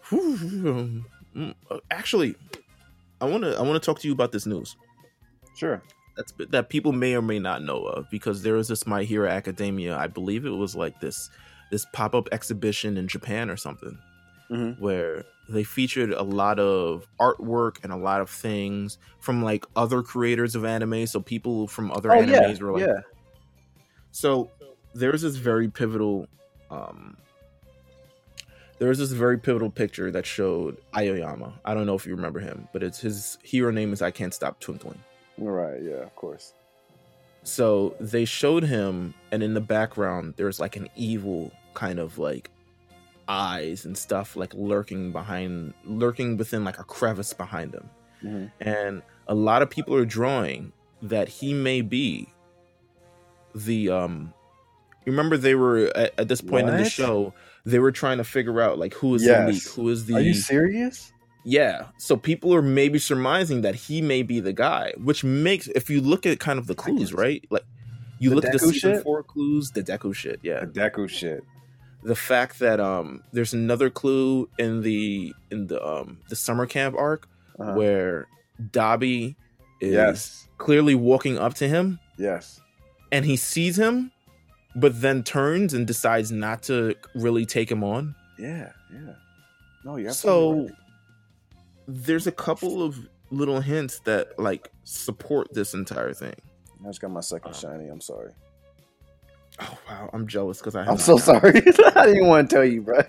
mm, 0.09 1.03
actually, 1.91 2.37
I 3.21 3.25
want 3.25 3.43
to 3.43 3.59
I 3.59 3.63
want 3.63 3.83
to 3.83 3.85
talk 3.85 3.99
to 4.03 4.07
you 4.07 4.15
about 4.15 4.31
this 4.31 4.47
news. 4.47 4.77
Sure. 5.57 5.83
That's 6.17 6.33
that 6.51 6.69
people 6.69 6.93
may 6.93 7.17
or 7.17 7.23
may 7.23 7.41
not 7.41 7.65
know 7.65 7.87
of 7.87 8.09
because 8.09 8.45
there 8.45 8.55
was 8.55 8.69
this 8.69 8.87
My 8.87 9.03
Hero 9.03 9.29
Academia. 9.29 9.97
I 9.97 10.07
believe 10.07 10.47
it 10.47 10.51
was 10.51 10.77
like 10.77 11.01
this 11.01 11.29
this 11.73 11.85
pop 11.93 12.15
up 12.15 12.29
exhibition 12.31 12.99
in 12.99 13.09
Japan 13.09 13.51
or 13.51 13.57
something 13.57 13.99
Mhm. 14.51 14.79
where 14.81 15.25
they 15.51 15.63
featured 15.65 16.13
a 16.13 16.23
lot 16.23 16.59
of 16.59 17.07
artwork 17.21 17.83
and 17.83 17.93
a 17.93 17.97
lot 17.97 18.21
of 18.21 18.29
things 18.31 18.99
from 19.21 19.43
like 19.43 19.65
other 19.77 20.03
creators 20.03 20.55
of 20.55 20.65
anime. 20.65 21.07
So 21.07 21.21
people 21.21 21.67
from 21.69 21.91
other 21.93 22.13
Oh 22.13 22.21
yeah, 22.21 22.43
animes 22.43 22.61
were 22.61 22.73
like, 22.73 22.87
yeah. 22.87 23.01
so 24.11 24.51
there's 24.95 25.23
this 25.23 25.37
very 25.37 25.69
pivotal, 25.69 26.27
um, 26.71 27.17
there 28.79 28.89
was 28.89 28.99
this 28.99 29.11
very 29.11 29.39
pivotal 29.39 29.71
picture 29.71 30.11
that 30.11 30.25
showed 30.25 30.77
Aoyama. 30.97 31.53
I 31.65 31.75
don't 31.75 31.87
know 31.87 31.95
if 31.95 32.07
you 32.07 32.15
remember 32.15 32.41
him, 32.41 32.69
but 32.73 32.83
it's 32.83 33.01
his 33.01 33.39
hero 33.43 33.71
name 33.73 33.93
is 33.93 34.03
I 34.03 34.11
Can't 34.11 34.33
Stop 34.33 34.61
Twinkling. 34.61 34.99
Right. 35.37 35.83
Yeah. 35.83 36.03
Of 36.03 36.15
course. 36.15 36.55
So 37.43 37.95
they 38.01 38.25
showed 38.25 38.63
him, 38.65 39.15
and 39.33 39.43
in 39.43 39.55
the 39.55 39.61
background, 39.61 40.35
there's 40.37 40.61
like 40.61 40.77
an 40.77 40.89
evil 40.95 41.51
kind 41.75 41.99
of 41.99 42.19
like 42.19 42.51
eyes 43.29 43.85
and 43.85 43.97
stuff 43.97 44.37
like 44.37 44.53
lurking 44.55 45.13
behind, 45.13 45.75
lurking 45.85 46.37
within 46.37 46.65
like 46.65 46.79
a 46.79 46.85
crevice 46.85 47.33
behind 47.33 47.75
him. 47.75 47.91
hmm 48.21 48.47
And 48.61 49.03
a 49.27 49.35
lot 49.35 49.63
of 49.63 49.71
people 49.71 49.95
are 49.95 50.05
drawing 50.07 50.73
that 51.03 51.29
he 51.29 51.53
may 51.55 51.81
be 51.83 52.29
the 53.55 53.91
um. 53.91 54.33
Remember, 55.07 55.37
they 55.39 55.55
were 55.55 55.91
at, 55.97 56.13
at 56.19 56.29
this 56.29 56.41
point 56.43 56.69
in 56.69 56.77
the 56.77 56.85
show. 56.91 57.33
They 57.65 57.79
were 57.79 57.93
trying 57.93 58.19
to 58.19 58.25
figure 58.25 58.61
out 58.61 58.79
like 58.79 58.95
who 58.95 59.15
is 59.15 59.23
Yes. 59.25 59.47
the 59.47 59.53
leak, 59.53 59.69
who 59.69 59.89
is 59.89 60.05
the 60.07 60.15
Are 60.17 60.21
you 60.21 60.35
serious? 60.35 61.13
yeah. 61.45 61.87
So 61.99 62.17
people 62.17 62.55
are 62.55 62.61
maybe 62.63 62.99
surmising 62.99 63.63
that 63.63 63.75
he 63.75 64.03
may 64.03 64.23
be 64.23 64.41
the 64.41 64.53
guy, 64.53 64.93
which 64.99 65.25
makes 65.25 65.67
if 65.69 65.89
you 65.89 66.01
look 66.03 66.27
at 66.27 66.39
kind 66.41 66.59
of 66.59 66.67
the 66.67 66.75
clues, 66.75 67.15
right? 67.15 67.43
Like 67.51 67.65
you 68.19 68.31
The 68.31 68.37
look 68.37 68.45
at 68.47 68.53
the 68.53 68.59
Deku 68.59 68.73
season 68.73 68.95
shit? 68.95 69.03
four 69.03 69.23
clues, 69.23 69.71
the 69.71 69.83
Deku 69.83 70.15
shit, 70.15 70.41
yeah. 70.43 70.61
The 70.61 70.67
Deku 70.67 71.09
shit. 71.09 71.43
The 72.05 72.15
fact 72.15 72.59
that 72.61 72.79
um 72.81 73.23
there's 73.33 73.53
another 73.55 73.91
clue 73.91 74.49
in 74.59 74.83
the 74.83 75.35
in 75.51 75.67
the 75.67 75.85
um 75.85 76.19
the 76.29 76.37
summer 76.37 76.67
camp 76.67 76.95
arc 76.97 77.29
Uh-huh. 77.59 77.75
where 77.75 78.27
Dobby 78.73 79.37
is 79.81 79.93
Yes. 79.93 80.49
clearly 80.59 80.95
walking 80.95 81.39
up 81.39 81.55
to 81.55 81.69
him 81.69 81.99
Yes. 82.17 82.61
and 83.13 83.25
he 83.25 83.37
sees 83.37 83.77
him, 83.79 84.13
but 84.77 85.01
then 85.01 85.23
turns 85.25 85.75
and 85.75 85.87
decides 85.87 86.31
not 86.31 86.63
to 86.65 86.95
really 87.15 87.47
take 87.47 87.71
him 87.71 87.83
on. 87.83 88.15
Yeah. 88.39 88.71
Yeah. 88.93 89.15
No, 89.85 89.97
you're 89.97 90.13
so 90.13 90.53
right. 90.63 90.71
there's 91.87 92.27
a 92.27 92.33
couple 92.33 92.83
of 92.83 92.97
little 93.31 93.61
hints 93.61 94.01
that 94.01 94.39
like 94.39 94.71
support 94.85 95.53
this 95.53 95.75
entire 95.75 96.13
thing. 96.15 96.35
I 96.85 96.87
just 96.89 97.01
got 97.01 97.11
my 97.11 97.21
second 97.21 97.49
Um, 97.55 97.55
shiny. 97.61 97.89
I'm 97.89 98.01
sorry. 98.01 98.33
Oh 99.61 99.79
wow, 99.89 100.11
I'm 100.13 100.27
jealous 100.27 100.59
because 100.59 100.77
I. 100.77 100.85
have 100.85 100.93
I'm 100.93 100.99
so 100.99 101.17
sorry. 101.17 101.63
I 101.95 102.07
didn't 102.07 102.29
want 102.29 102.49
to 102.49 102.57
tell 102.57 102.65
you, 102.65 102.83
bro. 102.83 103.01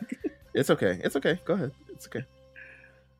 It's 0.53 0.69
okay. 0.69 0.99
It's 1.03 1.15
okay. 1.15 1.39
Go 1.45 1.53
ahead. 1.53 1.71
It's 1.89 2.07
okay. 2.07 2.25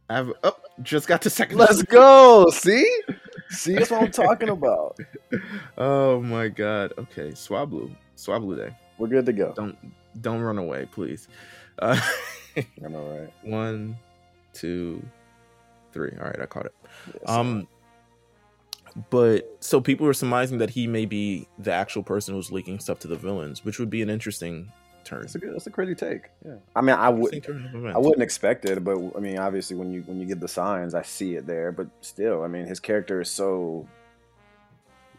I've 0.10 0.34
oh, 0.44 0.56
just 0.82 1.08
got 1.08 1.22
to 1.22 1.30
second. 1.30 1.58
Let's 1.60 1.84
go. 1.84 2.50
See? 2.50 3.02
See, 3.50 3.76
that's 3.76 3.92
what 3.92 4.04
I'm 4.04 4.12
talking 4.12 4.50
about. 4.50 4.98
Oh 5.78 6.22
my 6.22 6.48
god. 6.48 6.94
Okay, 6.98 7.30
Swablu, 7.30 7.96
Swablu 8.18 8.58
Day. 8.58 8.76
We're 8.98 9.08
good 9.08 9.28
to 9.28 9.34
go. 9.34 9.54
Don't 9.56 9.78
don't 10.22 10.42
run 10.42 10.58
away, 10.58 10.88
please. 10.92 11.28
Uh, 11.78 12.00
I 12.58 12.88
know, 12.88 13.08
right? 13.08 13.34
one, 13.44 13.96
two, 14.54 15.06
three. 15.94 16.12
All 16.20 16.26
right, 16.26 16.42
I 16.42 16.46
caught 16.48 16.66
it. 16.66 16.76
Yes. 17.08 17.30
Um, 17.30 17.68
but 19.10 19.58
so 19.60 19.82
people 19.82 20.08
are 20.08 20.14
surmising 20.14 20.58
that 20.60 20.72
he 20.72 20.88
may 20.88 21.06
be 21.06 21.48
the 21.58 21.72
actual 21.72 22.04
person 22.04 22.34
who's 22.34 22.52
leaking 22.52 22.80
stuff 22.80 23.00
to 23.00 23.08
the 23.08 23.16
villains, 23.16 23.64
which 23.64 23.80
would 23.80 23.90
be 23.90 24.02
an 24.02 24.10
interesting 24.10 24.72
turn. 25.04 25.22
That's 25.22 25.36
a 25.36 25.40
good. 25.40 25.54
That's 25.54 25.68
a 25.68 25.72
crazy 25.72 25.96
take. 25.96 26.30
Yeah. 26.46 26.56
I 26.76 26.82
mean, 26.82 26.96
I 26.96 27.10
would. 27.10 27.34
Interesting 27.34 27.62
turn 27.62 27.66
of 27.68 27.76
events. 27.76 27.96
I 27.96 28.00
wouldn't 28.00 28.24
expect 28.24 28.66
it, 28.66 28.84
but 28.84 28.98
I 29.16 29.20
mean, 29.20 29.38
obviously, 29.38 29.76
when 29.76 29.92
you 29.92 30.02
when 30.04 30.20
you 30.20 30.26
get 30.26 30.40
the 30.40 30.48
signs, 30.48 30.94
I 30.94 31.02
see 31.02 31.36
it 31.36 31.46
there. 31.46 31.72
But 31.72 31.88
still, 32.02 32.44
I 32.44 32.48
mean, 32.48 32.66
his 32.66 32.80
character 32.80 33.22
is 33.22 33.30
so, 33.30 33.88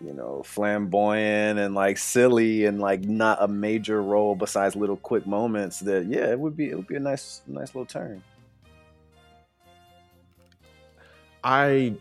you 0.05 0.13
know, 0.13 0.43
flamboyant 0.45 1.59
and 1.59 1.75
like 1.75 1.99
silly 1.99 2.67
and 2.67 2.81
like 2.81 3.03
not 3.05 3.39
a 3.41 3.49
major 3.49 4.03
role 4.03 4.35
besides 4.35 4.77
little 4.77 4.97
quick 4.97 5.27
moments. 5.27 5.81
That 5.81 6.07
yeah, 6.07 6.31
it 6.31 6.39
would 6.39 6.57
be 6.57 6.71
it 6.71 6.77
would 6.77 6.89
be 6.89 6.97
a 6.97 7.01
nice 7.01 7.43
nice 7.47 7.69
little 7.69 7.87
turn. 7.87 8.23
I 11.43 11.95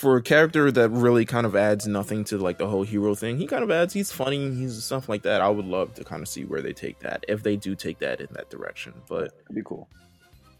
for 0.00 0.16
a 0.16 0.22
character 0.22 0.70
that 0.72 0.88
really 0.90 1.24
kind 1.26 1.44
of 1.46 1.54
adds 1.54 1.86
nothing 1.86 2.24
to 2.24 2.38
like 2.38 2.56
the 2.58 2.66
whole 2.66 2.82
hero 2.82 3.14
thing, 3.14 3.36
he 3.38 3.46
kind 3.46 3.62
of 3.62 3.70
adds 3.70 3.92
he's 3.92 4.10
funny, 4.10 4.54
he's 4.54 4.82
stuff 4.82 5.08
like 5.08 5.22
that. 5.22 5.40
I 5.42 5.48
would 5.48 5.66
love 5.66 5.94
to 5.94 6.04
kind 6.04 6.22
of 6.22 6.28
see 6.28 6.44
where 6.44 6.62
they 6.62 6.72
take 6.72 7.00
that 7.00 7.24
if 7.28 7.42
they 7.42 7.56
do 7.56 7.74
take 7.74 7.98
that 7.98 8.20
in 8.20 8.28
that 8.32 8.48
direction. 8.48 8.94
But 9.08 9.32
It'd 9.44 9.54
be 9.56 9.62
cool. 9.62 9.88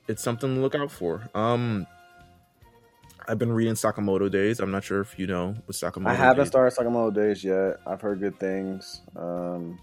it's 0.08 0.22
something 0.22 0.54
to 0.54 0.60
look 0.60 0.74
out 0.74 0.90
for. 0.90 1.28
Um 1.34 1.86
I've 3.28 3.38
been 3.38 3.52
reading 3.52 3.74
Sakamoto 3.74 4.30
Days. 4.30 4.60
I'm 4.60 4.70
not 4.72 4.82
sure 4.84 5.00
if 5.00 5.18
you 5.18 5.26
know 5.26 5.54
what 5.66 5.76
Sakamoto 5.76 6.06
I 6.08 6.14
haven't 6.14 6.44
Days- 6.44 6.48
started 6.48 6.76
Sakamoto 6.76 7.14
Days 7.14 7.44
yet. 7.44 7.76
I've 7.86 8.00
heard 8.00 8.18
good 8.20 8.38
things. 8.40 9.02
Um, 9.14 9.78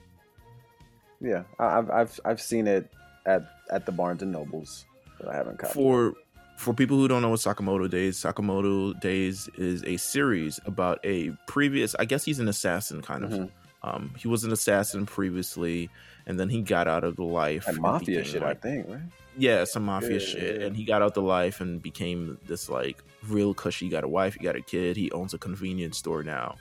yeah, 1.22 1.43
I- 1.58 1.78
I've 1.78 1.89
I've 1.89 2.20
I've 2.26 2.41
seen 2.41 2.68
it 2.68 2.91
at 3.26 3.43
at 3.72 3.86
the 3.86 3.91
Barnes 3.91 4.22
and 4.22 4.32
Nobles, 4.32 4.86
but 5.20 5.30
I 5.30 5.36
haven't 5.36 5.60
copied. 5.60 5.72
it. 5.72 5.74
for 5.74 6.14
for 6.58 6.74
people 6.74 6.97
who 6.97 7.08
don't 7.08 7.22
know 7.22 7.30
what 7.30 7.39
Sakamoto 7.39 7.89
Days, 7.89 8.18
Sakamoto 8.18 8.99
Days 8.99 9.47
is 9.58 9.84
a 9.86 9.95
series 9.97 10.60
about 10.66 10.99
a 11.03 11.30
previous. 11.47 11.95
I 11.99 12.05
guess 12.05 12.26
he's 12.26 12.39
an 12.39 12.47
assassin, 12.49 13.01
kind 13.01 13.24
of. 13.24 13.30
Mhm. 13.32 13.49
Um, 13.84 14.14
he 14.18 14.28
was 14.28 14.43
an 14.43 14.51
assassin 14.51 15.05
previously, 15.05 15.89
and 16.26 16.39
then 16.39 16.49
he 16.49 16.62
got 16.62 16.88
out 16.88 17.03
of 17.03 17.16
the 17.16 17.24
life. 17.24 17.68
And 17.68 17.78
mafia 17.80 18.24
shit, 18.26 18.41
like- 18.41 18.58
I 18.58 18.60
think, 18.60 18.89
right? 18.89 19.01
yeah, 19.38 19.64
some 19.66 19.84
mafia 19.86 20.14
Yeah, 20.14 20.20
shit, 20.20 20.60
yeah. 20.62 20.66
and 20.68 20.76
he 20.76 20.84
got 20.84 21.01
out 21.03 21.14
the 21.14 21.22
life 21.22 21.62
and 21.62 21.82
became 21.82 22.38
this 22.47 22.70
like 22.70 23.03
real 23.28 23.53
cushy. 23.53 23.86
He 23.86 23.91
got 23.91 24.03
a 24.03 24.08
wife, 24.08 24.34
he 24.34 24.39
got 24.43 24.55
a 24.55 24.62
kid. 24.62 24.97
He 24.97 25.12
owns 25.12 25.34
a 25.36 25.38
convenience 25.38 25.97
store 25.99 26.24
now. 26.24 26.55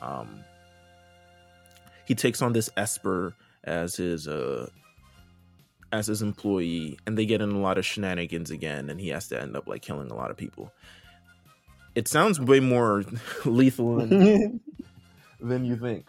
Um, 0.00 0.42
he 2.06 2.14
takes 2.14 2.40
on 2.42 2.52
this 2.54 2.70
Esper 2.76 3.34
as 3.64 3.96
his 3.96 4.26
uh 4.26 4.68
as 5.94 6.08
his 6.08 6.22
employee, 6.22 6.98
and 7.06 7.16
they 7.16 7.24
get 7.24 7.40
in 7.40 7.52
a 7.52 7.60
lot 7.60 7.78
of 7.78 7.86
shenanigans 7.86 8.50
again, 8.50 8.90
and 8.90 9.00
he 9.00 9.08
has 9.10 9.28
to 9.28 9.40
end 9.40 9.56
up 9.56 9.68
like 9.68 9.80
killing 9.80 10.10
a 10.10 10.14
lot 10.14 10.30
of 10.30 10.36
people. 10.36 10.72
It 11.94 12.08
sounds 12.08 12.40
way 12.40 12.58
more 12.58 13.04
lethal 13.44 13.96
than, 13.98 14.60
than 15.40 15.64
you 15.64 15.76
think, 15.76 16.08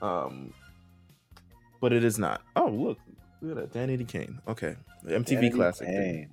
um, 0.00 0.54
but 1.82 1.92
it 1.92 2.02
is 2.02 2.18
not. 2.18 2.40
Oh, 2.56 2.68
look, 2.68 2.98
look 3.42 3.58
at 3.58 3.72
that, 3.72 3.78
Danity 3.78 4.08
Kane. 4.08 4.40
Okay, 4.48 4.74
the 5.04 5.12
MTV 5.12 5.26
Danny 5.26 5.50
classic. 5.50 5.86
Kane. 5.86 6.30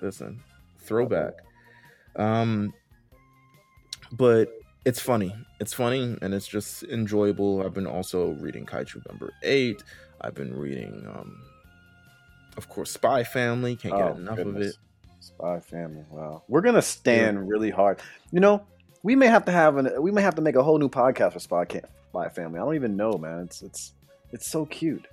Listen, 0.00 0.40
throwback. 0.78 1.34
Um, 2.14 2.72
but 4.12 4.48
it's 4.84 5.00
funny. 5.00 5.34
It's 5.58 5.72
funny 5.72 6.16
and 6.22 6.32
it's 6.32 6.46
just 6.46 6.84
enjoyable. 6.84 7.62
I've 7.64 7.74
been 7.74 7.86
also 7.86 8.34
reading 8.34 8.64
Kaiju 8.64 9.06
number 9.08 9.32
eight. 9.42 9.82
I've 10.20 10.34
been 10.34 10.54
reading, 10.54 11.04
um, 11.12 11.42
of 12.56 12.68
course, 12.68 12.90
Spy 12.90 13.24
Family. 13.24 13.76
Can't 13.76 13.94
get 13.96 14.02
Oh, 14.06 14.14
enough 14.14 14.38
of 14.38 14.56
it. 14.56 14.74
Spy 15.20 15.60
Family. 15.60 16.04
Wow, 16.10 16.42
we're 16.48 16.60
gonna 16.60 16.82
stand 16.82 17.48
really 17.48 17.70
hard. 17.70 18.00
You 18.30 18.40
know, 18.40 18.64
we 19.02 19.16
may 19.16 19.26
have 19.26 19.44
to 19.46 19.52
have 19.52 19.76
an. 19.76 19.90
We 20.02 20.10
may 20.10 20.22
have 20.22 20.34
to 20.36 20.42
make 20.42 20.56
a 20.56 20.62
whole 20.62 20.78
new 20.78 20.88
podcast 20.88 21.32
for 21.32 21.38
Spy 21.40 21.64
Ca- 21.64 21.80
Spy 22.10 22.28
Family. 22.28 22.58
I 22.60 22.64
don't 22.64 22.74
even 22.74 22.96
know, 22.96 23.18
man. 23.18 23.40
It's 23.40 23.62
it's 23.62 23.92
it's 24.32 24.46
so 24.46 24.66
cute. 24.66 25.06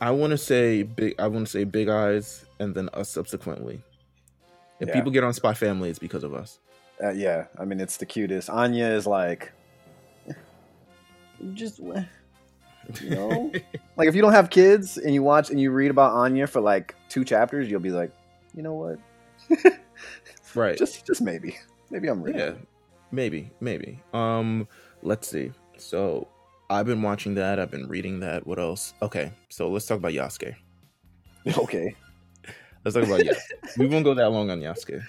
I 0.00 0.10
want 0.12 0.30
to 0.30 0.38
say 0.38 0.82
big. 0.84 1.14
I 1.18 1.26
want 1.26 1.46
to 1.46 1.50
say 1.50 1.64
Big 1.64 1.88
Eyes, 1.88 2.44
and 2.58 2.74
then 2.74 2.88
us 2.94 3.08
subsequently. 3.08 3.82
If 4.78 4.88
Yeah. 4.88 4.94
people 4.94 5.10
get 5.10 5.24
on 5.24 5.34
Spy 5.34 5.52
Family, 5.52 5.90
it's 5.90 5.98
because 5.98 6.24
of 6.24 6.32
us. 6.32 6.58
Uh, 7.02 7.10
yeah, 7.10 7.46
I 7.58 7.64
mean, 7.64 7.80
it's 7.80 7.96
the 7.96 8.06
cutest. 8.06 8.48
Anya 8.50 8.86
is 8.86 9.06
like, 9.06 9.52
just 11.54 11.80
you 13.02 13.10
know, 13.10 13.52
like 13.96 14.08
if 14.08 14.14
you 14.14 14.22
don't 14.22 14.32
have 14.32 14.50
kids 14.50 14.96
and 14.98 15.12
you 15.14 15.22
watch 15.22 15.50
and 15.50 15.60
you 15.60 15.70
read 15.70 15.90
about 15.90 16.12
Anya 16.12 16.46
for 16.46 16.60
like 16.60 16.94
two 17.08 17.24
chapters, 17.24 17.70
you'll 17.70 17.80
be 17.80 17.90
like, 17.90 18.12
you 18.54 18.62
know 18.62 18.74
what? 18.74 18.98
right. 20.54 20.76
Just 20.78 21.06
just 21.06 21.20
maybe, 21.22 21.56
maybe 21.90 22.08
I'm 22.08 22.22
reading. 22.22 22.40
yeah 22.40 22.52
maybe 23.12 23.50
maybe 23.60 23.98
um 24.14 24.68
let's 25.02 25.26
see 25.26 25.50
so 25.76 26.28
I've 26.70 26.86
been 26.86 27.02
watching 27.02 27.34
that. 27.34 27.58
I've 27.58 27.70
been 27.72 27.88
reading 27.88 28.20
that. 28.20 28.46
What 28.46 28.60
else? 28.60 28.94
Okay, 29.02 29.32
so 29.48 29.68
let's 29.68 29.86
talk 29.86 29.98
about 29.98 30.12
Yasuke. 30.12 30.54
Okay. 31.58 31.96
Let's 32.84 32.94
talk 32.94 33.04
about 33.06 33.20
Yasuke. 33.20 33.76
we 33.78 33.86
won't 33.88 34.04
go 34.04 34.14
that 34.14 34.30
long 34.30 34.50
on 34.50 34.60
Yasuke. 34.60 35.02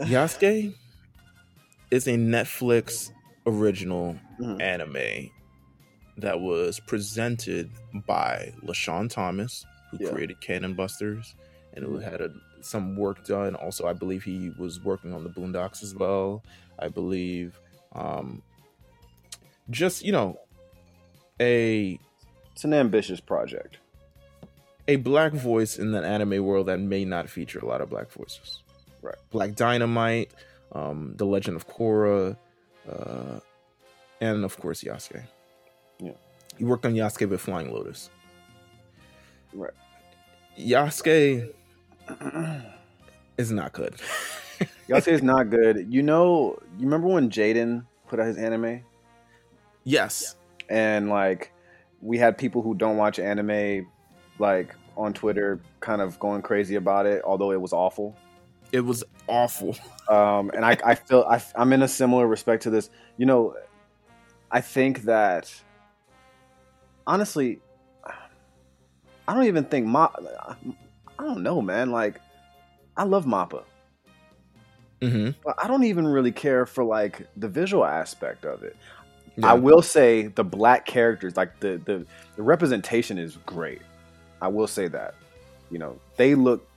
Yasuke 0.00 0.74
is 1.90 2.06
a 2.06 2.12
Netflix 2.16 3.10
original 3.46 4.16
Mhm. 4.40 4.60
anime 4.60 5.30
that 6.18 6.40
was 6.40 6.80
presented 6.80 7.70
by 8.06 8.52
LeSean 8.64 9.08
Thomas, 9.10 9.64
who 9.90 9.98
Yeah. 10.04 10.10
created 10.10 10.40
Cannon 10.40 10.74
Busters, 10.74 11.34
and 11.74 11.84
who 11.84 11.98
had 11.98 12.20
a, 12.20 12.30
some 12.60 12.96
work 12.96 13.24
done. 13.24 13.54
Also, 13.54 13.86
I 13.86 13.92
believe 13.92 14.24
he 14.24 14.50
was 14.58 14.82
working 14.84 15.12
on 15.14 15.22
the 15.24 15.30
Boondocks 15.30 15.82
as 15.82 15.94
well. 15.94 16.42
I 16.78 16.88
believe, 16.88 17.58
um, 17.92 18.42
just 19.70 20.04
you 20.04 20.12
know, 20.12 20.38
a 21.40 21.98
It's 22.52 22.64
an 22.64 22.74
ambitious 22.74 23.20
project. 23.20 23.78
a 24.88 24.96
black 24.96 25.32
voice 25.32 25.78
in 25.78 25.92
the 25.92 26.02
anime 26.02 26.42
world 26.44 26.66
that 26.66 26.80
may 26.80 27.04
not 27.04 27.28
feature 27.28 27.58
a 27.60 27.66
lot 27.66 27.80
of 27.80 27.90
black 27.90 28.10
voices. 28.10 28.62
Right. 29.02 29.14
Black 29.30 29.54
Dynamite, 29.54 30.32
um, 30.72 31.12
The 31.16 31.26
Legend 31.26 31.56
of 31.56 31.68
Korra, 31.68 32.36
uh, 32.90 33.40
and 34.20 34.44
of 34.44 34.56
course 34.58 34.82
Yasuke. 34.82 35.22
He 36.58 36.64
worked 36.64 36.84
on 36.84 36.94
Yasuke 36.94 37.28
with 37.28 37.40
Flying 37.40 37.72
Lotus. 37.72 38.10
Right. 39.54 39.72
Yasuke 40.58 41.52
is 43.38 43.52
not 43.52 43.72
good. 43.72 43.94
Y'all 44.88 45.00
not 45.22 45.50
good. 45.50 45.86
You 45.88 46.02
know, 46.02 46.58
you 46.78 46.84
remember 46.84 47.08
when 47.08 47.30
Jaden 47.30 47.84
put 48.08 48.18
out 48.18 48.26
his 48.26 48.36
anime? 48.36 48.82
yes. 49.84 50.36
and 50.68 51.08
like 51.08 51.52
we 52.02 52.18
had 52.18 52.36
people 52.36 52.62
who 52.62 52.74
don't 52.74 52.96
watch 52.96 53.18
anime 53.18 53.86
like 54.38 54.74
on 54.96 55.12
Twitter 55.12 55.60
kind 55.80 56.02
of 56.02 56.18
going 56.18 56.42
crazy 56.42 56.74
about 56.74 57.06
it, 57.06 57.22
although 57.24 57.52
it 57.52 57.60
was 57.60 57.72
awful. 57.72 58.16
It 58.72 58.80
was 58.80 59.04
awful. 59.26 59.76
Um, 60.08 60.50
and 60.54 60.64
I, 60.64 60.74
I 60.86 60.94
feel 60.94 61.26
I, 61.28 61.38
I'm 61.54 61.70
in 61.74 61.82
a 61.82 61.88
similar 61.88 62.26
respect 62.26 62.62
to 62.62 62.70
this. 62.70 62.88
You 63.18 63.26
know, 63.26 63.54
I 64.50 64.62
think 64.62 65.02
that 65.02 65.52
honestly, 67.08 67.58
I 69.26 69.34
don't 69.34 69.46
even 69.46 69.64
think 69.64 69.86
Ma. 69.86 70.08
I 71.18 71.24
don't 71.24 71.42
know, 71.42 71.60
man. 71.60 71.90
Like, 71.90 72.20
I 72.96 73.04
love 73.04 73.24
Mappa, 73.24 73.64
hmm 75.02 75.30
but 75.44 75.56
I 75.62 75.66
don't 75.68 75.84
even 75.84 76.06
really 76.06 76.32
care 76.32 76.66
for 76.66 76.84
like 76.84 77.26
the 77.36 77.48
visual 77.48 77.84
aspect 77.84 78.44
of 78.44 78.62
it. 78.62 78.76
I 79.42 79.54
will 79.54 79.82
say 79.82 80.26
the 80.26 80.42
black 80.42 80.84
characters, 80.84 81.36
like 81.36 81.60
the, 81.60 81.80
the 81.84 82.06
the 82.36 82.42
representation 82.42 83.18
is 83.18 83.38
great. 83.46 83.82
I 84.42 84.48
will 84.48 84.66
say 84.66 84.88
that. 84.88 85.14
You 85.70 85.78
know, 85.78 86.00
they 86.16 86.34
look 86.34 86.68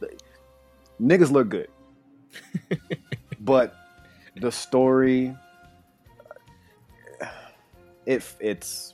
niggas 1.01 1.31
look 1.31 1.49
good. 1.49 1.69
but 3.39 3.75
the 4.35 4.51
story 4.51 5.35
if 8.05 8.37
it's 8.39 8.93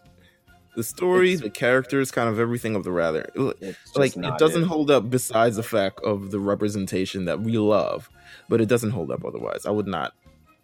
the 0.78 0.84
story, 0.84 1.34
it's- 1.34 1.42
the 1.42 1.50
characters, 1.50 2.12
kind 2.12 2.30
of 2.30 2.40
everything 2.40 2.76
of 2.76 2.84
the 2.86 2.92
rather. 2.92 3.28
like 3.36 4.16
it 4.16 4.38
doesn't 4.38 4.64
hold 4.64 4.90
up 4.90 5.10
besides 5.10 5.56
the 5.58 5.64
fact 5.64 6.00
of 6.02 6.32
the 6.32 6.40
representation 6.40 7.26
that 7.26 7.42
we 7.42 7.58
love 7.58 8.10
but 8.50 8.62
it 8.62 8.68
doesn't 8.70 8.92
hold 8.92 9.10
up 9.12 9.26
otherwise 9.26 9.66
i 9.66 9.72
would 9.72 9.88
not 9.88 10.14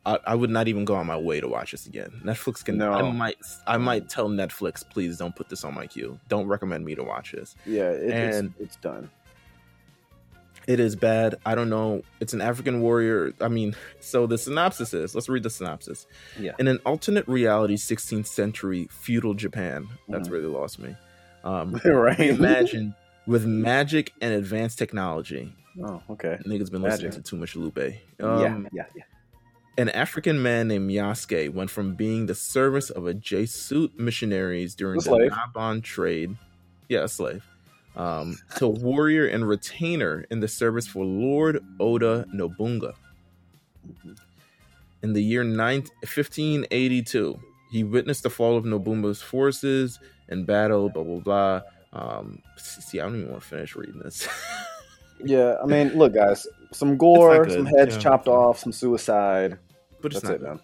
I, 0.05 0.19
I 0.27 0.35
would 0.35 0.49
not 0.49 0.67
even 0.67 0.83
go 0.85 0.95
on 0.95 1.07
my 1.07 1.17
way 1.17 1.39
to 1.41 1.47
watch 1.47 1.71
this 1.71 1.85
again 1.87 2.11
netflix 2.23 2.63
can 2.63 2.77
No. 2.77 2.91
i 2.93 3.01
might 3.11 3.37
i 3.67 3.77
might 3.77 4.07
tell 4.09 4.27
netflix 4.29 4.87
please 4.87 5.17
don't 5.17 5.35
put 5.35 5.49
this 5.49 5.63
on 5.63 5.73
my 5.73 5.87
queue 5.87 6.19
don't 6.29 6.47
recommend 6.47 6.85
me 6.85 6.93
to 6.95 7.03
watch 7.03 7.31
this 7.31 7.55
Yeah, 7.65 7.89
it, 7.89 8.11
and- 8.11 8.53
it's 8.59 8.61
it's 8.65 8.75
done. 8.77 9.09
It 10.67 10.79
is 10.79 10.95
bad 10.95 11.35
i 11.45 11.55
don't 11.55 11.69
know 11.69 12.03
it's 12.21 12.33
an 12.33 12.41
african 12.41 12.81
warrior 12.81 13.33
i 13.41 13.47
mean 13.47 13.75
so 13.99 14.25
the 14.27 14.37
synopsis 14.37 14.93
is 14.93 15.13
let's 15.13 15.27
read 15.29 15.43
the 15.43 15.49
synopsis 15.49 16.07
Yeah. 16.39 16.53
in 16.59 16.67
an 16.67 16.79
alternate 16.85 17.27
reality 17.27 17.75
16th 17.75 18.27
century 18.27 18.87
feudal 18.91 19.33
japan 19.33 19.87
that's 20.07 20.29
Mhm. 20.29 20.31
really 20.31 20.47
lost 20.47 20.79
me 20.79 20.95
um 21.43 21.73
right. 21.85 22.19
imagine 22.19 22.95
with 23.27 23.45
magic 23.45 24.13
and 24.21 24.33
advanced 24.33 24.77
technology 24.77 25.53
Oh, 25.83 26.03
okay. 26.11 26.37
Niggas 26.45 26.69
been 26.71 26.83
Magic. 26.83 27.05
listening 27.07 27.23
to 27.23 27.29
too 27.31 27.35
much 27.35 27.55
Lupe. 27.55 27.77
yeah, 28.19 28.25
Um, 28.27 28.67
yeah, 28.71 28.85
yeah. 28.95 29.03
An 29.75 29.89
African 29.89 30.39
man 30.43 30.67
named 30.67 30.91
Yasuke 30.91 31.51
went 31.51 31.71
from 31.71 31.95
being 31.95 32.27
the 32.27 32.35
service 32.35 32.91
of 32.91 33.07
a 33.07 33.13
Jesuit 33.15 33.97
missionaries 33.97 34.75
during 34.75 34.99
the. 34.99 35.09
Nanban 35.09 35.81
trade, 35.81 36.35
yeah, 36.89 36.99
a 37.05 37.07
slave, 37.07 37.43
um, 37.95 38.37
to 38.57 38.67
warrior 38.67 39.27
and 39.27 39.47
retainer 39.47 40.25
in 40.31 40.39
the 40.39 40.47
service 40.47 40.87
for 40.87 41.05
Lord 41.05 41.63
Oda 41.79 42.25
Nobunaga. 42.33 42.93
In 45.01 45.13
the 45.13 45.21
year 45.21 45.43
9, 45.43 45.81
1582, 46.01 47.39
he 47.71 47.83
witnessed 47.83 48.23
the 48.23 48.29
fall 48.29 48.55
of 48.57 48.63
Nobunaga's 48.65 49.21
forces 49.21 49.99
in 50.29 50.45
battle, 50.45 50.89
blah, 50.89 51.03
blah, 51.03 51.19
blah. 51.19 51.61
Um, 51.91 52.41
see, 52.57 52.99
I 52.99 53.03
don't 53.03 53.17
even 53.17 53.29
want 53.29 53.43
to 53.43 53.47
finish 53.47 53.75
reading 53.75 53.99
this. 53.99 54.27
Yeah, 55.25 55.55
I 55.63 55.65
mean, 55.67 55.89
look, 55.93 56.13
guys, 56.13 56.45
some 56.73 56.97
gore, 56.97 57.47
some 57.49 57.65
heads 57.65 57.95
Yeah. 57.95 58.01
chopped 58.01 58.27
off, 58.27 58.59
some 58.59 58.73
suicide. 58.73 59.57
but 60.01 60.11
it's 60.11 60.21
That's 60.21 60.41
not 60.41 60.41
it, 60.41 60.41
man. 60.41 60.59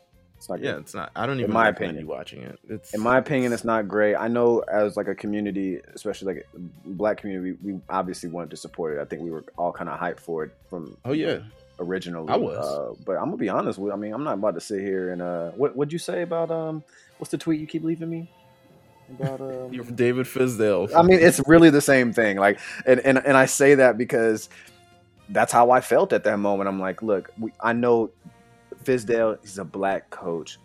It's 0.49 0.61
not 0.61 0.61
good. 0.61 0.65
Yeah, 0.65 0.79
it's 0.79 0.93
not. 0.95 1.11
I 1.15 1.27
don't 1.27 1.39
even 1.39 1.51
In 1.51 1.53
my 1.53 1.69
opinion. 1.69 1.99
you 1.99 2.07
watching 2.07 2.41
it. 2.41 2.59
It's 2.67 2.93
in 2.93 3.01
my 3.01 3.19
opinion, 3.19 3.53
it's 3.53 3.63
not 3.63 3.87
great. 3.87 4.15
I 4.15 4.27
know 4.27 4.59
as 4.61 4.97
like 4.97 5.07
a 5.07 5.13
community, 5.13 5.79
especially 5.93 6.33
like 6.33 6.47
black 6.85 7.17
community, 7.17 7.57
we, 7.61 7.73
we 7.73 7.81
obviously 7.89 8.29
wanted 8.29 8.49
to 8.51 8.57
support 8.57 8.97
it. 8.97 9.01
I 9.01 9.05
think 9.05 9.21
we 9.21 9.29
were 9.29 9.43
all 9.57 9.71
kind 9.71 9.89
of 9.89 9.99
hyped 9.99 10.19
for 10.19 10.45
it 10.45 10.51
from 10.69 10.97
oh 11.05 11.11
yeah, 11.11 11.39
originally. 11.79 12.33
I 12.33 12.37
was. 12.37 12.57
uh, 12.57 12.95
but 13.05 13.13
I'm 13.17 13.25
gonna 13.25 13.37
be 13.37 13.49
honest 13.49 13.77
with. 13.77 13.93
I 13.93 13.95
mean, 13.95 14.11
I'm 14.13 14.23
not 14.23 14.33
about 14.35 14.55
to 14.55 14.61
sit 14.61 14.79
here 14.81 15.11
and 15.11 15.21
uh, 15.21 15.49
what 15.51 15.75
what'd 15.75 15.93
you 15.93 15.99
say 15.99 16.23
about 16.23 16.49
um, 16.49 16.83
what's 17.19 17.29
the 17.29 17.37
tweet 17.37 17.59
you 17.59 17.67
keep 17.67 17.83
leaving 17.83 18.09
me 18.09 18.31
about 19.19 19.41
um. 19.41 19.71
You're 19.71 19.83
David 20.03 20.25
Fizdale. 20.25 20.91
I 20.95 21.03
mean, 21.03 21.19
it's 21.19 21.39
really 21.47 21.69
the 21.69 21.81
same 21.81 22.11
thing. 22.11 22.37
Like, 22.37 22.59
and 22.87 22.99
and 23.01 23.19
and 23.19 23.37
I 23.37 23.45
say 23.45 23.75
that 23.75 23.99
because 23.99 24.49
that's 25.29 25.51
how 25.51 25.69
I 25.69 25.81
felt 25.81 26.11
at 26.11 26.23
that 26.23 26.37
moment. 26.39 26.67
I'm 26.67 26.79
like, 26.79 27.03
look, 27.03 27.29
we, 27.39 27.51
I 27.61 27.73
know 27.73 28.09
Fizdale. 28.83 29.37
He's 29.41 29.57
a 29.57 29.65
black 29.65 30.09
coach. 30.09 30.57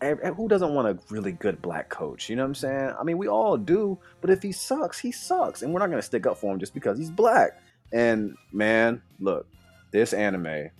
And- 0.00 0.18
who 0.36 0.48
doesn't 0.48 0.74
want 0.74 0.88
a 0.88 1.14
really 1.14 1.32
good 1.32 1.62
black 1.62 1.88
coach? 1.88 2.28
You 2.28 2.36
know 2.36 2.42
what 2.42 2.48
I'm 2.48 2.54
saying? 2.56 2.94
I 2.98 3.04
mean, 3.04 3.18
we 3.18 3.28
all 3.28 3.56
do. 3.56 3.98
But 4.20 4.30
if 4.30 4.42
he 4.42 4.50
sucks, 4.52 4.98
he 4.98 5.12
sucks, 5.12 5.62
and 5.62 5.72
we're 5.72 5.78
not 5.80 5.90
gonna 5.90 6.02
stick 6.02 6.26
up 6.26 6.38
for 6.38 6.52
him 6.52 6.58
just 6.58 6.74
because 6.74 6.98
he's 6.98 7.10
black. 7.10 7.60
And 7.92 8.36
man, 8.52 9.00
look, 9.20 9.46
this 9.92 10.12
anime 10.12 10.70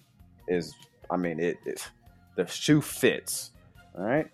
is. 0.48 0.74
I 1.10 1.16
mean, 1.16 1.38
it. 1.38 1.58
it 1.64 1.88
the 2.36 2.46
shoe 2.46 2.80
fits. 2.80 3.50
All 3.96 4.04
right. 4.04 4.26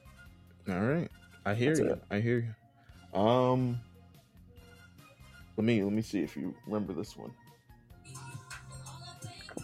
All 0.69 0.81
right, 0.81 1.11
I 1.45 1.55
hear 1.55 1.71
That's 1.71 1.81
you. 1.81 1.91
it. 1.93 2.03
I 2.11 2.21
hear 2.21 2.55
you. 3.15 3.19
Um, 3.19 3.81
let 5.57 5.65
me 5.65 5.83
let 5.83 5.93
me 5.93 6.03
see 6.03 6.23
if 6.23 6.37
you 6.37 6.55
remember 6.67 6.93
this 6.93 7.17
one. 7.17 7.33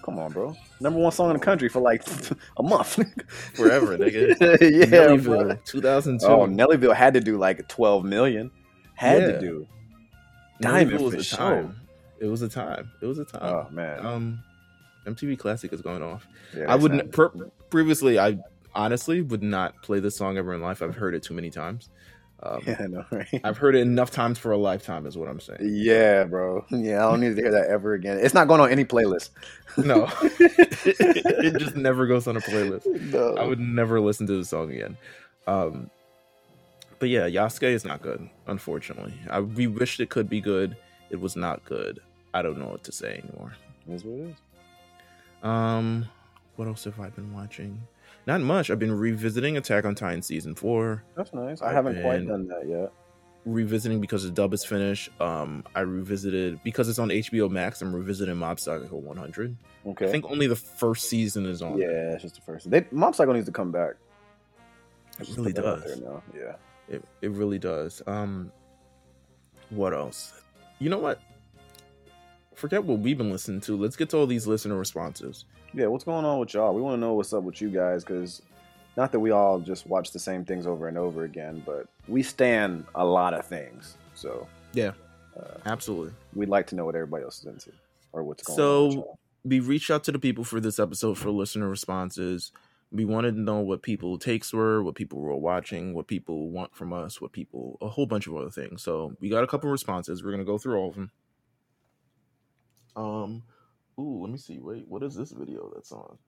Come 0.04 0.18
on, 0.18 0.32
bro. 0.32 0.54
Number 0.80 1.00
one 1.00 1.12
song 1.12 1.30
in 1.30 1.34
the 1.38 1.42
country 1.44 1.70
for 1.70 1.80
like 1.80 2.04
a 2.58 2.62
month. 2.62 2.94
Forever, 3.54 3.96
nigga. 3.96 4.36
yeah, 4.90 5.16
bro. 5.16 5.56
2002. 5.64 6.26
Oh, 6.26 6.40
Nellyville 6.46 6.94
had 6.94 7.14
to 7.14 7.20
do 7.20 7.38
like 7.38 7.66
12 7.68 8.04
million. 8.04 8.50
Had 8.94 9.22
Yeah. 9.22 9.26
to 9.28 9.40
do. 9.40 9.66
Diamond 10.60 11.00
was 11.00 11.14
for 11.14 11.20
a 11.20 11.24
sure. 11.24 11.38
time. 11.38 11.80
It 12.20 12.26
was 12.26 12.42
a 12.42 12.48
time. 12.48 12.90
It 13.02 13.06
was 13.06 13.18
a 13.18 13.24
time. 13.24 13.40
Oh 13.42 13.66
man. 13.70 14.04
Um, 14.06 14.42
MTV 15.06 15.38
Classic 15.38 15.72
is 15.72 15.80
going 15.80 16.02
off. 16.02 16.28
Yeah, 16.56 16.64
I 16.70 16.76
wouldn't. 16.76 17.10
Per, 17.10 17.30
previously, 17.70 18.18
I 18.18 18.38
honestly 18.74 19.22
would 19.22 19.42
not 19.42 19.82
play 19.82 20.00
this 20.00 20.16
song 20.16 20.36
ever 20.38 20.54
in 20.54 20.60
life. 20.60 20.82
I've 20.82 20.94
heard 20.94 21.14
it 21.14 21.22
too 21.22 21.34
many 21.34 21.50
times. 21.50 21.88
Um, 22.44 22.60
Yeah, 22.66 22.76
I 22.80 22.86
know, 22.86 23.04
right? 23.10 23.40
I've 23.42 23.56
heard 23.56 23.74
it 23.74 23.80
enough 23.80 24.10
times 24.10 24.38
for 24.38 24.52
a 24.52 24.56
lifetime, 24.56 25.06
is 25.06 25.16
what 25.16 25.28
I'm 25.28 25.40
saying. 25.40 25.60
Yeah, 25.62 26.24
bro. 26.24 26.64
Yeah, 26.70 27.06
I 27.06 27.10
don't 27.10 27.20
need 27.20 27.34
to 27.36 27.42
hear 27.42 27.50
that 27.52 27.68
ever 27.68 27.94
again. 27.94 28.18
It's 28.20 28.34
not 28.34 28.48
going 28.48 28.60
on 28.60 28.70
any 28.70 28.84
playlist. 28.84 29.30
No, 29.76 30.08
it 30.22 31.58
just 31.58 31.74
never 31.74 32.06
goes 32.06 32.28
on 32.28 32.36
a 32.36 32.40
playlist. 32.40 32.86
No. 33.12 33.34
I 33.36 33.44
would 33.44 33.58
never 33.58 34.00
listen 34.00 34.24
to 34.28 34.36
the 34.36 34.44
song 34.44 34.70
again. 34.70 34.96
Um, 35.48 35.90
but 37.00 37.08
yeah, 37.08 37.22
Yasuke 37.28 37.64
is 37.64 37.84
not 37.84 38.00
good, 38.00 38.28
unfortunately. 38.46 39.14
I, 39.28 39.40
we 39.40 39.66
wished 39.66 39.98
it 39.98 40.10
could 40.10 40.28
be 40.28 40.40
good. 40.40 40.76
It 41.10 41.20
was 41.20 41.34
not 41.34 41.64
good. 41.64 41.98
I 42.34 42.42
don't 42.42 42.56
know 42.56 42.68
what 42.68 42.84
to 42.84 42.92
say 42.92 43.20
anymore. 43.24 43.54
That's 43.88 44.04
what 44.04 44.20
it 44.20 44.28
is. 44.30 44.36
Um, 45.42 46.08
what 46.54 46.68
else 46.68 46.84
have 46.84 47.00
I 47.00 47.08
been 47.08 47.34
watching? 47.34 47.80
Not 48.26 48.40
much. 48.40 48.70
I've 48.70 48.78
been 48.78 48.92
revisiting 48.96 49.56
Attack 49.56 49.84
on 49.84 49.94
Titan 49.94 50.22
season 50.22 50.54
four. 50.54 51.04
That's 51.16 51.32
nice. 51.34 51.60
I 51.60 51.68
I've 51.68 51.74
haven't 51.74 52.02
quite 52.02 52.26
done 52.26 52.46
that 52.48 52.66
yet. 52.66 52.92
Revisiting 53.44 54.00
because 54.00 54.24
the 54.24 54.30
dub 54.30 54.54
is 54.54 54.64
finished. 54.64 55.10
Um, 55.20 55.62
I 55.74 55.80
revisited 55.80 56.60
because 56.64 56.88
it's 56.88 56.98
on 56.98 57.10
HBO 57.10 57.50
Max. 57.50 57.82
I'm 57.82 57.94
revisiting 57.94 58.36
Mob 58.36 58.58
Psycho 58.58 58.96
100. 58.96 59.54
Okay. 59.86 60.06
I 60.06 60.10
think 60.10 60.24
only 60.30 60.46
the 60.46 60.56
first 60.56 61.10
season 61.10 61.44
is 61.44 61.60
on. 61.60 61.76
yeah, 61.76 62.12
it's 62.14 62.22
just 62.22 62.36
the 62.36 62.40
first. 62.40 62.70
They, 62.70 62.86
Mob 62.90 63.14
Psycho 63.14 63.32
needs 63.32 63.44
to 63.46 63.52
come 63.52 63.70
back. 63.70 63.96
it 65.20 65.28
really 65.36 65.52
Put 65.52 65.62
that 65.62 65.66
out 65.68 65.82
does. 65.82 66.02
Yeah. 66.34 66.54
It 66.88 67.04
it 67.20 67.30
really 67.32 67.58
does. 67.58 68.02
Um, 68.06 68.50
what 69.68 69.92
else? 69.92 70.32
You 70.78 70.88
know 70.88 70.98
what? 70.98 71.20
Forget 72.54 72.84
what 72.84 73.00
we've 73.00 73.18
been 73.18 73.30
listening 73.30 73.60
to. 73.62 73.76
Let's 73.76 73.96
get 73.96 74.08
to 74.10 74.16
all 74.16 74.26
these 74.26 74.46
listener 74.46 74.76
responses. 74.76 75.44
Yeah, 75.74 75.86
what's 75.86 76.04
going 76.04 76.24
on 76.24 76.38
with 76.38 76.54
y'all? 76.54 76.74
We 76.74 76.82
want 76.82 76.94
to 76.94 77.00
know 77.00 77.14
what's 77.14 77.32
up 77.32 77.42
with 77.42 77.60
you 77.60 77.68
guys 77.70 78.04
because 78.04 78.42
not 78.96 79.10
that 79.12 79.20
we 79.20 79.30
all 79.32 79.58
just 79.58 79.86
watch 79.86 80.12
the 80.12 80.18
same 80.18 80.44
things 80.44 80.66
over 80.66 80.86
and 80.88 80.96
over 80.96 81.24
again, 81.24 81.62
but 81.66 81.86
we 82.06 82.22
stand 82.22 82.84
a 82.94 83.04
lot 83.04 83.34
of 83.34 83.44
things. 83.46 83.96
So 84.14 84.46
Yeah, 84.72 84.92
absolutely. 85.66 86.12
we'd 86.34 86.48
like 86.48 86.66
to 86.68 86.76
know 86.76 86.84
what 86.84 86.94
everybody 86.94 87.24
else 87.24 87.40
is 87.40 87.46
into 87.46 87.72
or 88.12 88.22
what's 88.22 88.44
going 88.44 88.56
So- 88.56 88.86
on. 88.86 88.92
Y'all. 88.92 89.18
we 89.44 89.60
reached 89.60 89.90
out 89.90 90.04
to 90.04 90.12
the 90.12 90.18
people 90.18 90.44
for 90.44 90.60
this 90.60 90.78
episode 90.78 91.18
for 91.18 91.30
listener 91.30 91.68
responses. 91.68 92.52
We 92.92 93.04
wanted 93.04 93.34
to 93.34 93.40
know 93.40 93.58
what 93.58 93.82
people 93.82 94.16
takes 94.18 94.52
were, 94.52 94.80
what 94.80 94.94
people 94.94 95.18
were 95.18 95.34
watching, 95.34 95.92
what 95.94 96.06
people 96.06 96.50
want 96.50 96.76
from 96.76 96.92
us, 96.92 97.20
what 97.20 97.32
people 97.32 97.76
a 97.80 97.88
whole 97.88 98.06
bunch 98.06 98.28
of 98.28 98.36
other 98.36 98.50
things. 98.50 98.82
So 98.82 99.16
we 99.20 99.28
got 99.28 99.42
a 99.42 99.48
couple 99.48 99.68
responses. 99.70 100.22
We're 100.22 100.30
gonna 100.30 100.44
go 100.44 100.56
through 100.58 100.76
all 100.78 100.90
of 100.90 100.94
them. 100.94 101.10
Um, 102.94 103.42
ooh, 103.98 104.22
let 104.22 104.30
me 104.30 104.38
see. 104.38 104.58
Wait, 104.60 104.86
what 104.88 105.02
is 105.02 105.14
this 105.14 105.32
video 105.32 105.70
that's 105.74 105.92
on? 105.92 106.18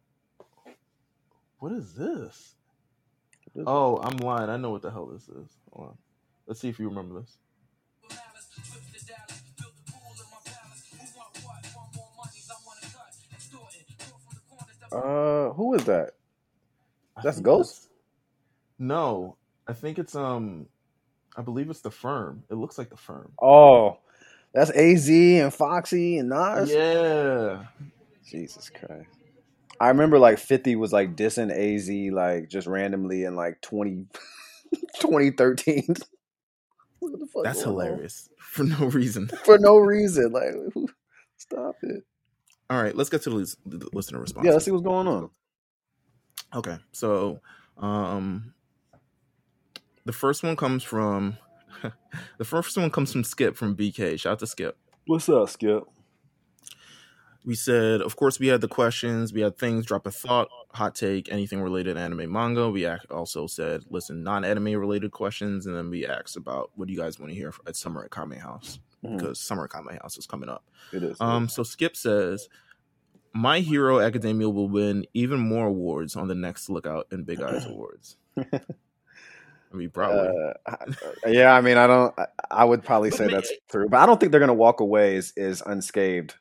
What 1.59 1.73
is 1.73 1.95
this? 1.95 2.55
What 3.53 3.63
is 3.63 3.65
Oh, 3.67 3.99
I'm 4.03 4.17
lying. 4.19 4.51
I 4.51 4.57
know 4.57 4.71
what 4.71 4.83
the 4.83 4.91
hell 4.91 5.07
this 5.07 5.29
is. 5.29 5.49
Hold 5.73 5.89
on. 5.91 5.99
Let's 6.47 6.61
see 6.61 6.69
if 6.69 6.79
you 6.79 6.89
remember 6.89 7.21
this. 7.21 7.39
Uh, 14.93 15.53
who 15.55 15.75
is 15.75 15.85
that? 15.85 16.11
That's 17.23 17.41
Ghost? 17.41 17.75
that's- 17.75 17.89
No, 18.79 19.37
I 19.67 19.73
think 19.73 19.99
it's 19.99 20.15
um, 20.15 20.67
I 21.37 21.43
believe 21.43 21.71
it's 21.71 21.81
the 21.81 21.91
firm. 21.91 22.45
It 22.51 22.55
looks 22.55 22.79
like 22.79 22.91
the 22.91 22.97
firm. 22.97 23.33
Oh, 23.43 23.99
that's 24.57 24.71
Az 24.71 25.11
and 25.11 25.53
Foxy 25.53 26.17
and 26.17 26.31
Nas. 26.31 26.73
Yeah, 26.73 27.65
Jesus 28.27 28.71
Christ. 28.71 29.11
I 29.79 29.89
remember 29.89 30.19
like 30.19 30.39
50 30.39 30.77
was 30.77 30.95
like 30.95 31.15
dissing 31.15 31.53
AZ 31.53 32.15
like 32.15 32.49
just 32.49 32.67
randomly 32.67 33.25
in 33.25 33.37
like 33.37 33.61
20, 33.61 34.07
2013. 35.01 35.85
the 37.03 37.27
fuck 37.31 37.45
that's 37.45 37.63
going 37.63 37.81
on? 37.81 37.85
hilarious 37.85 38.31
for 38.39 38.65
no 38.65 38.87
reason. 38.87 39.29
For 39.45 39.59
no 39.59 39.77
reason. 39.77 40.33
Like, 40.33 40.55
stop 41.37 41.77
it. 41.83 42.03
All 42.71 42.83
right, 42.83 42.97
let's 42.97 43.11
get 43.11 43.21
to 43.23 43.31
the 43.31 43.89
listener 43.93 44.21
response. 44.21 44.47
Yeah, 44.47 44.53
let's 44.53 44.65
see 44.65 44.71
what's 44.71 44.83
going 44.83 45.07
on. 45.07 45.29
Okay, 46.55 46.79
so 46.93 47.41
um, 47.77 48.55
the 50.07 50.13
first 50.13 50.43
one 50.43 50.57
comes 50.57 50.83
from 50.83 51.37
the 52.39 52.45
first 52.45 52.77
one 52.77 52.91
comes 52.91 53.13
from 53.13 53.25
Skip 53.25 53.57
from 53.57 53.77
BK. 53.77 54.19
Shout 54.19 54.33
out 54.35 54.39
to 54.41 54.47
Skip. 54.47 54.77
What's 55.07 55.29
up, 55.29 55.49
Skip? 55.49 55.85
We 57.45 57.55
said, 57.55 58.01
of 58.01 58.17
course, 58.17 58.41
we 58.41 58.49
had 58.49 58.61
the 58.61 58.67
questions. 58.69 59.33
We 59.33 59.41
had 59.41 59.57
things, 59.57 59.87
drop 59.87 60.05
a 60.07 60.11
thought, 60.11 60.49
hot 60.73 60.97
take, 60.97 61.31
anything 61.31 61.61
related 61.63 61.95
to 61.95 62.01
anime, 62.01 62.33
manga. 62.33 62.69
We 62.71 62.85
also 62.87 63.47
said, 63.47 63.83
listen, 63.89 64.25
non-anime 64.25 64.75
related 64.81 65.13
questions, 65.13 65.65
and 65.67 65.77
then 65.77 65.89
we 65.89 66.05
asked 66.05 66.37
about 66.37 66.73
what 66.75 66.89
do 66.89 66.93
you 66.95 66.99
guys 66.99 67.21
want 67.21 67.31
to 67.31 67.37
hear 67.39 67.53
at 67.69 67.77
Summer 67.77 68.05
at 68.05 68.11
Kame 68.11 68.33
House 68.41 68.81
Mhm. 69.05 69.17
because 69.19 69.39
Summer 69.39 69.65
at 69.67 69.71
Kame 69.73 69.97
House 70.03 70.19
is 70.19 70.27
coming 70.27 70.49
up. 70.49 70.65
It 70.93 71.05
is. 71.05 71.21
Um, 71.21 71.49
so 71.49 71.63
Skip 71.63 71.97
says, 71.97 72.49
My 73.33 73.61
Hero 73.61 74.01
Academia 74.01 74.49
will 74.51 74.69
win 74.69 75.07
even 75.15 75.39
more 75.39 75.67
awards 75.69 76.17
on 76.17 76.27
the 76.27 76.35
next 76.35 76.69
Lookout 76.69 77.07
and 77.13 77.25
Big 77.25 77.41
Eyes 77.41 77.65
Awards. 77.69 78.17
I 79.73 79.77
mean, 79.77 79.91
probably. 79.91 80.29
Uh, 80.67 80.77
yeah, 81.27 81.53
I 81.53 81.61
mean, 81.61 81.77
I 81.77 81.87
don't. 81.87 82.15
I, 82.51 82.65
would 82.65 82.85
probably 82.85 83.11
say 83.11 83.27
that's 83.27 83.53
true, 83.71 83.89
but 83.89 83.99
I 83.99 84.07
don't 84.07 84.19
think 84.19 84.33
they're 84.33 84.41
going 84.41 84.49
to 84.49 84.55
walk 84.55 84.81
away 84.81 85.17
is, 85.17 85.33
as 85.37 85.63
unscathed. 85.65 86.35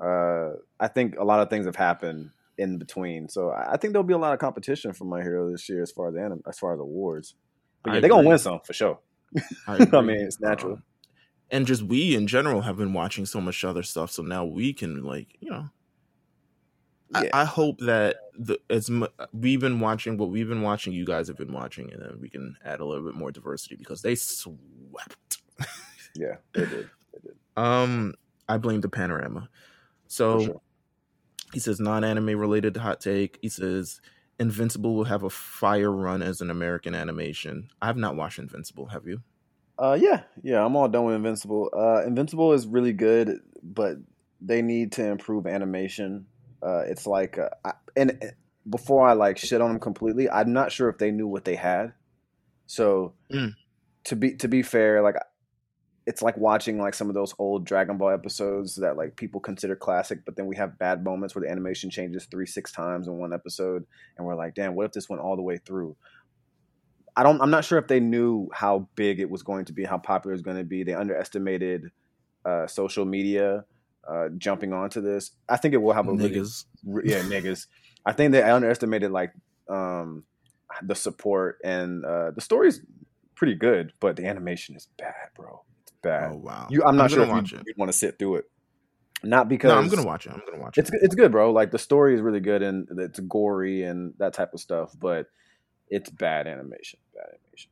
Uh, 0.00 0.52
I 0.78 0.88
think 0.88 1.18
a 1.18 1.24
lot 1.24 1.40
of 1.40 1.50
things 1.50 1.66
have 1.66 1.76
happened 1.76 2.30
in 2.56 2.78
between, 2.78 3.28
so 3.28 3.50
I 3.50 3.76
think 3.76 3.92
there'll 3.92 4.06
be 4.06 4.14
a 4.14 4.18
lot 4.18 4.32
of 4.32 4.38
competition 4.38 4.92
for 4.92 5.04
my 5.04 5.22
hero 5.22 5.50
this 5.50 5.68
year 5.68 5.82
as 5.82 5.92
far 5.92 6.08
as 6.08 6.16
anim- 6.16 6.42
as 6.48 6.58
far 6.58 6.72
as 6.74 6.80
awards. 6.80 7.34
But 7.82 7.94
yeah, 7.94 8.00
they're 8.00 8.10
gonna 8.10 8.28
win 8.28 8.38
some 8.38 8.60
for 8.64 8.72
sure. 8.72 8.98
I, 9.66 9.86
I 9.92 10.00
mean, 10.00 10.16
it's 10.20 10.40
natural. 10.40 10.74
Um, 10.74 10.82
and 11.50 11.66
just 11.66 11.82
we 11.82 12.14
in 12.14 12.26
general 12.26 12.62
have 12.62 12.76
been 12.76 12.92
watching 12.92 13.26
so 13.26 13.40
much 13.40 13.62
other 13.64 13.82
stuff, 13.82 14.10
so 14.10 14.22
now 14.22 14.44
we 14.44 14.72
can 14.72 15.02
like 15.04 15.28
you 15.40 15.50
know. 15.50 15.68
Yeah. 17.12 17.30
I, 17.32 17.42
I 17.42 17.44
hope 17.44 17.78
that 17.80 18.16
the 18.38 18.58
as 18.70 18.90
we've 19.32 19.60
been 19.60 19.80
watching 19.80 20.16
what 20.16 20.30
we've 20.30 20.48
been 20.48 20.62
watching, 20.62 20.92
you 20.92 21.04
guys 21.04 21.28
have 21.28 21.36
been 21.36 21.52
watching, 21.52 21.92
and 21.92 22.00
then 22.00 22.18
we 22.20 22.28
can 22.28 22.56
add 22.64 22.80
a 22.80 22.84
little 22.84 23.04
bit 23.04 23.14
more 23.14 23.32
diversity 23.32 23.76
because 23.76 24.02
they 24.02 24.14
swept. 24.14 25.38
Yeah, 26.16 26.38
they 26.54 26.66
did. 26.66 26.90
Um, 27.56 28.14
I 28.48 28.58
blame 28.58 28.80
the 28.80 28.88
panorama. 28.88 29.48
So 30.08 30.44
sure. 30.44 30.60
he 31.52 31.60
says 31.60 31.78
non-anime 31.78 32.36
related 32.36 32.76
hot 32.76 33.00
take. 33.00 33.38
He 33.42 33.48
says 33.48 34.00
Invincible 34.40 34.96
will 34.96 35.04
have 35.04 35.22
a 35.22 35.30
fire 35.30 35.92
run 35.92 36.20
as 36.20 36.40
an 36.40 36.50
American 36.50 36.96
animation. 36.96 37.70
I 37.80 37.86
have 37.86 37.96
not 37.96 38.16
watched 38.16 38.40
Invincible. 38.40 38.86
Have 38.86 39.06
you? 39.06 39.22
Uh, 39.78 39.96
yeah, 40.00 40.22
yeah, 40.42 40.64
I'm 40.64 40.76
all 40.76 40.88
done 40.88 41.04
with 41.04 41.14
Invincible. 41.14 41.70
Uh, 41.72 42.04
Invincible 42.04 42.52
is 42.52 42.66
really 42.66 42.92
good, 42.92 43.40
but 43.62 43.96
they 44.40 44.62
need 44.62 44.92
to 44.92 45.06
improve 45.06 45.46
animation. 45.46 46.26
Uh, 46.62 46.82
it's 46.86 47.06
like, 47.06 47.38
uh, 47.38 47.48
I, 47.64 47.72
and 47.96 48.18
uh, 48.22 48.26
before 48.68 49.06
I 49.08 49.14
like 49.14 49.38
shit 49.38 49.60
on 49.60 49.70
them 49.70 49.80
completely, 49.80 50.28
I'm 50.28 50.52
not 50.52 50.72
sure 50.72 50.88
if 50.88 50.98
they 50.98 51.10
knew 51.10 51.26
what 51.26 51.44
they 51.44 51.56
had. 51.56 51.92
So, 52.66 53.14
Mm. 53.32 53.54
to 54.04 54.16
be 54.16 54.36
to 54.36 54.48
be 54.48 54.62
fair, 54.62 55.02
like 55.02 55.16
it's 56.06 56.22
like 56.22 56.36
watching 56.36 56.78
like 56.78 56.94
some 56.94 57.08
of 57.08 57.14
those 57.14 57.34
old 57.38 57.64
Dragon 57.64 57.96
Ball 57.98 58.10
episodes 58.10 58.76
that 58.76 58.96
like 58.96 59.16
people 59.16 59.40
consider 59.40 59.76
classic, 59.76 60.24
but 60.24 60.36
then 60.36 60.46
we 60.46 60.56
have 60.56 60.78
bad 60.78 61.04
moments 61.04 61.34
where 61.34 61.44
the 61.44 61.50
animation 61.50 61.90
changes 61.90 62.26
three, 62.26 62.46
six 62.46 62.72
times 62.72 63.06
in 63.06 63.18
one 63.18 63.32
episode, 63.32 63.84
and 64.16 64.26
we're 64.26 64.34
like, 64.34 64.54
damn, 64.54 64.74
what 64.74 64.86
if 64.86 64.92
this 64.92 65.08
went 65.08 65.22
all 65.22 65.36
the 65.36 65.42
way 65.42 65.58
through? 65.58 65.96
I 67.16 67.22
don't. 67.22 67.40
I'm 67.40 67.50
not 67.50 67.64
sure 67.64 67.78
if 67.78 67.86
they 67.86 68.00
knew 68.00 68.48
how 68.52 68.88
big 68.94 69.20
it 69.20 69.30
was 69.30 69.42
going 69.42 69.66
to 69.66 69.72
be, 69.72 69.84
how 69.84 69.98
popular 69.98 70.32
it 70.32 70.36
was 70.36 70.42
going 70.42 70.56
to 70.56 70.64
be. 70.64 70.84
They 70.84 70.94
underestimated 70.94 71.90
uh, 72.44 72.66
social 72.66 73.04
media 73.04 73.64
uh, 74.10 74.28
jumping 74.36 74.72
onto 74.72 75.00
this. 75.00 75.30
I 75.48 75.56
think 75.56 75.74
it 75.74 75.78
will 75.78 75.92
have 75.92 76.08
a 76.08 76.12
really, 76.12 76.30
Niggas. 76.30 76.64
re- 76.84 77.02
yeah, 77.06 77.20
niggas. 77.20 77.66
I 78.04 78.12
think 78.12 78.32
they 78.32 78.42
I 78.42 78.54
underestimated 78.54 79.10
like 79.10 79.32
um, 79.68 80.24
the 80.82 80.94
support 80.94 81.58
and 81.64 82.04
uh, 82.04 82.30
the 82.32 82.40
story's 82.40 82.80
pretty 83.34 83.54
good, 83.54 83.92
but 84.00 84.16
the 84.16 84.26
animation 84.26 84.76
is 84.76 84.88
bad, 84.98 85.14
bro. 85.36 85.62
It's 85.82 85.92
bad. 86.02 86.32
Oh 86.32 86.36
wow. 86.36 86.66
You, 86.70 86.82
I'm 86.84 86.96
not 86.96 87.10
sure 87.10 87.24
gonna 87.24 87.40
if 87.40 87.52
you, 87.52 87.58
would 87.58 87.76
want 87.76 87.90
to 87.92 87.96
sit 87.96 88.18
through 88.18 88.36
it. 88.36 88.44
Not 89.22 89.48
because 89.48 89.70
No, 89.70 89.78
I'm 89.78 89.88
gonna 89.88 90.06
watch 90.06 90.26
it. 90.26 90.32
I'm 90.32 90.42
gonna 90.46 90.62
watch 90.62 90.78
it. 90.78 90.80
it's 90.80 90.90
it's 91.02 91.14
good, 91.14 91.30
bro. 91.30 91.52
Like 91.52 91.70
the 91.70 91.78
story 91.78 92.14
is 92.14 92.20
really 92.20 92.40
good 92.40 92.62
and 92.62 92.88
it's 92.98 93.20
gory 93.20 93.82
and 93.82 94.14
that 94.18 94.32
type 94.32 94.54
of 94.54 94.60
stuff, 94.60 94.94
but 94.98 95.26
it's 95.88 96.08
bad 96.10 96.46
animation. 96.46 97.00
Bad 97.14 97.26
animation. 97.28 97.70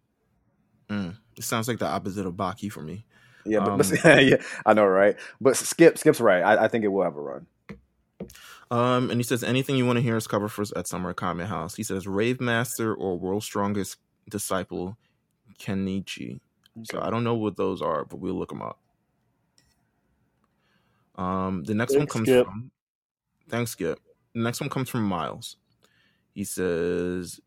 Mm. 0.91 1.17
It 1.37 1.45
sounds 1.45 1.69
like 1.69 1.79
the 1.79 1.87
opposite 1.87 2.27
of 2.27 2.35
Baki 2.35 2.71
for 2.71 2.83
me. 2.83 3.07
Yeah, 3.49 3.61
but, 3.61 3.79
but 3.79 4.05
Um, 4.05 4.21
yeah, 4.29 4.37
I 4.67 4.75
know, 4.75 4.87
right? 4.87 5.17
But 5.41 5.57
Skip, 5.57 5.99
Skip's 5.99 6.21
right. 6.21 6.43
I, 6.43 6.65
I 6.65 6.69
think 6.69 6.85
it 6.85 6.89
will 6.89 7.05
have 7.05 7.17
a 7.17 7.21
run. 7.21 7.47
Um, 8.71 9.11
and 9.11 9.19
he 9.19 9.25
says 9.25 9.43
anything 9.43 9.77
you 9.77 9.87
want 9.87 9.97
to 9.97 10.03
hear 10.03 10.17
us 10.17 10.27
cover 10.27 10.49
for 10.49 10.65
at 10.77 10.87
Summer 10.87 11.15
Kame 11.15 11.39
House. 11.41 11.75
He 11.75 11.83
says 11.83 12.07
Rave 12.07 12.41
Master 12.41 12.95
or 12.95 13.19
World's 13.19 13.47
Strongest 13.47 13.97
Disciple 14.29 14.97
Kenichi. 15.59 16.41
So 16.85 17.01
I 17.01 17.11
don't 17.11 17.25
know 17.25 17.35
what 17.35 17.57
those 17.57 17.83
are, 17.83 18.05
but 18.05 18.19
we'll 18.19 18.39
look 18.39 18.51
them 18.51 18.63
up. 18.63 18.79
Um, 21.17 21.65
the 21.65 21.75
next 21.75 21.97
one 21.97 22.07
comes 22.07 22.29
Skip. 22.29 22.47
from 22.47 22.71
thanks, 23.49 23.73
Skip. 23.73 23.99
The 24.35 24.43
next 24.43 24.61
one 24.61 24.71
comes 24.71 24.89
from 24.89 25.03
Miles. 25.03 25.57
He 26.35 26.45
says, 26.45 27.41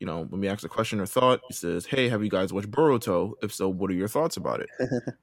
you 0.00 0.06
know, 0.06 0.24
when 0.24 0.40
we 0.40 0.48
ask 0.48 0.64
a 0.64 0.68
question 0.68 0.98
or 1.00 1.06
thought, 1.06 1.40
he 1.46 1.54
says, 1.54 1.86
"Hey, 1.86 2.08
have 2.08 2.24
you 2.24 2.30
guys 2.30 2.52
watched 2.52 2.70
Boruto? 2.70 3.34
If 3.42 3.54
so, 3.54 3.68
what 3.68 3.90
are 3.90 3.94
your 3.94 4.08
thoughts 4.08 4.36
about 4.36 4.60
it?" 4.60 4.68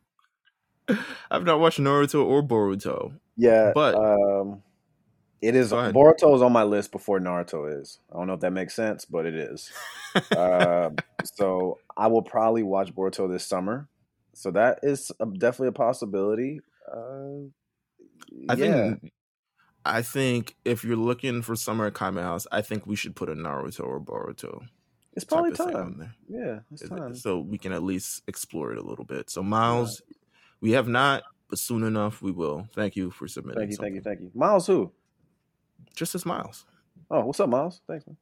I've 1.31 1.43
not 1.43 1.59
watched 1.59 1.79
Naruto 1.79 2.25
or 2.25 2.41
Boruto. 2.41 3.13
Yeah, 3.37 3.71
But- 3.73 3.95
um, 3.95 4.63
it 5.41 5.55
is 5.55 5.71
Boruto 5.71 6.35
is 6.35 6.41
on 6.43 6.51
my 6.51 6.63
list 6.63 6.91
before 6.91 7.19
Naruto 7.19 7.81
is. 7.81 7.97
I 8.11 8.17
don't 8.17 8.27
know 8.27 8.33
if 8.33 8.41
that 8.41 8.51
makes 8.51 8.75
sense, 8.75 9.05
but 9.05 9.25
it 9.25 9.33
is. 9.33 9.71
um, 10.37 10.97
so 11.23 11.79
I 11.97 12.07
will 12.07 12.21
probably 12.21 12.61
watch 12.61 12.93
Boruto 12.93 13.31
this 13.31 13.43
summer. 13.43 13.87
So 14.33 14.51
that 14.51 14.79
is 14.83 15.11
a, 15.19 15.25
definitely 15.25 15.69
a 15.69 15.71
possibility. 15.71 16.61
Uh, 16.87 17.47
I 18.49 18.53
yeah. 18.53 18.55
think 18.55 19.11
I 19.83 20.03
think 20.03 20.55
if 20.63 20.83
you're 20.83 20.95
looking 20.95 21.41
for 21.41 21.55
summer 21.55 21.87
at 21.87 21.95
Kame 21.95 22.17
House, 22.17 22.45
I 22.51 22.61
think 22.61 22.85
we 22.85 22.95
should 22.95 23.15
put 23.15 23.27
a 23.27 23.33
Naruto 23.33 23.83
or 23.83 23.99
Boruto 23.99 24.67
it's 25.13 25.25
probably 25.25 25.51
time. 25.51 25.97
there. 25.97 26.15
Yeah, 26.29 26.59
it's 26.71 26.87
time. 26.87 27.15
So 27.15 27.39
we 27.39 27.57
can 27.57 27.73
at 27.73 27.83
least 27.83 28.21
explore 28.27 28.71
it 28.71 28.77
a 28.77 28.81
little 28.83 29.03
bit. 29.05 29.29
So 29.29 29.43
Miles, 29.43 30.01
we 30.61 30.71
have 30.71 30.87
not, 30.87 31.23
but 31.49 31.59
soon 31.59 31.83
enough 31.83 32.21
we 32.21 32.31
will. 32.31 32.67
Thank 32.73 32.95
you 32.95 33.11
for 33.11 33.27
submitting. 33.27 33.59
Thank 33.59 33.71
you, 33.71 33.77
thank 33.77 33.95
you, 33.95 34.01
thank 34.01 34.19
you. 34.21 34.31
Miles, 34.33 34.67
who? 34.67 34.91
Just 35.95 36.15
as 36.15 36.25
Miles. 36.25 36.65
Oh, 37.09 37.25
what's 37.25 37.39
up, 37.39 37.49
Miles? 37.49 37.81
Thanks, 37.87 38.05
man. 38.07 38.17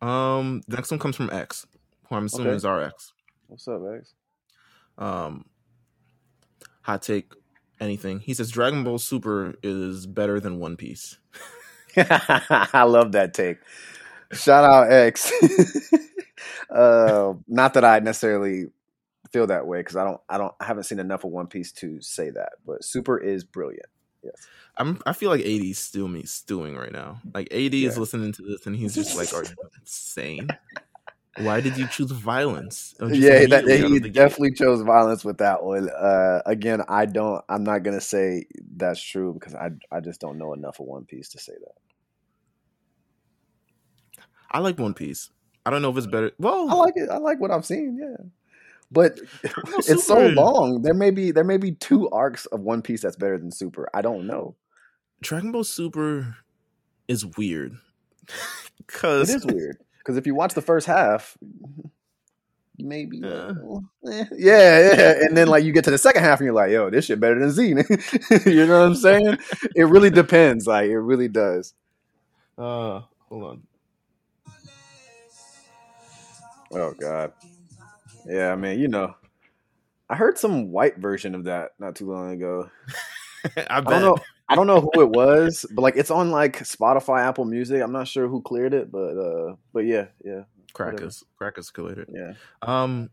Um, 0.00 0.62
the 0.66 0.76
next 0.76 0.90
one 0.90 0.98
comes 1.00 1.16
from 1.16 1.30
X, 1.30 1.66
who 2.08 2.14
I'm 2.16 2.26
assuming 2.26 2.48
Okay. 2.48 2.56
is 2.56 2.64
our 2.64 2.82
X. 2.82 3.12
What's 3.48 3.68
up, 3.68 3.82
X? 3.96 4.14
Um, 4.96 5.44
hot 6.82 7.02
take, 7.02 7.32
anything. 7.80 8.20
He 8.20 8.32
says 8.34 8.50
Dragon 8.50 8.84
Ball 8.84 8.98
Super 8.98 9.54
is 9.62 10.06
better 10.06 10.40
than 10.40 10.58
One 10.58 10.76
Piece. 10.76 11.18
I 11.96 12.84
love 12.84 13.12
that 13.12 13.34
take. 13.34 13.58
Shout 14.32 14.64
out 14.64 14.90
X. 14.90 15.30
uh, 16.70 17.34
not 17.46 17.74
that 17.74 17.84
I 17.84 17.98
necessarily 18.00 18.66
feel 19.34 19.46
that 19.48 19.66
way 19.66 19.80
because 19.80 19.96
I 19.96 20.04
don't, 20.04 20.20
I 20.28 20.38
don't, 20.38 20.54
I 20.60 20.64
haven't 20.64 20.84
seen 20.84 21.00
enough 21.00 21.24
of 21.24 21.32
One 21.32 21.48
Piece 21.48 21.72
to 21.72 22.00
say 22.00 22.30
that. 22.30 22.52
But 22.64 22.84
Super 22.84 23.18
is 23.18 23.42
brilliant. 23.44 23.86
Yes. 24.22 24.46
I'm. 24.78 25.02
I 25.04 25.12
feel 25.12 25.28
like 25.30 25.44
AD 25.44 25.76
still 25.76 26.08
me 26.08 26.22
stewing 26.22 26.76
right 26.76 26.92
now. 26.92 27.20
Like 27.34 27.48
AD 27.52 27.74
Yeah. 27.74 27.88
is 27.88 27.98
listening 27.98 28.32
to 28.32 28.42
this 28.42 28.64
and 28.66 28.74
he's 28.74 28.94
just 28.94 29.16
like, 29.16 29.34
"Are 29.34 29.42
you 29.42 29.50
insane? 29.80 30.48
Why 31.38 31.60
did 31.60 31.76
you 31.76 31.86
choose 31.88 32.10
violence?" 32.10 32.94
Yeah, 33.00 33.44
that, 33.46 33.64
he 33.66 33.82
of 33.84 33.90
the 33.92 34.00
gate. 34.00 34.12
definitely 34.14 34.52
chose 34.52 34.80
violence 34.82 35.24
with 35.24 35.38
that 35.38 35.62
one. 35.62 35.90
Uh, 35.90 36.40
again, 36.46 36.80
I 36.88 37.04
don't. 37.06 37.44
I'm 37.48 37.64
not 37.64 37.82
gonna 37.82 38.00
say 38.00 38.46
that's 38.76 39.02
true 39.02 39.34
because 39.34 39.54
I 39.54 39.70
I 39.92 40.00
just 40.00 40.20
don't 40.20 40.38
know 40.38 40.54
enough 40.54 40.80
of 40.80 40.86
One 40.86 41.04
Piece 41.04 41.28
to 41.30 41.38
say 41.38 41.52
that. 41.60 41.74
I 44.50 44.60
like 44.60 44.78
One 44.78 44.94
Piece. 44.94 45.30
I 45.66 45.70
don't 45.70 45.82
know 45.82 45.90
if 45.90 45.96
it's 45.96 46.06
better. 46.06 46.32
Well, 46.38 46.70
I 46.70 46.74
like 46.74 46.94
it. 46.96 47.10
I 47.10 47.18
like 47.18 47.40
what 47.40 47.50
I've 47.50 47.66
seen. 47.66 47.98
Yeah, 48.00 48.24
but 48.94 49.18
it's 49.44 50.06
so 50.06 50.26
long. 50.28 50.80
There 50.82 50.94
may 50.94 51.10
be 51.10 51.30
there 51.32 51.44
may 51.44 51.58
be 51.58 51.72
two 51.72 52.08
arcs 52.10 52.46
of 52.46 52.60
One 52.60 52.80
Piece 52.80 53.02
that's 53.02 53.16
better 53.16 53.36
than 53.36 53.50
Super. 53.50 53.88
I 53.92 54.00
don't 54.00 54.26
know. 54.26 54.56
Dragon 55.20 55.52
Ball 55.52 55.64
Super 55.64 56.36
is 57.08 57.26
weird 57.36 57.72
It 58.28 58.86
because 58.86 59.28
is 59.34 59.44
weird 59.44 59.76
because 59.98 60.16
if 60.16 60.26
you 60.26 60.34
watch 60.34 60.54
the 60.54 60.62
first 60.62 60.86
half, 60.86 61.36
maybe 62.78 63.18
Yeah. 63.18 63.52
eh, 64.10 64.24
yeah, 64.36 64.92
yeah, 64.94 65.14
and 65.20 65.36
then 65.36 65.48
like 65.48 65.64
you 65.64 65.72
get 65.72 65.84
to 65.84 65.90
the 65.90 65.98
second 65.98 66.22
half 66.22 66.40
and 66.40 66.46
you're 66.46 66.54
like, 66.54 66.70
yo, 66.70 66.90
this 66.90 67.06
shit 67.06 67.20
better 67.20 67.38
than 67.38 67.50
Z. 67.50 67.68
you 68.46 68.66
know 68.66 68.80
what 68.80 68.86
I'm 68.86 68.94
saying? 68.94 69.38
It 69.74 69.84
really 69.84 70.10
depends. 70.10 70.66
Like 70.66 70.90
it 70.90 70.98
really 70.98 71.28
does. 71.28 71.74
Uh, 72.58 73.00
hold 73.28 73.44
on. 73.44 73.62
Oh 76.72 76.92
God. 77.00 77.32
Yeah, 78.26 78.52
I 78.52 78.56
mean, 78.56 78.78
you 78.80 78.88
know, 78.88 79.14
I 80.08 80.16
heard 80.16 80.38
some 80.38 80.70
white 80.70 80.98
version 80.98 81.34
of 81.34 81.44
that 81.44 81.72
not 81.78 81.96
too 81.96 82.10
long 82.10 82.32
ago. 82.32 82.70
I 83.56 83.78
I 83.78 83.80
don't 83.80 84.02
know. 84.02 84.16
I 84.48 84.56
don't 84.56 84.66
know 84.66 84.80
who 84.80 85.00
it 85.00 85.10
was, 85.10 85.64
but 85.70 85.82
like 85.82 85.96
it's 85.96 86.10
on 86.10 86.30
like 86.30 86.58
Spotify, 86.58 87.22
Apple 87.22 87.46
Music. 87.46 87.82
I'm 87.82 87.92
not 87.92 88.08
sure 88.08 88.28
who 88.28 88.42
cleared 88.42 88.74
it, 88.74 88.92
but 88.92 89.16
uh, 89.18 89.56
but 89.72 89.86
yeah, 89.86 90.06
yeah, 90.24 90.42
Crackers, 90.74 91.24
crackers 91.38 91.70
cleared 91.70 91.98
it. 91.98 92.08
yeah. 92.12 92.32
Um, 92.60 93.10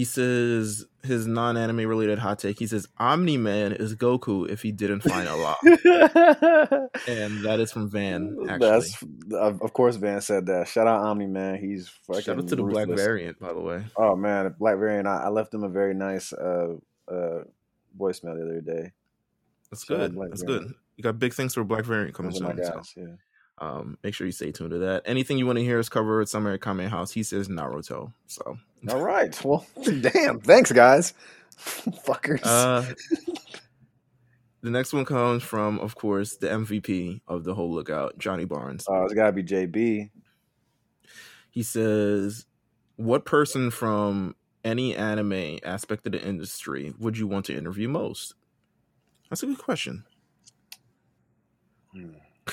he 0.00 0.04
says 0.06 0.86
his 1.02 1.26
non-anime 1.26 1.86
related 1.86 2.18
hot 2.18 2.38
take. 2.38 2.58
He 2.58 2.66
says 2.66 2.88
Omni 2.96 3.36
Man 3.36 3.72
is 3.72 3.94
Goku 3.94 4.48
if 4.48 4.62
he 4.62 4.72
didn't 4.72 5.02
find 5.02 5.28
a 5.28 5.32
Allah, 5.32 5.56
and 7.06 7.44
that 7.44 7.58
is 7.60 7.70
from 7.70 7.90
Van. 7.90 8.34
Actually, 8.48 8.58
That's 8.58 9.02
of 9.34 9.60
of 9.60 9.74
course 9.74 9.96
Van 9.96 10.22
said 10.22 10.46
that. 10.46 10.68
Shout 10.68 10.86
out 10.86 11.02
Omni 11.02 11.26
man. 11.26 11.58
He's 11.58 11.90
fucking 12.06 12.22
shout 12.22 12.38
out 12.38 12.48
to 12.48 12.56
the 12.56 12.62
Black. 12.62 12.88
Variant, 12.88 13.38
by 13.38 13.52
the 13.52 13.60
way. 13.60 13.84
Oh 13.94 14.16
man, 14.16 14.44
the 14.44 14.50
Black 14.50 14.78
Variant. 14.78 15.06
I, 15.06 15.24
I 15.24 15.28
left 15.28 15.52
him 15.52 15.64
a 15.64 15.68
very 15.68 15.92
nice 15.92 16.32
uh 16.32 16.76
uh 17.06 17.44
voicemail 17.98 18.36
the 18.36 18.44
other 18.44 18.62
day. 18.62 18.92
That's 19.70 19.84
Shout 19.84 19.98
good. 19.98 20.16
That's 20.30 20.42
Variant. 20.42 20.68
good. 20.68 20.74
You 20.96 21.02
got 21.02 21.18
big 21.18 21.34
things 21.34 21.52
for 21.52 21.62
Black 21.62 21.84
Variant 21.84 22.14
coming 22.14 22.32
Those 22.32 22.40
are 22.40 22.54
my 22.54 22.62
soon. 22.62 22.84
So. 22.84 23.00
Yeah. 23.02 23.06
um, 23.58 23.98
make 24.02 24.14
sure 24.14 24.26
you 24.26 24.32
stay 24.32 24.50
tuned 24.50 24.70
to 24.70 24.78
that. 24.78 25.02
Anything 25.04 25.36
you 25.36 25.44
want 25.44 25.58
to 25.58 25.62
hear 25.62 25.78
us 25.78 25.90
cover 25.90 26.22
at 26.22 26.30
Summer 26.30 26.52
at 26.52 26.62
Kame 26.62 26.88
House, 26.88 27.12
he 27.12 27.22
says 27.22 27.48
Naruto. 27.48 28.14
So, 28.26 28.56
All 28.88 29.02
right. 29.02 29.44
Well, 29.44 29.66
damn. 30.00 30.40
Thanks, 30.40 30.72
guys. 30.72 31.12
Fuckers. 31.58 32.40
uh, 32.44 32.84
the 34.62 34.70
next 34.70 34.92
one 34.92 35.04
comes 35.04 35.42
from, 35.42 35.78
of 35.80 35.94
course, 35.94 36.36
the 36.36 36.48
MVP 36.48 37.20
of 37.28 37.44
the 37.44 37.54
whole 37.54 37.70
lookout, 37.72 38.18
Johnny 38.18 38.44
Barnes. 38.44 38.86
oh, 38.88 39.04
it's 39.04 39.14
gotta 39.14 39.32
be 39.32 39.42
JB. 39.42 40.10
He 41.50 41.62
says, 41.62 42.46
"What 42.96 43.24
person 43.24 43.70
from 43.70 44.36
any 44.64 44.94
anime 44.96 45.58
aspect 45.64 46.06
of 46.06 46.12
the 46.12 46.22
industry 46.22 46.94
would 46.98 47.18
you 47.18 47.26
want 47.26 47.46
to 47.46 47.56
interview 47.56 47.88
most?" 47.88 48.34
That's 49.28 49.42
a 49.42 49.46
good 49.46 49.58
question. 49.58 50.04
Hmm. 51.92 52.10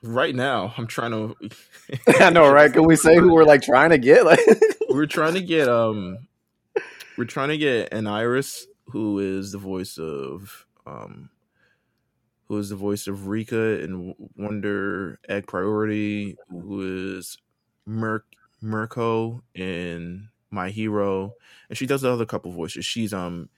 Right 0.00 0.32
now, 0.32 0.74
I'm 0.78 0.86
trying 0.86 1.10
to. 1.10 1.34
I 2.20 2.30
know, 2.30 2.48
right? 2.52 2.72
Can 2.72 2.84
we 2.84 2.94
say 2.94 3.16
who 3.16 3.32
we're 3.34 3.42
like 3.42 3.62
trying 3.62 3.90
to 3.90 3.98
get? 3.98 4.24
Like, 4.24 4.38
we're 4.88 5.06
trying 5.06 5.34
to 5.34 5.40
get 5.42 5.68
um, 5.68 6.18
we're 7.16 7.24
trying 7.24 7.48
to 7.50 7.58
get 7.58 7.90
Anairis 7.90 8.64
who 8.86 9.18
is 9.18 9.52
the 9.52 9.58
voice 9.58 9.98
of 9.98 10.66
um, 10.86 11.28
who 12.46 12.56
is 12.58 12.70
the 12.70 12.76
voice 12.76 13.06
of 13.06 13.26
Rika 13.28 13.82
in 13.82 14.14
Wonder 14.36 15.20
Egg 15.28 15.46
Priority, 15.46 16.36
who 16.48 17.16
is 17.18 17.36
Merc 17.86 18.24
Mirko 18.62 19.42
in 19.54 20.28
My 20.50 20.70
Hero, 20.70 21.34
and 21.68 21.76
she 21.76 21.84
does 21.86 22.00
the 22.02 22.10
other 22.10 22.24
couple 22.26 22.50
voices. 22.52 22.84
She's 22.86 23.12
um 23.12 23.48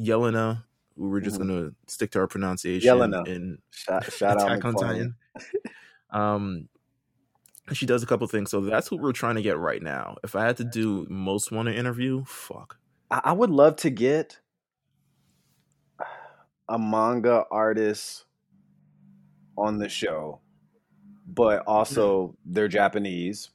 Yelena. 0.00 0.64
who 0.96 1.08
We're 1.08 1.20
just 1.20 1.36
Mhm. 1.38 1.46
gonna 1.48 1.70
stick 1.86 2.10
to 2.12 2.18
our 2.20 2.26
pronunciation. 2.26 2.88
Yelena. 2.88 3.26
in 3.28 3.58
shout, 3.70 4.12
shout 4.12 4.40
out 4.40 4.64
on 4.64 4.74
Titan. 4.74 5.14
um, 6.10 6.68
she 7.72 7.86
does 7.86 8.02
a 8.02 8.06
couple 8.06 8.26
things, 8.26 8.50
so 8.50 8.60
that's 8.60 8.90
what 8.90 9.00
we're 9.00 9.12
trying 9.12 9.36
to 9.36 9.42
get 9.42 9.58
right 9.58 9.82
now. 9.82 10.16
If 10.22 10.36
I 10.36 10.44
had 10.44 10.56
to 10.58 10.64
do 10.64 11.06
most 11.08 11.50
want 11.50 11.68
to 11.68 11.74
interview, 11.74 12.24
fuck. 12.26 12.76
I, 13.10 13.20
I 13.24 13.32
would 13.32 13.50
love 13.50 13.76
to 13.76 13.90
get 13.90 14.38
a 16.68 16.78
manga 16.78 17.44
artist 17.50 18.24
on 19.56 19.78
the 19.78 19.88
show, 19.88 20.40
but 21.26 21.62
also 21.66 22.36
they're 22.44 22.68
Japanese, 22.68 23.50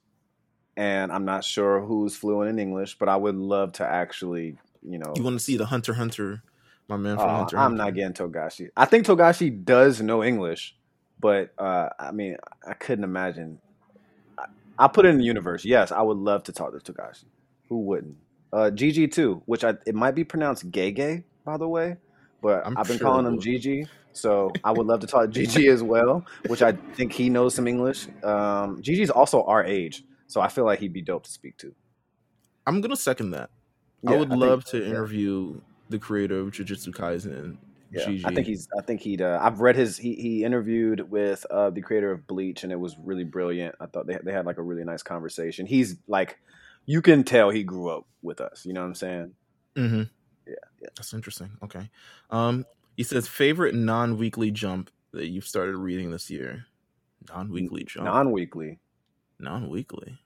and 0.76 1.12
I'm 1.12 1.26
not 1.26 1.43
sure 1.43 1.82
who's 1.82 2.16
fluent 2.16 2.49
in 2.49 2.60
English. 2.60 2.97
But 2.97 3.10
I 3.10 3.16
would 3.16 3.36
love 3.36 3.74
to 3.74 3.86
actually, 3.86 4.57
you 4.82 4.97
know, 4.97 5.14
You 5.16 5.24
want 5.24 5.38
to 5.38 5.43
see 5.43 5.57
the 5.57 5.66
Hunter 5.66 5.93
Hunter, 5.93 6.41
my 6.88 6.97
man 6.97 7.18
from 7.18 7.30
uh, 7.30 7.38
Hunter. 7.38 7.57
I'm 7.57 7.64
Hunter. 7.64 7.78
not 7.78 7.93
getting 7.93 8.14
Togashi. 8.14 8.70
I 8.76 8.86
think 8.86 9.05
Togashi 9.05 9.64
does 9.64 10.01
know 10.01 10.24
English, 10.24 10.76
but 11.20 11.53
uh, 11.60 11.89
I 11.99 12.12
mean, 12.12 12.38
I 12.68 12.74
couldn't 12.74 13.03
imagine. 13.03 13.60
I, 14.80 14.84
I'll 14.84 14.90
put 14.90 15.06
it 15.06 15.10
in 15.10 15.18
the 15.18 15.24
universe. 15.24 15.66
Yes, 15.66 15.92
I 15.92 16.02
would 16.02 16.18
love 16.18 16.44
to 16.44 16.52
talk 16.52 16.72
to 16.72 16.94
Togashi. 16.94 17.26
Who 17.68 17.82
wouldn't? 17.82 18.16
Uh, 18.52 18.72
Gege 18.74 19.12
too, 19.12 19.44
which 19.46 19.64
I 19.64 19.76
it 19.86 19.94
might 19.94 20.16
be 20.16 20.24
pronounced 20.24 20.72
gay 20.72 20.92
gay, 20.92 21.24
by 21.46 21.58
the 21.58 21.68
way, 21.68 21.98
but 22.42 22.66
I'm 22.66 22.78
I've 22.78 22.88
been 22.88 22.98
sure 22.98 23.08
calling 23.08 23.26
him. 23.26 23.40
Gege. 23.40 23.88
So 24.12 24.52
I 24.64 24.72
would 24.72 24.88
love 24.88 25.02
to 25.02 25.08
talk 25.08 25.32
to 25.32 25.40
Gege 25.40 25.70
as 25.74 25.84
well, 25.84 26.26
which 26.48 26.64
I 26.64 26.72
think 26.72 27.12
he 27.14 27.30
knows 27.30 27.54
some 27.54 27.68
English. 27.68 28.08
Um, 28.24 28.82
Gege's 28.82 29.12
also 29.12 29.44
our 29.44 29.64
age, 29.64 30.04
so 30.28 30.42
I 30.42 30.48
feel 30.48 30.66
like 30.66 30.80
he'd 30.80 30.94
be 30.94 31.02
dope 31.04 31.26
to 31.26 31.32
speak 31.32 31.58
to. 31.58 31.76
I'm 32.66 32.82
gonna 32.82 32.96
second 32.96 33.32
that. 33.32 33.52
I 34.08 34.16
would 34.16 34.30
think- 34.30 34.42
love 34.42 34.66
to 34.66 34.80
yeah. 34.80 34.88
interview 34.88 35.62
the 35.90 36.00
creator 36.00 36.40
of 36.40 36.52
Jujutsu 36.52 36.90
Kaisen. 36.90 37.58
Yeah, 37.92 38.06
Gege. 38.06 38.22
I 38.26 38.34
think 38.34 38.48
he's. 38.48 38.68
I 38.78 38.82
think 38.82 39.02
he'd. 39.02 39.22
Uh, 39.22 39.40
I've 39.42 39.60
read 39.62 39.76
his. 39.76 39.98
He 39.98 40.16
he 40.16 40.44
interviewed 40.44 41.10
with 41.10 41.46
uh, 41.50 41.70
the 41.70 41.82
creator 41.82 42.12
of 42.12 42.28
Bleach, 42.28 42.64
and 42.64 42.72
it 42.72 42.80
was 42.80 42.96
really 43.04 43.24
brilliant. 43.24 43.76
I 43.80 43.88
thought 43.88 44.08
they 44.08 44.18
they 44.24 44.32
had 44.32 44.46
like 44.46 44.58
a 44.58 44.62
really 44.64 44.84
nice 44.84 45.04
conversation. 45.04 45.66
He's 45.66 45.96
like, 46.08 46.38
you 46.86 47.02
can 47.02 47.24
tell 47.24 47.50
he 47.50 47.64
grew 47.64 47.90
up 47.90 48.06
with 48.22 48.42
us. 48.42 48.66
You 48.66 48.74
know 48.74 48.82
what 48.82 48.88
I'm 48.88 48.96
saying? 48.96 49.32
Mm-hmm. 49.76 50.04
Yeah, 50.48 50.54
yeah. 50.82 50.88
That's 50.96 51.14
interesting. 51.14 51.52
Okay. 51.64 51.90
Um, 52.30 52.66
he 52.98 53.04
says 53.04 53.28
favorite 53.28 53.76
non-weekly 53.76 54.52
jump 54.52 54.92
that 55.14 55.28
you've 55.28 55.48
started 55.48 55.78
reading 55.78 56.12
this 56.12 56.30
year. 56.30 56.66
Non-weekly 57.30 57.84
jump. 57.86 58.06
Non-weekly. 58.06 58.80
non-weekly. 59.40 60.18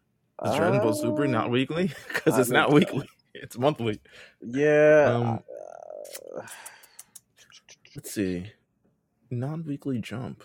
Is 0.43 0.55
Dragon 0.55 0.79
Ball 0.79 0.93
Super 0.93 1.25
Uh, 1.25 1.27
not 1.31 1.51
weekly? 1.51 1.91
Because 2.07 2.37
it's 2.39 2.49
not 2.49 2.71
weekly. 2.71 3.07
It's 3.35 3.57
monthly. 3.57 3.99
Yeah. 4.41 5.05
Um, 5.11 5.39
uh, 6.37 6.45
Let's 7.95 8.11
see. 8.11 8.51
Non-weekly 9.29 9.99
jump. 9.99 10.43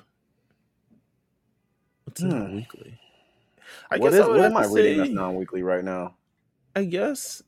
What's 2.04 2.20
Hmm. 2.22 2.28
non-weekly? 2.30 2.98
I 3.90 3.98
what 3.98 4.12
guess 4.12 4.20
is? 4.20 4.26
I 4.26 4.28
What 4.28 4.40
am 4.40 4.56
I 4.56 4.66
reading 4.66 4.98
that's 4.98 5.10
non-weekly 5.10 5.62
right 5.62 5.84
now? 5.84 6.16
I 6.74 6.84
guess 6.84 7.42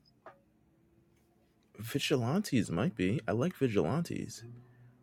vigilantes 1.79 2.71
might 2.71 2.95
be. 2.95 3.21
I 3.27 3.33
like 3.33 3.55
vigilantes. 3.57 4.45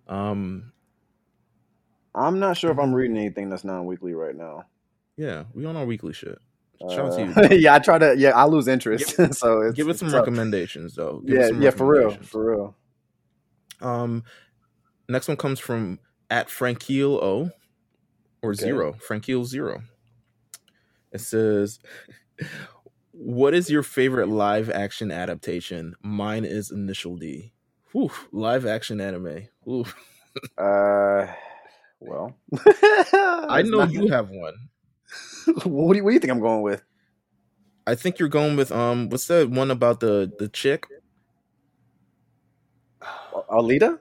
Um, 0.07 0.71
I'm 2.13 2.39
not 2.39 2.57
sure 2.57 2.71
if. 2.71 2.77
I'm 2.79 2.93
reading 2.93 3.17
anything 3.17 3.49
that's 3.49 3.63
non-weekly 3.63 4.13
right 4.13 4.35
now. 4.35 4.65
yeah, 5.17 5.45
we 5.53 5.65
on 5.65 5.75
our 5.75 5.85
weekly 5.85 6.13
shit. 6.13 6.37
Shout 6.91 6.99
out 6.99 7.13
to 7.17 7.25
you. 7.25 7.33
Uh, 7.35 7.53
yeah, 7.55 7.73
I 7.75 7.79
try 7.79 7.97
to. 7.97 8.15
Yeah, 8.15 8.31
I 8.31 8.45
lose 8.45 8.67
interest. 8.67 9.15
so 9.33 9.61
it's, 9.61 9.75
Give 9.75 9.89
us 9.89 9.97
some 9.99 10.09
tough. 10.09 10.19
recommendations, 10.19 10.93
though. 10.93 11.21
Give 11.25 11.35
Yeah, 11.37 11.47
some 11.47 11.61
yeah, 11.61 11.69
for 11.71 11.87
real, 11.87 12.11
for 12.11 12.51
real. 12.51 12.75
Um, 13.81 14.23
next 15.09 15.27
one 15.27 15.37
comes 15.37 15.59
from 15.59 15.99
at 16.29 16.47
Frankeel 16.47 17.21
O 17.21 17.49
or 18.41 18.51
Okay. 18.51 18.61
zero 18.61 18.93
Frankeel 18.93 19.45
zero. 19.45 19.81
It 21.11 21.21
says, 21.21 21.79
What 23.11 23.55
is 23.55 23.69
your 23.69 23.81
favorite 23.81 24.29
live 24.29 24.69
action 24.69 25.11
adaptation? 25.11 25.95
Mine 26.03 26.45
is 26.45 26.69
Initial 26.69 27.17
D. 27.17 27.51
Whew, 27.91 28.11
live 28.31 28.65
action 28.65 29.01
anime. 29.01 29.47
Ooh. 29.67 29.85
Uh, 30.55 31.25
well, 31.99 32.37
I 33.11 33.63
know 33.65 33.79
not... 33.79 33.91
you 33.91 34.07
have 34.09 34.29
one. 34.29 34.53
what, 35.63 35.93
do 35.93 35.97
you, 35.97 36.03
what 36.03 36.11
do 36.11 36.13
you 36.13 36.19
think 36.19 36.29
I'm 36.29 36.39
going 36.39 36.61
with? 36.61 36.83
I 37.87 37.95
think 37.95 38.19
you're 38.19 38.29
going 38.29 38.55
with 38.55 38.71
um. 38.71 39.09
What's 39.09 39.25
that 39.27 39.49
one 39.49 39.71
about 39.71 39.99
the 39.99 40.31
the 40.37 40.47
chick? 40.47 40.85
Alita. 43.49 43.99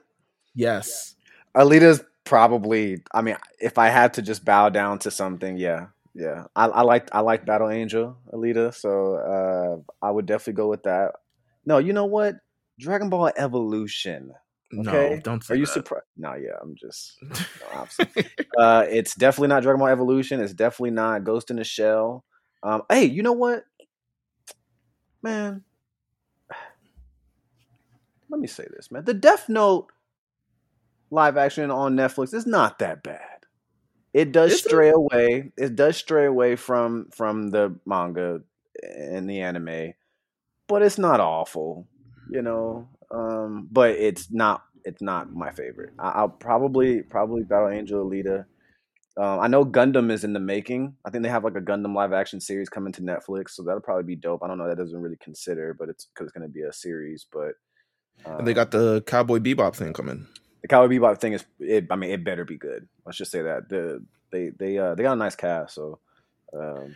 Yes, 0.57 1.15
Alita's 1.55 2.03
probably. 2.25 3.03
I 3.13 3.21
mean, 3.21 3.37
if 3.59 3.77
I 3.77 3.89
had 3.89 4.15
to 4.15 4.23
just 4.23 4.43
bow 4.43 4.69
down 4.69 4.97
to 4.99 5.11
something, 5.11 5.55
yeah, 5.55 5.87
yeah. 6.15 6.45
I, 6.55 6.65
I 6.65 6.81
like 6.81 7.09
I 7.13 7.19
like 7.19 7.45
Battle 7.45 7.69
Angel 7.69 8.17
Alita, 8.33 8.73
so 8.73 9.15
uh, 9.15 10.05
I 10.05 10.09
would 10.09 10.25
definitely 10.25 10.53
go 10.53 10.67
with 10.67 10.83
that. 10.83 11.11
No, 11.63 11.77
you 11.77 11.93
know 11.93 12.05
what? 12.05 12.37
Dragon 12.79 13.09
Ball 13.09 13.31
Evolution. 13.37 14.33
Okay? 14.73 15.15
No, 15.15 15.19
don't. 15.21 15.49
Are 15.51 15.55
you 15.55 15.67
surprised? 15.67 16.05
No, 16.17 16.33
yeah, 16.33 16.57
I'm 16.59 16.75
just. 16.75 17.19
No, 18.57 18.63
uh, 18.63 18.85
it's 18.89 19.13
definitely 19.13 19.49
not 19.49 19.61
Dragon 19.61 19.79
Ball 19.79 19.89
Evolution. 19.89 20.39
It's 20.39 20.53
definitely 20.53 20.91
not 20.91 21.23
Ghost 21.23 21.51
in 21.51 21.57
the 21.57 21.63
Shell. 21.63 22.25
Um, 22.63 22.81
hey, 22.89 23.05
you 23.05 23.21
know 23.21 23.33
what, 23.33 23.63
man? 25.21 25.63
Let 28.29 28.39
me 28.41 28.47
say 28.47 28.65
this, 28.75 28.89
man. 28.91 29.05
The 29.05 29.13
Death 29.13 29.47
Note 29.47 29.91
live 31.09 31.37
action 31.37 31.71
on 31.71 31.95
Netflix 31.95 32.33
is 32.33 32.45
not 32.45 32.79
that 32.79 33.03
bad. 33.03 33.21
It 34.13 34.31
does 34.31 34.53
is 34.53 34.63
stray 34.63 34.89
it? 34.89 34.95
away. 34.95 35.51
It 35.57 35.75
does 35.75 35.97
stray 35.97 36.25
away 36.25 36.55
from 36.55 37.09
from 37.13 37.49
the 37.49 37.75
manga 37.85 38.41
and 38.83 39.29
the 39.29 39.41
anime, 39.41 39.93
but 40.67 40.81
it's 40.81 40.97
not 40.97 41.19
awful, 41.19 41.87
you 42.29 42.41
know. 42.41 42.87
Um, 43.11 43.67
but 43.71 43.91
it's 43.91 44.31
not 44.31 44.63
it's 44.85 45.01
not 45.01 45.33
my 45.33 45.51
favorite. 45.51 45.93
I, 45.99 46.21
will 46.21 46.29
probably 46.29 47.01
probably 47.01 47.43
Battle 47.43 47.69
Angel 47.69 48.09
Alita. 48.09 48.45
Um, 49.17 49.39
I 49.39 49.47
know 49.47 49.65
Gundam 49.65 50.11
is 50.11 50.23
in 50.23 50.33
the 50.33 50.39
making. 50.39 50.95
I 51.03 51.09
think 51.09 51.23
they 51.23 51.29
have 51.29 51.43
like 51.43 51.55
a 51.55 51.61
Gundam 51.61 51.95
live 51.95 52.13
action 52.13 52.39
series 52.39 52.69
coming 52.69 52.93
to 52.93 53.01
Netflix, 53.01 53.51
so 53.51 53.63
that'll 53.63 53.81
probably 53.81 54.03
be 54.03 54.15
dope. 54.15 54.43
I 54.43 54.47
don't 54.47 54.57
know 54.57 54.67
that 54.67 54.77
doesn't 54.77 55.01
really 55.01 55.17
consider, 55.17 55.75
but 55.77 55.89
it's 55.89 56.05
because 56.05 56.27
it's 56.27 56.37
going 56.37 56.47
to 56.47 56.53
be 56.53 56.61
a 56.61 56.71
series. 56.71 57.25
But 57.31 57.53
um, 58.25 58.39
and 58.39 58.47
they 58.47 58.53
got 58.53 58.73
um 58.73 58.81
the 58.81 59.01
Cowboy 59.01 59.39
Bebop 59.39 59.75
thing 59.75 59.93
coming. 59.93 60.27
The 60.61 60.67
Cowboy 60.67 60.95
Bebop 60.95 61.19
thing 61.19 61.33
is, 61.33 61.45
it, 61.59 61.87
I 61.91 61.95
mean, 61.95 62.11
it 62.11 62.23
better 62.23 62.45
be 62.45 62.57
good. 62.57 62.87
Let's 63.05 63.17
just 63.17 63.31
say 63.31 63.41
that 63.43 63.69
the 63.69 64.03
they 64.31 64.49
they 64.49 64.77
uh 64.77 64.95
they 64.95 65.03
got 65.03 65.13
a 65.13 65.17
nice 65.17 65.35
cast. 65.35 65.75
So 65.75 65.99
um, 66.57 66.95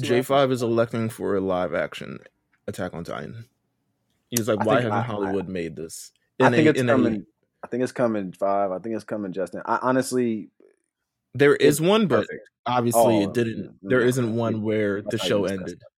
J 0.00 0.22
five 0.22 0.50
is 0.50 0.62
electing 0.62 1.08
for 1.08 1.36
a 1.36 1.40
live 1.40 1.74
action 1.74 2.18
Attack 2.66 2.94
on 2.94 3.04
Titan. 3.04 3.44
He's 4.30 4.48
like, 4.48 4.60
I 4.60 4.64
why 4.64 4.76
haven't 4.76 4.92
I, 4.92 5.02
Hollywood 5.02 5.46
I, 5.46 5.52
made 5.52 5.76
this? 5.76 6.12
In 6.38 6.46
I 6.46 6.50
think 6.50 6.66
a, 6.66 6.70
it's 6.70 6.82
coming. 6.82 7.14
A, 7.14 7.64
I 7.64 7.68
think 7.68 7.82
it's 7.82 7.92
coming 7.92 8.32
five. 8.32 8.70
I 8.70 8.78
think 8.78 8.94
it's 8.94 9.04
coming, 9.04 9.32
Justin. 9.32 9.62
I 9.66 9.78
honestly, 9.82 10.48
there 11.34 11.54
is 11.56 11.80
one, 11.80 12.06
but 12.06 12.26
perfect. 12.26 12.48
obviously 12.66 13.16
oh, 13.18 13.22
it 13.22 13.34
didn't. 13.34 13.76
There 13.82 14.04
no, 14.04 14.22
not 14.22 14.30
one 14.30 14.62
where 14.62 15.02
the 15.02 15.18
show 15.18 15.44
ended. 15.44 15.82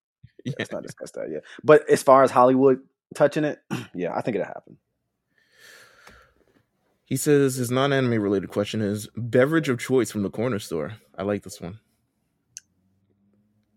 Yeah. 0.47 0.53
Let's 0.59 0.73
not 0.73 0.83
discuss 0.83 1.11
that 1.13 1.31
yet. 1.31 1.43
But 1.63 1.89
as 1.89 2.03
far 2.03 2.23
as 2.23 2.31
Hollywood 2.31 2.83
touching 3.15 3.45
it, 3.45 3.63
yeah, 3.95 4.15
I 4.15 4.21
think 4.21 4.35
it'll 4.35 4.47
happen. 4.47 4.77
He 7.05 7.17
says 7.17 7.57
his 7.57 7.71
non-anime 7.71 8.21
related 8.23 8.49
question 8.49 8.81
is 8.81 9.09
beverage 9.17 9.69
of 9.69 9.79
choice 9.79 10.11
from 10.11 10.23
the 10.23 10.31
corner 10.31 10.59
store. 10.59 10.95
I 11.17 11.23
like 11.23 11.43
this 11.43 11.61
one. 11.61 11.79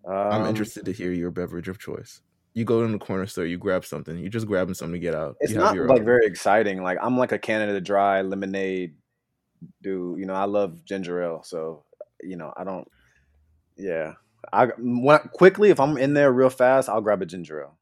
Um, 0.06 0.16
I'm 0.16 0.46
interested 0.46 0.86
to 0.86 0.94
hear 0.94 1.12
your 1.12 1.32
beverage 1.32 1.68
of 1.68 1.78
choice 1.78 2.22
you 2.58 2.66
go 2.66 2.84
in 2.84 2.92
the 2.92 2.98
corner 2.98 3.28
store, 3.28 3.46
you 3.46 3.60
grab 3.60 3.86
something, 3.86 4.18
you're 4.18 4.32
just 4.32 4.48
grabbing 4.48 4.74
something 4.74 4.94
to 4.94 5.00
get 5.00 5.14
out. 5.14 5.38
It's 5.42 5.54
not 5.54 5.78
like 5.78 6.00
own. 6.00 6.06
very 6.06 6.26
exciting. 6.26 6.82
Like 6.82 6.98
I'm 7.00 7.16
like 7.16 7.32
a 7.32 7.38
Canada 7.38 7.80
Dry 7.80 8.24
lemonade 8.24 8.96
dude. 9.84 10.18
You 10.18 10.26
know, 10.26 10.34
I 10.34 10.46
love 10.46 10.84
ginger 10.84 11.22
ale, 11.22 11.44
so 11.44 11.84
you 12.24 12.36
know, 12.36 12.52
I 12.58 12.64
don't. 12.64 12.88
Yeah, 13.78 14.14
I 14.52 14.70
when, 14.80 15.20
quickly 15.34 15.70
if 15.70 15.80
I'm 15.80 16.00
in 16.00 16.16
there 16.16 16.32
real 16.32 16.50
fast, 16.50 16.90
I'll 16.90 17.00
grab 17.00 17.22
a 17.22 17.28
ginger 17.28 17.62
ale. 17.62 17.78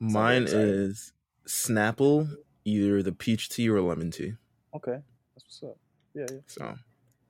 Mine 0.00 0.46
is 0.48 1.12
Snapple, 1.46 2.28
either 2.66 3.02
the 3.02 3.12
peach 3.12 3.48
tea 3.48 3.70
or 3.70 3.80
lemon 3.80 4.10
tea. 4.10 4.34
Okay, 4.74 4.98
that's 5.34 5.44
what's 5.46 5.62
up. 5.62 5.78
Yeah, 6.14 6.26
yeah. 6.30 6.40
So 6.46 6.74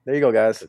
there 0.05 0.15
you 0.15 0.21
go, 0.21 0.33
guys. 0.33 0.67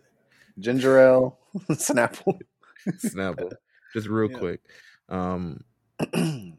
Ginger 0.59 0.99
ale, 0.99 1.39
Snapple, 1.71 2.39
Snapple. 2.87 3.53
Just 3.93 4.07
real 4.07 4.29
yeah. 4.31 4.37
quick. 4.37 4.61
Um, 5.09 5.63
and 6.13 6.57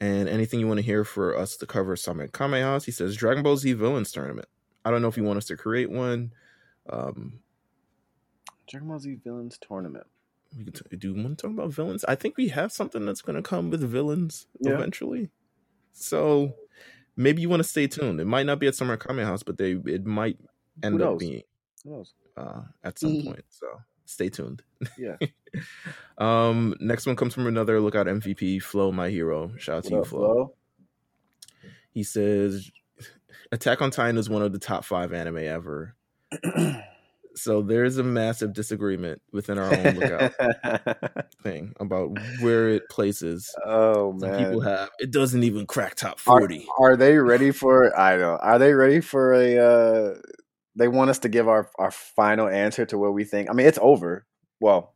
anything 0.00 0.58
you 0.58 0.66
want 0.66 0.78
to 0.78 0.84
hear 0.84 1.04
for 1.04 1.36
us 1.36 1.56
to 1.58 1.66
cover 1.66 1.94
Summit 1.94 2.32
Kamehameha, 2.32 2.84
he 2.84 2.90
says 2.90 3.16
Dragon 3.16 3.42
Ball 3.42 3.56
Z 3.56 3.72
Villains 3.74 4.10
Tournament. 4.10 4.48
I 4.84 4.90
don't 4.90 5.02
know 5.02 5.08
if 5.08 5.16
you 5.16 5.24
want 5.24 5.36
us 5.36 5.46
to 5.46 5.56
create 5.56 5.90
one. 5.90 6.32
Um, 6.88 7.40
Dragon 8.68 8.88
Ball 8.88 8.98
Z 8.98 9.18
Villains 9.22 9.58
Tournament. 9.58 10.06
We 10.56 10.64
could 10.64 10.74
t- 10.76 10.96
do 10.96 11.14
you 11.14 11.22
want 11.22 11.38
to 11.38 11.42
talk 11.42 11.50
about 11.50 11.72
villains? 11.72 12.04
I 12.06 12.14
think 12.14 12.36
we 12.36 12.48
have 12.48 12.70
something 12.72 13.04
that's 13.04 13.22
going 13.22 13.36
to 13.36 13.42
come 13.42 13.70
with 13.70 13.80
villains 13.82 14.46
yeah. 14.60 14.72
eventually. 14.72 15.30
So 15.92 16.54
maybe 17.16 17.42
you 17.42 17.48
want 17.48 17.60
to 17.62 17.68
stay 17.68 17.86
tuned. 17.86 18.20
It 18.20 18.26
might 18.26 18.46
not 18.46 18.58
be 18.58 18.66
at 18.66 18.74
Summer 18.74 18.96
Kamehameha 18.96 19.26
House, 19.26 19.42
but 19.42 19.58
they 19.58 19.72
it 19.72 20.04
might 20.04 20.38
end 20.82 21.00
up 21.02 21.18
being 21.18 21.42
uh, 22.36 22.62
at 22.82 22.98
some 22.98 23.10
mm. 23.10 23.24
point. 23.26 23.44
So 23.48 23.66
stay 24.04 24.28
tuned. 24.28 24.62
Yeah. 24.98 25.16
um, 26.18 26.74
next 26.80 27.06
one 27.06 27.16
comes 27.16 27.34
from 27.34 27.46
another 27.46 27.80
lookout 27.80 28.06
MVP, 28.06 28.62
Flow, 28.62 28.92
my 28.92 29.10
hero. 29.10 29.52
Shout 29.58 29.78
out 29.78 29.84
to 29.84 29.90
you, 29.90 30.04
Flo. 30.04 30.34
Flo. 30.34 30.54
He 31.92 32.02
says 32.02 32.70
Attack 33.52 33.82
on 33.82 33.90
Titan 33.90 34.18
is 34.18 34.28
one 34.28 34.42
of 34.42 34.52
the 34.52 34.58
top 34.58 34.84
five 34.84 35.12
anime 35.12 35.38
ever. 35.38 35.94
so 37.36 37.62
there's 37.62 37.98
a 37.98 38.02
massive 38.02 38.52
disagreement 38.52 39.20
within 39.32 39.58
our 39.58 39.72
own 39.72 39.94
lookout 39.94 41.26
thing 41.42 41.74
about 41.80 42.18
where 42.40 42.68
it 42.68 42.88
places. 42.88 43.54
Oh 43.64 44.12
man, 44.12 44.20
Some 44.20 44.44
people 44.44 44.60
have 44.60 44.90
it 44.98 45.10
doesn't 45.10 45.42
even 45.42 45.66
crack 45.66 45.96
top 45.96 46.18
forty. 46.18 46.66
Are, 46.78 46.92
are 46.92 46.96
they 46.96 47.18
ready 47.18 47.50
for? 47.50 47.98
I 47.98 48.12
don't 48.12 48.20
know. 48.20 48.36
Are 48.36 48.58
they 48.58 48.74
ready 48.74 49.00
for 49.00 49.34
a? 49.34 49.58
Uh, 49.58 50.14
they 50.76 50.88
want 50.88 51.10
us 51.10 51.18
to 51.20 51.28
give 51.28 51.48
our 51.48 51.70
our 51.78 51.90
final 51.90 52.48
answer 52.48 52.86
to 52.86 52.98
what 52.98 53.14
we 53.14 53.24
think. 53.24 53.50
I 53.50 53.52
mean, 53.52 53.66
it's 53.66 53.78
over. 53.80 54.26
Well, 54.60 54.94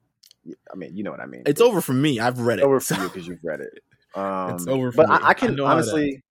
I 0.72 0.76
mean, 0.76 0.96
you 0.96 1.04
know 1.04 1.10
what 1.10 1.20
I 1.20 1.26
mean. 1.26 1.42
It's 1.46 1.60
over 1.60 1.80
for 1.80 1.92
me. 1.92 2.20
I've 2.20 2.40
read 2.40 2.58
it. 2.58 2.64
Over 2.64 2.80
for 2.80 2.94
you 2.94 3.08
because 3.08 3.26
you've 3.26 3.44
read 3.44 3.60
it. 3.60 3.70
Um, 4.14 4.54
it's 4.54 4.66
over. 4.66 4.90
but 4.90 5.08
I, 5.08 5.28
I, 5.28 5.34
can 5.34 5.60
I 5.60 5.64
honestly, 5.64 6.24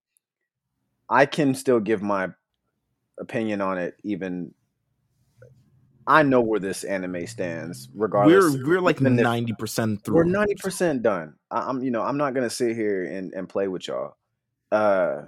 I 1.08 1.28
can 1.28 1.54
still 1.54 1.80
give 1.80 2.02
my 2.02 2.30
opinion 3.20 3.62
on 3.62 3.78
it. 3.78 3.96
Even 4.04 4.56
I 6.08 6.24
know 6.24 6.40
where 6.40 6.60
this 6.60 6.86
anime 6.86 7.28
stands. 7.28 7.90
Regardless, 7.94 8.56
we're 8.56 8.68
we're 8.68 8.82
like 8.82 9.02
ninety 9.02 9.54
percent 9.54 10.04
through. 10.04 10.16
We're 10.16 10.24
ninety 10.24 10.56
percent 10.56 11.04
done. 11.04 11.36
I, 11.52 11.70
am 11.70 11.84
you 11.84 11.92
know 11.92 12.02
I'm 12.02 12.18
not 12.18 12.34
gonna 12.34 12.50
sit 12.50 12.76
here 12.76 13.04
and 13.04 13.34
and 13.34 13.48
play 13.50 13.68
with 13.68 13.88
y'all. 13.88 14.16
Uh, 14.72 15.24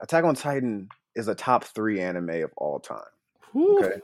Attack 0.00 0.24
on 0.24 0.34
Titan 0.34 0.88
is 1.14 1.28
a 1.28 1.34
top 1.34 1.64
three 1.64 2.00
anime 2.00 2.30
of 2.30 2.52
all 2.56 2.80
time. 2.80 3.00
Okay. 3.54 4.00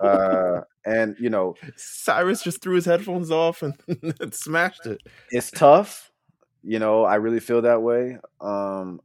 uh, 0.00 0.60
and 0.84 1.16
you 1.18 1.30
know, 1.30 1.54
Cyrus 1.76 2.42
just 2.42 2.62
threw 2.62 2.74
his 2.74 2.86
headphones 2.86 3.30
off 3.30 3.62
and 3.62 4.34
smashed 4.34 4.86
it. 4.86 5.02
It's 5.30 5.50
tough. 5.50 6.10
You 6.62 6.78
know, 6.78 7.04
I 7.04 7.16
really 7.16 7.40
feel 7.40 7.62
that 7.62 7.82
way. 7.82 8.18
Um, 8.40 9.00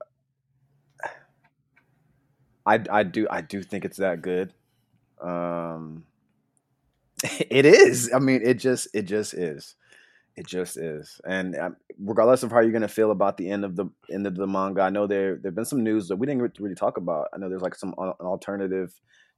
I 2.65 2.79
I 2.89 3.03
do 3.03 3.27
I 3.29 3.41
do 3.41 3.61
think 3.63 3.85
it's 3.85 3.97
that 3.97 4.21
good. 4.21 4.53
Um, 5.21 6.05
it 7.23 7.65
is. 7.65 8.11
I 8.13 8.19
mean, 8.19 8.41
it 8.43 8.55
just 8.55 8.87
it 8.93 9.03
just 9.03 9.33
is. 9.33 9.75
It 10.35 10.47
just 10.47 10.77
is, 10.77 11.19
and 11.27 11.53
um, 11.57 11.75
regardless 11.99 12.43
of 12.43 12.51
how 12.51 12.61
you're 12.61 12.71
gonna 12.71 12.87
feel 12.87 13.11
about 13.11 13.35
the 13.35 13.49
end 13.49 13.65
of 13.65 13.75
the 13.75 13.87
end 14.09 14.25
of 14.25 14.35
the 14.35 14.47
manga, 14.47 14.81
I 14.81 14.89
know 14.89 15.05
there 15.05 15.35
there've 15.35 15.55
been 15.55 15.65
some 15.65 15.83
news 15.83 16.07
that 16.07 16.15
we 16.15 16.27
didn't 16.27 16.59
really 16.59 16.75
talk 16.75 16.95
about. 16.95 17.27
I 17.33 17.37
know 17.37 17.49
there's 17.49 17.61
like 17.61 17.75
some 17.75 17.93
alternative 17.93 18.93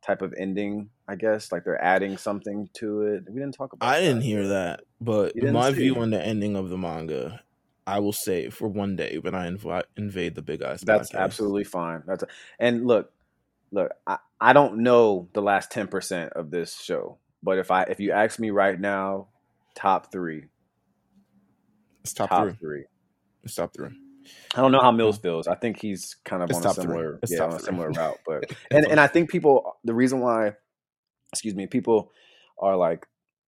type 0.05 0.21
of 0.21 0.33
ending, 0.37 0.89
I 1.07 1.15
guess. 1.15 1.51
Like 1.51 1.63
they're 1.63 1.83
adding 1.83 2.17
something 2.17 2.69
to 2.75 3.01
it. 3.03 3.23
We 3.27 3.39
didn't 3.39 3.55
talk 3.55 3.73
about. 3.73 3.87
I 3.87 3.99
didn't 3.99 4.21
hear 4.21 4.47
that, 4.49 4.81
but 4.99 5.35
my 5.41 5.71
view 5.71 5.95
on 5.95 6.11
the 6.11 6.23
ending 6.23 6.55
of 6.55 6.69
the 6.69 6.77
manga, 6.77 7.41
I 7.87 7.99
will 7.99 8.13
say 8.13 8.49
for 8.49 8.67
one 8.67 8.95
day 8.95 9.17
when 9.19 9.33
I 9.33 9.49
inv- 9.49 9.83
invade 9.97 10.35
the 10.35 10.41
big 10.41 10.61
eyes. 10.61 10.81
That's 10.81 11.11
podcast. 11.11 11.19
absolutely 11.19 11.63
fine. 11.63 12.03
That's 12.05 12.23
a, 12.23 12.27
and 12.59 12.85
look, 12.85 13.11
look, 13.71 13.91
I, 14.05 14.17
I 14.39 14.53
don't 14.53 14.79
know 14.79 15.29
the 15.33 15.41
last 15.41 15.71
ten 15.71 15.87
percent 15.87 16.33
of 16.33 16.51
this 16.51 16.79
show, 16.79 17.17
but 17.43 17.57
if 17.57 17.71
I 17.71 17.83
if 17.83 17.99
you 17.99 18.11
ask 18.11 18.39
me 18.39 18.49
right 18.49 18.79
now, 18.79 19.27
top 19.75 20.11
three. 20.11 20.45
It's 22.03 22.13
top, 22.13 22.29
top 22.29 22.43
three. 22.43 22.53
three. 22.53 22.85
It's 23.43 23.55
top 23.55 23.73
three. 23.75 23.89
I 24.55 24.61
don't 24.61 24.71
know 24.71 24.81
how 24.81 24.91
Meelz 24.91 25.21
feels. 25.21 25.47
I 25.47 25.55
think 25.55 25.79
he's 25.79 26.15
kind 26.25 26.43
of 26.43 26.49
it's 26.49 26.59
on 26.59 26.65
a 26.65 26.73
similar, 26.73 27.19
yeah, 27.27 27.43
on 27.43 27.53
a 27.53 27.59
similar 27.59 27.89
route. 27.95 28.19
But 28.25 28.51
and 28.69 28.85
and 28.85 28.99
I 28.99 29.07
think 29.07 29.29
people, 29.29 29.77
the 29.83 29.93
reason 29.93 30.19
why, 30.19 30.53
excuse 31.33 31.55
me, 31.55 31.67
people 31.67 32.11
are 32.59 32.75
like 32.75 33.07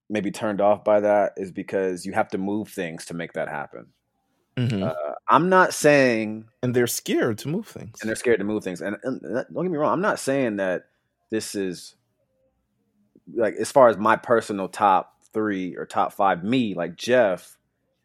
maybe 0.09 0.31
turned 0.31 0.61
off 0.61 0.83
by 0.83 0.99
that 1.01 1.33
is 1.37 1.51
because 1.51 2.05
you 2.05 2.13
have 2.13 2.29
to 2.29 2.37
move 2.37 2.69
things 2.69 3.05
to 3.05 3.13
make 3.13 3.33
that 3.33 3.49
happen. 3.49 3.87
Mhm. 4.57 4.83
Uh, 4.83 5.13
I'm 5.27 5.49
not 5.49 5.73
saying, 5.73 6.45
and 6.61 6.75
they're 6.75 6.87
scared 6.87 7.39
to 7.39 7.47
move 7.47 7.67
things. 7.67 7.99
and 8.01 8.07
they're 8.09 8.15
scared 8.15 8.39
to 8.39 8.45
move 8.45 8.63
things. 8.63 8.81
And, 8.81 8.97
and 9.03 9.21
don't 9.21 9.63
get 9.63 9.71
me 9.71 9.77
wrong, 9.77 9.93
I'm 9.93 10.01
not 10.01 10.19
saying 10.19 10.57
that 10.57 10.85
this 11.31 11.55
is 11.55 11.95
like 13.33 13.55
as 13.55 13.71
far 13.71 13.89
as 13.89 13.97
my 13.97 14.15
personal 14.15 14.67
top 14.67 15.15
three 15.33 15.75
or 15.75 15.85
top 15.85 16.13
five, 16.13 16.43
me 16.43 16.75
like 16.75 16.95
Jeff. 16.95 17.57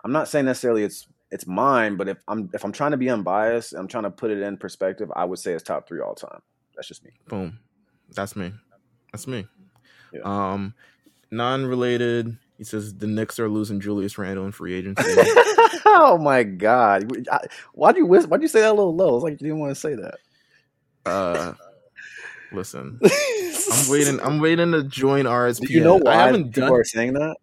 I'm 0.04 0.12
not 0.12 0.28
saying 0.28 0.46
necessarily 0.46 0.84
it's 0.84 1.06
it's 1.30 1.46
mine, 1.46 1.96
but 1.96 2.08
if 2.08 2.18
I'm 2.28 2.48
if 2.54 2.64
I'm 2.64 2.72
trying 2.72 2.92
to 2.92 2.96
be 2.96 3.10
unbiased, 3.10 3.74
I'm 3.74 3.88
trying 3.88 4.04
to 4.04 4.10
put 4.10 4.30
it 4.30 4.40
in 4.40 4.56
perspective. 4.56 5.10
I 5.14 5.24
would 5.24 5.38
say 5.38 5.52
it's 5.52 5.62
top 5.62 5.86
three 5.86 6.00
all 6.00 6.14
time. 6.14 6.40
That's 6.76 6.88
just 6.88 7.04
me. 7.04 7.10
Boom. 7.26 7.58
That's 8.14 8.36
me. 8.36 8.52
That's 9.12 9.26
me. 9.26 9.46
Yeah. 10.12 10.20
Um, 10.24 10.72
non-related. 11.30 12.38
He 12.58 12.64
says 12.64 12.96
the 12.96 13.06
Knicks 13.06 13.38
are 13.38 13.48
losing 13.48 13.78
Julius 13.78 14.18
Randle 14.18 14.44
in 14.44 14.50
free 14.52 14.74
agency. 14.74 15.04
oh 15.86 16.18
my 16.20 16.42
god! 16.42 17.10
Why 17.72 17.92
do 17.92 17.98
you 17.98 18.06
whis- 18.06 18.26
Why'd 18.26 18.42
you 18.42 18.48
say 18.48 18.60
that 18.60 18.70
a 18.70 18.74
little 18.74 18.94
low? 18.94 19.14
It's 19.14 19.22
like 19.22 19.32
you 19.34 19.38
didn't 19.38 19.60
want 19.60 19.70
to 19.70 19.80
say 19.80 19.94
that. 19.94 20.16
uh, 21.06 21.54
listen, 22.50 22.98
I'm 23.72 23.88
waiting. 23.88 24.20
I'm 24.20 24.40
waiting 24.40 24.72
to 24.72 24.82
join 24.82 25.24
RSP. 25.24 25.68
You 25.70 25.84
know 25.84 25.96
why 25.98 26.14
I 26.14 26.26
haven't 26.26 26.46
people 26.52 26.62
done. 26.62 26.72
are 26.72 26.84
saying 26.84 27.12
that? 27.14 27.36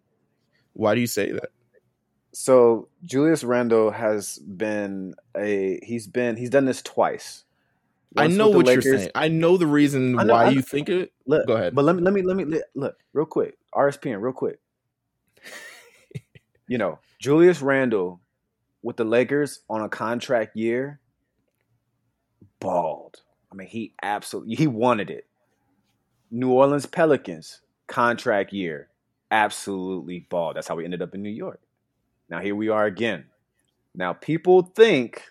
Why 0.74 0.94
do 0.94 1.00
you 1.00 1.06
say 1.06 1.32
that? 1.32 1.48
So 2.32 2.88
Julius 3.02 3.42
Randle 3.42 3.90
has 3.90 4.38
been 4.38 5.14
a 5.34 5.80
he's 5.82 6.06
been 6.06 6.36
he's 6.36 6.50
done 6.50 6.66
this 6.66 6.82
twice. 6.82 7.44
I 8.18 8.26
know 8.26 8.50
what 8.50 8.66
the 8.66 8.72
you're 8.72 8.82
saying. 8.82 9.10
I 9.14 9.28
know 9.28 9.56
the 9.56 9.66
reason 9.66 10.12
know- 10.12 10.26
why 10.26 10.50
you 10.50 10.60
think 10.60 10.90
it. 10.90 11.12
Look, 11.26 11.46
Go 11.46 11.54
ahead. 11.54 11.74
But 11.74 11.86
let 11.86 11.96
me 11.96 12.02
let 12.02 12.12
me 12.12 12.20
let 12.20 12.36
me 12.36 12.60
look 12.74 12.98
real 13.14 13.24
quick. 13.24 13.56
RSPN, 13.74 14.20
real 14.20 14.34
quick. 14.34 14.58
You 16.68 16.78
know, 16.78 16.98
Julius 17.20 17.62
Randle 17.62 18.20
with 18.82 18.96
the 18.96 19.04
Lakers 19.04 19.60
on 19.68 19.82
a 19.82 19.88
contract 19.88 20.56
year, 20.56 21.00
bald. 22.60 23.22
I 23.50 23.54
mean, 23.54 23.68
he 23.68 23.94
absolutely 24.02 24.54
he 24.54 24.66
wanted 24.66 25.10
it. 25.10 25.26
New 26.30 26.50
Orleans 26.50 26.86
Pelicans 26.86 27.60
contract 27.86 28.52
year, 28.52 28.88
absolutely 29.30 30.26
bald. 30.28 30.56
That's 30.56 30.68
how 30.68 30.76
we 30.76 30.84
ended 30.84 31.02
up 31.02 31.14
in 31.14 31.22
New 31.22 31.30
York. 31.30 31.60
Now 32.28 32.40
here 32.40 32.54
we 32.54 32.68
are 32.68 32.86
again. 32.86 33.26
Now 33.94 34.12
people 34.12 34.62
think 34.62 35.22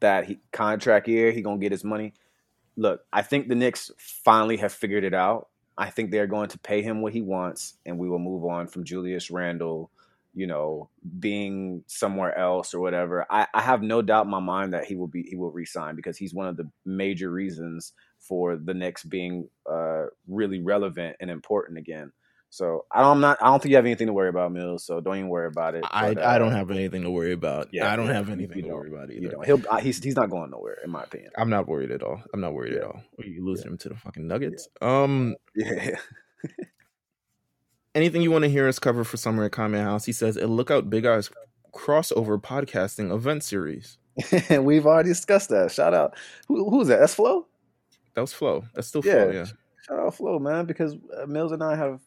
that 0.00 0.26
he 0.26 0.38
contract 0.52 1.08
year 1.08 1.32
he 1.32 1.42
gonna 1.42 1.58
get 1.58 1.72
his 1.72 1.84
money. 1.84 2.12
Look, 2.76 3.02
I 3.12 3.22
think 3.22 3.48
the 3.48 3.54
Knicks 3.54 3.90
finally 3.96 4.58
have 4.58 4.72
figured 4.72 5.04
it 5.04 5.14
out. 5.14 5.48
I 5.78 5.90
think 5.90 6.10
they're 6.10 6.26
going 6.26 6.48
to 6.50 6.58
pay 6.58 6.82
him 6.82 7.00
what 7.00 7.12
he 7.12 7.22
wants, 7.22 7.74
and 7.86 7.98
we 7.98 8.08
will 8.08 8.18
move 8.18 8.44
on 8.44 8.66
from 8.66 8.84
Julius 8.84 9.30
Randle, 9.30 9.90
you 10.36 10.46
know, 10.46 10.90
being 11.18 11.82
somewhere 11.88 12.36
else 12.38 12.74
or 12.74 12.80
whatever. 12.80 13.26
I, 13.30 13.46
I 13.54 13.62
have 13.62 13.82
no 13.82 14.02
doubt 14.02 14.26
in 14.26 14.30
my 14.30 14.38
mind 14.40 14.74
that 14.74 14.84
he 14.84 14.94
will 14.94 15.08
be 15.08 15.22
he 15.22 15.34
will 15.34 15.50
resign 15.50 15.96
because 15.96 16.16
he's 16.18 16.34
one 16.34 16.46
of 16.46 16.56
the 16.58 16.70
major 16.84 17.30
reasons 17.30 17.94
for 18.20 18.56
the 18.56 18.74
Knicks 18.74 19.02
being 19.02 19.48
uh, 19.68 20.04
really 20.28 20.60
relevant 20.60 21.16
and 21.20 21.30
important 21.30 21.78
again. 21.78 22.12
So 22.50 22.84
I 22.92 23.00
don't, 23.02 23.12
I'm 23.16 23.20
not. 23.20 23.38
I 23.42 23.46
don't 23.46 23.60
think 23.60 23.70
you 23.70 23.76
have 23.76 23.86
anything 23.86 24.06
to 24.06 24.12
worry 24.12 24.28
about, 24.28 24.52
Meelz. 24.52 24.82
So 24.82 25.00
don't 25.00 25.16
even 25.16 25.28
worry 25.28 25.48
about 25.48 25.74
it. 25.74 25.84
I, 25.90 26.14
But, 26.14 26.22
I 26.22 26.36
uh, 26.36 26.38
don't 26.38 26.52
have 26.52 26.70
anything 26.70 27.02
to 27.02 27.10
worry 27.10 27.32
about. 27.32 27.68
yeah, 27.72 27.92
I 27.92 27.96
don't 27.96 28.08
have 28.08 28.30
anything 28.30 28.62
to 28.62 28.68
don't. 28.68 28.76
worry 28.76 28.88
about 28.92 29.10
You 29.12 29.26
either. 29.28 29.38
he'll 29.44 29.62
uh, 29.68 29.78
he's 29.78 30.02
he's 30.02 30.14
not 30.16 30.30
going 30.30 30.50
nowhere, 30.50 30.78
in 30.84 30.90
my 30.90 31.02
opinion. 31.02 31.32
I'm 31.36 31.50
not 31.50 31.66
worried 31.66 31.90
at 31.90 32.02
all. 32.02 32.22
I'm 32.32 32.40
not 32.40 32.54
worried 32.54 32.74
at 32.74 32.84
all. 32.84 33.02
Are 33.18 33.26
you 33.26 33.44
losing 33.44 33.66
him 33.72 33.78
to 33.78 33.88
the 33.88 33.96
fucking 33.96 34.26
Nuggets? 34.28 34.68
Um, 34.80 35.34
Yeah, 35.56 35.96
anything 37.96 38.22
you 38.22 38.30
want 38.30 38.44
to 38.44 38.50
hear 38.50 38.68
us 38.68 38.78
cover 38.78 39.02
for 39.02 39.16
summer 39.16 39.44
at 39.44 39.52
Kame 39.52 39.72
House? 39.72 40.04
He 40.04 40.12
says, 40.12 40.36
"A 40.36 40.46
lookout 40.46 40.88
Big 40.88 41.04
Eyes 41.04 41.30
crossover 41.72 42.40
podcasting 42.40 43.12
event 43.12 43.42
series." 43.42 43.98
and 44.48 44.64
we've 44.66 44.86
already 44.86 45.08
discussed 45.08 45.48
that. 45.50 45.72
Shout 45.72 45.92
out, 45.94 46.14
who, 46.46 46.70
who's 46.70 46.88
that? 46.88 47.00
That's 47.00 47.14
Flo. 47.14 47.46
That 48.14 48.20
was 48.20 48.32
Flo. 48.32 48.64
That's 48.74 48.86
still 48.88 49.02
Yeah. 49.04 49.24
Flo. 49.24 49.30
Yeah. 49.32 49.44
Shout 49.86 49.98
out 49.98 50.14
Flo, 50.14 50.38
man, 50.38 50.66
because 50.66 50.94
uh, 50.94 51.26
Meelz 51.26 51.52
and 51.52 51.62
I 51.62 51.74
have 51.74 52.00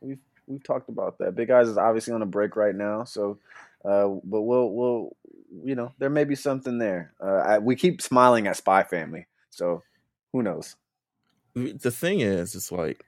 we've 0.00 0.18
we've 0.46 0.62
talked 0.62 0.88
about 0.88 1.18
that. 1.18 1.34
Big 1.34 1.50
Eyes 1.50 1.68
is 1.68 1.78
obviously 1.78 2.12
on 2.14 2.22
a 2.22 2.26
break 2.26 2.56
right 2.56 2.74
now, 2.74 3.04
so 3.04 3.38
uh, 3.84 4.08
but 4.24 4.42
we'll 4.42 4.70
we'll 4.70 5.16
you 5.64 5.74
know 5.74 5.92
there 5.98 6.10
may 6.10 6.24
be 6.24 6.34
something 6.34 6.78
there. 6.78 7.12
Uh, 7.22 7.42
I, 7.46 7.58
we 7.58 7.76
keep 7.76 8.02
smiling 8.02 8.46
at 8.46 8.56
Spy 8.56 8.82
Family, 8.82 9.26
so 9.50 9.82
who 10.32 10.42
knows? 10.42 10.76
The 11.54 11.92
thing 11.92 12.18
is, 12.18 12.56
it's 12.56 12.72
like, 12.72 13.04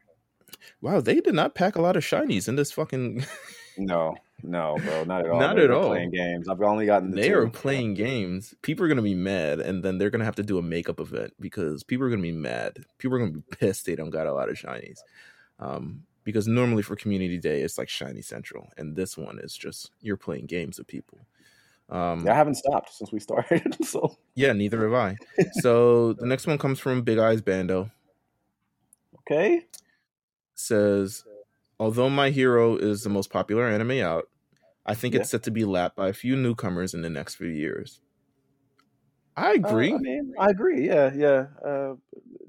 wow, 0.80 1.01
they 1.01 1.20
did 1.20 1.34
not 1.34 1.55
pack 1.55 1.76
a 1.76 1.82
lot 1.82 1.97
of 1.97 2.05
shinies 2.05 2.49
in 2.49 2.57
this 2.57 2.72
fucking. 2.72 3.24
No, 3.78 4.14
no, 4.42 4.78
bro, 4.82 5.05
not 5.05 5.26
at 5.26 5.30
all. 5.30 5.38
Not 5.38 5.57
They're 5.57 5.66
at 5.66 5.70
all. 5.70 5.88
Playing 5.88 6.11
games. 6.11 6.49
I've 6.49 6.62
only 6.62 6.86
gotten 6.86 7.11
the 7.11 7.16
they 7.20 7.28
two. 7.28 7.36
are 7.36 7.51
playing 7.51 7.92
games. 7.92 8.55
People 8.62 8.86
are 8.86 8.88
gonna 8.88 9.03
be 9.03 9.14
mad, 9.14 9.61
and 9.61 9.82
then 9.84 9.99
they're 9.99 10.09
gonna 10.09 10.24
have 10.24 10.36
to 10.36 10.42
do 10.42 10.57
a 10.57 10.62
makeup 10.62 10.99
event 10.99 11.34
because 11.38 11.82
people 11.82 12.07
are 12.07 12.09
gonna 12.09 12.22
be 12.22 12.32
mad. 12.32 12.78
People 12.97 13.16
are 13.16 13.18
gonna 13.18 13.32
be 13.32 13.42
pissed 13.59 13.84
they 13.84 13.94
don't 13.94 14.09
got 14.09 14.26
a 14.26 14.32
lot 14.32 14.49
of 14.49 14.57
shinies. 14.57 15.01
Um, 15.59 16.05
because 16.24 16.47
normally 16.49 16.82
for 16.82 16.97
community 16.97 17.36
day 17.36 17.61
it's 17.61 17.76
like 17.76 17.90
shiny 17.90 18.22
central, 18.22 18.70
and 18.78 18.97
this 18.97 19.18
one 19.18 19.38
is 19.40 19.55
just 19.55 19.90
you're 20.01 20.16
playing 20.16 20.47
games 20.47 20.78
with 20.78 20.86
people. 20.86 21.18
Um, 21.90 22.24
Yeah, 22.24 22.32
I 22.32 22.36
haven't 22.36 22.55
stopped 22.55 22.94
since 22.94 23.12
we 23.12 23.20
started. 23.28 23.76
so 23.84 24.16
yeah, 24.36 24.55
neither 24.55 24.82
have 24.88 24.94
I. 24.94 25.16
so 25.61 26.14
the 26.14 26.24
next 26.24 26.47
one 26.47 26.57
comes 26.57 26.80
from 26.80 27.03
Big 27.03 27.18
Eyes 27.18 27.42
Bando. 27.42 27.90
okay, 29.20 29.66
Says, 30.59 31.24
although 31.78 32.09
my 32.11 32.30
hero 32.30 32.76
is 32.76 33.02
the 33.02 33.11
most 33.11 33.30
popular 33.30 33.68
anime 33.68 34.00
out, 34.02 34.28
I 34.86 34.94
think 34.94 35.14
Yeah. 35.14 35.20
it's 35.20 35.30
set 35.30 35.42
to 35.44 35.50
be 35.50 35.64
lapped 35.64 35.96
by 35.96 36.09
a 36.09 36.12
few 36.14 36.34
newcomers 36.34 36.94
in 36.94 37.02
the 37.02 37.11
next 37.11 37.34
few 37.34 37.48
years. 37.48 38.00
I 39.36 39.50
Uh, 39.50 39.54
agree. 39.54 39.92
I 39.92 39.98
mean, 39.98 40.32
I 40.38 40.48
agree. 40.48 40.86
Yeah, 40.86 41.12
yeah. 41.14 41.46
Uh, 41.62 41.96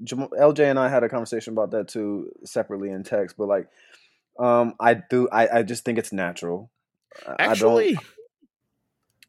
Jam- 0.02 0.28
LJ 0.38 0.70
and 0.70 0.78
I 0.78 0.88
had 0.88 1.04
a 1.04 1.08
conversation 1.08 1.52
about 1.52 1.70
that 1.72 1.88
too, 1.88 2.32
separately 2.44 2.90
in 2.90 3.02
text. 3.02 3.36
But 3.36 3.48
like, 3.48 3.68
um, 4.38 4.74
I 4.80 4.94
do. 4.94 5.28
I, 5.30 5.58
I 5.58 5.62
just 5.62 5.84
think 5.84 5.98
it's 5.98 6.12
natural. 6.12 6.70
Actually, 7.38 7.96
I. 7.96 8.00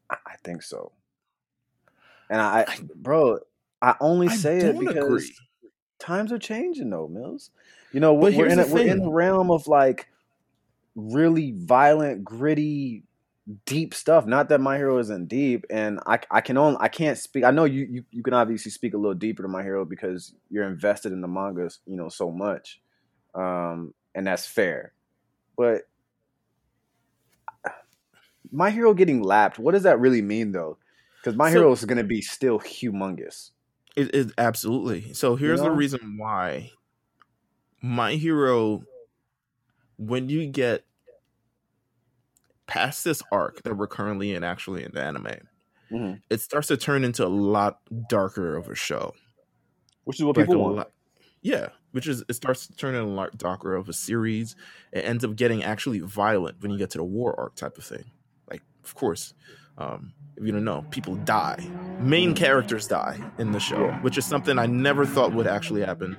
I, 0.08 0.16
I 0.26 0.36
think 0.42 0.62
so. 0.62 0.92
And 2.30 2.40
I, 2.40 2.64
bro, 2.94 3.40
I 3.82 3.96
only 4.00 4.28
I 4.28 4.36
say 4.36 4.58
it 4.58 4.78
because 4.78 4.96
agree. 4.96 5.34
Times 6.00 6.32
are 6.32 6.38
changing, 6.38 6.90
though, 6.90 7.08
Meelz. 7.08 7.50
You 7.92 8.00
know, 8.00 8.16
But 8.16 8.34
we're 8.34 8.46
in 8.46 8.58
a, 8.58 8.64
the 8.64 8.74
we're 8.74 8.86
in 8.86 9.00
the 9.00 9.10
realm 9.10 9.50
of 9.50 9.66
like 9.68 10.08
really 10.96 11.52
violent, 11.56 12.24
gritty, 12.24 13.04
deep 13.66 13.94
stuff. 13.94 14.26
Not 14.26 14.48
that 14.48 14.60
my 14.60 14.76
hero 14.76 14.98
isn't 14.98 15.28
deep, 15.28 15.66
and 15.70 16.00
I 16.06 16.18
I 16.30 16.40
can 16.40 16.56
only 16.56 16.78
I 16.80 16.88
can't 16.88 17.18
speak. 17.18 17.44
I 17.44 17.50
know 17.50 17.64
you 17.64 17.86
you, 17.90 18.04
you 18.10 18.22
can 18.22 18.32
obviously 18.34 18.70
speak 18.70 18.94
a 18.94 18.96
little 18.96 19.14
deeper 19.14 19.42
to 19.42 19.48
my 19.48 19.62
hero 19.62 19.84
because 19.84 20.34
you're 20.50 20.66
invested 20.66 21.12
in 21.12 21.20
the 21.20 21.28
mangas, 21.28 21.80
you 21.86 21.96
know, 21.96 22.08
so 22.08 22.30
much, 22.30 22.80
um, 23.34 23.92
and 24.14 24.26
that's 24.26 24.46
fair. 24.46 24.92
But 25.56 25.82
my 28.52 28.70
hero 28.70 28.94
getting 28.94 29.22
lapped, 29.22 29.58
what 29.58 29.72
does 29.72 29.82
that 29.84 30.00
really 30.00 30.22
mean 30.22 30.52
though? 30.52 30.78
Because 31.20 31.36
my 31.36 31.50
So- 31.50 31.58
hero 31.58 31.72
is 31.72 31.84
going 31.84 31.98
to 31.98 32.04
be 32.04 32.20
still 32.22 32.58
humongous. 32.58 33.50
It 33.96 34.14
is 34.14 34.32
absolutely. 34.38 35.12
So 35.14 35.36
here's 35.36 35.60
the 35.60 35.68
know? 35.68 35.74
reason 35.74 36.16
why 36.16 36.70
my 37.82 38.12
hero, 38.14 38.82
when 39.96 40.28
you 40.28 40.46
get 40.46 40.84
past 42.66 43.04
this 43.04 43.22
arc 43.32 43.62
that 43.62 43.74
we're 43.76 43.86
currently 43.88 44.32
in, 44.34 44.44
actually 44.44 44.84
in 44.84 44.92
the 44.92 45.02
anime, 45.02 45.48
Mhm. 45.90 46.22
it 46.30 46.40
starts 46.40 46.68
to 46.68 46.76
turn 46.76 47.04
into 47.04 47.26
a 47.26 47.28
lot 47.28 47.80
darker 48.08 48.56
of 48.56 48.68
a 48.68 48.74
show. 48.74 49.14
Which 50.04 50.18
is 50.20 50.24
what 50.24 50.36
Like 50.36 50.46
people 50.46 50.62
want. 50.62 50.76
lot- 50.76 50.92
yeah, 51.42 51.70
which 51.92 52.06
is 52.06 52.22
it 52.28 52.34
starts 52.34 52.66
to 52.68 52.76
turn 52.76 52.94
into 52.94 53.06
a 53.08 53.12
lot 53.12 53.36
darker 53.36 53.74
of 53.74 53.88
a 53.88 53.92
series. 53.92 54.54
It 54.92 55.00
ends 55.04 55.24
up 55.24 55.36
getting 55.36 55.64
actually 55.64 56.00
violent 56.00 56.60
when 56.62 56.70
you 56.70 56.78
get 56.78 56.90
to 56.90 56.98
the 56.98 57.04
war 57.04 57.38
arc 57.38 57.56
type 57.56 57.76
of 57.76 57.84
thing. 57.84 58.10
Like, 58.48 58.62
of 58.84 58.94
course, 58.94 59.34
um, 59.78 60.12
if 60.36 60.44
you 60.46 60.52
don't 60.52 60.64
know, 60.64 60.84
people 60.90 61.16
die. 61.16 61.66
Main 62.00 62.34
characters 62.34 62.86
die 62.86 63.18
in 63.38 63.52
the 63.52 63.60
show, 63.60 63.86
Yeah. 63.86 64.00
which 64.02 64.16
is 64.16 64.24
something 64.24 64.58
I 64.58 64.66
never 64.66 65.04
thought 65.04 65.32
would 65.34 65.46
actually 65.46 65.82
happen. 65.82 66.16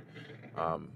Um, 0.56 0.90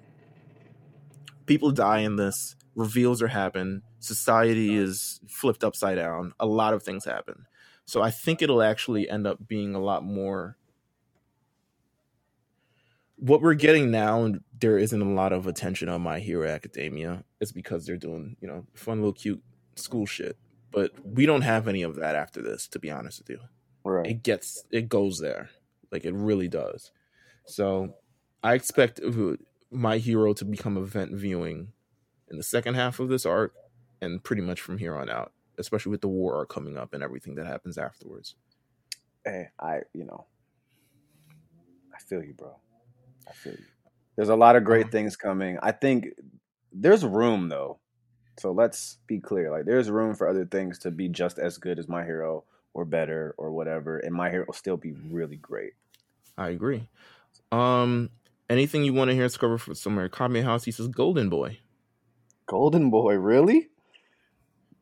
people 1.45 1.71
die 1.71 1.99
in 1.99 2.15
this. 2.17 2.55
Reveals 2.75 3.21
are 3.21 3.27
happen. 3.27 3.81
Society 3.99 4.75
is 4.75 5.19
flipped 5.27 5.63
upside 5.63 5.95
down. 5.97 6.33
A 6.39 6.45
lot 6.45 6.73
of 6.73 6.83
things 6.83 7.05
happen. 7.05 7.45
So 7.85 8.01
I 8.01 8.11
think 8.11 8.41
it'll 8.41 8.61
actually 8.61 9.09
end 9.09 9.25
up 9.25 9.47
being 9.47 9.73
a 9.75 9.79
lot 9.79 10.03
more 10.03 10.57
what 13.17 13.41
we're 13.41 13.53
getting 13.53 13.91
now 13.91 14.23
and 14.23 14.41
there 14.59 14.77
isn't 14.77 15.01
a 15.01 15.13
lot 15.13 15.31
of 15.31 15.47
attention 15.47 15.87
on 15.87 16.01
my 16.01 16.19
hero 16.19 16.47
academia 16.49 17.23
is 17.39 17.53
because 17.53 17.85
they're 17.85 17.95
doing 17.95 18.35
you 18.41 18.47
know 18.47 18.65
fun 18.73 18.97
little 18.97 19.13
cute 19.13 19.41
school 19.75 20.05
shit 20.05 20.37
but 20.75 20.91
we 21.05 21.25
don't 21.25 21.43
have 21.43 21.67
any 21.69 21.83
of 21.83 21.95
that 21.97 22.15
after 22.15 22.43
this 22.43 22.67
to 22.69 22.79
be 22.79 22.91
honest 22.91 23.19
with 23.21 23.31
you 23.31 23.39
Right. 23.85 24.07
it 24.07 24.23
gets 24.23 24.65
it 24.71 24.89
goes 24.89 25.19
there 25.19 25.49
like 25.91 26.05
it 26.05 26.13
really 26.13 26.49
does 26.49 26.91
so 27.47 27.95
i 28.43 28.53
expect 28.55 29.01
my 29.71 29.97
hero 29.97 30.33
to 30.33 30.45
become 30.45 30.77
event 30.77 31.13
viewing 31.13 31.73
in 32.29 32.37
the 32.37 32.43
second 32.43 32.75
half 32.75 32.99
of 32.99 33.09
this 33.09 33.25
arc 33.25 33.53
and 34.01 34.23
pretty 34.23 34.41
much 34.41 34.61
from 34.61 34.77
here 34.77 34.95
on 34.97 35.09
out, 35.09 35.33
especially 35.59 35.91
with 35.91 36.01
the 36.01 36.07
war 36.07 36.35
arc 36.37 36.49
coming 36.49 36.77
up 36.77 36.93
and 36.93 37.03
everything 37.03 37.35
that 37.35 37.47
happens 37.47 37.77
afterwards. 37.77 38.35
Hey, 39.25 39.49
I 39.59 39.81
you 39.93 40.05
know, 40.05 40.27
I 41.93 41.99
feel 41.99 42.23
you, 42.23 42.33
bro. 42.33 42.55
I 43.27 43.33
feel 43.33 43.53
you. 43.53 43.65
There's 44.15 44.29
a 44.29 44.35
lot 44.35 44.55
of 44.55 44.63
great 44.63 44.87
Uh-huh. 44.87 44.91
things 44.91 45.15
coming. 45.15 45.57
I 45.61 45.71
think 45.71 46.07
there's 46.71 47.05
room 47.05 47.49
though. 47.49 47.79
So 48.37 48.51
let's 48.51 48.97
be 49.07 49.19
clear. 49.19 49.51
Like 49.51 49.65
there's 49.65 49.89
room 49.89 50.15
for 50.15 50.27
other 50.27 50.45
things 50.45 50.79
to 50.79 50.91
be 50.91 51.07
just 51.07 51.39
as 51.39 51.57
good 51.57 51.79
as 51.79 51.87
My 51.87 52.03
Hero 52.03 52.43
or 52.73 52.85
better 52.85 53.33
or 53.37 53.51
whatever, 53.51 53.99
and 53.99 54.13
My 54.13 54.29
Hero 54.29 54.45
will 54.47 54.53
still 54.53 54.77
be 54.77 54.93
really 55.09 55.37
great. 55.37 55.73
I 56.37 56.49
agree. 56.49 56.89
Um, 57.51 58.09
anything 58.49 58.83
you 58.83 58.93
want 58.93 59.09
to 59.09 59.15
hear 59.15 59.25
us 59.25 59.37
cover 59.37 59.57
for 59.57 59.73
somewhere? 59.73 60.09
Kame 60.09 60.43
House, 60.43 60.65
he 60.65 60.71
says 60.71 60.87
Golden 60.89 61.29
Boy. 61.29 61.59
Golden 62.47 62.89
Boy, 62.89 63.15
really? 63.15 63.69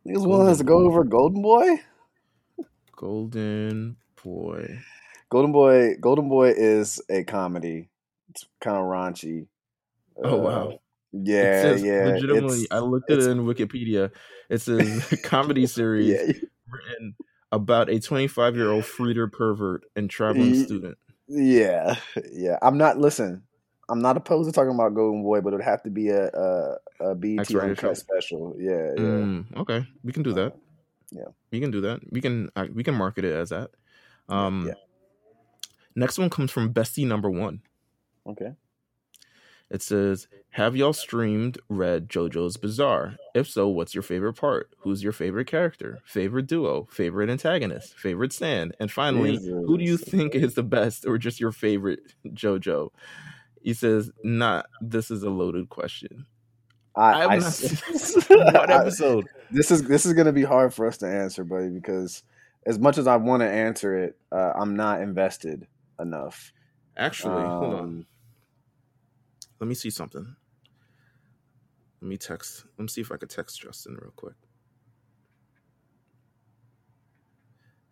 Niggas 0.08 0.26
want 0.26 0.49
us 0.49 0.58
to 0.58 0.64
go 0.64 0.80
over 0.80 1.04
Golden 1.04 1.41
Boy? 1.41 1.80
Golden 2.95 3.97
Boy. 4.24 4.80
Golden 5.30 5.51
Boy, 5.51 5.95
Golden 5.99 6.30
Boy 6.30 6.54
is 6.56 7.01
a 7.10 7.24
comedy. 7.24 7.89
It's 8.30 8.45
kind 8.60 8.78
of 8.78 8.84
raunchy. 8.84 9.47
Oh 10.24 10.36
Uh, 10.36 10.43
wow. 10.43 10.80
Yeah, 11.14 11.61
says 11.61 11.84
yeah. 11.84 12.05
legitimately. 12.05 12.68
I 12.72 12.80
looked 12.80 13.09
at 13.11 13.20
it 13.20 13.30
in 13.30 13.45
Wikipedia. 13.45 14.11
It 14.49 14.61
says 14.61 15.05
comedy 15.24 15.68
series 15.68 16.09
yeah, 16.09 16.34
written 16.68 17.16
about 17.51 17.89
a 17.89 17.99
25 17.99 18.55
year 18.55 18.72
old 18.72 18.86
freeder 18.86 19.28
pervert 19.28 19.86
and 19.95 20.09
traveling 20.09 20.64
student. 20.64 20.97
yeah, 21.28 21.95
yeah. 22.32 22.57
I'm 22.61 22.78
not 22.78 22.97
listen. 22.97 23.43
I'm 23.89 23.99
not 23.99 24.18
opposed 24.18 24.49
to 24.49 24.53
talking 24.53 24.74
about 24.74 24.95
Golden 24.95 25.24
Boy, 25.24 25.41
but 25.41 25.53
it 25.53 25.57
would 25.57 25.66
have 25.66 25.84
to 25.84 25.91
be 25.91 26.09
a 26.09 26.30
a, 26.30 26.78
a 26.99 27.11
uncut 27.11 27.97
special. 27.97 28.55
Yeah, 28.57 28.91
yeah. 28.95 29.03
Mm, 29.03 29.57
okay, 29.57 29.86
we 30.03 30.11
can 30.11 30.24
do 30.24 30.34
that. 30.34 30.55
yeah. 31.11 31.26
we 31.51 31.59
can 31.59 31.70
do 31.70 31.82
that. 31.82 31.99
We 32.11 32.22
can 32.22 32.49
uh, 32.55 32.68
we 32.74 32.84
can 32.84 32.95
market 32.95 33.24
it 33.24 33.34
as 33.34 33.49
that. 33.49 33.70
Um, 34.30 34.68
yeah. 34.68 34.74
next 35.95 36.18
one 36.18 36.30
comes 36.30 36.49
from 36.49 36.74
Bestie 36.74 37.05
Number 37.05 37.30
One. 37.30 37.61
Okay. 38.26 38.53
It 39.70 39.82
says, 39.82 40.28
"Have 40.54 40.76
y'all 40.76 40.93
streamed 40.93 41.58
read 41.70 42.10
JoJo's 42.10 42.58
Bizarre? 42.58 43.16
If 43.36 43.47
so, 43.49 43.68
what's 43.68 43.93
your 43.95 44.01
favorite 44.04 44.34
part? 44.34 44.70
Who's 44.80 45.04
your 45.04 45.14
favorite 45.14 45.47
character? 45.47 45.99
Favorite 46.06 46.47
duo? 46.47 46.88
Favorite 46.91 47.30
antagonist? 47.30 47.97
Favorite 47.97 48.32
stand? 48.34 48.76
And 48.80 48.91
finally, 48.91 49.38
who 49.38 49.78
do 49.78 49.84
you 49.84 49.97
think 49.97 50.36
is 50.36 50.54
the 50.54 50.64
best, 50.64 51.06
or 51.06 51.18
just 51.18 51.39
your 51.39 51.51
favorite 51.51 51.99
JoJo?" 52.26 52.89
He 53.62 53.74
says, 53.74 54.12
"Not. 54.24 54.66
This 54.82 55.10
is 55.10 55.24
a 55.24 55.30
loaded 55.30 55.70
question. 55.70 56.26
I, 56.95 57.26
I 57.26 57.36
s- 57.38 57.58
seen 57.58 58.38
one 58.38 58.70
I- 58.72 58.82
episode. 58.82 59.28
this 59.49 59.72
is 59.72 59.84
this 59.88 60.06
is 60.06 60.14
gonna 60.14 60.32
be 60.34 60.43
hard 60.43 60.74
for 60.74 60.86
us 60.86 60.97
to 60.97 61.08
answer, 61.08 61.43
buddy, 61.43 61.70
because 61.70 62.22
as 62.68 62.78
much 62.78 62.97
as 62.99 63.08
I 63.08 63.16
want 63.16 63.41
to 63.41 63.49
answer 63.49 63.97
it, 63.97 64.18
uh, 64.32 64.51
I'm 64.56 64.76
not 64.76 65.01
invested 65.01 65.66
enough. 65.99 66.54
Actually, 66.95 67.43
hold 67.43 67.74
on. 67.74 67.80
Um, 67.80 68.06
Let 69.60 69.68
me 69.68 69.74
see 69.76 69.89
something. 69.89 70.36
Let 72.04 72.10
me 72.10 72.18
text. 72.18 72.66
Let 72.78 72.82
me 72.82 72.89
see 72.89 72.99
if 72.99 73.14
I 73.14 73.16
could 73.16 73.30
text 73.30 73.62
Justin 73.62 73.93
real 73.93 74.12
quick. 74.18 74.36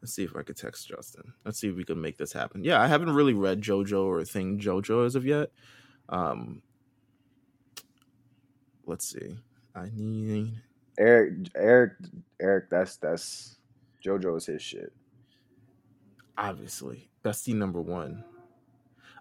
Let's 0.01 0.14
see 0.14 0.26
if 0.26 0.36
I 0.36 0.41
could 0.41 0.57
text 0.57 0.89
Justin. 0.89 1.32
Let's 1.45 1.62
see 1.62 1.70
if 1.70 1.78
we 1.78 1.86
can 1.86 2.01
make 2.01 2.18
this 2.18 2.34
happen. 2.34 2.62
Yeah, 2.62 2.82
I 2.82 2.88
haven't 2.88 3.14
really 3.14 3.34
read 3.34 3.62
JoJo 3.62 4.03
or 4.03 4.26
Thing 4.26 4.59
JoJo 4.59 5.05
as 5.05 5.16
of 5.16 5.26
yet. 5.26 5.51
Um, 6.09 6.62
let's 8.86 9.09
see. 9.09 9.38
I 9.74 9.86
need. 9.93 10.55
Eric, 10.99 11.47
Eric, 11.55 11.93
Eric. 12.41 12.70
That's 12.70 12.97
that's 12.97 13.59
JoJo 14.05 14.36
is 14.36 14.45
his 14.45 14.62
shit. 14.62 14.91
Obviously, 16.38 17.09
bestie 17.24 17.55
number 17.55 17.82
one. 17.82 18.26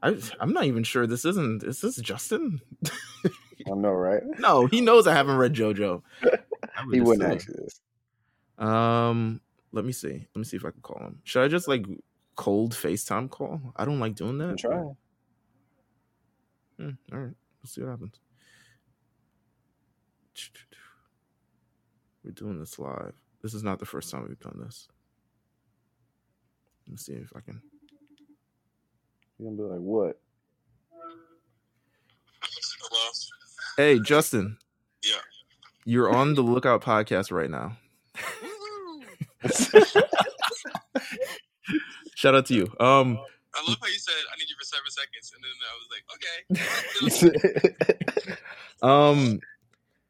I, 0.03 0.17
I'm 0.41 0.53
not 0.53 0.65
even 0.65 0.83
sure 0.83 1.07
this 1.07 1.25
isn't. 1.25 1.63
Is 1.63 1.81
this 1.81 1.95
Justin? 1.95 2.61
I 3.67 3.75
know, 3.75 3.93
right? 3.93 4.23
no, 4.39 4.67
he 4.67 4.81
knows 4.81 5.07
I 5.07 5.15
haven't 5.15 5.37
read 5.37 5.55
JoJo. 5.55 6.03
He 6.93 7.01
wouldn't 7.01 7.31
ask 7.31 7.47
you 7.47 7.55
this. 7.55 7.81
Um, 8.57 9.43
let 9.73 9.85
me 9.85 9.93
see. 9.93 10.13
Let 10.13 10.37
me 10.37 10.45
see 10.45 10.57
if 10.57 10.65
I 10.65 10.71
can 10.71 10.81
call 10.81 10.99
him. 10.99 11.21
Should 11.25 11.43
I 11.43 11.49
just 11.49 11.69
like 11.69 11.85
cold 12.37 12.73
FaceTime 12.73 13.29
call? 13.29 13.61
I 13.77 13.85
don't 13.85 14.01
like 14.01 14.15
doing 14.15 14.39
that. 14.39 14.57
Try. 14.59 14.83
Hmm, 16.79 16.91
all 17.13 17.19
right, 17.19 17.35
let's 17.63 17.75
see 17.75 17.83
what 17.83 17.91
happens. 17.91 18.19
We're 22.25 22.31
doing 22.31 22.59
this 22.59 22.79
live. 22.79 23.15
This 23.43 23.53
is 23.53 23.63
not 23.63 23.79
the 23.79 23.87
first 23.87 24.11
time 24.11 24.27
we've 24.27 24.41
done 24.41 24.61
this. 24.65 24.89
Let 26.87 26.93
me 26.93 26.97
see 26.97 27.13
if 27.13 27.33
I 27.37 27.41
can. 27.41 27.61
You're 29.39 29.51
gonna 29.51 29.57
be 29.57 29.75
like, 29.75 29.81
what? 29.81 30.21
Hey, 33.81 33.99
Justin. 33.99 34.59
Yeah. 35.03 35.17
You're 35.87 36.11
on 36.11 36.35
the 36.35 36.43
Lookout 36.43 36.83
podcast 36.83 37.33
right 37.33 37.51
now. 37.51 37.79
Shout 42.15 42.35
out 42.35 42.45
to 42.45 42.55
you. 42.55 42.65
Um, 42.79 43.19
I 43.55 43.65
love 43.67 43.79
how 43.81 43.87
you 43.87 43.99
said 43.99 44.13
I 44.31 44.37
need 44.37 44.51
you 44.51 44.57
for 44.59 44.67
seven 44.67 44.91
seconds, 44.91 45.33
and 45.35 45.43
then 45.43 45.57
I 45.65 45.73
was 45.81 45.89
like, 47.09 48.27
okay. 48.27 48.37
um, 48.83 49.41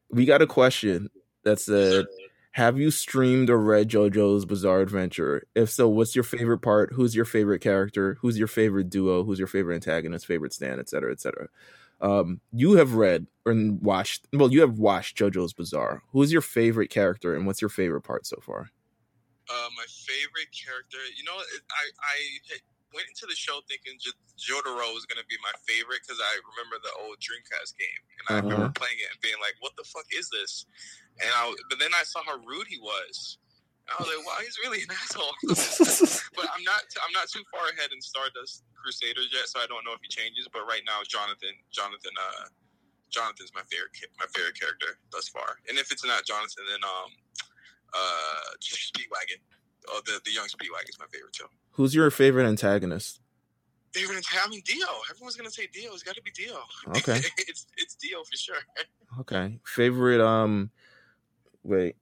we 0.09 0.25
got 0.25 0.41
a 0.41 0.47
question 0.47 1.09
that 1.45 1.61
said, 1.61 2.07
"Have 2.51 2.77
you 2.77 2.91
streamed 2.91 3.49
or 3.49 3.57
read 3.57 3.87
JoJo's 3.87 4.43
Bizarre 4.43 4.81
Adventure? 4.81 5.43
If 5.55 5.69
so, 5.69 5.87
what's 5.87 6.13
your 6.13 6.25
favorite 6.25 6.59
part? 6.59 6.91
Who's 6.91 7.15
your 7.15 7.23
favorite 7.23 7.61
character? 7.61 8.17
Who's 8.19 8.37
your 8.37 8.49
favorite 8.49 8.89
duo? 8.89 9.23
Who's 9.23 9.39
your 9.39 9.47
favorite 9.47 9.75
antagonist? 9.75 10.25
Favorite 10.25 10.51
stand, 10.51 10.81
etc., 10.81 11.13
etc." 11.13 11.47
Um, 12.01 12.41
you 12.51 12.73
have 12.73 12.95
read 12.95 13.27
and 13.45 13.81
watched. 13.81 14.27
Well, 14.33 14.51
you 14.51 14.61
have 14.61 14.79
watched 14.79 15.17
JoJo's 15.17 15.53
Bizarre. 15.53 16.03
Who's 16.11 16.31
your 16.31 16.41
favorite 16.41 16.89
character, 16.89 17.35
and 17.35 17.45
what's 17.45 17.61
your 17.61 17.69
favorite 17.69 18.01
part 18.01 18.25
so 18.25 18.37
far? 18.41 18.69
Uh, 19.49 19.69
my 19.75 19.85
favorite 19.89 20.47
character, 20.55 20.99
you 21.17 21.23
know, 21.23 21.35
I 21.35 21.85
I 21.99 22.17
went 22.93 23.07
into 23.07 23.25
the 23.27 23.35
show 23.35 23.59
thinking 23.67 23.97
J- 23.99 24.15
Jotaro 24.39 24.93
was 24.93 25.05
gonna 25.05 25.27
be 25.27 25.35
my 25.43 25.51
favorite 25.67 26.01
because 26.07 26.21
I 26.21 26.39
remember 26.55 26.79
the 26.79 26.93
old 27.03 27.17
Dreamcast 27.19 27.75
game, 27.77 28.03
and 28.19 28.25
I 28.31 28.39
remember 28.47 28.69
Uh-huh. 28.69 28.73
playing 28.75 28.99
it 28.99 29.11
and 29.11 29.19
being 29.19 29.39
like, 29.41 29.55
"What 29.59 29.75
the 29.75 29.83
fuck 29.83 30.05
is 30.13 30.29
this?" 30.29 30.65
And 31.19 31.29
I, 31.35 31.53
but 31.69 31.79
then 31.79 31.91
I 31.93 32.03
saw 32.03 32.23
how 32.23 32.37
rude 32.45 32.67
he 32.67 32.79
was. 32.79 33.39
I 33.89 34.01
was 34.01 34.07
like, 34.07 34.23
"Wow, 34.25 34.37
he's 34.39 34.57
really 34.63 34.83
an 34.83 34.91
asshole." 34.91 35.35
but 36.37 36.47
I'm 36.53 36.63
not 36.63 36.81
I'm 37.01 37.13
not 37.13 37.27
too 37.29 37.43
far 37.51 37.67
ahead 37.73 37.91
in 37.91 38.01
Stardust 38.01 38.63
Crusaders 38.75 39.29
yet, 39.33 39.47
so 39.47 39.59
I 39.59 39.67
don't 39.67 39.83
know 39.83 39.93
if 39.93 40.01
he 40.01 40.09
changes. 40.09 40.47
But 40.51 40.63
right 40.67 40.81
now, 40.85 41.03
Jonathan 41.07 41.53
Jonathan 41.71 42.13
uh 42.15 42.45
Jonathan's 43.09 43.51
my 43.53 43.65
favorite 43.67 43.91
my 44.19 44.25
favorite 44.33 44.57
character 44.59 44.97
thus 45.11 45.27
far. 45.29 45.59
And 45.67 45.77
if 45.77 45.91
it's 45.91 46.05
not 46.05 46.25
Jonathan, 46.25 46.63
then 46.69 46.81
um 46.83 47.11
uh 47.93 48.55
Speedwagon. 48.61 49.41
Oh, 49.89 50.01
the 50.05 50.21
the 50.23 50.31
young 50.31 50.47
Speedwagon 50.47 50.89
is 50.89 50.99
my 50.99 51.09
favorite 51.11 51.33
too. 51.33 51.49
Who's 51.71 51.95
your 51.95 52.09
favorite 52.11 52.47
antagonist? 52.47 53.19
Favorite, 53.93 54.17
antagonist? 54.17 54.47
I 54.47 54.49
mean 54.49 54.61
Dio. 54.63 54.87
Everyone's 55.09 55.35
gonna 55.35 55.51
say 55.51 55.67
Dio. 55.67 55.91
It's 55.93 56.03
got 56.03 56.15
to 56.15 56.21
be 56.21 56.31
Dio. 56.31 56.63
Okay. 56.95 57.19
it's 57.49 57.67
it's 57.77 57.95
Dio 57.95 58.23
for 58.23 58.37
sure. 58.37 58.63
Okay. 59.19 59.59
Favorite 59.65 60.21
um 60.21 60.71
wait. 61.63 61.95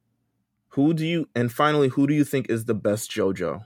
Who 0.73 0.93
do 0.93 1.05
you 1.05 1.29
and 1.35 1.51
finally 1.51 1.89
who 1.89 2.05
do 2.07 2.13
you 2.13 2.23
think 2.23 2.49
is 2.49 2.65
the 2.65 2.75
best 2.75 3.09
JoJo? 3.11 3.65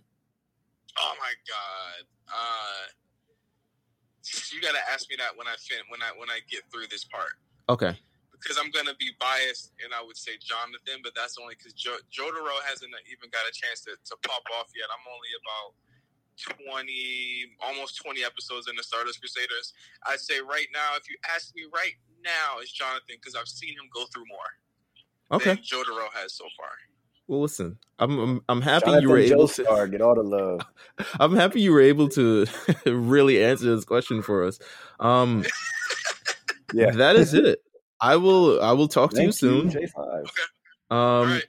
Oh 0.99 1.13
my 1.19 1.33
god. 1.47 2.07
Uh, 2.29 2.85
you 4.53 4.61
gotta 4.61 4.79
ask 4.91 5.09
me 5.09 5.15
that 5.19 5.35
when 5.35 5.47
I 5.47 5.55
fin- 5.59 5.85
when 5.89 6.01
I 6.01 6.11
when 6.17 6.29
I 6.29 6.39
get 6.49 6.63
through 6.71 6.87
this 6.89 7.03
part. 7.03 7.33
Okay. 7.69 7.97
because 8.33 8.57
I'm 8.59 8.71
gonna 8.71 8.95
be 8.99 9.11
biased, 9.19 9.71
and 9.83 9.93
I 9.93 10.03
would 10.03 10.17
say 10.17 10.35
Jonathan, 10.39 10.99
but 11.03 11.13
that's 11.15 11.37
only 11.39 11.55
because 11.55 11.71
jo- 11.73 12.03
Jotaro 12.11 12.59
hasn't 12.67 12.91
even 13.11 13.29
got 13.31 13.47
a 13.47 13.53
chance 13.55 13.81
to, 13.87 13.91
to 13.95 14.13
pop 14.27 14.43
off 14.59 14.67
yet. 14.75 14.87
I'm 14.91 15.03
only 15.07 15.31
about 15.39 15.69
twenty, 16.35 17.47
almost 17.63 17.97
twenty 18.03 18.23
episodes 18.23 18.67
in 18.67 18.75
the 18.75 18.83
Stardust 18.83 19.19
Crusaders. 19.19 19.73
I'd 20.07 20.19
say 20.19 20.39
right 20.41 20.67
now, 20.73 20.95
if 20.99 21.07
you 21.09 21.15
ask 21.35 21.55
me 21.55 21.63
right 21.73 21.95
now, 22.23 22.59
it's 22.59 22.71
Jonathan 22.71 23.15
because 23.19 23.35
I've 23.35 23.47
seen 23.47 23.73
him 23.75 23.87
go 23.93 24.05
through 24.11 24.25
more 24.27 24.51
Okay. 25.39 25.55
than 25.55 25.63
Jotaro 25.63 26.11
has 26.13 26.33
so 26.33 26.45
far. 26.57 26.71
Well, 27.33 27.41
listen. 27.41 27.79
I'm 27.97 28.19
I'm, 28.19 28.41
I'm 28.47 28.61
happy 28.61 28.85
Jonathan 28.85 29.01
you 29.01 29.09
were 29.09 29.17
able 29.17 29.47
to 29.47 29.87
get 29.89 30.01
all 30.01 30.13
the 30.13 30.21
love. 30.21 30.61
I'm 31.19 31.35
happy 31.35 31.61
you 31.61 31.71
were 31.71 31.81
able 31.81 32.07
to 32.09 32.45
really 32.85 33.43
answer 33.43 33.75
this 33.75 33.85
question 33.85 34.21
for 34.21 34.45
us. 34.45 34.59
Um 34.99 35.43
Yeah. 36.71 36.91
that 36.91 37.15
is 37.15 37.33
it. 37.33 37.63
I 37.99 38.17
will 38.17 38.61
I 38.61 38.73
will 38.73 38.87
talk 38.87 39.13
to 39.13 39.23
you 39.23 39.31
Thank 39.31 39.33
soon. 39.33 39.71
J5. 39.71 39.97
Um 39.97 40.27
All 40.91 41.25
right, 41.25 41.43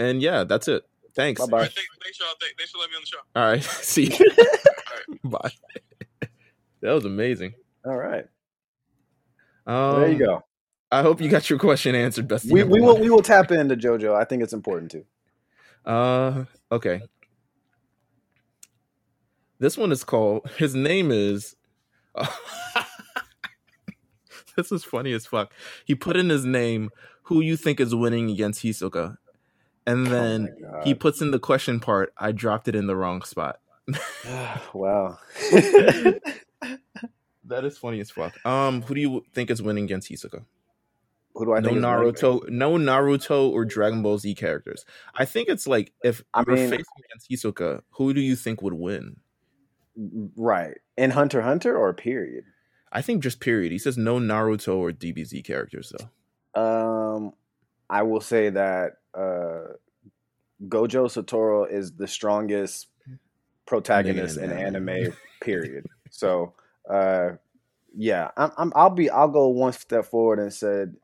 and 0.00 0.20
yeah, 0.20 0.42
that's 0.42 0.66
it. 0.66 0.82
Thanks. 1.14 1.40
Bye-bye. 1.42 1.56
all 1.56 1.62
right. 1.62 1.72
Thanks, 1.72 1.90
thanks, 2.02 2.18
y'all. 2.18 2.28
Thanks, 2.40 2.54
thanks 2.58 2.72
for 2.72 2.78
letting 2.78 2.90
me 2.90 2.96
on 2.96 3.02
the 3.02 3.06
show. 3.06 3.18
All 3.36 3.44
right. 3.44 3.62
See 3.84 4.06
you. 4.06 5.30
Bye. 5.30 5.52
That 6.80 6.92
was 6.92 7.04
amazing. 7.04 7.54
All 7.86 7.96
right. 7.96 8.24
Um, 9.64 10.00
there 10.00 10.10
you 10.10 10.18
go. 10.18 10.42
I 10.90 11.02
hope 11.02 11.20
you 11.20 11.28
got 11.28 11.48
your 11.48 11.60
question 11.60 11.94
answered, 11.94 12.26
Bestie. 12.26 12.52
We 12.52 12.64
we 12.64 12.80
will 12.80 12.98
we 12.98 13.10
will 13.10 13.22
tap 13.22 13.52
into 13.52 13.76
JoJo. 13.76 14.12
I 14.16 14.24
think 14.24 14.42
it's 14.42 14.52
important 14.52 14.90
too. 14.90 15.04
Uh, 15.84 16.44
okay. 16.70 17.02
This 19.58 19.76
one 19.76 19.92
is 19.92 20.04
called. 20.04 20.48
His 20.58 20.74
name 20.74 21.10
is. 21.10 21.56
this 24.56 24.72
is 24.72 24.84
funny 24.84 25.12
as 25.12 25.26
fuck. 25.26 25.52
He 25.84 25.94
put 25.94 26.16
in 26.16 26.28
his 26.28 26.44
name, 26.44 26.90
who 27.24 27.40
you 27.40 27.56
think 27.56 27.78
is 27.78 27.94
winning 27.94 28.30
against 28.30 28.62
Hisoka, 28.64 29.16
and 29.86 30.08
then 30.08 30.48
oh 30.66 30.80
he 30.82 30.92
puts 30.92 31.20
in 31.22 31.30
the 31.30 31.38
question 31.38 31.78
part. 31.78 32.12
I 32.18 32.32
dropped 32.32 32.66
it 32.66 32.74
in 32.74 32.88
the 32.88 32.96
wrong 32.96 33.22
spot. 33.22 33.60
wow. 34.74 35.18
That 37.50 37.64
is 37.64 37.76
funny 37.76 37.98
as 37.98 38.12
fuck. 38.12 38.34
Um, 38.46 38.82
who 38.82 38.94
do 38.94 39.00
you 39.00 39.24
think 39.32 39.50
is 39.50 39.60
winning 39.60 39.82
against 39.82 40.08
Hisoka? 40.08 40.44
Who 41.40 41.46
do 41.46 41.54
I 41.54 41.60
no? 41.60 41.70
Naruto, 41.70 42.46
no 42.50 42.72
Naruto 42.72 43.50
or 43.50 43.64
Dragon 43.64 44.02
Ball 44.02 44.18
Z 44.18 44.34
characters. 44.34 44.84
I 45.14 45.24
think 45.24 45.48
it's 45.48 45.66
like 45.66 45.94
if 46.04 46.22
I 46.34 46.44
mean- 46.46 46.68
facing 46.68 46.84
against 47.08 47.30
Hisoka, 47.30 47.80
who 47.92 48.12
do 48.12 48.20
you 48.20 48.36
think 48.36 48.60
would 48.60 48.74
win? 48.74 49.16
Right. 50.36 50.76
In 50.98 51.10
Hunter 51.10 51.40
Hunter 51.40 51.76
or 51.76 51.94
period? 51.94 52.44
I 52.92 53.00
think 53.00 53.22
just 53.22 53.40
period. 53.40 53.72
He 53.72 53.78
says 53.78 53.96
no 53.96 54.18
Naruto 54.18 54.76
or 54.76 54.92
DBZ 54.92 55.42
characters 55.44 55.92
though. 55.96 56.10
Um, 56.60 57.32
I 57.88 58.02
will 58.02 58.20
say 58.20 58.50
that 58.50 58.98
uh, 59.14 59.74
Gojo 60.68 61.06
Satoru 61.06 61.70
is 61.70 61.92
the 61.92 62.06
strongest 62.06 62.88
protagonist 63.66 64.36
in 64.36 64.52
anime. 64.52 64.88
anime. 64.90 65.12
Period. 65.40 65.86
so, 66.10 66.52
uh, 66.90 67.30
yeah, 67.96 68.30
I'm, 68.36 68.50
I'm. 68.58 68.72
I'll 68.74 68.90
be. 68.90 69.08
I'll 69.10 69.28
go 69.28 69.48
one 69.48 69.72
step 69.72 70.04
forward 70.04 70.38
and 70.38 70.52
said 70.52 70.94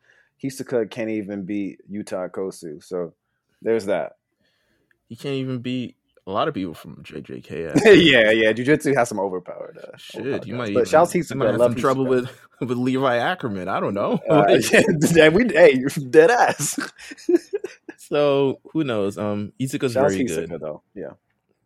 Hisoka 0.42 0.90
can't 0.90 1.10
even 1.10 1.44
beat 1.44 1.80
Yuta 1.90 2.30
Okkotsu. 2.30 2.82
So, 2.82 3.14
there's 3.62 3.86
that. 3.86 4.12
He 5.08 5.16
can't 5.16 5.34
even 5.36 5.60
beat 5.60 5.96
a 6.26 6.32
lot 6.32 6.48
of 6.48 6.54
people 6.54 6.74
from 6.74 7.02
JJK. 7.04 7.50
yeah, 7.84 8.30
yeah. 8.30 8.52
Jujutsu 8.52 8.94
has 8.96 9.08
some 9.08 9.20
overpowered. 9.20 9.78
Uh, 9.78 9.96
Shit, 9.96 10.20
overpowered 10.22 10.46
you 10.46 10.52
guys. 10.52 10.58
might. 10.58 10.74
But 10.74 10.80
even, 10.80 10.84
shouts 10.84 11.14
you 11.14 11.24
might 11.36 11.50
have 11.50 11.58
some 11.58 11.74
trouble 11.76 12.06
with 12.06 12.28
with 12.60 12.76
Levi 12.76 13.16
Ackerman. 13.16 13.68
I 13.68 13.80
don't 13.80 13.94
know. 13.94 14.20
Uh, 14.28 14.58
yeah, 15.14 15.28
we 15.28 15.48
hey, 15.48 15.84
dead 16.10 16.30
ass. 16.30 16.78
so 17.96 18.60
who 18.72 18.82
knows? 18.84 19.16
Um, 19.18 19.52
Izuka's 19.60 19.92
Shouts 19.92 20.14
very 20.14 20.24
Hisoka 20.24 20.48
good. 20.48 20.60
though. 20.60 20.82
Yeah. 20.94 21.10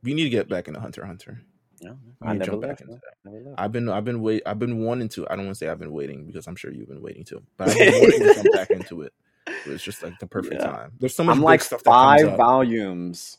We 0.03 0.15
need 0.15 0.25
to 0.25 0.31
get 0.31 0.49
back 0.49 0.69
into 0.69 0.81
Hunter 0.81 1.05
Hunter. 1.05 1.43
Yeah, 1.81 1.93
I 2.23 2.35
never 2.35 2.45
jump 2.53 2.63
back 2.63 2.81
into 2.83 3.01
that. 3.25 3.55
I've 3.57 3.73
been 3.73 3.89
I've 3.89 4.05
been 4.05 4.21
wait 4.21 4.43
I've 4.45 4.59
been 4.59 4.81
wanting 4.85 5.09
to. 5.11 5.27
I 5.31 5.37
don't 5.37 5.47
want 5.47 5.57
to 5.57 5.59
say 5.59 5.69
I've 5.69 5.79
been 5.79 5.93
waiting 5.93 6.27
because 6.27 6.47
I'm 6.47 6.57
sure 6.57 6.71
you've 6.73 6.89
been 6.89 7.01
waiting 7.03 7.25
too. 7.25 7.43
But 7.57 7.71
I've 7.71 7.79
been 7.79 8.01
wanting 8.03 8.21
to 8.21 8.35
jump 8.35 8.53
back 8.53 8.71
into 8.71 9.03
it. 9.03 9.13
But 9.47 9.73
it's 9.73 9.83
just 9.83 10.03
like 10.03 10.19
the 10.19 10.27
perfect 10.37 10.57
Yeah. 10.61 10.71
time. 10.71 10.93
There's 11.01 11.15
so 11.15 11.25
much 11.25 11.37
I'm 11.37 11.43
like 11.43 11.63
stuff 11.63 11.83
that 11.83 11.91
comes 11.91 12.23
five 12.23 12.37
volumes 12.37 13.39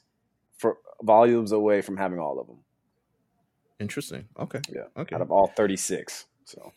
for 0.57 0.77
volumes 1.03 1.51
away 1.51 1.81
from 1.81 1.97
having 1.97 2.19
all 2.19 2.39
of 2.39 2.47
them 2.47 2.57
Interesting. 3.79 4.27
Okay. 4.39 4.59
Yeah. 4.69 4.83
Okay. 4.97 5.15
out 5.15 5.21
of 5.21 5.31
all 5.31 5.47
36. 5.55 6.25
So 6.45 6.71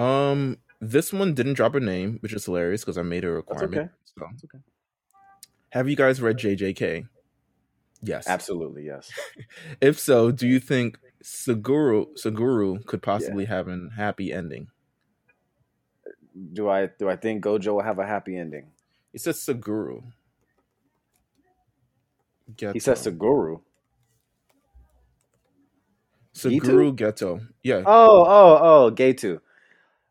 Um, 0.00 0.58
this 0.80 1.12
one 1.12 1.34
didn't 1.34 1.54
drop 1.54 1.74
a 1.74 1.80
name, 1.80 2.18
which 2.20 2.32
is 2.32 2.44
hilarious 2.44 2.82
because 2.82 2.96
I 2.98 3.02
made 3.02 3.24
a 3.24 3.28
That's 3.28 3.36
requirement. 3.48 3.82
okay. 3.82 3.90
So, 4.04 4.26
That's 4.30 4.44
okay. 4.44 4.58
have 5.70 5.88
you 5.88 5.96
guys 5.96 6.20
read 6.22 6.38
JJK? 6.38 7.08
Yes. 8.02 8.26
Absolutely, 8.26 8.84
yes. 8.84 9.10
If 9.80 9.98
so, 9.98 10.32
do 10.32 10.46
you 10.46 10.58
think 10.58 10.98
Suguru 11.22 12.06
Suguru 12.18 12.84
could 12.84 13.02
possibly 13.02 13.44
have 13.44 13.68
an 13.68 13.90
happy 13.96 14.32
ending? 14.32 14.68
Do 16.52 16.68
I 16.68 16.86
do 16.98 17.08
I 17.08 17.16
think 17.16 17.44
Gojo 17.44 17.74
will 17.74 17.82
have 17.82 17.98
a 17.98 18.06
happy 18.06 18.36
ending? 18.36 18.66
It 19.12 19.20
says 19.20 19.38
Suguru. 19.38 20.02
Geto. 22.56 22.72
He 22.72 22.80
says 22.80 23.06
Suguru. 23.06 23.60
Suguru 26.34 26.96
Geto. 26.96 27.46
Yeah. 27.62 27.82
Oh, 27.86 28.24
oh, 28.26 28.58
oh, 28.60 28.90
Geto. 28.90 29.40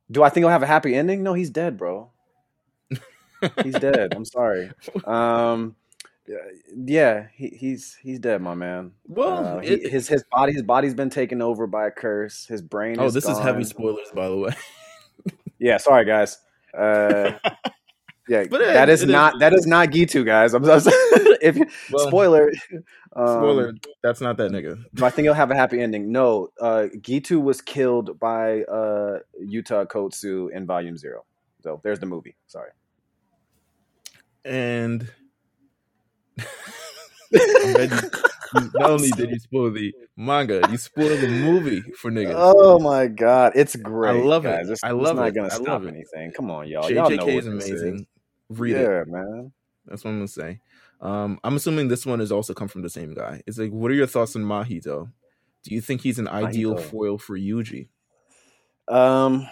Do 0.10 0.24
I 0.24 0.30
think 0.30 0.44
he'll 0.44 0.50
have 0.50 0.64
a 0.64 0.68
happy 0.68 0.96
ending? 0.96 1.24
No, 1.24 1.34
he's 1.34 1.50
dead, 1.50 1.78
bro. 1.78 2.10
He's 3.64 3.74
dead. 3.74 4.14
I'm 4.16 4.26
sorry. 4.26 4.72
Um, 5.06 5.76
yeah, 6.86 7.28
he, 7.36 7.50
he's 7.50 7.96
he's 8.02 8.20
dead, 8.20 8.42
my 8.42 8.54
man. 8.56 8.92
well, 9.08 9.58
Uh, 9.58 9.60
he- 9.60 9.74
it- 9.74 9.92
his 9.92 10.08
his 10.08 10.24
body 10.32 10.54
his 10.54 10.64
body's 10.64 10.94
been 10.94 11.10
taken 11.10 11.42
over 11.42 11.68
by 11.68 11.88
a 11.88 11.92
curse. 11.92 12.46
His 12.48 12.62
brain. 12.62 12.98
oh, 13.00 13.06
is 13.06 13.14
this 13.14 13.28
is 13.28 13.38
heavy 13.40 13.64
spoilers, 13.64 14.10
by 14.14 14.28
the 14.30 14.38
way. 14.38 14.52
Yeah, 15.60 15.78
sorry 15.78 16.06
guys. 16.06 16.40
Uh, 16.76 17.34
yeah, 18.28 18.46
But 18.50 18.62
that 18.62 18.90
is 18.90 19.06
not 19.06 19.38
that 19.40 19.54
is 19.54 19.68
not 19.68 19.90
Geto, 19.90 20.26
guys. 20.26 20.56
I'm, 20.56 20.66
I'm 20.66 20.82
if 20.86 21.56
Well, 21.92 22.08
spoiler. 22.08 22.52
Um, 23.16 23.28
Spoiler, 23.28 23.74
that's 24.02 24.22
not 24.22 24.38
that 24.38 24.52
nigga. 24.52 24.84
Do 24.96 25.06
I 25.06 25.10
think 25.12 25.26
he'll 25.26 25.34
have 25.36 25.52
a 25.52 25.56
happy 25.56 25.80
ending? 25.82 26.12
No. 26.12 26.48
Uh, 26.60 26.88
Geto 26.96 27.40
was 27.44 27.62
killed 27.62 28.18
by 28.20 28.64
uh, 28.64 29.20
Yuta 29.44 29.86
Okkotsu 29.86 30.50
in 30.52 30.66
Volume 30.66 30.98
Zero. 30.98 31.26
So 31.62 31.80
there's 31.84 32.00
the 32.00 32.06
movie. 32.08 32.36
Sorry. 32.48 32.72
And 34.44 35.02
I'm 35.04 35.06
glad 35.06 35.10
you, 35.10 35.10
you- 35.10 35.12
not 37.34 38.90
only 38.90 39.10
did 39.12 39.30
you 39.30 39.40
spoil 39.40 39.72
the 39.72 39.94
manga, 40.18 40.62
you 40.70 40.78
spoiled 40.78 41.20
the 41.20 41.28
movie 41.28 41.82
for 41.98 42.12
niggas. 42.12 42.34
Oh 42.36 42.80
my 42.80 43.08
god, 43.08 43.54
it's 43.56 43.76
great. 43.76 44.10
I 44.22 44.24
love 44.24 44.46
it. 44.46 44.68
It's, 44.70 44.84
I 44.84 44.88
it's 44.88 44.96
love 44.96 45.16
not 45.16 45.30
it. 45.30 45.36
gonna 45.36 45.48
I 45.48 45.56
stop 45.56 45.68
love 45.68 45.86
it. 45.86 45.94
anything. 45.94 46.32
Come 46.32 46.52
on, 46.52 46.68
y'all. 46.68 46.90
Y'all 46.92 47.10
know 47.10 47.26
JJK 47.26 47.40
is 47.40 47.48
amazing. 47.48 48.08
Read 48.50 48.76
it. 48.76 48.82
yeah, 48.82 49.04
man. 49.08 49.52
That's 49.86 50.04
what 50.04 50.12
I'm 50.12 50.18
gonna 50.18 50.28
say. 50.28 50.60
Um, 51.00 51.40
I'm 51.44 51.56
assuming 51.56 51.88
this 51.88 52.06
one 52.06 52.20
has 52.20 52.32
also 52.32 52.54
come 52.54 52.68
from 52.68 52.82
the 52.84 52.90
same 52.90 53.14
guy. 53.14 53.42
It's 53.48 53.58
like, 53.58 53.72
what 53.72 53.90
are 53.90 53.96
your 53.96 54.08
thoughts 54.08 54.36
on 54.36 54.44
Mahito? 54.44 55.12
Do 55.64 55.76
you 55.76 55.82
think 55.82 56.02
he's 56.02 56.20
an 56.20 56.28
ideal 56.28 56.76
Mahito. 56.76 56.82
foil 56.82 57.18
for 57.18 57.38
Yuji? 57.38 57.88
Um, 58.88 59.48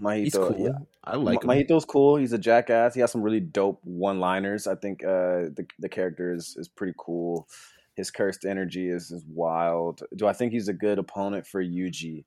Mahito. 0.00 0.24
He's 0.24 0.34
cool. 0.34 0.56
yeah. 0.58 0.78
I 1.04 1.16
like 1.16 1.42
him. 1.42 1.46
Ma- 1.48 1.54
Mahito's 1.54 1.84
cool. 1.84 2.16
He's 2.16 2.32
a 2.32 2.38
jackass. 2.38 2.94
He 2.94 3.00
has 3.00 3.10
some 3.10 3.22
really 3.22 3.40
dope 3.40 3.80
one-liners. 3.84 4.66
I 4.66 4.74
think 4.76 5.04
uh, 5.04 5.50
the 5.56 5.66
the 5.78 5.88
character 5.88 6.32
is 6.32 6.56
is 6.58 6.68
pretty 6.68 6.94
cool. 6.98 7.48
His 7.94 8.10
cursed 8.10 8.44
energy 8.44 8.88
is 8.88 9.10
is 9.10 9.24
wild. 9.28 10.02
Do 10.16 10.26
I 10.26 10.32
think 10.32 10.52
he's 10.52 10.68
a 10.68 10.72
good 10.72 10.98
opponent 10.98 11.46
for 11.46 11.62
Yuji? 11.62 12.24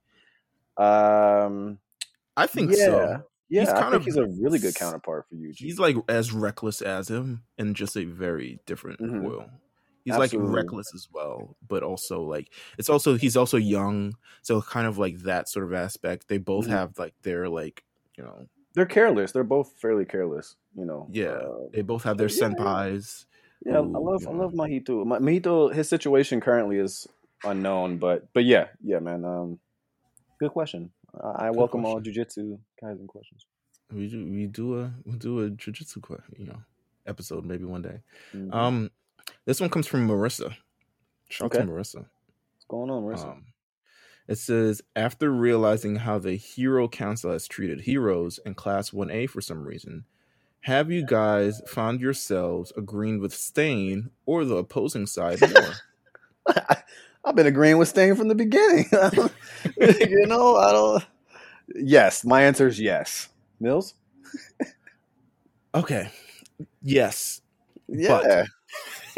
Um, 0.78 1.80
I 2.38 2.48
think 2.48 2.72
yeah, 2.72 2.86
so. 2.86 3.22
yeah. 3.50 3.62
He's 3.62 3.70
I 3.70 3.80
kind 3.80 3.92
think 3.92 4.02
of- 4.02 4.06
he's 4.06 4.18
a 4.18 4.26
really 4.42 4.60
good 4.60 4.76
counterpart 4.76 5.28
for 5.30 5.36
Yuji. 5.36 5.58
He's 5.58 5.80
like 5.80 5.96
as 6.10 6.32
reckless 6.34 6.82
as 6.82 7.10
him, 7.10 7.44
and 7.58 7.76
just 7.76 7.96
a 7.96 8.04
very 8.06 8.60
different 8.66 9.00
Mhm. 9.00 9.24
foil. 9.24 9.50
He's 10.06 10.14
Absolutely. 10.14 10.48
like 10.48 10.56
reckless 10.56 10.88
as 10.96 11.08
well, 11.12 11.58
but 11.68 11.82
also 11.84 12.22
like 12.22 12.54
it's 12.78 12.90
also 12.90 13.16
he's 13.18 13.36
also 13.36 13.58
young, 13.58 14.16
so 14.44 14.62
kind 14.62 14.88
of 14.88 14.98
like 14.98 15.18
that 15.24 15.50
sort 15.50 15.66
of 15.66 15.74
aspect. 15.74 16.28
They 16.30 16.38
both 16.38 16.68
Mhm. 16.68 16.70
have 16.78 17.00
like 17.00 17.16
their 17.24 17.50
like 17.50 17.84
you 18.18 18.24
know 18.24 18.46
They're 18.76 18.86
careless. 18.86 19.32
They're 19.32 19.44
both 19.44 19.74
fairly 19.82 20.06
careless. 20.06 20.56
You 20.78 20.86
know. 20.86 21.08
yeah 21.12 21.30
Uh, 21.42 21.70
they 21.74 21.82
both 21.82 22.04
have 22.04 22.18
their 22.18 22.30
yeah. 22.30 22.50
senpais. 22.50 23.26
yeah. 23.66 23.78
I 23.78 23.80
love 23.80 24.28
I 24.28 24.32
know. 24.32 24.40
love 24.46 24.54
Mahito. 24.54 25.04
Mahito. 25.06 25.74
His 25.74 25.90
situation 25.90 26.40
currently 26.40 26.78
is 26.78 27.08
unknown, 27.44 27.98
but 27.98 28.32
but 28.34 28.46
yeah, 28.46 28.68
yeah, 28.84 29.00
man. 29.00 29.26
Um, 29.26 29.60
good 30.40 30.52
question. 30.52 30.92
I, 31.16 31.48
I 31.48 31.50
Good 31.50 31.58
welcome 31.58 31.86
all 31.86 31.96
question. 32.02 32.14
jujitsu 32.14 32.60
guys 32.82 33.00
and 33.00 33.08
questions. 33.08 33.48
We 33.92 34.08
do 34.08 34.24
we 34.26 34.46
do 34.48 34.80
a 34.82 34.94
we 35.06 35.18
do 35.18 35.40
a 35.46 35.50
jujitsu 35.50 35.98
you 36.38 36.46
know 36.46 36.62
episode 37.08 37.44
maybe 37.46 37.64
one 37.66 37.82
day. 37.82 38.02
Mhm. 38.34 38.54
Um, 38.54 38.92
this 39.46 39.60
one 39.60 39.70
comes 39.70 39.88
from 39.88 40.08
Marissa. 40.08 40.56
Shout 41.30 41.54
Okay. 41.56 41.66
Marissa. 41.66 42.06
What's 42.56 42.66
going 42.68 42.90
on, 42.90 43.04
Marissa? 43.04 43.32
Um, 43.32 43.46
it 44.28 44.38
says 44.38 44.82
after 44.96 45.32
realizing 45.32 45.98
how 45.98 46.18
the 46.18 46.36
Hero 46.36 46.88
Council 46.88 47.32
has 47.32 47.48
treated 47.48 47.82
heroes 47.82 48.40
in 48.46 48.56
Class 48.56 48.90
1A 48.92 49.30
for 49.30 49.42
some 49.42 49.64
reason, 49.64 50.06
have 50.62 50.92
you 50.92 51.06
guys 51.06 51.62
found 51.68 52.02
yourselves 52.02 52.74
agreeing 52.76 53.20
with 53.20 53.34
Stain 53.36 54.10
or 54.26 54.46
the 54.46 54.56
opposing 54.56 55.06
side 55.06 55.40
more? 55.42 56.56
I've 57.24 57.36
been 57.36 57.46
agreeing 57.48 57.78
with 57.78 57.88
Stain 57.88 58.16
from 58.16 58.28
the 58.28 58.36
beginning. 58.36 58.86
you 59.80 60.26
know, 60.28 60.56
I 60.56 60.72
don't. 60.72 61.06
Yes, 61.76 62.24
my 62.26 62.44
answer 62.44 62.68
is 62.68 62.80
yes. 62.80 63.30
Meelz. 63.62 63.94
okay. 65.74 66.10
Yes. 66.82 67.42
Yeah. 67.88 68.46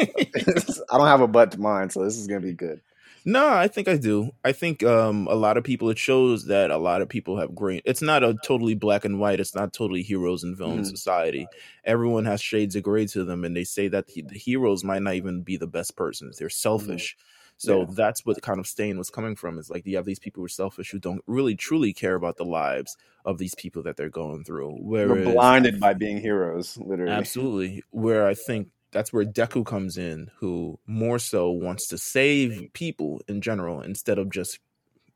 I 0.00 0.96
don't 0.98 1.06
have 1.06 1.20
a 1.20 1.28
butt 1.28 1.52
to 1.52 1.60
mine, 1.60 1.90
so 1.90 2.02
this 2.04 2.16
is 2.16 2.26
gonna 2.26 2.40
be 2.40 2.52
good. 2.54 2.80
No, 3.24 3.46
I 3.48 3.68
think 3.68 3.88
I 3.88 3.96
do. 3.96 4.30
I 4.44 4.52
think 4.52 4.82
um, 4.84 5.26
a 5.28 5.34
lot 5.34 5.56
of 5.58 5.64
people. 5.64 5.90
It 5.90 5.98
shows 5.98 6.46
that 6.46 6.70
a 6.70 6.78
lot 6.78 7.02
of 7.02 7.08
people 7.08 7.38
have 7.38 7.54
great. 7.54 7.82
It's 7.84 8.00
not 8.00 8.22
a 8.22 8.34
totally 8.42 8.74
black 8.74 9.04
and 9.04 9.18
white. 9.20 9.40
It's 9.40 9.54
not 9.54 9.72
totally 9.72 10.02
heroes 10.02 10.44
and 10.44 10.56
villain 10.56 10.80
Mhm. 10.82 10.86
society. 10.86 11.46
Everyone 11.84 12.24
has 12.24 12.40
shades 12.40 12.74
of 12.76 12.84
gray 12.84 13.06
to 13.06 13.24
them, 13.24 13.44
and 13.44 13.54
they 13.56 13.64
say 13.64 13.88
that 13.88 14.08
he, 14.08 14.22
the 14.22 14.38
heroes 14.38 14.82
might 14.84 15.02
not 15.02 15.14
even 15.14 15.42
be 15.42 15.56
the 15.56 15.66
best 15.66 15.94
persons. 15.96 16.38
They're 16.38 16.48
selfish. 16.48 17.16
So 17.58 17.80
Yeah. 17.80 17.86
that's 17.90 18.24
what 18.24 18.40
kind 18.40 18.60
of 18.60 18.68
stain 18.68 18.96
was 18.96 19.10
coming 19.10 19.34
from. 19.34 19.58
Is 19.58 19.68
like 19.68 19.84
you 19.84 19.96
have 19.96 20.06
these 20.06 20.20
people 20.20 20.40
who 20.40 20.46
are 20.46 20.48
selfish 20.48 20.90
who 20.92 21.00
don't 21.00 21.22
really 21.26 21.56
truly 21.56 21.92
care 21.92 22.14
about 22.14 22.36
the 22.36 22.44
lives 22.44 22.96
of 23.26 23.36
these 23.38 23.54
people 23.56 23.82
that 23.82 23.96
they're 23.96 24.08
going 24.08 24.44
through. 24.44 24.78
We're 24.80 25.24
blinded 25.24 25.80
by 25.80 25.92
being 25.94 26.18
heroes, 26.18 26.78
literally. 26.78 27.12
Absolutely. 27.12 27.82
Where 27.90 28.26
I 28.28 28.34
think 28.34 28.68
that's 28.90 29.12
where 29.12 29.24
Deku 29.24 29.66
comes 29.66 29.98
in, 29.98 30.30
who 30.38 30.78
more 30.86 31.18
so 31.18 31.50
wants 31.50 31.88
to 31.88 31.98
save 31.98 32.72
people 32.72 33.20
in 33.28 33.40
general 33.40 33.82
instead 33.82 34.18
of 34.18 34.30
just 34.30 34.60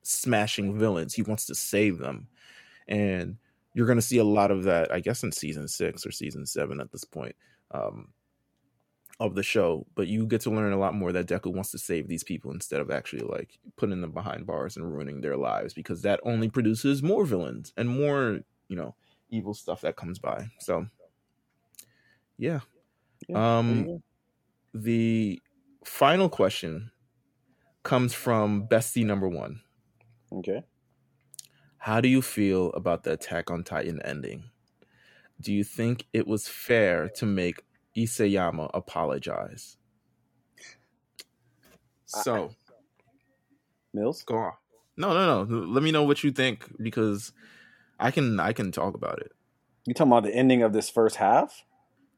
smashing 0.02 0.78
villains. 0.78 1.14
He 1.14 1.22
wants 1.22 1.46
to 1.46 1.54
save 1.54 1.98
them. 1.98 2.28
And 2.86 3.36
you're 3.74 3.86
going 3.86 3.98
to 3.98 4.02
see 4.02 4.18
a 4.18 4.24
lot 4.24 4.50
of 4.50 4.64
that, 4.64 4.92
I 4.92 5.00
guess, 5.00 5.22
in 5.22 5.32
season 5.32 5.68
six 5.68 6.04
or 6.04 6.10
season 6.10 6.44
seven 6.46 6.80
at 6.80 6.92
this 6.92 7.04
point 7.04 7.34
um, 7.70 8.08
of 9.18 9.34
the 9.34 9.42
show. 9.42 9.86
But 9.94 10.08
you 10.08 10.26
get 10.26 10.42
to 10.42 10.50
learn 10.50 10.72
a 10.72 10.78
lot 10.78 10.94
more 10.94 11.12
that 11.12 11.26
Deku 11.26 11.54
wants 11.54 11.70
to 11.70 11.78
save 11.78 12.08
these 12.08 12.24
people 12.24 12.50
instead 12.52 12.80
of 12.80 12.90
actually 12.90 13.26
like 13.26 13.58
putting 13.76 14.02
them 14.02 14.12
behind 14.12 14.46
bars 14.46 14.76
and 14.76 14.92
ruining 14.92 15.22
their 15.22 15.36
lives 15.36 15.72
because 15.72 16.02
that 16.02 16.20
only 16.24 16.50
produces 16.50 17.02
more 17.02 17.24
villains 17.24 17.72
and 17.76 17.88
more, 17.88 18.40
you 18.68 18.76
know, 18.76 18.94
evil 19.30 19.54
stuff 19.54 19.80
that 19.80 19.96
comes 19.96 20.18
by. 20.18 20.48
So, 20.58 20.86
yeah. 22.36 22.60
Yeah, 23.28 23.58
Um, 23.58 23.68
there 23.68 23.76
you 23.76 23.84
go. 23.84 24.02
The 24.74 25.42
final 25.84 26.28
question 26.28 26.90
comes 27.82 28.14
from 28.14 28.66
Bestie 28.68 29.04
number 29.04 29.28
one. 29.28 29.60
Okay. 30.32 30.62
How 31.78 32.00
do 32.00 32.08
you 32.08 32.22
feel 32.22 32.70
about 32.72 33.02
the 33.02 33.12
Attack 33.12 33.50
on 33.50 33.64
Titan 33.64 34.00
ending? 34.02 34.44
Do 35.40 35.52
you 35.52 35.64
think 35.64 36.06
it 36.12 36.26
was 36.26 36.46
fair 36.46 37.08
to 37.16 37.26
make 37.26 37.64
Isayama 37.96 38.70
apologize? 38.72 39.76
So, 42.06 42.54
Meelz? 43.96 44.24
go 44.24 44.36
on. 44.36 44.52
No, 44.96 45.12
no, 45.14 45.44
no. 45.44 45.66
Let 45.66 45.82
me 45.82 45.90
know 45.90 46.04
what 46.04 46.22
you 46.22 46.30
think 46.30 46.70
because 46.80 47.32
I 47.98 48.10
can 48.10 48.38
I 48.38 48.52
can 48.52 48.70
talk 48.70 48.94
about 48.94 49.20
it. 49.20 49.32
You 49.86 49.94
talking 49.94 50.12
about 50.12 50.24
the 50.24 50.34
ending 50.34 50.62
of 50.62 50.72
this 50.72 50.90
first 50.90 51.16
half? 51.16 51.64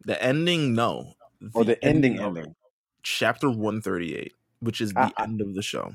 The 0.06 0.22
ending, 0.22 0.74
no. 0.74 1.14
Oh, 1.42 1.48
or 1.60 1.64
the 1.64 1.82
ending 1.84 2.18
of 2.20 2.36
ending? 2.36 2.54
Chapter 3.02 3.48
138, 3.48 4.32
which 4.60 4.80
is 4.80 4.92
the 4.92 5.00
I- 5.16 5.22
end 5.22 5.40
of 5.40 5.54
the 5.54 5.62
show. 5.62 5.94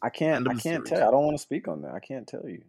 I 0.00 0.10
can't 0.10 0.46
I 0.48 0.52
can't 0.52 0.86
series. 0.86 0.90
tell. 0.90 1.08
I 1.08 1.10
don't 1.10 1.24
want 1.24 1.36
to 1.36 1.42
speak 1.42 1.66
on 1.66 1.82
that. 1.82 1.92
I 1.92 1.98
can't 1.98 2.26
tell 2.26 2.48
you. 2.48 2.62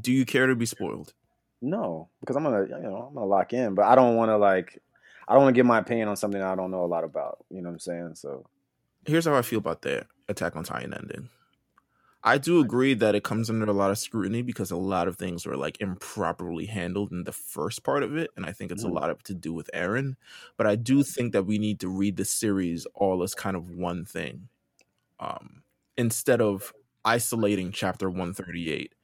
Do 0.00 0.10
you 0.12 0.24
care 0.24 0.46
to 0.46 0.56
be 0.56 0.64
spoiled? 0.66 1.12
No, 1.60 2.08
because 2.20 2.34
I'm 2.36 2.42
gonna 2.44 2.62
you 2.64 2.82
know 2.82 3.06
I'm 3.08 3.14
gonna 3.14 3.26
lock 3.26 3.52
in, 3.52 3.74
but 3.74 3.84
I 3.84 3.94
don't 3.94 4.16
want 4.16 4.30
to 4.30 4.36
like 4.38 4.80
I 5.28 5.34
don't 5.34 5.42
want 5.42 5.54
to 5.54 5.58
give 5.58 5.66
my 5.66 5.78
opinion 5.78 6.08
on 6.08 6.16
something 6.16 6.40
I 6.40 6.54
don't 6.54 6.70
know 6.70 6.84
a 6.84 6.86
lot 6.86 7.04
about. 7.04 7.44
You 7.50 7.60
know 7.60 7.68
what 7.68 7.74
I'm 7.74 7.78
saying? 7.80 8.12
So 8.14 8.46
here's 9.04 9.26
how 9.26 9.34
I 9.34 9.42
feel 9.42 9.58
about 9.58 9.82
that 9.82 10.06
Attack 10.28 10.56
on 10.56 10.64
Titan 10.64 10.94
ending. 10.94 11.28
I 12.26 12.38
do 12.38 12.60
agree 12.60 12.94
that 12.94 13.14
it 13.14 13.22
comes 13.22 13.48
under 13.48 13.66
a 13.66 13.72
lot 13.72 13.92
of 13.92 13.98
scrutiny 13.98 14.42
because 14.42 14.72
a 14.72 14.76
lot 14.76 15.06
of 15.06 15.16
things 15.16 15.46
were 15.46 15.56
like 15.56 15.80
improperly 15.80 16.66
handled 16.66 17.12
in 17.12 17.22
the 17.22 17.32
first 17.32 17.84
part 17.84 18.02
of 18.02 18.16
it, 18.16 18.30
and 18.36 18.44
I 18.44 18.52
think 18.52 18.72
it's 18.72 18.82
a 18.84 18.88
Mhm. 18.88 18.98
lot 18.98 19.10
of 19.10 19.22
to 19.24 19.34
do 19.34 19.52
with 19.52 19.70
Eren. 19.72 20.16
But 20.56 20.66
I 20.66 20.74
do 20.74 21.04
think 21.04 21.32
that 21.32 21.44
we 21.44 21.58
need 21.58 21.78
to 21.80 21.88
read 21.88 22.16
the 22.16 22.24
series 22.24 22.84
all 22.94 23.22
as 23.22 23.34
kind 23.34 23.56
of 23.56 23.70
one 23.70 24.04
thing, 24.04 24.48
um, 25.20 25.64
instead 25.96 26.40
of 26.42 26.74
isolating 27.04 27.72
chapter 27.72 28.10
one 28.10 28.34
thirty 28.34 28.70
eight 28.72 28.94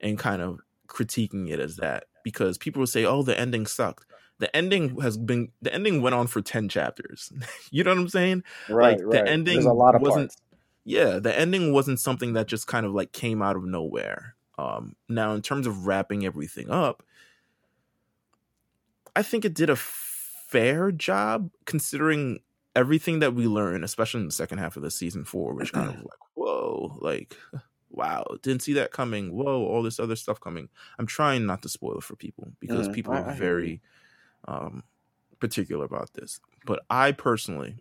and 0.00 0.18
kind 0.18 0.42
of 0.42 0.60
critiquing 0.88 1.50
it 1.50 1.60
as 1.60 1.76
that. 1.76 2.06
Because 2.22 2.58
people 2.58 2.80
will 2.80 2.86
say, 2.86 3.04
"Oh, 3.04 3.22
the 3.22 3.38
ending 3.38 3.66
sucked." 3.66 4.06
The 4.38 4.54
ending 4.56 5.00
has 5.00 5.16
been 5.18 5.52
the 5.62 5.72
ending 5.74 6.02
went 6.02 6.14
on 6.14 6.26
for 6.26 6.42
ten 6.42 6.68
chapters. 6.68 7.32
you 7.70 7.84
know 7.84 7.90
what 7.92 7.98
I'm 8.00 8.08
saying? 8.08 8.42
right, 8.68 8.98
like 8.98 9.00
right. 9.04 9.24
the 9.26 9.26
ending 9.28 9.50
There's 9.50 9.64
a 9.66 9.72
lot 9.72 9.94
of 9.94 10.02
wasn't 10.02 10.04
parts. 10.04 10.36
Yeah 10.84 11.18
the 11.18 11.36
ending 11.38 11.72
wasn't 11.72 12.00
something 12.00 12.34
that 12.34 12.48
just 12.48 12.66
kind 12.66 12.86
of 12.86 12.92
like 12.92 13.12
came 13.12 13.42
out 13.42 13.56
of 13.56 13.64
nowhere. 13.64 14.36
Um 14.58 14.96
now 15.08 15.32
in 15.34 15.42
terms 15.42 15.66
of 15.66 15.86
wrapping 15.86 16.24
everything 16.24 16.70
up 16.70 17.02
i 19.16 19.22
think 19.22 19.44
it 19.44 19.54
did 19.54 19.70
a 19.70 19.76
fair 19.76 20.92
job 20.92 21.50
considering 21.66 22.40
everything 22.76 23.20
that 23.20 23.34
we 23.34 23.46
learned 23.46 23.84
especially 23.84 24.20
in 24.20 24.26
the 24.26 24.32
second 24.32 24.58
half 24.58 24.76
of 24.76 24.82
the 24.82 24.90
season 24.90 25.24
four 25.24 25.54
which 25.54 25.72
kind 25.72 25.88
of 25.88 25.96
like 25.98 26.18
whoa 26.34 26.96
like 27.00 27.36
wow 27.90 28.24
didn't 28.42 28.62
see 28.62 28.72
that 28.74 28.90
coming. 28.92 29.32
Whoa 29.32 29.64
all 29.64 29.82
this 29.82 30.00
other 30.00 30.16
stuff 30.16 30.40
coming. 30.40 30.68
I'm 30.98 31.06
trying 31.06 31.46
not 31.46 31.62
to 31.62 31.68
spoil 31.68 31.98
it 31.98 32.04
for 32.04 32.16
people 32.16 32.52
because 32.60 32.88
Mhm, 32.88 32.92
people 32.92 33.14
I- 33.14 33.18
are 33.18 33.24
very 33.24 33.80
um 34.48 34.84
particular 35.40 35.84
about 35.86 36.14
this. 36.14 36.40
But 36.66 36.84
i 36.90 37.12
personally 37.12 37.78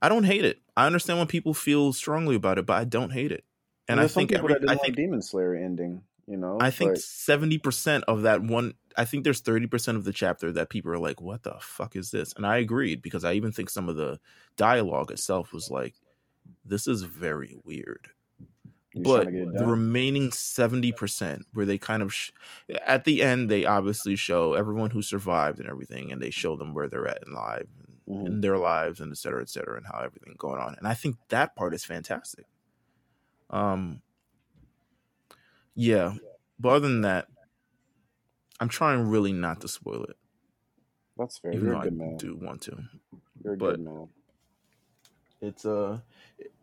I 0.00 0.08
don't 0.08 0.24
hate 0.24 0.44
it. 0.44 0.60
I 0.76 0.86
understand 0.86 1.18
when 1.18 1.28
people 1.28 1.54
feel 1.54 1.92
strongly 1.92 2.36
about 2.36 2.58
it, 2.58 2.66
but 2.66 2.74
I 2.74 2.84
don't 2.84 3.10
hate 3.10 3.32
it. 3.32 3.44
And 3.88 4.00
I 4.00 4.06
think 4.06 4.32
every, 4.32 4.54
I 4.54 4.58
like 4.74 4.82
think 4.82 4.96
Demon 4.96 5.22
Slayer 5.22 5.54
ending. 5.54 6.02
You 6.26 6.36
know, 6.36 6.58
I 6.60 6.70
think 6.70 6.98
seventy 6.98 7.56
percent 7.56 8.04
of 8.06 8.22
that 8.22 8.42
one. 8.42 8.74
I 8.96 9.06
think 9.06 9.24
there's 9.24 9.40
thirty 9.40 9.66
percent 9.66 9.96
of 9.96 10.04
the 10.04 10.12
chapter 10.12 10.52
that 10.52 10.68
people 10.68 10.92
are 10.92 10.98
like, 10.98 11.22
"What 11.22 11.42
the 11.42 11.56
fuck 11.60 11.96
is 11.96 12.10
this?" 12.10 12.34
And 12.34 12.46
I 12.46 12.58
agreed 12.58 13.00
because 13.00 13.24
I 13.24 13.32
even 13.32 13.50
think 13.50 13.70
some 13.70 13.88
of 13.88 13.96
the 13.96 14.20
dialogue 14.56 15.10
itself 15.10 15.54
was 15.54 15.70
like, 15.70 15.94
"This 16.66 16.86
is 16.86 17.02
very 17.02 17.56
weird." 17.64 18.10
But 18.94 19.22
trying 19.22 19.26
to 19.26 19.32
get 19.32 19.48
it 19.54 19.58
the 19.58 19.66
remaining 19.66 20.30
70% 20.30 21.44
where 21.52 21.66
they 21.66 21.78
kind 21.78 22.02
of 22.02 22.12
sh- 22.12 22.30
at 22.86 23.04
the 23.04 23.22
end 23.22 23.48
they 23.50 23.64
obviously 23.64 24.16
show 24.16 24.54
everyone 24.54 24.90
who 24.90 25.02
survived 25.02 25.60
and 25.60 25.68
everything 25.68 26.10
and 26.10 26.22
they 26.22 26.30
show 26.30 26.56
them 26.56 26.74
where 26.74 26.88
they're 26.88 27.06
at 27.06 27.22
in 27.26 27.34
life 27.34 27.66
Mhm. 28.08 28.26
in 28.26 28.40
their 28.40 28.56
lives 28.56 29.00
and 29.00 29.12
et 29.12 29.18
cetera 29.18 29.42
et 29.42 29.48
cetera 29.50 29.76
and 29.76 29.86
how 29.86 29.98
everything 30.00 30.34
going 30.38 30.60
on 30.60 30.74
and 30.78 30.86
i 30.88 30.94
think 30.94 31.16
that 31.28 31.54
part 31.54 31.74
is 31.74 31.84
fantastic 31.84 32.46
um 33.50 34.00
yeah 35.74 36.14
but 36.58 36.70
other 36.70 36.88
than 36.88 37.02
that 37.02 37.28
i'm 38.60 38.68
trying 38.68 39.06
really 39.08 39.32
not 39.32 39.60
to 39.60 39.68
spoil 39.68 40.04
it 40.04 40.16
That's 41.16 41.38
fair. 41.38 41.52
even 41.52 41.66
You're 41.66 41.74
though 41.74 41.80
a 41.80 41.84
good 41.84 41.92
i 41.92 41.96
man. 41.96 42.16
do 42.16 42.36
want 42.36 42.62
to 42.62 42.78
You're 43.44 43.54
a 43.54 43.56
but- 43.56 43.70
good 43.76 43.80
man. 43.84 44.08
it's 45.40 45.64
uh 45.66 46.00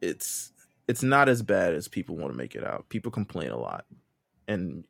it's 0.01 0.51
it's 0.88 1.03
not 1.03 1.30
as 1.30 1.41
bad 1.43 1.73
as 1.73 1.88
people 1.88 2.15
want 2.17 2.31
to 2.34 2.38
make 2.38 2.55
it 2.55 2.63
out 2.63 2.89
people 2.89 3.11
complain 3.11 3.49
a 3.51 3.57
lot 3.57 3.85
and 4.47 4.84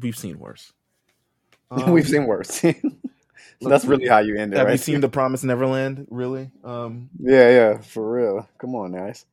we've 0.00 0.16
seen 0.18 0.38
worse 0.38 0.72
Um, 1.70 1.90
We've 1.92 2.08
seen 2.08 2.24
worse. 2.26 2.64
That's 3.60 3.84
really 3.84 4.06
how 4.06 4.18
you 4.18 4.36
end 4.36 4.52
it, 4.52 4.56
have 4.56 4.66
right? 4.66 4.72
you 4.72 4.78
seen 4.78 5.00
the 5.00 5.08
promise 5.08 5.42
neverland 5.42 6.06
really 6.10 6.50
um 6.64 7.10
Yeah, 7.18 7.50
yeah, 7.50 7.78
for 7.78 8.10
real. 8.10 8.48
Come 8.58 8.74
on, 8.74 8.92
guys. 8.92 9.26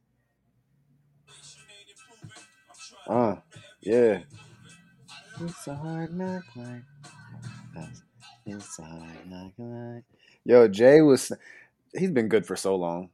Uh, 3.07 3.35
yeah. 3.81 4.19
It's 5.41 5.67
a 5.67 5.75
hard 5.75 6.15
knock 6.15 6.43
life. 6.55 6.81
It's 8.45 8.79
a 8.79 8.83
hard 8.83 9.29
knock 9.29 9.51
life. 9.57 10.03
Yo, 10.43 10.67
Jay 10.67 11.01
was. 11.01 11.31
He's 11.93 12.11
been 12.11 12.27
good 12.27 12.45
for 12.45 12.55
so 12.55 12.75
long. 12.75 13.09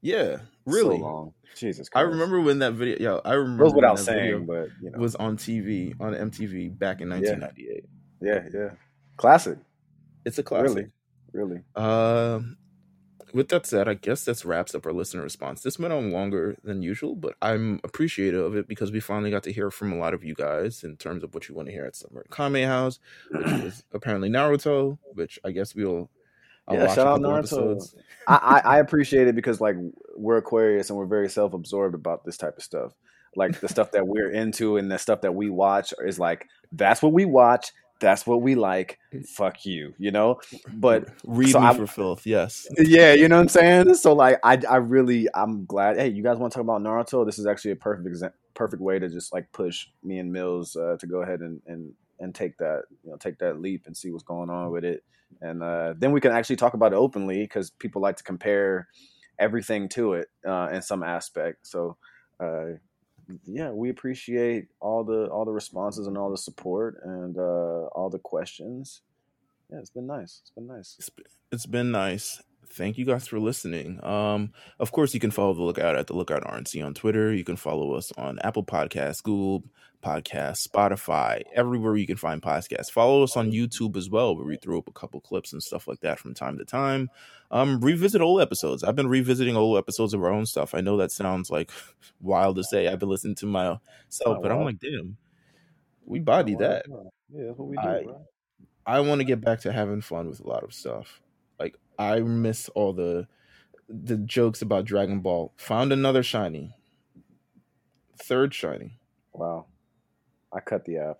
yeah 0.00 0.38
really 0.64 0.98
So 0.98 1.04
long. 1.04 1.34
Jesus 1.56 1.88
i 1.94 2.02
remember 2.02 2.40
when 2.40 2.60
that 2.60 2.74
video 2.74 2.96
yo 3.00 3.20
i 3.24 3.32
remember 3.32 3.64
Goes 3.64 3.74
without 3.74 3.98
saying, 3.98 4.46
but, 4.46 4.68
you 4.80 4.90
know. 4.90 4.98
was 4.98 5.16
on 5.16 5.36
tv 5.36 5.94
on 6.00 6.14
mtv 6.14 6.78
back 6.78 7.00
in 7.00 7.08
1998 7.08 7.84
yeah, 8.20 8.42
yeah. 8.52 8.70
Classic. 9.16 9.58
It's 10.24 10.38
a 10.38 10.42
classic 10.42 10.76
Really. 10.76 10.90
Really. 11.32 11.60
Um, 11.76 12.56
with 13.34 13.48
that 13.48 13.66
said, 13.66 13.88
I 13.88 13.94
guess 13.94 14.24
this 14.24 14.44
wraps 14.44 14.74
up 14.74 14.86
our 14.86 14.92
listener 14.92 15.22
response. 15.22 15.62
This 15.62 15.78
went 15.78 15.92
on 15.92 16.10
longer 16.10 16.56
than 16.64 16.82
usual, 16.82 17.14
but 17.14 17.34
I'm 17.42 17.80
appreciative 17.84 18.44
of 18.44 18.56
it 18.56 18.66
because 18.68 18.90
we 18.90 19.00
finally 19.00 19.30
got 19.30 19.42
to 19.44 19.52
hear 19.52 19.70
from 19.70 19.92
a 19.92 19.96
lot 19.96 20.14
of 20.14 20.24
you 20.24 20.34
guys 20.34 20.82
in 20.82 20.96
terms 20.96 21.22
of 21.22 21.34
what 21.34 21.48
you 21.48 21.54
want 21.54 21.68
to 21.68 21.72
hear 21.72 21.84
at 21.84 21.96
Summer 21.96 22.24
Kame 22.30 22.66
House, 22.66 22.98
which 23.30 23.46
is 23.46 23.82
apparently 23.92 24.28
Naruto, 24.30 24.98
which 25.14 25.38
I 25.44 25.50
guess 25.50 25.74
we'll. 25.74 26.10
I'll 26.66 26.76
Yeah, 26.76 26.94
shout 26.94 27.06
out 27.06 27.20
Naruto. 27.20 27.38
episodes. 27.38 27.94
I, 28.26 28.60
I, 28.64 28.74
I 28.74 28.78
appreciate 28.80 29.26
it 29.26 29.34
because 29.34 29.60
like 29.60 29.76
we're 30.16 30.36
Aquarius 30.36 30.90
and 30.90 30.98
we're 30.98 31.06
very 31.06 31.28
self 31.28 31.54
absorbed 31.54 31.94
about 31.94 32.24
this 32.24 32.36
type 32.36 32.56
of 32.56 32.62
stuff. 32.62 32.92
Like 33.36 33.60
the 33.60 33.68
stuff 33.68 33.92
that 33.92 34.06
we're 34.06 34.30
into 34.30 34.76
and 34.76 34.90
the 34.90 34.98
stuff 34.98 35.20
that 35.22 35.34
we 35.34 35.48
watch 35.50 35.94
is 36.04 36.18
like 36.18 36.46
that's 36.72 37.02
what 37.02 37.12
we 37.12 37.24
watch, 37.24 37.72
that's 38.00 38.26
what 38.26 38.42
we 38.42 38.54
like. 38.54 38.98
Fuck 39.34 39.66
you, 39.66 39.94
you 39.98 40.10
know. 40.10 40.40
But 40.72 41.08
read 41.24 41.50
so 41.50 41.60
me 41.60 41.66
I'm- 41.66 41.76
for 41.76 41.86
filth. 41.86 42.26
Yes, 42.26 42.66
yeah, 42.78 43.12
you 43.12 43.28
know 43.28 43.36
what 43.36 43.42
I'm 43.42 43.48
saying. 43.48 43.94
So 43.94 44.12
like 44.12 44.38
I 44.44 44.60
I 44.68 44.76
really 44.76 45.28
I'm 45.34 45.64
glad. 45.66 45.96
Hey, 45.96 46.08
you 46.08 46.22
guys 46.22 46.36
want 46.38 46.52
to 46.52 46.56
talk 46.56 46.64
about 46.64 46.82
Naruto? 46.82 47.24
This 47.26 47.38
is 47.38 47.46
actually 47.46 47.72
a 47.72 47.76
perfect 47.76 48.08
exa- 48.08 48.32
perfect 48.54 48.82
way 48.82 48.98
to 48.98 49.08
just 49.08 49.32
like 49.32 49.50
push 49.52 49.86
me 50.02 50.18
and 50.18 50.32
Meelz 50.34 50.76
uh, 50.76 50.96
to 50.98 51.06
go 51.06 51.22
ahead 51.22 51.40
and 51.40 51.60
and 51.66 51.92
and 52.20 52.34
take 52.34 52.56
that 52.58 52.82
you 53.04 53.10
know 53.10 53.16
take 53.16 53.38
that 53.38 53.60
leap 53.60 53.84
and 53.86 53.96
see 53.96 54.10
what's 54.10 54.24
going 54.24 54.50
on 54.50 54.70
with 54.70 54.84
it, 54.84 55.02
and 55.40 55.62
uh, 55.62 55.94
then 55.98 56.12
we 56.12 56.20
can 56.20 56.32
actually 56.32 56.56
talk 56.56 56.74
about 56.74 56.92
it 56.92 56.96
openly 56.96 57.42
because 57.42 57.70
people 57.70 58.02
like 58.02 58.16
to 58.16 58.24
compare 58.24 58.88
everything 59.38 59.88
to 59.88 60.14
it 60.14 60.28
uh, 60.46 60.68
in 60.72 60.82
some 60.82 61.02
aspect. 61.02 61.66
So. 61.66 61.96
Uh, 62.40 62.78
yeah, 63.44 63.70
we 63.70 63.90
appreciate 63.90 64.66
all 64.80 65.04
the 65.04 65.26
all 65.26 65.44
the 65.44 65.52
responses 65.52 66.06
and 66.06 66.16
all 66.16 66.30
the 66.30 66.38
support 66.38 67.00
and 67.04 67.36
uh, 67.36 67.86
all 67.92 68.08
the 68.10 68.18
questions. 68.18 69.02
Yeah, 69.70 69.78
it's 69.78 69.90
been 69.90 70.06
nice. 70.06 70.40
It's 70.42 70.50
been 70.50 70.66
nice. 70.66 70.96
it's 70.98 71.10
been, 71.10 71.26
it's 71.52 71.66
been 71.66 71.90
nice. 71.90 72.42
Thank 72.70 72.98
you 72.98 73.04
guys 73.04 73.26
for 73.28 73.38
listening. 73.38 74.02
Um, 74.04 74.52
of 74.78 74.92
course, 74.92 75.14
you 75.14 75.20
can 75.20 75.30
follow 75.30 75.54
the 75.54 75.62
Lookout 75.62 75.96
at 75.96 76.06
the 76.06 76.14
Lookout 76.14 76.44
RNC 76.44 76.84
on 76.84 76.94
Twitter. 76.94 77.32
You 77.32 77.44
can 77.44 77.56
follow 77.56 77.92
us 77.94 78.12
on 78.18 78.38
Apple 78.40 78.64
Podcasts, 78.64 79.22
Google 79.22 79.64
Podcasts, 80.02 80.66
Spotify, 80.68 81.42
everywhere 81.54 81.96
you 81.96 82.06
can 82.06 82.16
find 82.16 82.40
podcasts. 82.40 82.90
Follow 82.90 83.24
us 83.24 83.36
on 83.36 83.50
YouTube 83.50 83.96
as 83.96 84.08
well, 84.08 84.36
where 84.36 84.44
we 84.46 84.56
throw 84.56 84.78
up 84.78 84.86
a 84.88 84.92
couple 84.92 85.20
clips 85.20 85.52
and 85.52 85.60
stuff 85.62 85.88
like 85.88 86.00
that 86.00 86.18
from 86.20 86.34
time 86.34 86.56
to 86.58 86.64
time. 86.64 87.10
Um, 87.50 87.80
revisit 87.80 88.20
old 88.20 88.40
episodes. 88.40 88.84
I've 88.84 88.94
been 88.94 89.08
revisiting 89.08 89.56
old 89.56 89.76
episodes 89.76 90.14
of 90.14 90.22
our 90.22 90.30
own 90.30 90.46
stuff. 90.46 90.74
I 90.74 90.80
know 90.82 90.96
that 90.98 91.10
sounds 91.10 91.50
like 91.50 91.72
wild 92.20 92.56
to 92.56 92.64
say. 92.64 92.86
I've 92.86 93.00
been 93.00 93.08
listening 93.08 93.34
to 93.36 93.46
myself, 93.46 93.78
Oh, 94.24 94.40
but 94.40 94.52
I'm 94.52 94.62
like, 94.64 94.78
damn, 94.78 95.16
we 96.06 96.20
body 96.20 96.54
that. 96.56 96.84
Yeah, 97.34 97.46
that's 97.46 97.58
what 97.58 97.68
we 97.68 97.76
do, 97.76 97.82
I- 97.82 98.02
I 98.86 99.00
want 99.00 99.20
to 99.20 99.24
get 99.24 99.40
back 99.42 99.60
to 99.62 99.72
having 99.72 100.00
fun 100.00 100.28
with 100.28 100.40
a 100.40 100.46
lot 100.48 100.62
of 100.64 100.72
stuff. 100.72 101.20
I 101.98 102.20
miss 102.20 102.68
all 102.70 102.92
the 102.92 103.26
the 103.88 104.16
jokes 104.16 104.62
about 104.62 104.84
Dragon 104.84 105.20
Ball. 105.20 105.52
Found 105.56 105.92
another 105.92 106.22
shiny. 106.22 106.74
Third 108.22 108.54
shiny. 108.54 108.98
Wow. 109.32 109.66
I 110.52 110.60
cut 110.60 110.84
the 110.84 110.98
app. 110.98 111.18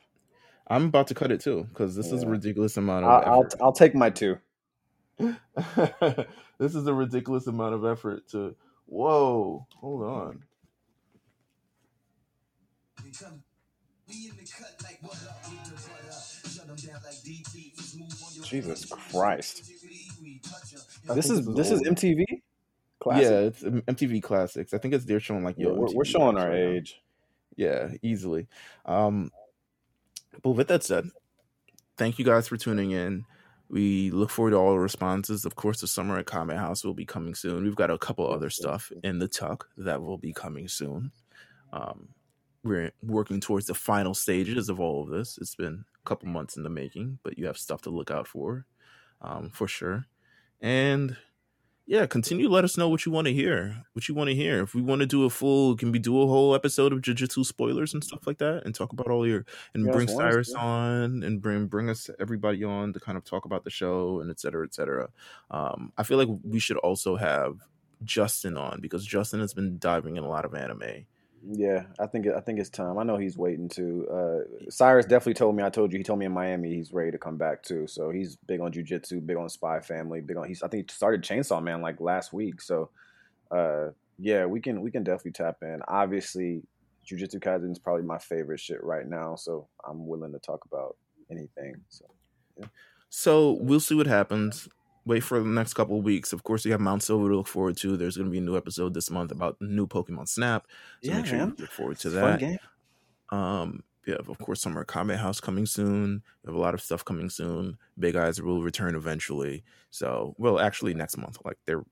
I'm 0.66 0.86
about 0.86 1.06
to 1.08 1.14
cut 1.14 1.32
it 1.32 1.40
too 1.40 1.66
because 1.70 1.96
this 1.96 2.12
is 2.12 2.22
a 2.22 2.28
ridiculous 2.28 2.76
amount 2.76 3.06
of 3.06 3.10
I'll, 3.10 3.32
I'll 3.32 3.40
effort. 3.46 3.60
I'll 3.62 3.72
take 3.72 3.94
my 3.94 4.10
two. 4.10 4.38
this 5.18 6.74
is 6.74 6.86
a 6.86 6.94
ridiculous 6.94 7.46
amount 7.46 7.74
of 7.74 7.84
effort 7.84 8.28
to. 8.28 8.54
Whoa, 8.86 9.66
hold 9.80 10.02
on. 10.02 10.44
Jesus 18.44 18.84
Christ. 18.86 19.70
This 21.14 21.30
is 21.30 21.46
this 21.46 21.70
is. 21.70 21.82
MTV. 21.82 22.24
Classic. 23.00 23.24
Yeah, 23.24 23.38
it's 23.38 23.62
MTV 23.62 24.22
Classics. 24.22 24.74
I 24.74 24.78
think 24.78 24.92
it's 24.94 25.04
they're 25.04 25.20
showing 25.20 25.44
like 25.44 25.56
Yeah, 25.56 25.68
yo. 25.68 25.74
we're, 25.74 25.94
we're 25.94 26.04
showing 26.04 26.36
our 26.36 26.48
right 26.50 26.58
now. 26.58 26.70
age. 26.70 27.00
Yeah, 27.56 27.90
easily. 28.02 28.48
Um, 28.86 29.30
but 30.42 30.50
with 30.50 30.68
that 30.68 30.82
said, 30.84 31.08
thank 31.96 32.18
you 32.18 32.24
guys 32.24 32.48
for 32.48 32.56
tuning 32.56 32.90
in. 32.90 33.24
We 33.70 34.10
look 34.10 34.30
forward 34.30 34.50
to 34.50 34.56
all 34.56 34.72
the 34.72 34.78
responses. 34.78 35.44
Of 35.44 35.54
course, 35.54 35.80
the 35.80 35.86
summer 35.86 36.18
at 36.18 36.26
Kame 36.26 36.48
House 36.48 36.84
will 36.84 36.94
be 36.94 37.04
coming 37.04 37.34
soon. 37.34 37.64
We've 37.64 37.76
got 37.76 37.90
a 37.90 37.98
couple 37.98 38.26
other 38.28 38.50
stuff 38.50 38.90
in 39.04 39.18
the 39.18 39.28
tuck 39.28 39.68
that 39.76 40.02
will 40.02 40.18
be 40.18 40.32
coming 40.32 40.68
soon. 40.68 41.12
Um, 41.72 42.08
we're 42.64 42.92
working 43.02 43.40
towards 43.40 43.66
the 43.66 43.74
final 43.74 44.14
stages 44.14 44.68
of 44.68 44.80
all 44.80 45.02
of 45.02 45.10
this. 45.10 45.38
It's 45.40 45.54
been 45.54 45.84
a 46.04 46.08
couple 46.08 46.28
months 46.28 46.56
in 46.56 46.62
the 46.62 46.70
making, 46.70 47.18
but 47.22 47.38
you 47.38 47.46
have 47.46 47.58
stuff 47.58 47.82
to 47.82 47.90
look 47.90 48.10
out 48.10 48.26
for, 48.26 48.64
um, 49.20 49.50
for 49.50 49.68
sure. 49.68 50.06
And 50.60 51.16
yeah, 51.86 52.04
continue 52.04 52.50
let 52.50 52.64
us 52.64 52.76
know 52.76 52.88
what 52.90 53.06
you 53.06 53.12
want 53.12 53.28
to 53.28 53.32
hear. 53.32 53.84
What 53.94 54.08
you 54.08 54.14
want 54.14 54.28
to 54.28 54.36
hear. 54.36 54.60
If 54.62 54.74
we 54.74 54.82
want 54.82 55.00
to 55.00 55.06
do 55.06 55.24
a 55.24 55.30
full, 55.30 55.74
can 55.74 55.90
we 55.90 55.98
do 55.98 56.20
a 56.20 56.26
whole 56.26 56.54
episode 56.54 56.92
of 56.92 57.00
jujitsu 57.00 57.46
spoilers 57.46 57.94
and 57.94 58.04
stuff 58.04 58.26
like 58.26 58.38
that, 58.38 58.66
and 58.66 58.74
talk 58.74 58.92
about 58.92 59.08
all 59.08 59.26
your 59.26 59.46
and 59.72 59.86
Yes, 59.86 59.94
bring 59.94 60.08
Cyrus 60.08 60.52
yeah. 60.54 60.62
on 60.62 61.22
and 61.22 61.40
bring 61.40 61.66
bring 61.66 61.88
us 61.88 62.10
everybody 62.20 62.62
on 62.62 62.92
to 62.92 63.00
kind 63.00 63.16
of 63.16 63.24
talk 63.24 63.46
about 63.46 63.64
the 63.64 63.70
show 63.70 64.20
and 64.20 64.30
et 64.30 64.38
cetera, 64.38 64.66
et 64.66 64.74
cetera. 64.74 65.08
Um, 65.50 65.92
I 65.96 66.02
feel 66.02 66.18
like 66.18 66.28
we 66.44 66.58
should 66.58 66.76
also 66.76 67.16
have 67.16 67.60
Justin 68.04 68.58
on 68.58 68.80
because 68.82 69.06
Justin 69.06 69.40
has 69.40 69.54
been 69.54 69.78
diving 69.78 70.16
in 70.18 70.24
a 70.24 70.28
lot 70.28 70.44
of 70.44 70.54
anime. 70.54 71.06
Yeah, 71.46 71.84
I 71.98 72.06
think 72.06 72.26
I 72.26 72.40
think 72.40 72.58
it's 72.58 72.70
time. 72.70 72.98
I 72.98 73.04
know 73.04 73.16
he's 73.16 73.38
waiting 73.38 73.68
to. 73.70 74.06
Uh, 74.08 74.70
Cyrus 74.70 75.06
definitely 75.06 75.34
told 75.34 75.56
me. 75.56 75.62
I 75.62 75.70
told 75.70 75.92
you. 75.92 75.98
He 75.98 76.04
told 76.04 76.18
me 76.18 76.26
in 76.26 76.32
Miami 76.32 76.74
he's 76.74 76.92
ready 76.92 77.10
to 77.10 77.18
come 77.18 77.36
back 77.36 77.62
too. 77.62 77.86
So 77.86 78.10
he's 78.10 78.36
big 78.36 78.60
on 78.60 78.72
jujitsu, 78.72 79.24
big 79.24 79.36
on 79.36 79.48
Spy 79.48 79.80
Family, 79.80 80.20
big 80.20 80.36
on. 80.36 80.48
He's 80.48 80.62
I 80.62 80.68
think 80.68 80.90
he 80.90 80.94
started 80.94 81.22
Chainsaw 81.22 81.62
Man 81.62 81.80
like 81.80 82.00
last 82.00 82.32
week. 82.32 82.60
So 82.60 82.90
uh, 83.50 83.88
yeah, 84.18 84.46
we 84.46 84.60
can 84.60 84.80
we 84.80 84.90
can 84.90 85.04
definitely 85.04 85.32
tap 85.32 85.58
in. 85.62 85.80
Obviously, 85.86 86.62
Jujutsu 87.06 87.40
Kaisen 87.40 87.72
is 87.72 87.78
probably 87.78 88.04
my 88.04 88.18
favorite 88.18 88.60
shit 88.60 88.82
right 88.82 89.06
now. 89.06 89.36
So 89.36 89.68
I'm 89.88 90.06
willing 90.06 90.32
to 90.32 90.38
talk 90.38 90.64
about 90.64 90.96
anything. 91.30 91.76
So 91.88 92.04
So 93.10 93.52
we'll 93.52 93.80
see 93.80 93.94
what 93.94 94.06
happens. 94.06 94.68
Wait 95.08 95.20
for 95.20 95.38
the 95.40 95.46
next 95.46 95.72
couple 95.72 95.98
of 95.98 96.04
weeks. 96.04 96.34
Of 96.34 96.42
course, 96.42 96.66
you 96.66 96.72
have 96.72 96.82
Mount 96.82 97.02
Silver 97.02 97.30
to 97.30 97.36
look 97.36 97.46
forward 97.46 97.78
to. 97.78 97.96
There's 97.96 98.18
going 98.18 98.26
to 98.26 98.30
be 98.30 98.38
a 98.38 98.42
new 98.42 98.58
episode 98.58 98.92
this 98.92 99.10
month 99.10 99.32
about 99.32 99.56
new 99.58 99.86
Pokemon 99.86 100.28
Snap. 100.28 100.66
So 101.02 101.12
make 101.12 101.24
sure 101.24 101.38
you 101.38 101.54
look 101.58 101.70
forward 101.70 101.98
to 102.00 102.08
It's 102.08 102.14
that. 102.14 102.38
game. 102.38 102.58
Um, 103.30 103.82
we 104.06 104.12
have, 104.12 104.28
of 104.28 104.36
course, 104.38 104.60
Summer 104.60 104.84
Kame 104.84 105.08
House 105.08 105.40
coming 105.40 105.64
soon. 105.64 106.22
We 106.44 106.50
have 106.50 106.54
a 106.54 106.60
lot 106.60 106.74
of 106.74 106.82
stuff 106.82 107.06
coming 107.06 107.30
soon. 107.30 107.78
Big 107.98 108.16
Eyes 108.16 108.42
will 108.42 108.62
return 108.62 108.94
eventually. 108.94 109.64
So, 109.88 110.34
well, 110.36 110.60
actually, 110.60 110.92
next 110.92 111.16
month. 111.16 111.38
Like 111.42 111.56
they're, 111.64 111.84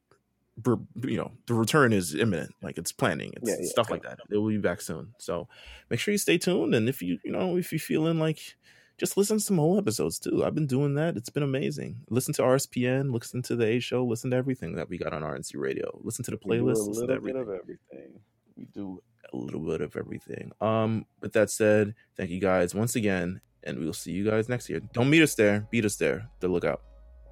you 0.67 1.17
know, 1.17 1.33
the 1.47 1.55
return 1.55 1.95
is 1.95 2.15
imminent. 2.15 2.55
Like 2.63 2.77
it's 2.77 2.93
planning. 2.93 3.33
It's 3.37 3.49
Yeah, 3.49 3.57
yeah, 3.61 3.69
stuff 3.71 3.91
like 3.91 4.03
that. 4.03 4.19
It 4.31 4.37
will 4.37 4.49
be 4.49 4.59
back 4.59 4.83
soon. 4.83 5.15
So, 5.19 5.49
make 5.89 6.01
sure 6.01 6.13
you 6.13 6.19
stay 6.19 6.37
tuned. 6.37 6.75
And 6.75 6.87
if 6.87 7.01
you, 7.01 7.19
you 7.25 7.33
know, 7.33 7.57
if 7.57 7.73
you're 7.73 7.79
feeling 7.79 8.19
like, 8.19 8.57
just 8.99 9.17
listen 9.17 9.39
to 9.39 9.45
some 9.45 9.59
whole 9.59 9.79
episodes 9.79 10.19
too. 10.19 10.45
I've 10.45 10.55
been 10.55 10.67
doing 10.67 10.95
that. 10.95 11.17
It's 11.17 11.29
been 11.31 11.43
amazing. 11.43 12.01
Listen 12.09 12.33
to 12.35 12.43
RSPN. 12.43 13.13
Listen 13.13 13.43
to 13.43 13.57
the 13.57 13.65
A 13.67 13.79
Show. 13.81 14.05
Listen 14.05 14.31
to 14.31 14.37
everything 14.37 14.75
that 14.77 14.89
we 14.89 14.99
got 14.99 15.13
on 15.13 15.23
RNC 15.23 15.53
Radio. 15.57 15.99
Listen 16.03 16.25
to 16.25 16.31
the 16.31 16.37
playlist. 16.39 16.77
a 16.77 16.83
Listen 16.89 16.93
to 16.95 17.01
little 17.01 17.15
everything 17.17 17.45
bit 17.45 17.55
of 17.55 17.61
everything. 17.61 18.21
we 18.57 18.65
do 18.67 19.03
a 19.33 19.37
little 19.37 19.61
bit 19.61 19.81
of 19.81 19.97
everything. 19.97 20.53
Um, 20.61 21.05
with 21.21 21.33
that 21.35 21.51
said, 21.51 21.95
thank 22.17 22.31
you 22.31 22.41
guys 22.41 22.75
once 22.75 22.97
again, 22.97 23.41
and 23.65 23.79
we'll 23.79 23.93
see 23.93 24.13
you 24.13 24.25
guys 24.25 24.49
next 24.49 24.69
year. 24.71 24.81
Don't 24.93 25.11
meet 25.11 25.23
us 25.23 25.35
there, 25.35 25.67
beat 25.71 25.85
us 25.85 25.97
there. 25.97 26.29
The 26.41 26.49
lookout. 26.49 26.81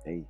Hey. 0.04 0.26